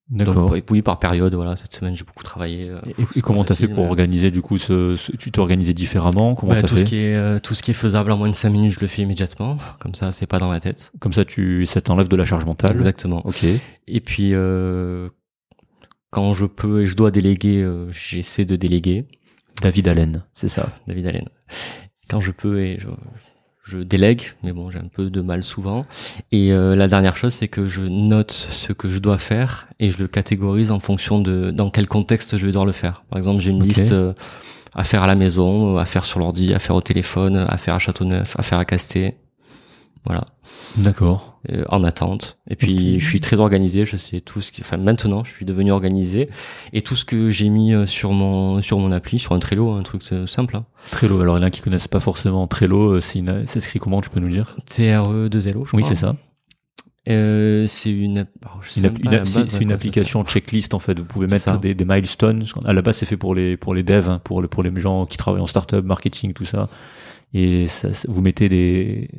[0.10, 0.36] D'accord.
[0.52, 1.34] Donc, oui, par période.
[1.34, 2.70] Voilà, cette semaine, j'ai beaucoup travaillé.
[2.70, 2.80] euh,
[3.16, 5.74] Et, et comment t'as fait pour mais- organiser du coup ce, ce- tu t'es organisé
[5.74, 6.36] différemment?
[6.36, 6.82] Comment tout fait?
[6.82, 8.80] ce qui est euh, tout ce qui est faisable en moins de 5 minutes, je
[8.82, 9.56] le fais immédiatement.
[9.80, 10.92] Comme ça, c'est pas dans ma tête.
[11.00, 12.76] Comme ça, tu ça t'enlève de la charge mentale.
[12.76, 13.26] Exactement.
[13.26, 13.46] Ok.
[13.88, 15.10] Et puis, euh,
[16.16, 19.04] quand je peux et je dois déléguer, euh, j'essaie de déléguer.
[19.62, 20.70] David Allen, c'est ça.
[20.88, 21.28] David Allen.
[22.10, 22.88] Quand je peux et je,
[23.62, 25.86] je délègue, mais bon, j'ai un peu de mal souvent.
[26.32, 29.92] Et euh, la dernière chose, c'est que je note ce que je dois faire et
[29.92, 33.04] je le catégorise en fonction de dans quel contexte je vais devoir le faire.
[33.10, 34.14] Par exemple, j'ai une liste euh,
[34.74, 37.76] à faire à la maison, à faire sur l'ordi, à faire au téléphone, à faire
[37.76, 39.16] à Châteauneuf, à faire à Casté.
[40.06, 40.24] Voilà.
[40.78, 41.40] D'accord.
[41.52, 42.38] euh, en attente.
[42.50, 45.46] Et puis je suis très organisé, je sais tout ce qui, enfin maintenant je suis
[45.46, 46.30] devenu organisé
[46.74, 49.72] et tout ce que j'ai mis euh, sur mon sur mon appli, sur un Trello,
[49.72, 50.58] un truc simple.
[50.58, 50.66] Hein.
[50.92, 51.22] Trello.
[51.22, 52.94] Alors il y en a qui connaissent pas forcément Trello.
[52.96, 54.56] euh, C'est une, s'écrit comment Tu peux nous dire?
[54.66, 55.96] TRE 2 L je Oui, crois.
[55.96, 56.16] c'est ça.
[57.08, 58.26] Euh, c'est une,
[58.68, 60.98] sais Une une c'est une application checklist en fait.
[60.98, 62.44] Vous pouvez mettre des, des milestones.
[62.66, 64.72] À la base, c'est fait pour les pour les devs, hein, pour le- pour les
[64.80, 66.68] gens qui travaillent en startup, marketing, tout ça.
[67.36, 69.10] Et ça- vous mettez des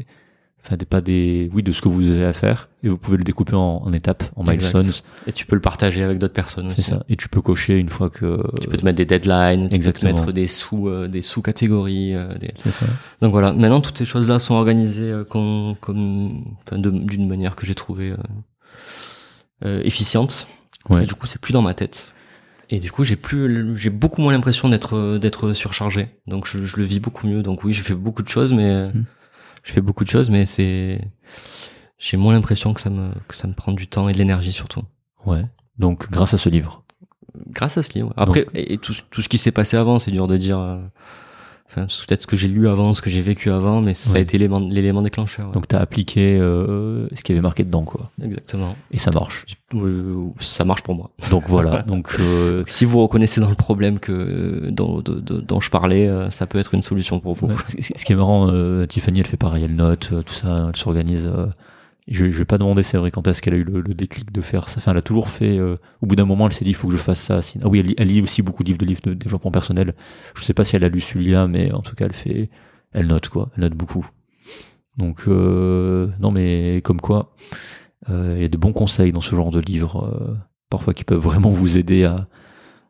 [0.66, 3.16] enfin des pas des oui de ce que vous avez à faire et vous pouvez
[3.16, 4.90] le découper en, en étapes, en milestones.
[5.26, 6.82] Et tu peux le partager avec d'autres personnes aussi.
[6.82, 7.04] ça.
[7.08, 9.74] Et tu peux cocher une fois que Tu peux te mettre des deadlines, tu peux
[9.76, 10.12] Exactement.
[10.12, 12.14] te mettre des sous euh, des sous catégories.
[12.40, 12.52] des...
[12.62, 12.86] C'est ça.
[13.22, 13.52] Donc voilà.
[13.52, 16.44] Maintenant toutes ces choses là sont organisées euh, comme comme
[16.80, 18.14] d'une manière que j'ai trouvé
[19.64, 20.46] euh, efficiente.
[20.90, 21.04] Ouais.
[21.04, 22.12] Et du coup, c'est plus dans ma tête.
[22.68, 26.08] Et du coup, j'ai plus, j'ai beaucoup moins l'impression d'être d'être surchargé.
[26.26, 27.42] Donc, je, je, le vis beaucoup mieux.
[27.42, 29.04] Donc oui, je fais beaucoup de choses, mais mmh.
[29.66, 31.00] Je fais beaucoup de choses, mais c'est,
[31.98, 34.52] j'ai moins l'impression que ça me que ça me prend du temps et de l'énergie
[34.52, 34.82] surtout.
[35.26, 35.44] Ouais.
[35.78, 36.84] Donc, grâce à ce livre.
[37.48, 38.14] Grâce à ce livre.
[38.16, 40.78] Après, et tout, tout ce qui s'est passé avant, c'est dur de dire.
[41.76, 44.18] Euh, enfin, peut-être ce que j'ai lu avant, ce que j'ai vécu avant, mais ça
[44.18, 45.50] a été l'élément déclencheur.
[45.52, 48.10] Donc tu as appliqué euh, ce qui avait marqué dedans, quoi.
[48.22, 48.76] Exactement.
[48.90, 49.46] Et ça marche.
[50.38, 51.10] ça marche pour moi.
[51.30, 51.82] Donc voilà.
[51.86, 56.46] donc euh, si vous reconnaissez dans le problème que dont, dont je parlais, euh, ça
[56.46, 57.50] peut être une solution pour vous.
[57.66, 58.50] ce qui est marrant,
[58.86, 61.30] Tiffany, elle fait pareil, elle note tout ça, elle s'organise.
[62.08, 64.40] Je, je vais pas demander, c'est vrai, quand est-ce qu'elle a eu le, déclic de
[64.40, 64.76] faire ça.
[64.78, 65.58] Enfin, elle a toujours fait.
[65.58, 67.40] Euh, au bout d'un moment, elle s'est dit, il faut que je fasse ça.
[67.62, 69.94] Ah oui, elle lit, elle lit, aussi beaucoup de livres de livres de développement personnel.
[70.36, 72.50] Je sais pas si elle a lu celui-là, mais en tout cas, elle fait,
[72.92, 73.50] elle note quoi.
[73.56, 74.08] Elle note beaucoup.
[74.96, 77.34] Donc euh, non, mais comme quoi,
[78.08, 80.34] euh, il y a de bons conseils dans ce genre de livres, euh,
[80.70, 82.28] parfois qui peuvent vraiment vous aider à,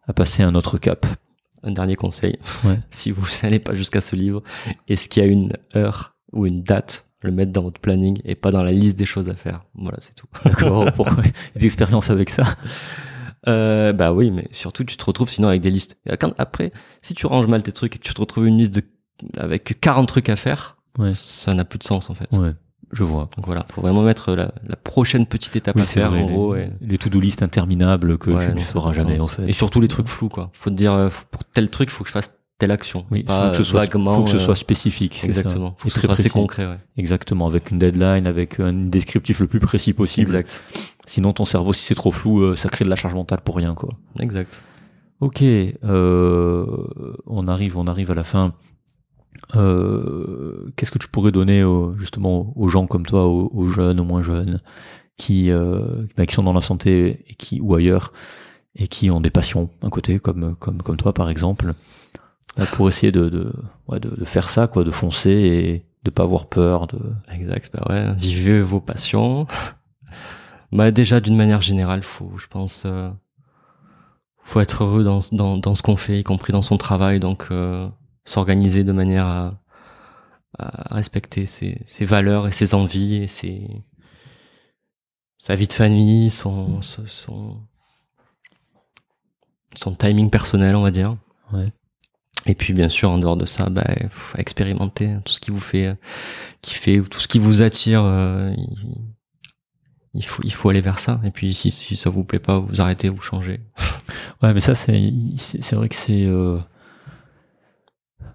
[0.06, 1.06] à passer un autre cap.
[1.62, 2.78] Un dernier conseil, ouais.
[2.90, 4.43] si vous n'allez pas jusqu'à ce livre,
[4.88, 8.34] est-ce qu'il y a une heure ou une date le mettre dans votre planning et
[8.34, 9.64] pas dans la liste des choses à faire.
[9.74, 10.26] Voilà, c'est tout.
[10.44, 10.90] D'accord.
[10.92, 11.24] Pourquoi
[12.10, 12.56] avec ça
[13.48, 15.98] euh, Bah oui, mais surtout tu te retrouves sinon avec des listes.
[16.38, 16.72] après,
[17.02, 18.82] si tu ranges mal tes trucs et que tu te retrouves une liste de
[19.38, 21.12] avec 40 trucs à faire, ouais.
[21.14, 22.34] ça n'a plus de sens en fait.
[22.36, 22.52] Ouais.
[22.92, 23.28] Je vois.
[23.36, 26.54] Donc voilà, faut vraiment mettre la, la prochaine petite étape à faire en gros.
[26.54, 26.70] Et...
[26.80, 29.48] Les to-do list interminables que tu ne feras jamais en fait.
[29.48, 30.50] Et surtout les trucs flous quoi.
[30.52, 33.04] Faut te dire euh, pour tel truc, faut que je fasse telle action.
[33.10, 35.22] Oui, pas faut que ce soit, faut que ce soit spécifique.
[35.24, 35.74] Exactement.
[35.78, 36.66] Faut que ce soit assez concret.
[36.66, 36.78] Ouais.
[36.96, 40.28] Exactement, avec une deadline, avec un descriptif le plus précis possible.
[40.28, 40.64] Exact.
[41.06, 43.56] Sinon, ton cerveau, si c'est trop flou, euh, ça crée de la charge mentale pour
[43.56, 43.90] rien, quoi.
[44.20, 44.62] Exact.
[45.20, 46.66] Ok, euh,
[47.26, 48.52] on arrive, on arrive à la fin.
[49.54, 51.64] Euh, Qu'est-ce que tu pourrais donner
[51.96, 54.58] justement aux gens comme toi, aux, jeunes, aux moins jeunes,
[55.16, 58.12] qui, euh, bah, qui sont dans la santé et qui ou ailleurs
[58.74, 61.72] et qui ont des passions, un côté comme comme comme toi par exemple?
[62.73, 63.52] Pour essayer de, de,
[63.89, 66.86] ouais, de, de, faire ça, quoi, de foncer et de pas avoir peur.
[66.86, 66.98] De...
[67.35, 69.47] Exact, bah ouais, vivez vos passions.
[70.73, 73.10] bah déjà d'une manière générale, faut, je pense, euh,
[74.43, 77.48] faut être heureux dans, dans, dans ce qu'on fait, y compris dans son travail, donc
[77.51, 77.89] euh,
[78.24, 79.55] s'organiser de manière à,
[80.59, 83.68] à respecter ses, ses, valeurs et ses envies et ses,
[85.39, 87.60] sa vie de famille, son, son,
[89.74, 91.16] son timing personnel, on va dire.
[91.52, 91.66] Ouais.
[92.47, 93.86] Et puis bien sûr en dehors de ça, bah,
[94.36, 95.97] expérimenter tout ce qui vous fait,
[96.62, 98.02] qui fait tout ce qui vous attire.
[98.05, 98.52] Euh,
[100.14, 101.20] il, faut il faut aller vers ça.
[101.24, 103.60] Et puis si, si ça vous plaît pas, vous arrêtez, vous changez.
[104.43, 105.12] Ouais, mais ça c'est
[105.47, 106.59] c'est vrai que c'est euh,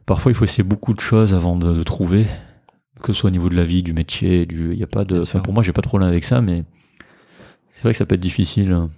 [0.07, 2.25] parfois il faut essayer beaucoup de choses avant de, de, trouver,
[3.01, 5.05] que ce soit au niveau de la vie, du métier, du il y a pas
[5.05, 5.21] de.
[5.21, 6.63] Enfin, pour moi j'ai pas trop problème avec ça, mais
[7.69, 8.89] c'est vrai que ça peut être difficile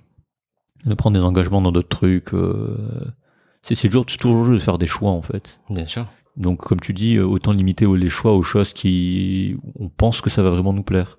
[0.86, 2.34] de prendre des engagements dans d'autres trucs.
[2.34, 3.14] Euh,
[3.64, 5.60] c'est toujours, toujours de faire des choix en fait.
[5.70, 6.06] Bien sûr.
[6.38, 10.30] Donc comme tu dis, euh, autant limiter les choix aux choses qui on pense que
[10.30, 11.18] ça va vraiment nous plaire.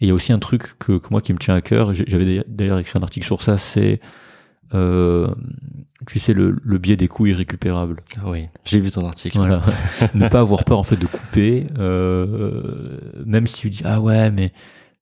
[0.00, 1.92] Et il y a aussi un truc que, que moi qui me tient à cœur,
[1.92, 4.00] j'avais d'ailleurs écrit un article sur ça, c'est
[4.72, 5.28] euh,
[6.06, 7.96] tu sais le, le biais des coûts irrécupérables.
[8.16, 9.36] Ah oui, j'ai vu ton article.
[9.36, 9.62] Voilà,
[10.14, 14.30] ne pas avoir peur en fait de couper, euh, même si tu dis ah ouais
[14.30, 14.52] mais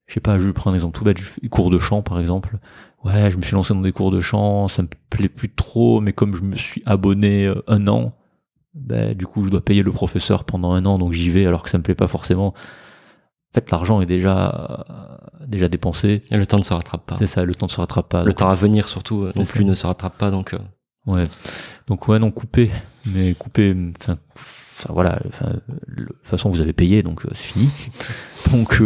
[0.06, 1.19] je sais pas, je vais prendre un exemple tout bête,
[1.51, 2.59] cours de chant par exemple
[3.04, 6.00] ouais, je me suis lancé dans des cours de chant, ça me plaît plus trop,
[6.00, 8.14] mais comme je me suis abonné euh, un an,
[8.74, 11.62] ben, du coup, je dois payer le professeur pendant un an, donc j'y vais alors
[11.62, 12.48] que ça me plaît pas forcément.
[12.48, 14.84] En fait, l'argent est déjà
[15.46, 16.22] déjà dépensé.
[16.30, 17.16] Et le temps ne se rattrape pas.
[17.18, 18.24] C'est ça, le temps ne se rattrape pas.
[18.24, 20.54] Le temps à venir surtout euh, non plus ne se rattrape pas, donc.
[20.54, 20.58] Euh.
[21.06, 21.28] Ouais.
[21.86, 22.70] Donc ouais, non, couper,
[23.06, 23.74] mais couper.
[24.00, 24.18] Enfin,
[24.90, 25.18] voilà.
[25.26, 25.54] Enfin,
[25.88, 27.70] de toute façon, vous avez payé, donc c'est fini.
[28.52, 28.82] donc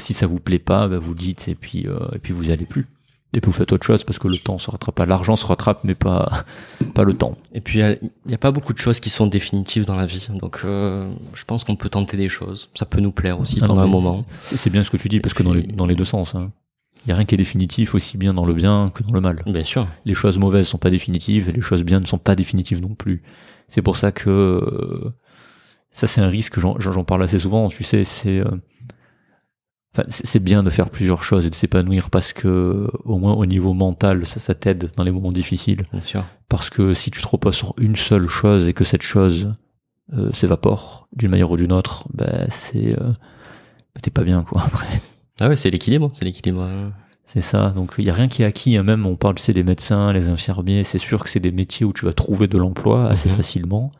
[0.00, 2.66] si ça vous plaît pas, ben, vous dites et puis et puis vous y allez
[2.66, 2.86] plus
[3.34, 5.06] et puis vous faites autre chose parce que le temps se rattrape pas.
[5.06, 6.44] L'argent se rattrape, mais pas,
[6.94, 7.36] pas le temps.
[7.52, 10.28] Et puis, il n'y a, pas beaucoup de choses qui sont définitives dans la vie.
[10.30, 12.70] Donc, euh, je pense qu'on peut tenter des choses.
[12.74, 14.24] Ça peut nous plaire aussi ah pendant un moment.
[14.54, 16.52] C'est bien ce que tu dis, parce que dans, les, dans les deux sens, hein.
[17.04, 19.20] il n'y a rien qui est définitif, aussi bien dans le bien que dans le
[19.20, 19.42] mal.
[19.46, 19.88] Bien sûr.
[20.04, 22.94] Les choses mauvaises sont pas définitives, et les choses bien ne sont pas définitives non
[22.94, 23.22] plus.
[23.66, 25.12] C'est pour ça que euh,
[25.90, 26.60] ça, c'est un risque.
[26.60, 27.68] J'en parle assez souvent.
[27.68, 28.44] Tu sais, c'est euh,
[30.08, 33.74] c'est bien de faire plusieurs choses et de s'épanouir parce que au moins au niveau
[33.74, 35.84] mental ça, ça t'aide dans les moments difficiles.
[35.92, 36.24] Bien sûr.
[36.48, 39.54] Parce que si tu te reposes sur une seule chose et que cette chose
[40.12, 43.12] euh, s'évapore d'une manière ou d'une autre, ben c'est euh,
[43.94, 44.86] ben, t'es pas bien quoi après.
[45.40, 46.68] Ah ouais, c'est l'équilibre, c'est l'équilibre.
[47.26, 47.70] C'est ça.
[47.70, 48.76] Donc il y a rien qui est acquis.
[48.76, 48.82] Hein.
[48.82, 50.84] Même on parle, sais, des médecins, les infirmiers.
[50.84, 53.36] C'est sûr que c'est des métiers où tu vas trouver de l'emploi assez mhm.
[53.36, 53.92] facilement,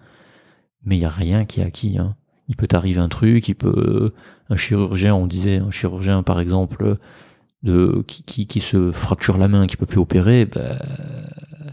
[0.84, 1.98] mais il y a rien qui est acquis.
[1.98, 2.16] Hein
[2.48, 4.12] il peut t'arriver un truc, il peut
[4.50, 6.98] un chirurgien, on disait un chirurgien par exemple,
[7.62, 10.78] de qui, qui, se fracture la main, qui peut plus opérer, bah,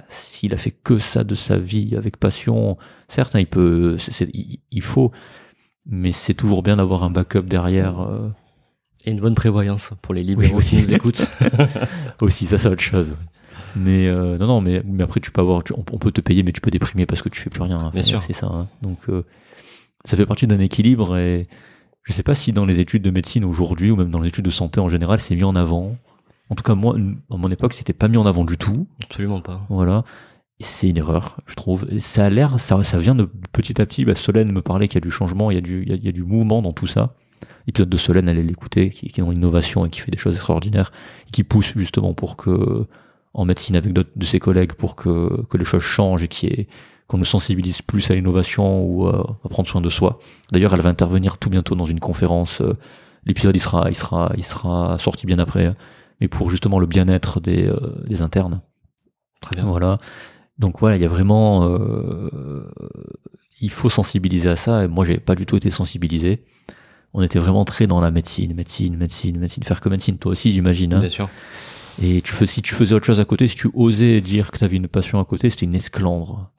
[0.09, 2.77] s'il a fait que ça de sa vie avec passion,
[3.07, 3.97] certes, hein, il peut,
[4.71, 5.11] il, faut,
[5.85, 8.01] mais c'est toujours bien d'avoir un backup derrière.
[8.01, 8.29] Euh.
[9.03, 10.77] Et une bonne prévoyance pour les libres aussi.
[10.77, 11.27] qui nous écoutent.
[12.21, 13.13] aussi, ça c'est autre chose.
[13.75, 16.51] Mais euh, non, non, mais, mais après tu peux avoir, on, peut te payer, mais
[16.51, 17.89] tu peux déprimer parce que tu fais plus rien.
[17.93, 18.47] bien sûr, c'est ça.
[18.47, 18.67] Hein.
[18.81, 19.25] Donc euh,
[20.05, 21.47] ça fait partie d'un équilibre et
[22.03, 24.45] je sais pas si dans les études de médecine aujourd'hui ou même dans les études
[24.45, 25.95] de santé en général, c'est mis en avant.
[26.49, 26.95] En tout cas, moi,
[27.31, 28.87] à mon époque, c'était pas mis en avant du tout.
[29.03, 29.65] Absolument pas.
[29.69, 30.03] Voilà.
[30.59, 31.87] Et c'est une erreur, je trouve.
[31.99, 34.05] ça a l'air, ça, ça vient de petit à petit.
[34.05, 36.07] Bah, Solène me parlait qu'il y a du changement, il y a du, il y
[36.07, 37.07] a, du mouvement dans tout ça.
[37.65, 40.35] L'épisode de Solène, allait l'écouter, qui, qui est dans l'innovation et qui fait des choses
[40.35, 40.91] extraordinaires,
[41.27, 42.85] et qui pousse justement pour que,
[43.33, 46.49] en médecine avec d'autres de ses collègues, pour que, que les choses changent et qu'il
[46.49, 46.67] y ait,
[47.11, 50.19] qu'on nous sensibilise plus à l'innovation ou à, prendre soin de soi.
[50.53, 52.61] D'ailleurs, elle va intervenir tout bientôt dans une conférence.
[52.61, 52.77] Euh,
[53.25, 55.75] l'épisode, il sera, il sera, il sera sorti bien après, hein.
[56.21, 58.61] mais pour justement le bien-être des, euh, des internes.
[59.41, 59.65] Très bien.
[59.65, 59.97] Voilà.
[60.57, 62.71] Donc voilà, il y a vraiment, euh,
[63.59, 64.85] il faut sensibiliser à ça.
[64.85, 66.45] Et moi, j'ai pas du tout été sensibilisé.
[67.13, 70.17] On était vraiment très dans la médecine, médecine, médecine, médecine, faire que médecine.
[70.17, 70.93] Toi aussi, j'imagine.
[70.93, 70.99] Hein.
[71.01, 71.29] Bien sûr.
[72.01, 74.57] Et tu fais, si tu faisais autre chose à côté, si tu osais dire que
[74.57, 76.49] tu avais une passion à côté, c'était une esclandre.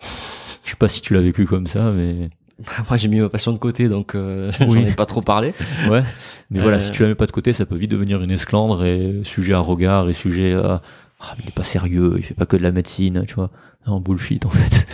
[0.64, 2.30] Je sais pas si tu l'as vécu comme ça, mais.
[2.89, 5.55] Moi, j'ai mis ma passion de côté, donc euh, j'en ai pas trop parlé.
[5.90, 6.05] Ouais.
[6.51, 6.93] Mais voilà, si euh.
[6.93, 9.59] tu la mets pas de côté, ça peut vite devenir une esclandre et sujet à
[9.59, 10.82] regard et sujet à
[11.24, 13.51] ah, mais il est pas sérieux, il fait pas que de la médecine, tu vois.
[13.86, 14.86] Non, bullshit en fait.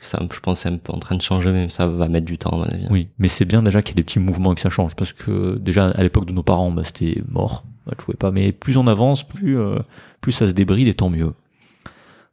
[0.00, 2.36] ça, je pense, c'est un peu en train de changer, mais ça va mettre du
[2.36, 2.86] temps, à mon avis.
[2.90, 4.96] Oui, mais c'est bien déjà qu'il y ait des petits mouvements et que ça change,
[4.96, 8.32] parce que déjà à l'époque de nos parents, bah, c'était mort, bah, tu pouvais pas.
[8.32, 9.78] Mais plus on avance, plus euh,
[10.20, 11.32] plus ça se débride et tant mieux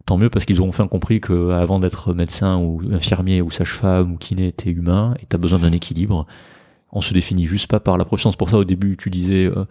[0.10, 4.14] tant mieux parce qu'ils ont enfin compris que avant d'être médecin ou infirmier ou sage-femme
[4.14, 6.26] ou kiné, t'es humain et t'as besoin d'un équilibre.
[6.92, 8.32] On se définit juste pas par la profession.
[8.32, 9.66] C'est pour ça au début tu disais euh,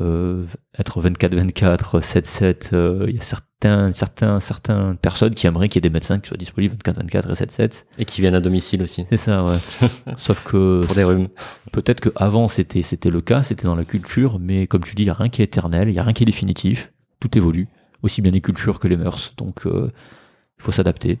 [0.00, 0.46] euh,
[0.78, 3.06] être 24-24, 7-7.
[3.06, 6.28] Il y a certains, certains, certaines personnes qui aimeraient qu'il y ait des médecins qui
[6.28, 7.84] soient disponibles 24-24 et 7-7.
[7.98, 9.04] Et qui viennent à domicile aussi.
[9.10, 9.58] C'est ça, ouais.
[10.16, 11.28] Sauf que pour des rhumes.
[11.72, 15.08] Peut-être qu'avant c'était c'était le cas, c'était dans la culture, mais comme tu dis, il
[15.08, 16.94] y a rien qui est éternel, il y a rien qui est définitif.
[17.20, 17.68] Tout évolue
[18.06, 19.34] aussi bien les cultures que les mœurs.
[19.36, 19.90] Donc euh,
[20.58, 21.18] il faut s'adapter.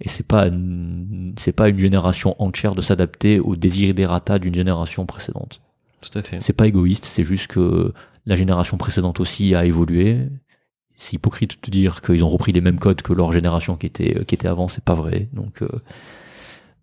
[0.00, 0.46] Et c'est pas
[1.36, 5.60] c'est pas une génération entière de s'adapter aux desiderata d'une génération précédente.
[6.00, 6.38] Tout à fait.
[6.40, 7.92] C'est pas égoïste, c'est juste que
[8.24, 10.26] la génération précédente aussi a évolué.
[10.96, 14.24] C'est hypocrite de dire qu'ils ont repris les mêmes codes que leur génération qui était
[14.24, 15.28] qui était avant, c'est pas vrai.
[15.34, 15.68] Donc euh,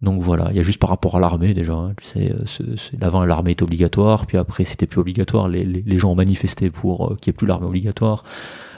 [0.03, 1.73] donc voilà, il y a juste par rapport à l'armée déjà.
[1.73, 5.47] Hein, tu sais, euh, avant l'armée était obligatoire, puis après c'était plus obligatoire.
[5.47, 8.23] Les, les, les gens ont manifesté pour qu'il n'y ait plus l'armée obligatoire.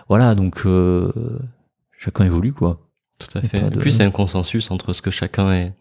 [0.09, 1.11] Voilà, donc euh,
[1.97, 2.79] chacun évolue quoi.
[3.19, 3.69] Tout à fait.
[3.69, 3.79] De...
[3.79, 5.73] Plus c'est un consensus entre ce que chacun est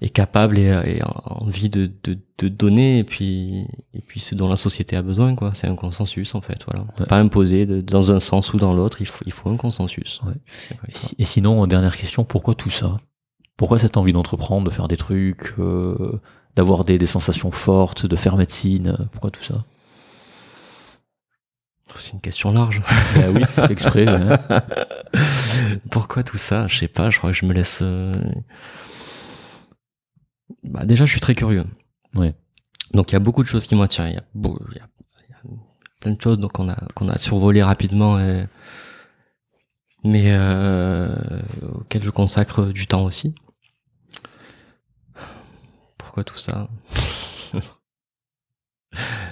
[0.00, 4.56] est capable et, envie de, de, de, donner et puis et puis ce dont la
[4.56, 5.52] société a besoin quoi.
[5.54, 6.86] C'est un consensus en fait voilà.
[7.06, 10.20] Pas imposer dans un sens ou dans l'autre il faut il faut un consensus.
[10.26, 10.34] Ouais.
[11.18, 12.96] et, sinon dernière question pourquoi tout ça?
[13.56, 16.20] Pourquoi cette envie d'entreprendre de faire des trucs euh,
[16.56, 18.96] d'avoir des, des sensations fortes de faire médecine?
[19.12, 19.64] Pourquoi tout ça?
[22.00, 22.80] C'est une question large.
[23.16, 24.06] bah oui, c'est exprès.
[25.90, 26.66] Pourquoi tout ça?
[26.66, 27.10] Je sais pas.
[27.10, 27.80] Je crois que je me laisse.
[27.82, 28.12] Euh,
[30.64, 31.64] bah déjà, je suis très curieux.
[32.14, 32.34] Ouais.
[32.92, 34.08] Donc il y a beaucoup de choses qui m'attirent.
[34.08, 34.86] Il y a, il y a,
[36.00, 38.46] plein de choses donc on a qu'on a survolé rapidement, et...
[40.04, 41.14] mais euh,
[41.74, 43.34] auxquelles je consacre du temps aussi.
[45.96, 46.68] Pourquoi tout ça?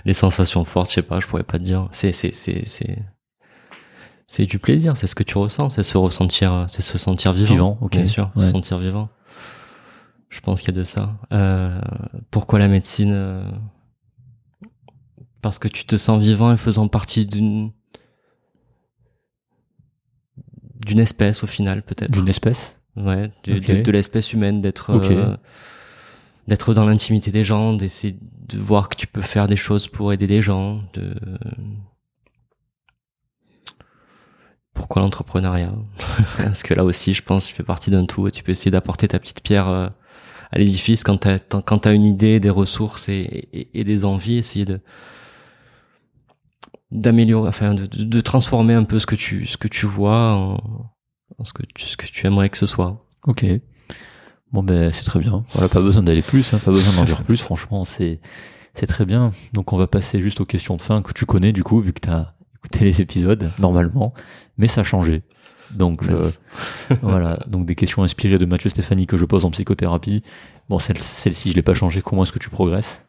[0.05, 1.89] Les sensations fortes, je sais pas, je pourrais pas te dire.
[1.91, 2.99] C'est c'est c'est c'est
[4.27, 7.75] c'est du plaisir, c'est ce que tu ressens, c'est se ressentir, c'est se sentir vivant,
[7.75, 9.09] vivant bien sûr, se sentir vivant.
[10.29, 11.19] Je pense qu'il y a de ça.
[11.33, 11.81] Euh,
[12.31, 13.43] pourquoi la médecine euh,
[15.43, 17.73] Parce que tu te sens vivant et faisant partie d'une
[20.87, 22.13] d'une espèce au final, peut-être.
[22.13, 22.79] D'une espèce?
[22.97, 25.37] Ouais, de, de, l'espèce humaine, d'être euh,
[26.49, 28.17] d'être dans l'intimité des gens, d'essayer
[28.49, 31.15] de voir que tu peux faire des choses pour aider des gens, de
[34.81, 35.75] pourquoi l'entrepreneuriat
[36.39, 38.71] Parce que là aussi, je pense, tu fais partie d'un tout et tu peux essayer
[38.71, 39.89] d'apporter ta petite pierre euh,
[40.53, 44.81] à l'édifice quand t'as quand as une idée, des ressources et, des envies, essayer de
[46.91, 50.91] d'améliorer, enfin de, transformer un peu ce que tu ce que tu vois en,
[51.39, 53.07] en ce que tu, ce que tu aimerais que ce soit.
[53.27, 53.45] Ok.
[54.53, 55.45] Bon ben c'est très bien.
[55.53, 57.41] Voilà, pas besoin d'aller plus, hein, pas besoin d'en dire plus.
[57.41, 58.21] Franchement, c'est
[58.75, 59.31] c'est très bien.
[59.53, 61.93] Donc on va passer juste aux questions de fin que tu connais du coup, vu
[61.93, 64.13] que tu as écouté les épisodes normalement,
[64.59, 65.23] mais ça a changé.
[65.71, 66.23] Donc euh,
[67.03, 70.23] voilà, donc des questions inspirées de Mathieu Stéphanie que je pose en psychothérapie.
[70.69, 72.03] Bon, celle, celle-ci je l'ai pas changé.
[72.03, 73.07] Comment est-ce que tu progresses?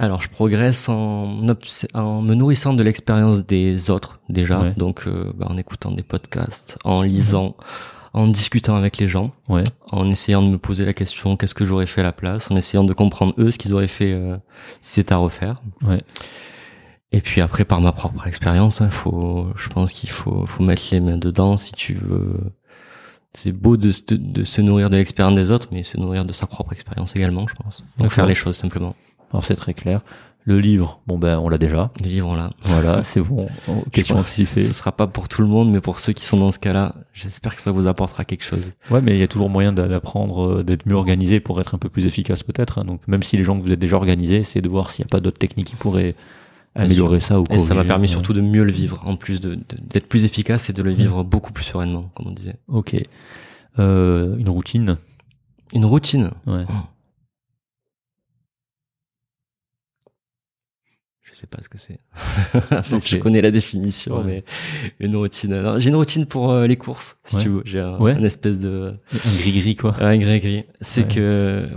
[0.00, 1.42] Alors, je progresse en,
[1.94, 4.72] en me nourrissant de l'expérience des autres déjà, Ouais.
[4.76, 7.56] donc euh, bah, en écoutant des podcasts, en lisant,
[8.18, 9.62] en discutant avec les gens, Ouais.
[9.92, 12.56] en essayant de me poser la question qu'est-ce que j'aurais fait à la place, en
[12.56, 14.36] essayant de comprendre eux ce qu'ils auraient fait euh,
[14.80, 15.62] si c'était à refaire.
[15.82, 16.00] Ouais.
[17.12, 20.82] Et puis après, par ma propre expérience, hein, faut, je pense qu'il faut, faut mettre
[20.90, 22.52] les mains dedans si tu veux.
[23.32, 26.32] C'est beau de, se- de se nourrir de l'expérience des autres, mais se nourrir de
[26.32, 27.84] sa propre expérience également, je pense.
[27.98, 28.94] Donc faire les choses simplement.
[29.32, 30.00] Alors c'est très clair.
[30.48, 31.90] Le livre, bon ben on l'a déjà.
[32.00, 32.48] Les livres là.
[32.62, 33.48] Voilà, c'est bon.
[33.92, 34.62] Question anticipée.
[34.62, 36.94] Ce sera pas pour tout le monde, mais pour ceux qui sont dans ce cas-là,
[37.12, 38.72] j'espère que ça vous apportera quelque chose.
[38.90, 41.74] Ouais, mais il y a toujours moyen d'a- d'apprendre, euh, d'être mieux organisé pour être
[41.74, 42.78] un peu plus efficace peut-être.
[42.78, 42.84] hein.
[42.86, 45.08] Donc même si les gens que vous êtes déjà organisés, c'est de voir s'il n'y
[45.08, 46.14] a pas d'autres techniques qui pourraient
[46.74, 49.54] améliorer ça ou Et ça m'a permis surtout de mieux le vivre, en plus de-
[49.56, 49.60] de-
[49.90, 52.56] d'être plus efficace et de le vivre beaucoup plus sereinement, comme on disait.
[52.68, 52.96] Ok.
[53.78, 54.96] Euh, une routine.
[55.74, 56.30] Une routine.
[56.46, 56.62] Ouais.
[56.66, 56.72] Je
[61.38, 62.00] sais pas ce que c'est.
[62.72, 63.00] Enfin.
[63.04, 64.24] Je connais la définition, Ouais.
[64.24, 64.44] mais
[65.00, 65.78] une routine.
[65.78, 67.42] J'ai une routine pour euh, les courses, si Ouais.
[67.42, 67.62] tu veux.
[67.64, 68.20] J'ai un, Ouais.
[68.24, 69.96] espèce de Un gris-gris quoi.
[70.00, 70.64] un gris gris.
[70.80, 71.68] C'est que,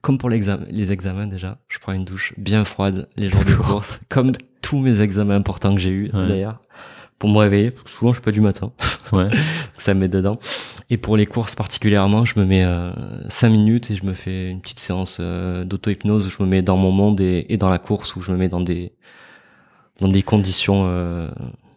[0.00, 4.00] comme pour les examens déjà, je prends une douche bien froide les jours de course,
[4.08, 6.60] comme tous mes examens importants que j'ai eu d'ailleurs,
[7.22, 7.70] pour me réveiller.
[7.70, 8.72] Parce que souvent je suis pas du matin,
[9.12, 9.30] Ouais.
[9.78, 10.34] ça me met dedans.
[10.90, 12.90] Et pour les courses particulièrement, je me mets euh,
[13.28, 16.62] 5 minutes et je me fais une petite séance euh, d'auto-hypnose où je me mets
[16.62, 18.92] dans mon monde et, et dans la course où je me mets dans des
[20.00, 21.30] dans des conditions euh,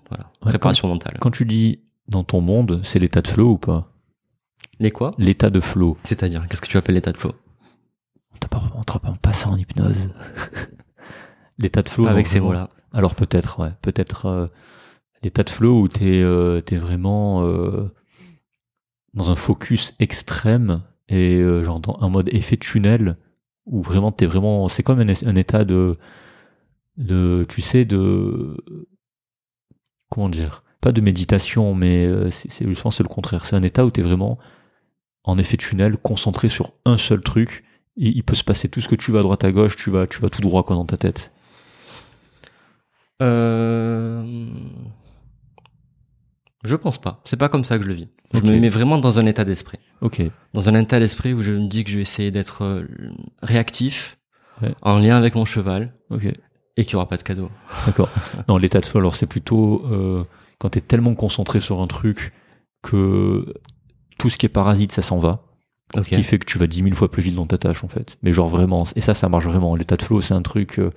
[0.09, 1.17] voilà, Ouais, préparation mentale.
[1.21, 3.91] Quand tu dis dans ton monde, c'est l'état de flow ou pas?
[4.79, 5.11] Les quoi?
[5.19, 5.95] L'état de flow.
[6.03, 7.33] C'est-à-dire, qu'est-ce que tu appelles l'état de flow?
[8.33, 10.09] On pas, on pas pas ça en hypnose.
[11.59, 12.05] l'état de flow.
[12.05, 12.69] Pas avec ces mots-là.
[12.93, 14.49] Alors peut-être, ouais, peut-être
[15.15, 17.93] euh, l'état de flow où t'es euh, t'es vraiment euh,
[19.13, 23.17] dans un focus extrême et euh, genre un mode effet tunnel
[23.65, 25.97] où vraiment t'es vraiment, c'est comme un, es- état de
[26.97, 28.57] de tu sais de
[30.09, 33.63] comment dire, pas de méditation mais euh, c'est je pense c'est le contraire, c'est un
[33.63, 34.37] état où t'es vraiment
[35.23, 37.63] en effet tunnel, concentré sur un seul truc
[37.97, 39.89] et il peut se passer tout ce que tu vas à droite à gauche, tu
[39.89, 41.31] vas tu vas tout droit quoi dans ta tête.
[43.21, 44.23] Euh...
[46.65, 47.21] Je pense pas.
[47.23, 48.07] C'est pas comme ça que je le vis.
[48.33, 49.77] Je me mets vraiment dans un état d'esprit.
[50.01, 50.21] Ok.
[50.53, 52.85] Dans un état d'esprit où je me dis que je vais essayer d'être euh,
[53.41, 54.17] réactif,
[54.61, 54.73] Ouais.
[54.83, 56.23] en lien avec mon cheval, Ok.
[56.77, 57.49] et qu'il n'y aura pas de cadeau.
[57.85, 58.09] D'accord.
[58.47, 60.23] Non, l'état de flow, alors c'est plutôt euh,
[60.59, 62.31] quand tu es tellement concentré sur un truc
[62.81, 63.45] que
[64.17, 65.43] tout ce qui est parasite, ça s'en va.
[65.93, 67.87] Ce qui fait que tu vas 10 000 fois plus vite dans ta tâche, en
[67.87, 68.17] fait.
[68.23, 69.75] Mais genre vraiment, et ça, ça marche vraiment.
[69.75, 70.79] L'état de flow, c'est un truc.
[70.79, 70.89] euh,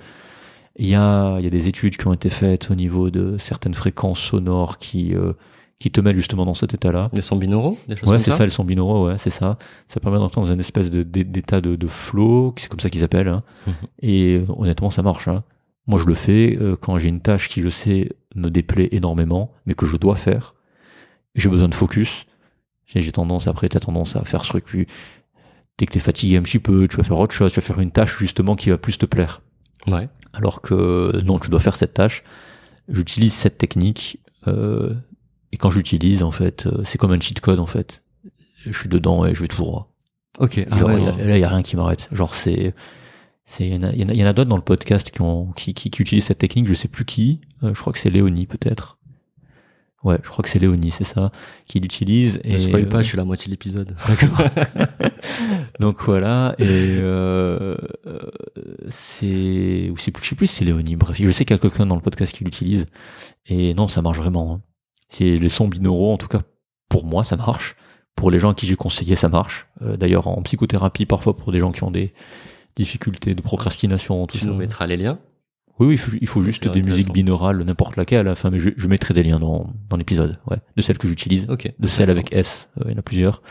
[0.76, 3.74] Il y, a, y a des études qui ont été faites au niveau de certaines
[3.74, 5.32] fréquences sonores qui, euh,
[5.78, 7.08] qui te mettent justement dans cet état-là.
[7.12, 8.42] Des sons binauraux, des choses Ouais, comme c'est ça.
[8.44, 9.58] elles sont binauraux, ouais, c'est ça.
[9.88, 13.28] Ça permet d'entrer dans une espèce d'état de, de flow, c'est comme ça qu'ils appellent.
[13.28, 13.40] hein.
[13.66, 13.72] Mhm.
[14.02, 15.28] Et euh, honnêtement, ça marche.
[15.28, 15.44] hein.
[15.86, 19.48] Moi, je le fais euh, quand j'ai une tâche qui, je sais, me déplaît énormément,
[19.66, 20.54] mais que je dois faire.
[21.34, 22.26] J'ai besoin de focus.
[22.86, 24.64] J'ai j'ai tendance, après, t'as tendance à faire ce truc.
[24.64, 24.86] Puis,
[25.78, 27.78] dès que t'es fatigué un petit peu, tu vas faire autre chose, tu vas faire
[27.78, 29.42] une tâche justement qui va plus te plaire.
[29.86, 30.08] Ouais.
[30.32, 32.24] Alors que non, tu dois faire cette tâche.
[32.88, 34.94] J'utilise cette technique euh,
[35.52, 38.02] et quand j'utilise, en fait, euh, c'est comme un cheat code en fait.
[38.66, 39.92] Je suis dedans et je vais tout droit.
[40.38, 40.60] Ok.
[40.70, 42.08] Ah Genre, ouais, là, il y a rien qui m'arrête.
[42.12, 42.74] Genre, c'est,
[43.60, 45.46] il y en a, il y en a- a d'autres dans le podcast qui ont,
[45.52, 46.66] qui, qui, qui utilisent cette technique.
[46.68, 47.40] Je sais plus qui.
[47.62, 48.98] Euh, je crois que c'est Léonie peut-être.
[50.04, 51.32] Ouais, je crois que c'est Léonie, c'est ça,
[51.66, 52.40] qui l'utilise.
[52.44, 53.96] Ne spoil pas, euh, je suis à la moitié de l'épisode.
[55.80, 56.64] Donc voilà, et
[57.00, 58.18] euh, euh,
[58.88, 61.58] c'est, ou c'est plus, je sais plus si c'est Léonie, bref, je sais qu'il y
[61.58, 62.86] a quelqu'un dans le podcast qui l'utilise,
[63.46, 64.54] et non, ça marche vraiment.
[64.54, 64.60] hein.
[65.08, 66.42] C'est les sons binauraux, en tout cas,
[66.88, 67.76] pour moi, ça marche.
[68.14, 69.68] Pour les gens à qui j'ai conseillé, ça marche.
[69.82, 72.12] Euh, D'ailleurs, en psychothérapie, parfois pour des gens qui ont des
[72.76, 74.50] difficultés de procrastination, tout tu ça.
[74.50, 75.18] nous mettras les liens?
[75.78, 78.50] Oui, oui, il faut, il faut juste des musiques binaurales, n'importe laquelle, à la fin,
[78.50, 81.72] mais je, je mettrai des liens dans, dans l'épisode, ouais, de celles que j'utilise Ok.
[81.78, 82.26] de celle Intéressant.
[82.26, 82.68] avec S.
[82.80, 83.42] Euh, il y en a plusieurs.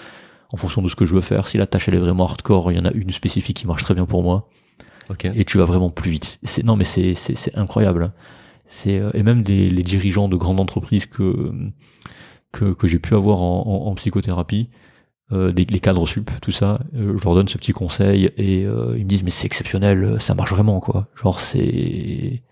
[0.53, 1.47] En fonction de ce que je veux faire.
[1.47, 3.83] Si la tâche elle est vraiment hardcore, il y en a une spécifique qui marche
[3.83, 4.49] très bien pour moi.
[5.09, 5.25] Ok.
[5.25, 6.39] Et tu vas vraiment plus vite.
[6.43, 8.03] C'est, non mais c'est, c'est, c'est incroyable.
[8.03, 8.13] hein.
[8.67, 11.51] C'est, euh, et même les, les dirigeants de grandes entreprises que,
[12.51, 14.69] que, que j'ai pu avoir en, en, psychothérapie,
[15.31, 18.65] euh, les, les cadres sup, tout ça, euh, je leur donne ce petit conseil et
[18.65, 21.07] euh, ils me disent mais c'est exceptionnel, ça marche vraiment quoi.
[21.15, 22.43] Genre c'est,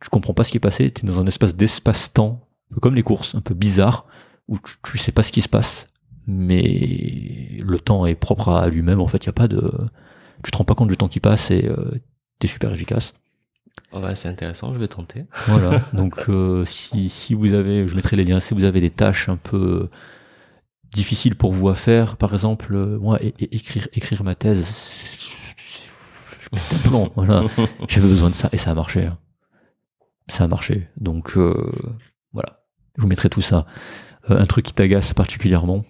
[0.00, 2.48] tu comprends pas ce qui est passé, t'es dans un espace d'espace-temps,
[2.80, 4.06] comme les courses, un peu bizarre,
[4.48, 5.88] où tu, tu sais pas ce qui se passe,
[6.26, 9.00] mais le temps est propre à lui-même.
[9.00, 9.70] En fait, y a pas de,
[10.42, 12.00] tu te rends pas compte du temps qui passe et euh,
[12.38, 13.14] t'es super efficace.
[13.92, 15.26] Ah c'est intéressant, je vais tenter.
[15.48, 15.80] Voilà.
[15.92, 19.28] Donc euh, si, si vous avez, je mettrai les liens, si vous avez des tâches
[19.28, 19.88] un peu
[20.92, 25.28] difficiles pour vous à faire, par exemple, euh, moi écrire écrire ma thèse,
[26.84, 27.10] plan.
[27.16, 27.44] Voilà,
[27.88, 29.04] j'avais besoin de ça et ça a marché.
[29.06, 29.18] hein.
[30.28, 30.88] Ça a marché.
[30.98, 31.72] Donc euh,
[32.32, 32.62] voilà,
[32.96, 33.66] je vous mettrai tout ça.
[34.30, 35.84] Euh, un truc qui t'agace particulièrement,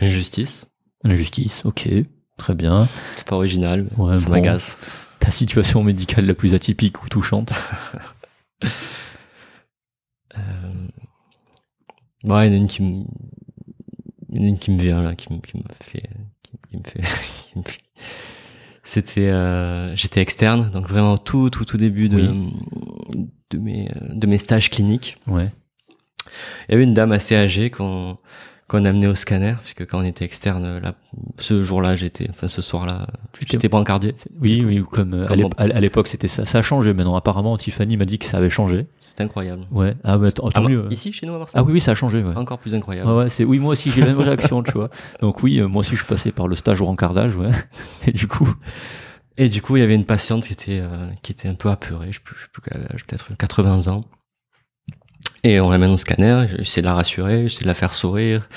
[0.00, 0.66] L'injustice.
[1.04, 1.64] l'injustice.
[1.64, 1.88] Ok,
[2.36, 2.86] très bien.
[3.16, 3.86] C'est pas original.
[3.96, 4.32] Ouais, ça bon.
[4.32, 4.76] m'agace.
[5.18, 7.52] Ta situation médicale la plus atypique ou touchante.
[10.38, 10.88] Euh...
[12.24, 13.04] Ouais, il y en a une qui me,
[14.32, 16.08] une qui vient là, qui me, qui me fait,
[16.70, 16.78] qui,
[17.58, 17.78] me fait,
[18.82, 22.32] C'était, euh, j'étais externe, donc vraiment tout, tout, tout début de,
[23.50, 25.18] de mes, de mes stages cliniques.
[25.26, 25.50] Ouais.
[26.68, 28.16] Il y avait une dame assez âgée qu'on,
[28.72, 30.94] qu'on amenait au scanner, puisque quand on était externe, là,
[31.38, 33.06] ce jour-là, j'étais, enfin, ce soir-là,
[33.48, 34.14] j'étais brancardier.
[34.40, 36.44] Oui, oui, comme euh, à Comme l'ép- à l'époque c'était ça.
[36.46, 37.14] Ça a changé maintenant.
[37.16, 38.86] Apparemment, Tiffany m'a dit que ça avait changé.
[39.00, 39.66] C'était incroyable.
[39.70, 39.94] Ouais.
[40.02, 40.86] Ah, mais tant, tant Ah, mieux.
[40.90, 41.60] Ici, chez nous à Marseille?
[41.60, 42.22] Ah oui, oui, ça a changé.
[42.22, 42.34] Ouais.
[42.34, 43.08] Encore plus incroyable.
[43.08, 44.90] Ouais, ouais, c'est oui, moi aussi j'ai la même réaction, tu vois.
[45.20, 47.50] Donc oui, euh, moi aussi je suis passé par le stage au rencardage, ouais.
[48.06, 48.52] Et du coup,
[49.38, 51.70] Et du coup, il y avait une patiente qui était, euh, qui était un peu
[51.70, 54.04] apeurée, je sais plus, je sais plus quel âge, peut-être 80 ans.
[55.44, 58.48] Et on l'amène au scanner, j'essaie de la rassurer, j'essaie de la faire sourire.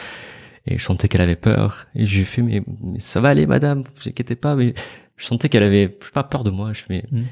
[0.68, 1.86] Et je sentais qu'elle avait peur.
[1.96, 4.56] Et je lui ai fait, mais, mais ça va aller, madame, vous inquiétez pas.
[4.56, 4.74] Mais
[5.16, 6.74] je sentais qu'elle avait je sais pas peur de moi.
[6.74, 7.24] Je fais, mais, Mm.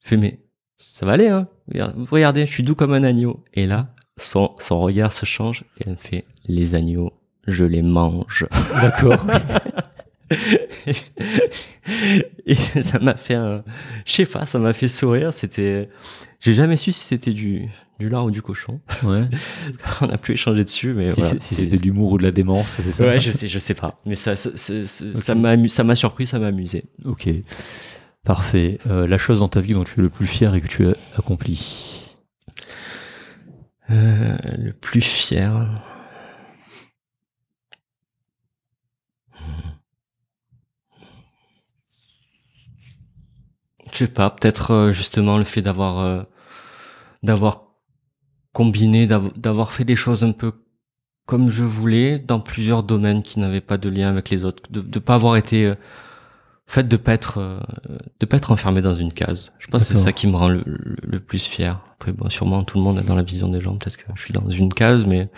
[0.00, 0.38] je fais, mais
[0.76, 1.48] ça va aller, hein.
[1.70, 3.44] Regarde- Regardez, je suis doux comme un agneau.
[3.54, 7.12] Et là, son, son regard se change et elle me fait, les agneaux,
[7.46, 8.46] je les mange.
[8.80, 9.24] d'accord.
[12.46, 13.62] et ça m'a fait un,
[14.04, 15.32] je sais pas, ça m'a fait sourire.
[15.32, 15.88] C'était,
[16.40, 18.80] j'ai jamais su si c'était du, du lard ou du cochon.
[19.02, 19.24] Ouais.
[20.00, 21.36] On a pu échanger dessus, mais Si, voilà.
[21.40, 23.04] si c'était de l'humour ou de la démence, c'est ça?
[23.04, 24.00] Ouais, je sais, je sais pas.
[24.06, 25.16] Mais ça, ça, ça, ça- Ok.
[25.16, 26.84] ça m'a, amu- ça m'a surpris, ça m'a amusé.
[27.04, 27.28] Ok.
[28.24, 28.78] Parfait.
[28.88, 30.86] Euh, la chose dans ta vie dont tu es le plus fier et que tu
[30.86, 31.98] as accompli?
[33.90, 35.68] Euh, le plus fier.
[44.06, 46.22] Sais pas, peut-être euh, justement le fait d'avoir euh,
[47.22, 47.62] d'avoir
[48.52, 50.52] combiné, d'av- d'avoir fait des choses un peu
[51.26, 54.80] comme je voulais dans plusieurs domaines qui n'avaient pas de lien avec les autres, de
[54.80, 55.74] de pas avoir été euh,
[56.66, 57.60] fait de pas être euh,
[58.20, 59.52] de pas être enfermé dans une case.
[59.58, 61.80] Je pense que c'est ça qui me rend le, le- le plus fier.
[61.94, 64.20] Après bon, sûrement tout le monde est dans la vision des gens, peut-être que je
[64.20, 65.30] suis dans une case mais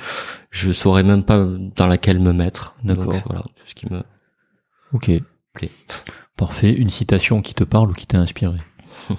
[0.50, 1.38] je saurais même pas
[1.76, 2.74] dans laquelle me mettre.
[2.82, 3.22] D'accord.
[3.26, 4.02] Voilà, ce qui me
[4.92, 5.10] Ok.
[5.52, 5.70] Plaît.
[6.36, 6.72] Parfait.
[6.72, 8.58] Une citation qui te parle ou qui t'a inspiré?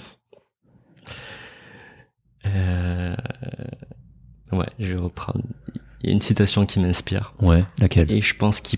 [2.46, 3.16] Euh,
[4.52, 5.44] Ouais, je vais reprendre.
[6.02, 7.34] Il y a une citation qui m'inspire.
[7.42, 7.66] Ouais.
[7.80, 8.12] Laquelle?
[8.12, 8.78] Et je pense que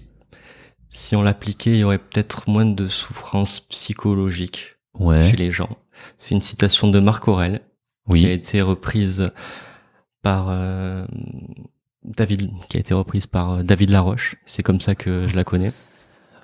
[0.90, 5.30] si on l'appliquait, il y aurait peut-être moins de souffrance psychologique Ouais.
[5.30, 5.78] chez les gens.
[6.18, 7.62] C'est une citation de Marc Aurel
[8.10, 9.30] qui a été reprise
[10.24, 11.06] par euh,
[12.04, 14.38] David, qui a été reprise par euh, David Laroche.
[14.46, 15.74] C'est comme ça que je la connais.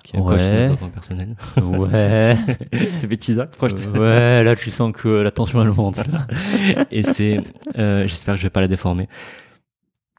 [0.04, 0.58] Qui est un coach de Ouais.
[0.68, 1.36] développement personnel.
[1.62, 2.36] Ouais.
[2.72, 3.72] C'était bêtise, proche.
[3.72, 4.44] ouais.
[4.44, 6.00] Là, tu sens que la tension elle monte.
[6.92, 7.40] Et c'est,
[7.78, 9.08] euh, j'espère que je vais pas la déformer,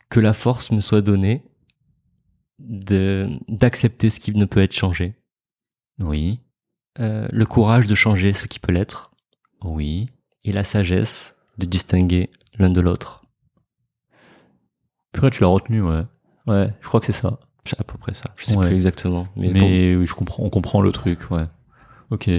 [0.10, 1.44] que la force me soit donnée
[2.60, 5.14] de d'accepter ce qui ne peut être changé,
[6.00, 6.40] Oui.
[7.00, 9.12] euh, le courage de changer ce qui peut l'être,
[9.64, 10.10] Oui.
[10.46, 13.22] et la sagesse de distinguer l'un de l'autre.
[15.12, 16.04] Purée, tu l'as retenu, ouais.
[16.48, 16.70] Ouais.
[16.82, 17.40] Je crois que c'est ça.
[17.66, 18.26] C'est à peu près ça.
[18.38, 18.68] Je sais Ouais.
[18.68, 21.44] plus exactement, mais, oui, je comprends, on comprend le truc, ouais.
[22.12, 22.30] Ok.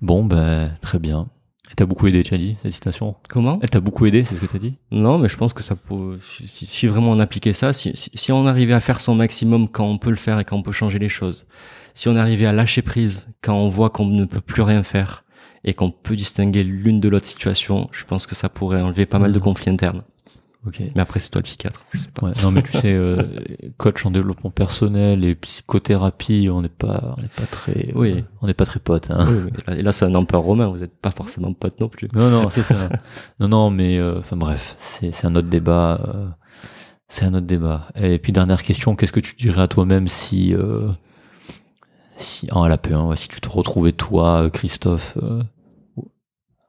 [0.00, 1.28] Bon, bah, très bien.
[1.68, 4.34] Elle t'a beaucoup aidé, tu as dit, cette citation comment Elle t'a beaucoup aidé, c'est
[4.34, 6.18] ce que t'as dit Non, mais je pense que ça peut.
[6.44, 9.68] Si, si vraiment on appliquait ça, si, si, si on arrivait à faire son maximum
[9.68, 11.48] quand on peut le faire et quand on peut changer les choses,
[11.94, 15.24] si on arrivait à lâcher prise quand on voit qu'on ne peut plus rien faire
[15.64, 19.18] et qu'on peut distinguer l'une de l'autre situation, je pense que ça pourrait enlever pas
[19.18, 19.44] mal de Mhm.
[19.44, 20.02] conflits internes.
[20.66, 20.80] Ok.
[20.94, 22.26] Mais après, c'est toi le psychiatre, je sais pas.
[22.26, 23.16] Ouais, non, mais tu sais, euh,
[23.78, 28.12] coach en développement personnel et psychothérapie, on n'est pas, on n'est pas très, Oui.
[28.18, 29.26] euh, on n'est pas très potes, hein.
[29.28, 29.50] Oui, oui.
[29.66, 32.08] Et là, et là, c'est un empereur romain, vous n'êtes pas forcément potes non plus.
[32.12, 32.88] Non, non, c'est ça.
[33.40, 36.00] non, non, mais, euh, enfin bref, c'est, c'est un autre débat.
[36.14, 36.28] euh,
[37.08, 37.88] c'est un autre débat.
[37.96, 40.88] Et puis dernière question, qu'est-ce que tu dirais à toi-même si, euh,
[42.16, 45.42] si en LAP1, ouais, si tu te retrouvais toi, Christophe, euh,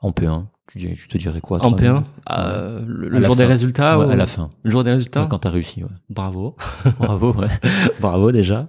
[0.01, 0.45] en P1,
[0.79, 4.09] tu, tu te dirais quoi En toi-même P1, euh, le, jour des résultats Ouais, ou-
[4.09, 5.89] à la fin, Le jour des résultats Ouais, quand t'as réussi, ouais.
[6.09, 6.55] Bravo.
[6.99, 7.47] Bravo, ouais.
[7.99, 8.67] Bravo déjà.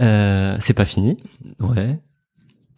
[0.00, 1.16] Euh, c'est pas fini.
[1.60, 1.92] Ouais,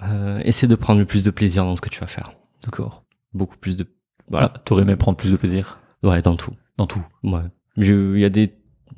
[0.02, 2.32] Euh, essaie de prendre le plus de plaisir dans ce que tu vas faire.
[2.64, 3.04] d'accord.
[3.34, 3.86] Beaucoup plus de...
[4.28, 4.48] Voilà.
[4.48, 5.78] Voilà, t'aurais aimé prendre plus de plaisir?
[6.02, 6.52] Ouais, dans tout.
[6.76, 7.04] dans tout.
[7.24, 7.40] Ouais.
[7.76, 8.52] Il y a des...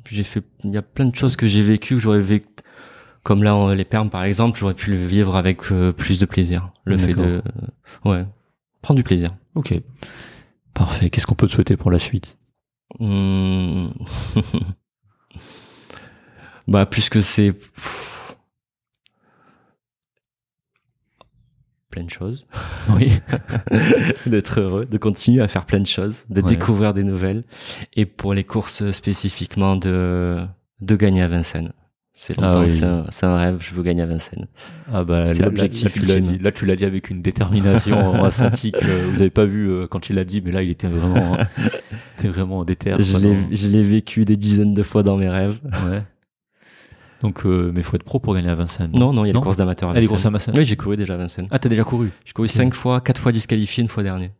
[0.09, 0.43] J'ai fait...
[0.63, 2.47] Il y a plein de choses que j'ai vécues que j'aurais vécu...
[3.23, 6.25] Comme là, en- les permes, par exemple, j'aurais pu le vivre avec euh, plus de
[6.25, 6.69] plaisir.
[6.83, 7.41] Le fait de...
[8.03, 8.25] Ouais
[8.85, 9.35] prendre du plaisir.
[9.55, 9.73] Ok.
[10.75, 11.09] Parfait.
[11.09, 12.37] Qu'est-ce qu'on peut te souhaiter pour la suite?
[12.99, 13.89] Mmh.
[16.67, 17.53] Bah, puisque c'est.
[21.89, 22.47] plein de choses.
[22.95, 23.11] Oui.
[24.27, 27.43] d'être heureux, de continuer à faire plein de choses, de découvrir des nouvelles.
[27.93, 30.45] Et pour les courses spécifiquement, de,
[30.81, 31.73] de gagner à Vincennes.
[32.17, 32.71] C'est Ah oui.
[32.71, 34.47] c'est un, un rêve, je veux gagner à Vincennes.
[34.91, 37.21] Ah bah C'est l'objectif là, là, tu l'as dit, là tu l'as dit avec une
[37.21, 37.97] détermination.
[38.13, 40.63] on a senti que vous avez pas vu euh, quand il l'a dit, mais là
[40.63, 41.47] il était vraiment, hein,
[42.17, 42.95] était vraiment déter.
[42.99, 43.17] Je
[43.67, 45.59] l'ai, vécu des dizaines de fois dans mes rêves.
[45.87, 46.03] Ouais.
[47.21, 48.91] Donc, euh, mais faut être pro pour gagner à Vincennes.
[48.93, 50.09] Non, non, il y a les courses d'amateurs à Ah, les Vincennes.
[50.15, 50.53] courses à Vincennes.
[50.57, 51.47] Oui, j'ai couru déjà à Vincennes.
[51.51, 54.31] Ah, t'as déjà couru J'ai couru cinq fois, quatre fois disqualifié, une fois dernier.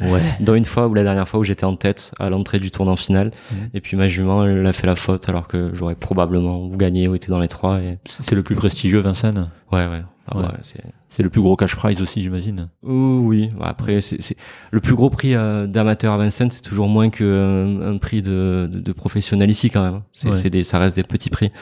[0.00, 0.22] Ouais.
[0.40, 2.96] Dont une fois ou la dernière fois où j'étais en tête à l'entrée du tournant
[2.96, 3.32] final.
[3.52, 3.68] Mhm.
[3.74, 7.14] Et puis ma jument, elle a fait la faute alors que j'aurais probablement gagné ou
[7.14, 7.80] été dans les trois.
[7.80, 7.98] Et...
[8.08, 9.48] C'est le plus prestigieux, Vincennes.
[9.72, 10.02] Ouais, ouais.
[10.28, 10.42] Ah Ouais.
[10.44, 10.82] ouais, c'est...
[11.10, 12.70] C'est le plus gros cash prize aussi, j'imagine.
[12.82, 14.36] Oh, oui, Bah, après, c'est, c'est...
[14.72, 18.68] le plus gros prix euh, d'amateur à Vincennes, c'est toujours moins qu'un un prix de,
[18.72, 20.00] de, de professionnel ici quand même.
[20.12, 20.36] C'est, Ouais.
[20.36, 21.52] c'est des, ça reste des petits prix.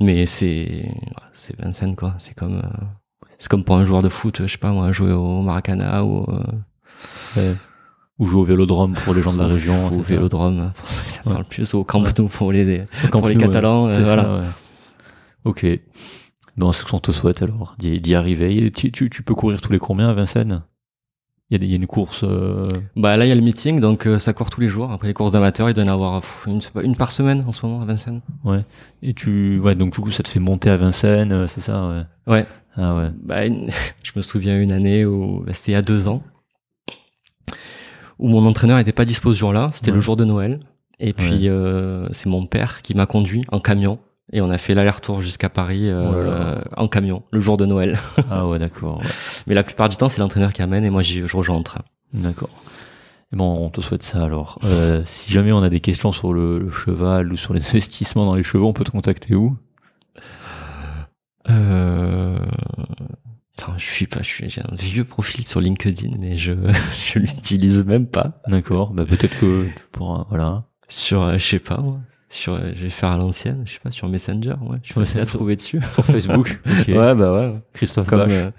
[0.00, 0.84] Mais c'est,
[1.32, 2.14] c'est Vincennes quoi.
[2.18, 2.84] C'est comme, euh,
[3.38, 6.22] c'est comme pour un joueur de foot, je sais pas moi, jouer au Maracana ou
[6.30, 6.42] euh,
[7.36, 7.54] Ouais.
[8.18, 9.88] Ou jouer au vélodrome pour les gens de la région.
[9.88, 10.02] au ça.
[10.02, 11.32] Vélodrome, pour ceux que ça Ouais.
[11.32, 13.42] parle plus, au Camp Nou pour les, Camp pour les ouais.
[13.42, 13.88] Catalans.
[13.88, 14.22] euh, voilà.
[14.22, 14.46] ça, ouais.
[15.44, 15.66] Ok.
[16.56, 18.70] Bon, ce qu'on te souhaite alors, d'y arriver.
[18.70, 20.62] Tu, tu, tu peux courir tous les combien à Vincennes?
[21.50, 22.22] Il y, a des- il y a une course.
[22.24, 22.66] euh,
[22.96, 24.90] Bah là il y a le meeting donc euh, ça court tous les jours.
[24.92, 26.48] Après les courses d'amateurs il doit y en avoir pff,
[26.82, 28.22] une, par semaine en ce moment à Vincennes.
[29.02, 29.58] Et tu.
[29.58, 32.02] Ouais, donc du coup, ça te fait monter à Vincennes, euh, c'est ça ouais.
[32.32, 32.46] Ouais.
[32.76, 33.10] Ah ouais.
[33.22, 33.68] Bah, une-
[34.02, 36.22] je me souviens une année où bah, c'était il y a deux ans
[38.18, 39.70] où mon entraîneur était pas dispo ce jour-là.
[39.72, 39.94] C'était Ouais.
[39.96, 40.60] le jour de Noël
[41.00, 41.48] et puis Ouais.
[41.48, 43.98] euh, c'est mon père qui m'a conduit en camion
[44.32, 47.98] et on a fait l'aller-retour jusqu'à Paris euh, Oh en camion le jour de Noël.
[48.30, 48.98] Ah ouais, d'accord.
[49.00, 49.06] ouais.
[49.46, 51.82] Mais la plupart du temps c'est l'entraîneur qui amène et moi je rejoins en train.
[52.12, 52.50] D'accord.
[53.32, 54.60] Bon, on te souhaite ça alors.
[54.62, 58.26] Euh, si jamais on a des questions sur le, le cheval ou sur les investissements
[58.26, 59.56] dans les chevaux, on peut te contacter où?
[61.50, 62.38] Euh...
[63.56, 66.52] Attends, je suis pas, je suis, j'ai un vieux profil sur LinkedIn, mais je,
[67.12, 68.40] je l'utilise même pas.
[68.48, 68.90] D'accord.
[68.92, 70.26] Bah peut-être que tu pourras.
[70.28, 70.64] Voilà.
[70.88, 72.00] Sur, euh, je sais pas, moi.
[72.28, 74.78] Sur, euh, je vais faire à l'ancienne, je sais pas, sur Messenger, ouais.
[74.82, 75.36] Je Sur vais essayer Messenger.
[75.38, 75.80] trouver dessus.
[75.94, 76.60] Sur Facebook.
[76.66, 76.88] Ok.
[76.88, 77.52] Ouais, bah ouais.
[77.72, 78.32] Christophe Comme, Bache.
[78.32, 78.50] euh,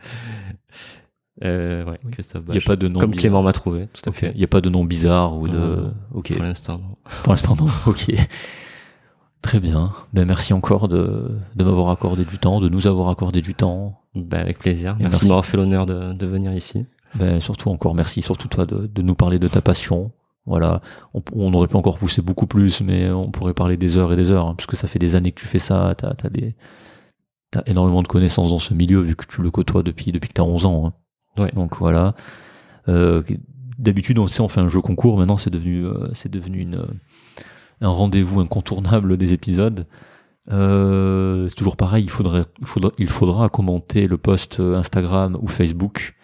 [1.44, 2.66] euh, ouais, Christophe Il n'y a Bache.
[2.66, 3.00] pas de nom.
[3.02, 3.22] Comme bizarre.
[3.22, 4.16] Clément m'a trouvé, tout à Ok.
[4.16, 4.32] fait.
[4.34, 5.58] Il n'y a pas de nom bizarre ou de.
[5.58, 5.94] Non.
[6.14, 6.32] Ok.
[6.34, 6.96] Pour l'instant, non.
[7.24, 7.68] Pour l'instant, non.
[7.86, 8.12] Ok.
[9.42, 9.92] Très bien.
[10.14, 14.02] Ben, merci encore de, de m'avoir accordé du temps, de nous avoir accordé du temps.
[14.16, 14.92] Bah, avec plaisir.
[15.00, 15.24] Et Merci, merci.
[15.26, 16.86] de m'avoir fait l'honneur de, de venir ici.
[17.16, 20.12] Ben, surtout encore merci, surtout toi, de, de nous parler de ta passion.
[20.46, 20.82] Voilà.
[21.14, 24.16] On, on aurait pu encore pousser beaucoup plus, mais on pourrait parler des heures et
[24.16, 25.96] des heures, hein, parce que ça fait des années que tu fais ça.
[25.98, 26.56] T'as, des,
[27.52, 30.34] t'as énormément de connaissances dans ce milieu, vu que tu le côtoies depuis, depuis que
[30.34, 30.88] t'as 11 ans.
[31.38, 31.42] hein.
[31.42, 31.52] Ouais.
[31.54, 32.14] Donc voilà.
[32.88, 33.24] Euh,
[33.80, 35.18] d'habitude, on, on fait un jeu concours.
[35.18, 36.86] Maintenant, c'est devenu, euh, c'est devenu une,
[37.82, 39.86] un rendez-vous incontournable des épisodes.
[40.52, 42.46] Euh, c'est toujours pareil, il faudra,
[42.98, 46.16] il faudra commenter le post euh, Instagram ou Facebook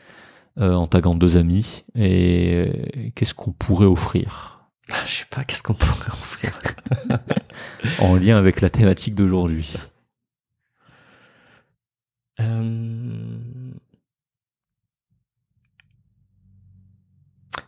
[0.59, 1.83] euh, en taguant deux amis.
[1.95, 4.59] Et qu'est-ce qu'on pourrait offrir?
[5.06, 6.61] Je sais pas, qu'est-ce qu'on pourrait offrir?
[8.00, 9.74] En lien avec la thématique d'aujourd'hui
[12.40, 13.41] Euh,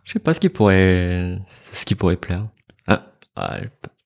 [0.04, 2.48] Je sais pas ce qui pourrait, ce qui pourrait plaire.
[2.88, 3.58] Ah, ah,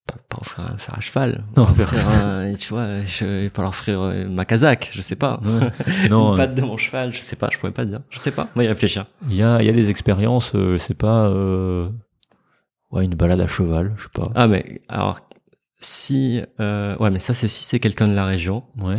[0.08, 1.44] pas, pas, pas offrir un fer à cheval.
[1.56, 5.40] Non, un, tu vois, je vais pas leur offrir euh, ma casaque, je sais pas.
[6.10, 8.02] Non, Une euh, patte de mon cheval, je sais pas, je pourrais pas dire.
[8.10, 9.06] Je sais pas, va y réfléchir.
[9.30, 11.90] il y a, il y a des expériences, euh, c'est pas euh,
[12.92, 14.32] ouais, une balade à cheval, je sais pas.
[14.36, 15.20] Ah, mais alors,
[15.80, 18.64] si, euh, ouais, mais ça, c'est si c'est quelqu'un de la région.
[18.80, 18.98] Ouais.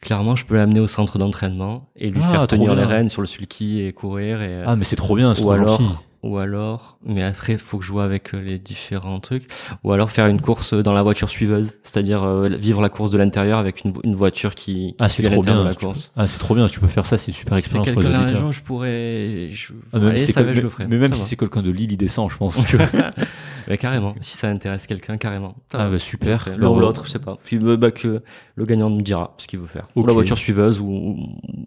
[0.00, 3.20] Clairement, je peux l'amener au centre d'entraînement et lui Ah, faire tenir les rênes sur
[3.20, 5.90] le sulky et courir et, Ah, mais c'est trop bien, c'est ou trop alors, gentil.
[6.22, 9.48] Ou alors, mais après, faut que je joue avec euh, les différents trucs,
[9.84, 13.16] ou alors faire une course dans la voiture suiveuse, c'est-à-dire euh, vivre la course de
[13.18, 15.58] l'intérieur avec une, une voiture qui, qui Ah, c'est trop bien.
[15.62, 16.12] de la tu course.
[16.16, 16.68] Ah, c'est trop bien.
[16.68, 18.36] Si tu peux faire ça, c'est une super Si c'est expérience quelqu'un de la auditeurs.
[18.36, 20.86] région, je pourrais, je, Ah, même allez, si c'est ça va, quel- je le ferai.
[20.88, 22.58] mais même si c'est quelqu'un de Lille, il descend, je pense.
[23.70, 25.54] Mais carrément, si ça intéresse quelqu'un, carrément.
[25.72, 26.48] Ah, bah super.
[26.50, 27.38] L'un Bah, ou l'autre, je sais pas.
[27.42, 28.20] Puis bah, bah, que
[28.56, 29.86] le gagnant me dira ce qu'il veut faire.
[29.94, 30.86] Ou la voiture suiveuse ou,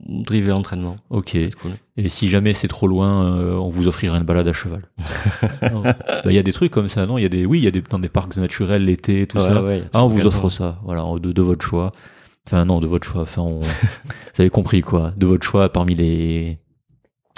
[0.10, 0.98] ou driver l'entraînement.
[1.10, 1.38] Ok.
[1.62, 1.72] Cool.
[1.96, 4.82] Et si jamais c'est trop loin, euh, on vous offrira une balade à cheval.
[5.72, 7.18] Bah, Il y a des trucs comme ça, non?
[7.18, 9.38] Il y a des, oui, il y a des dans des parcs naturels l'été, tout
[9.38, 9.64] Ouais, ça.
[9.64, 11.92] ouais, Ah, on vous offre ça, voilà, de, de votre choix.
[12.46, 13.22] Enfin non, de votre choix.
[13.22, 13.60] Enfin, on...
[13.62, 16.58] vous avez compris quoi, de votre choix parmi les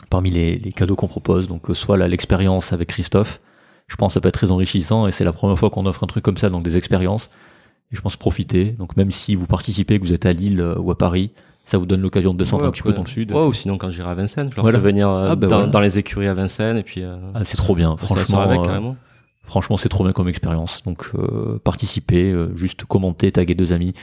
[0.10, 1.48] parmi les, les cadeaux qu'on propose.
[1.48, 3.40] Donc euh, soit l'expérience avec Christophe,
[3.88, 6.04] je pense que ça peut être très enrichissant et c'est la première fois qu'on offre
[6.04, 7.30] un truc comme ça, donc des expériences.
[7.92, 8.72] Et je pense profiter.
[8.72, 11.32] Donc même si vous participez, que vous êtes à Lille euh, ou à Paris,
[11.66, 13.32] ça vous donne l'occasion de descendre Ouais, un petit peu dans le sud.
[13.32, 14.80] Ouais, ou sinon quand j'irai à Vincennes, je leur Voilà.
[14.80, 17.58] fais venir euh, Ah, bah dans, les écuries à Vincennes et puis euh, Ah, c'est
[17.58, 18.42] trop bien, franchement.
[18.42, 18.92] avec euh.
[19.44, 20.82] Franchement, c'est trop bien comme expérience.
[20.86, 21.12] Donc,
[21.64, 23.94] participez, juste commentez, taguez deux amis.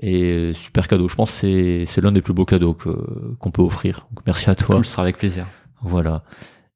[0.00, 1.08] Et super cadeau.
[1.08, 2.76] Je pense que c'est l'un des plus beaux cadeaux
[3.38, 4.06] qu'on peut offrir.
[4.12, 4.76] Donc, merci à toi.
[4.76, 5.46] Cool, ce sera avec plaisir.
[5.82, 6.22] Voilà.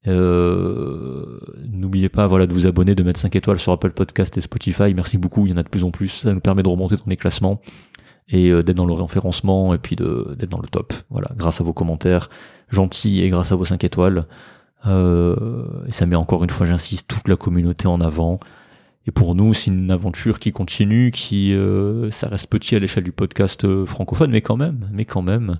[0.07, 4.41] Euh, N'oubliez pas voilà, de vous abonner, de mettre 5 étoiles sur Apple Podcast et
[4.41, 4.93] Spotify.
[4.93, 6.09] Merci beaucoup, il y en a de plus en plus.
[6.09, 7.61] Ça nous permet de remonter dans les classements
[8.29, 10.93] et euh, d'être dans le référencement et puis d'être dans le top.
[11.09, 12.29] Voilà, grâce à vos commentaires
[12.69, 14.25] gentils et grâce à vos 5 étoiles.
[14.85, 18.39] Euh, et ça met encore une fois, j'insiste, toute la communauté en avant.
[19.07, 23.03] Et pour nous, c'est une aventure qui continue, qui euh, ça reste petit à l'échelle
[23.03, 25.59] du podcast francophone, mais quand même, mais quand même,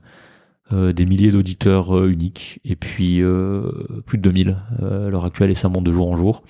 [0.72, 3.72] euh, des milliers d'auditeurs euh, uniques, et puis euh,
[4.06, 6.44] plus de 2000 à l'heure actuelle, et ça monte de jour en jour.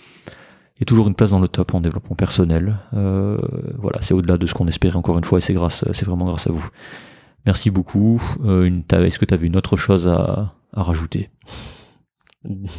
[0.82, 2.78] Et toujours une place dans le top en développement personnel.
[2.92, 6.26] voilà, c'est au-delà de ce qu'on espérait encore une fois, et c'est grâce, c'est vraiment
[6.26, 6.68] grâce à vous.
[7.46, 8.22] Merci beaucoup.
[8.46, 11.30] Est-ce que tu avais une autre chose à, à rajouter?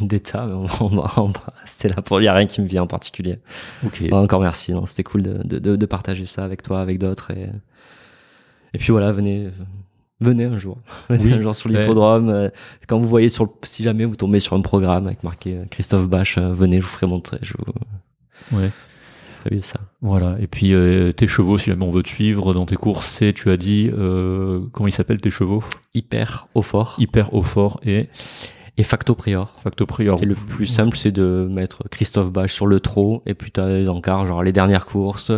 [0.01, 2.19] D'état, on, on, va, rester là pour.
[2.19, 3.37] Il n'y a rien qui me vient en particulier.
[3.85, 4.03] Ok.
[4.11, 4.73] encore merci.
[4.85, 7.29] C'était cool de, de, de, partager ça avec toi, avec d'autres.
[7.29, 7.49] Et,
[8.73, 9.49] et puis voilà, venez,
[10.21, 10.77] venez un jour.
[11.09, 12.29] Venez un jour sur l'hippodrome.
[12.29, 12.49] Euh,
[12.87, 15.65] quand vous voyez sur le, si jamais vous tombez sur un programme avec marqué euh,
[15.69, 17.39] Christophe Bach, euh, venez, je vous ferai montrer.
[17.41, 18.57] Je vous...
[18.57, 18.71] Ouais.
[19.61, 19.79] ça.
[20.01, 20.37] Voilà.
[20.39, 20.73] Et puis
[21.15, 23.89] tes chevaux, si jamais on veut te suivre dans tes courses, c'est, tu as dit,
[23.91, 25.63] euh, comment ils s'appellent tes chevaux?
[25.93, 26.95] Hyper au fort.
[26.99, 28.07] Hyper au fort et
[28.77, 29.49] et Facto Prior.
[29.61, 30.21] Facto Prior.
[30.23, 33.67] Et le plus simple, c'est de mettre Christophe Bach sur le trot, et puis t'as
[33.67, 35.31] les encarts, genre les dernières courses,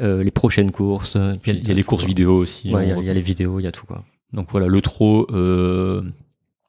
[0.00, 1.18] euh, les prochaines courses.
[1.46, 2.72] Il y a, les courses vidéo aussi.
[2.72, 4.02] Ouais, il y, a les vidéos, il y a tout quoi.
[4.32, 6.02] Donc voilà, le trot, euh,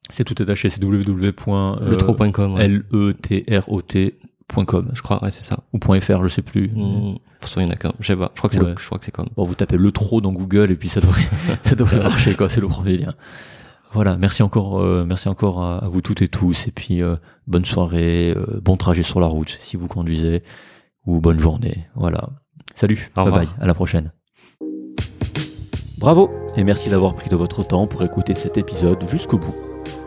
[0.10, 2.56] c'est tout attaché, c'est www.letrot.com.
[2.56, 2.66] Ouais.
[2.66, 4.11] L-E-T-R-O-T.com.
[4.94, 5.58] Je crois, ouais, c'est ça.
[5.74, 6.69] Ou .fr, je sais plus.
[6.69, 7.18] Mmh.
[7.40, 7.94] Pour ça, il y en a qu'un.
[8.00, 8.32] Je sais pas.
[8.34, 8.76] Je crois que c'est, ouais.
[8.77, 9.30] je crois que c'est comme.
[9.36, 11.22] Bon, vous tapez le trot dans Google et puis ça devrait,
[11.64, 12.50] ça devrait marcher, quoi.
[12.50, 13.14] C'est le premier lien.
[13.94, 17.16] Voilà, merci encore, euh, merci encore à, à, vous toutes et tous, et puis euh,
[17.48, 20.44] bonne soirée, euh, bon trajet sur la route si vous conduisez,
[21.06, 21.88] ou bonne journée.
[21.95, 22.30] Voilà.
[22.76, 23.45] Salut, Au bye revoir.
[23.45, 24.11] bye, à la prochaine.
[25.98, 29.56] Bravo et merci d'avoir pris de votre temps pour écouter cet épisode jusqu'au bout.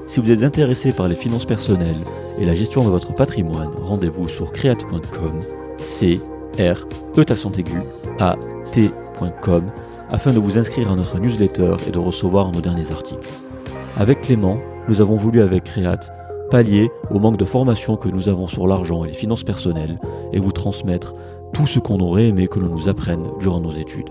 [0.06, 1.96] Si vous êtes intéressé par les finances personnelles
[2.38, 5.40] et la gestion de votre patrimoine, rendez-vous sur create.com,
[5.78, 6.20] c
[6.58, 6.86] r
[7.16, 7.82] e aigu
[8.20, 8.36] a
[8.72, 9.64] t.com
[10.10, 13.28] afin de vous inscrire à notre newsletter et de recevoir nos derniers articles.
[13.96, 16.12] Avec Clément, nous avons voulu avec Créate
[16.52, 19.98] pallier au manque de formation que nous avons sur l'argent et les finances personnelles
[20.32, 21.14] et vous transmettre
[21.52, 24.10] tout ce qu'on aurait aimé que l'on nous apprenne durant nos études.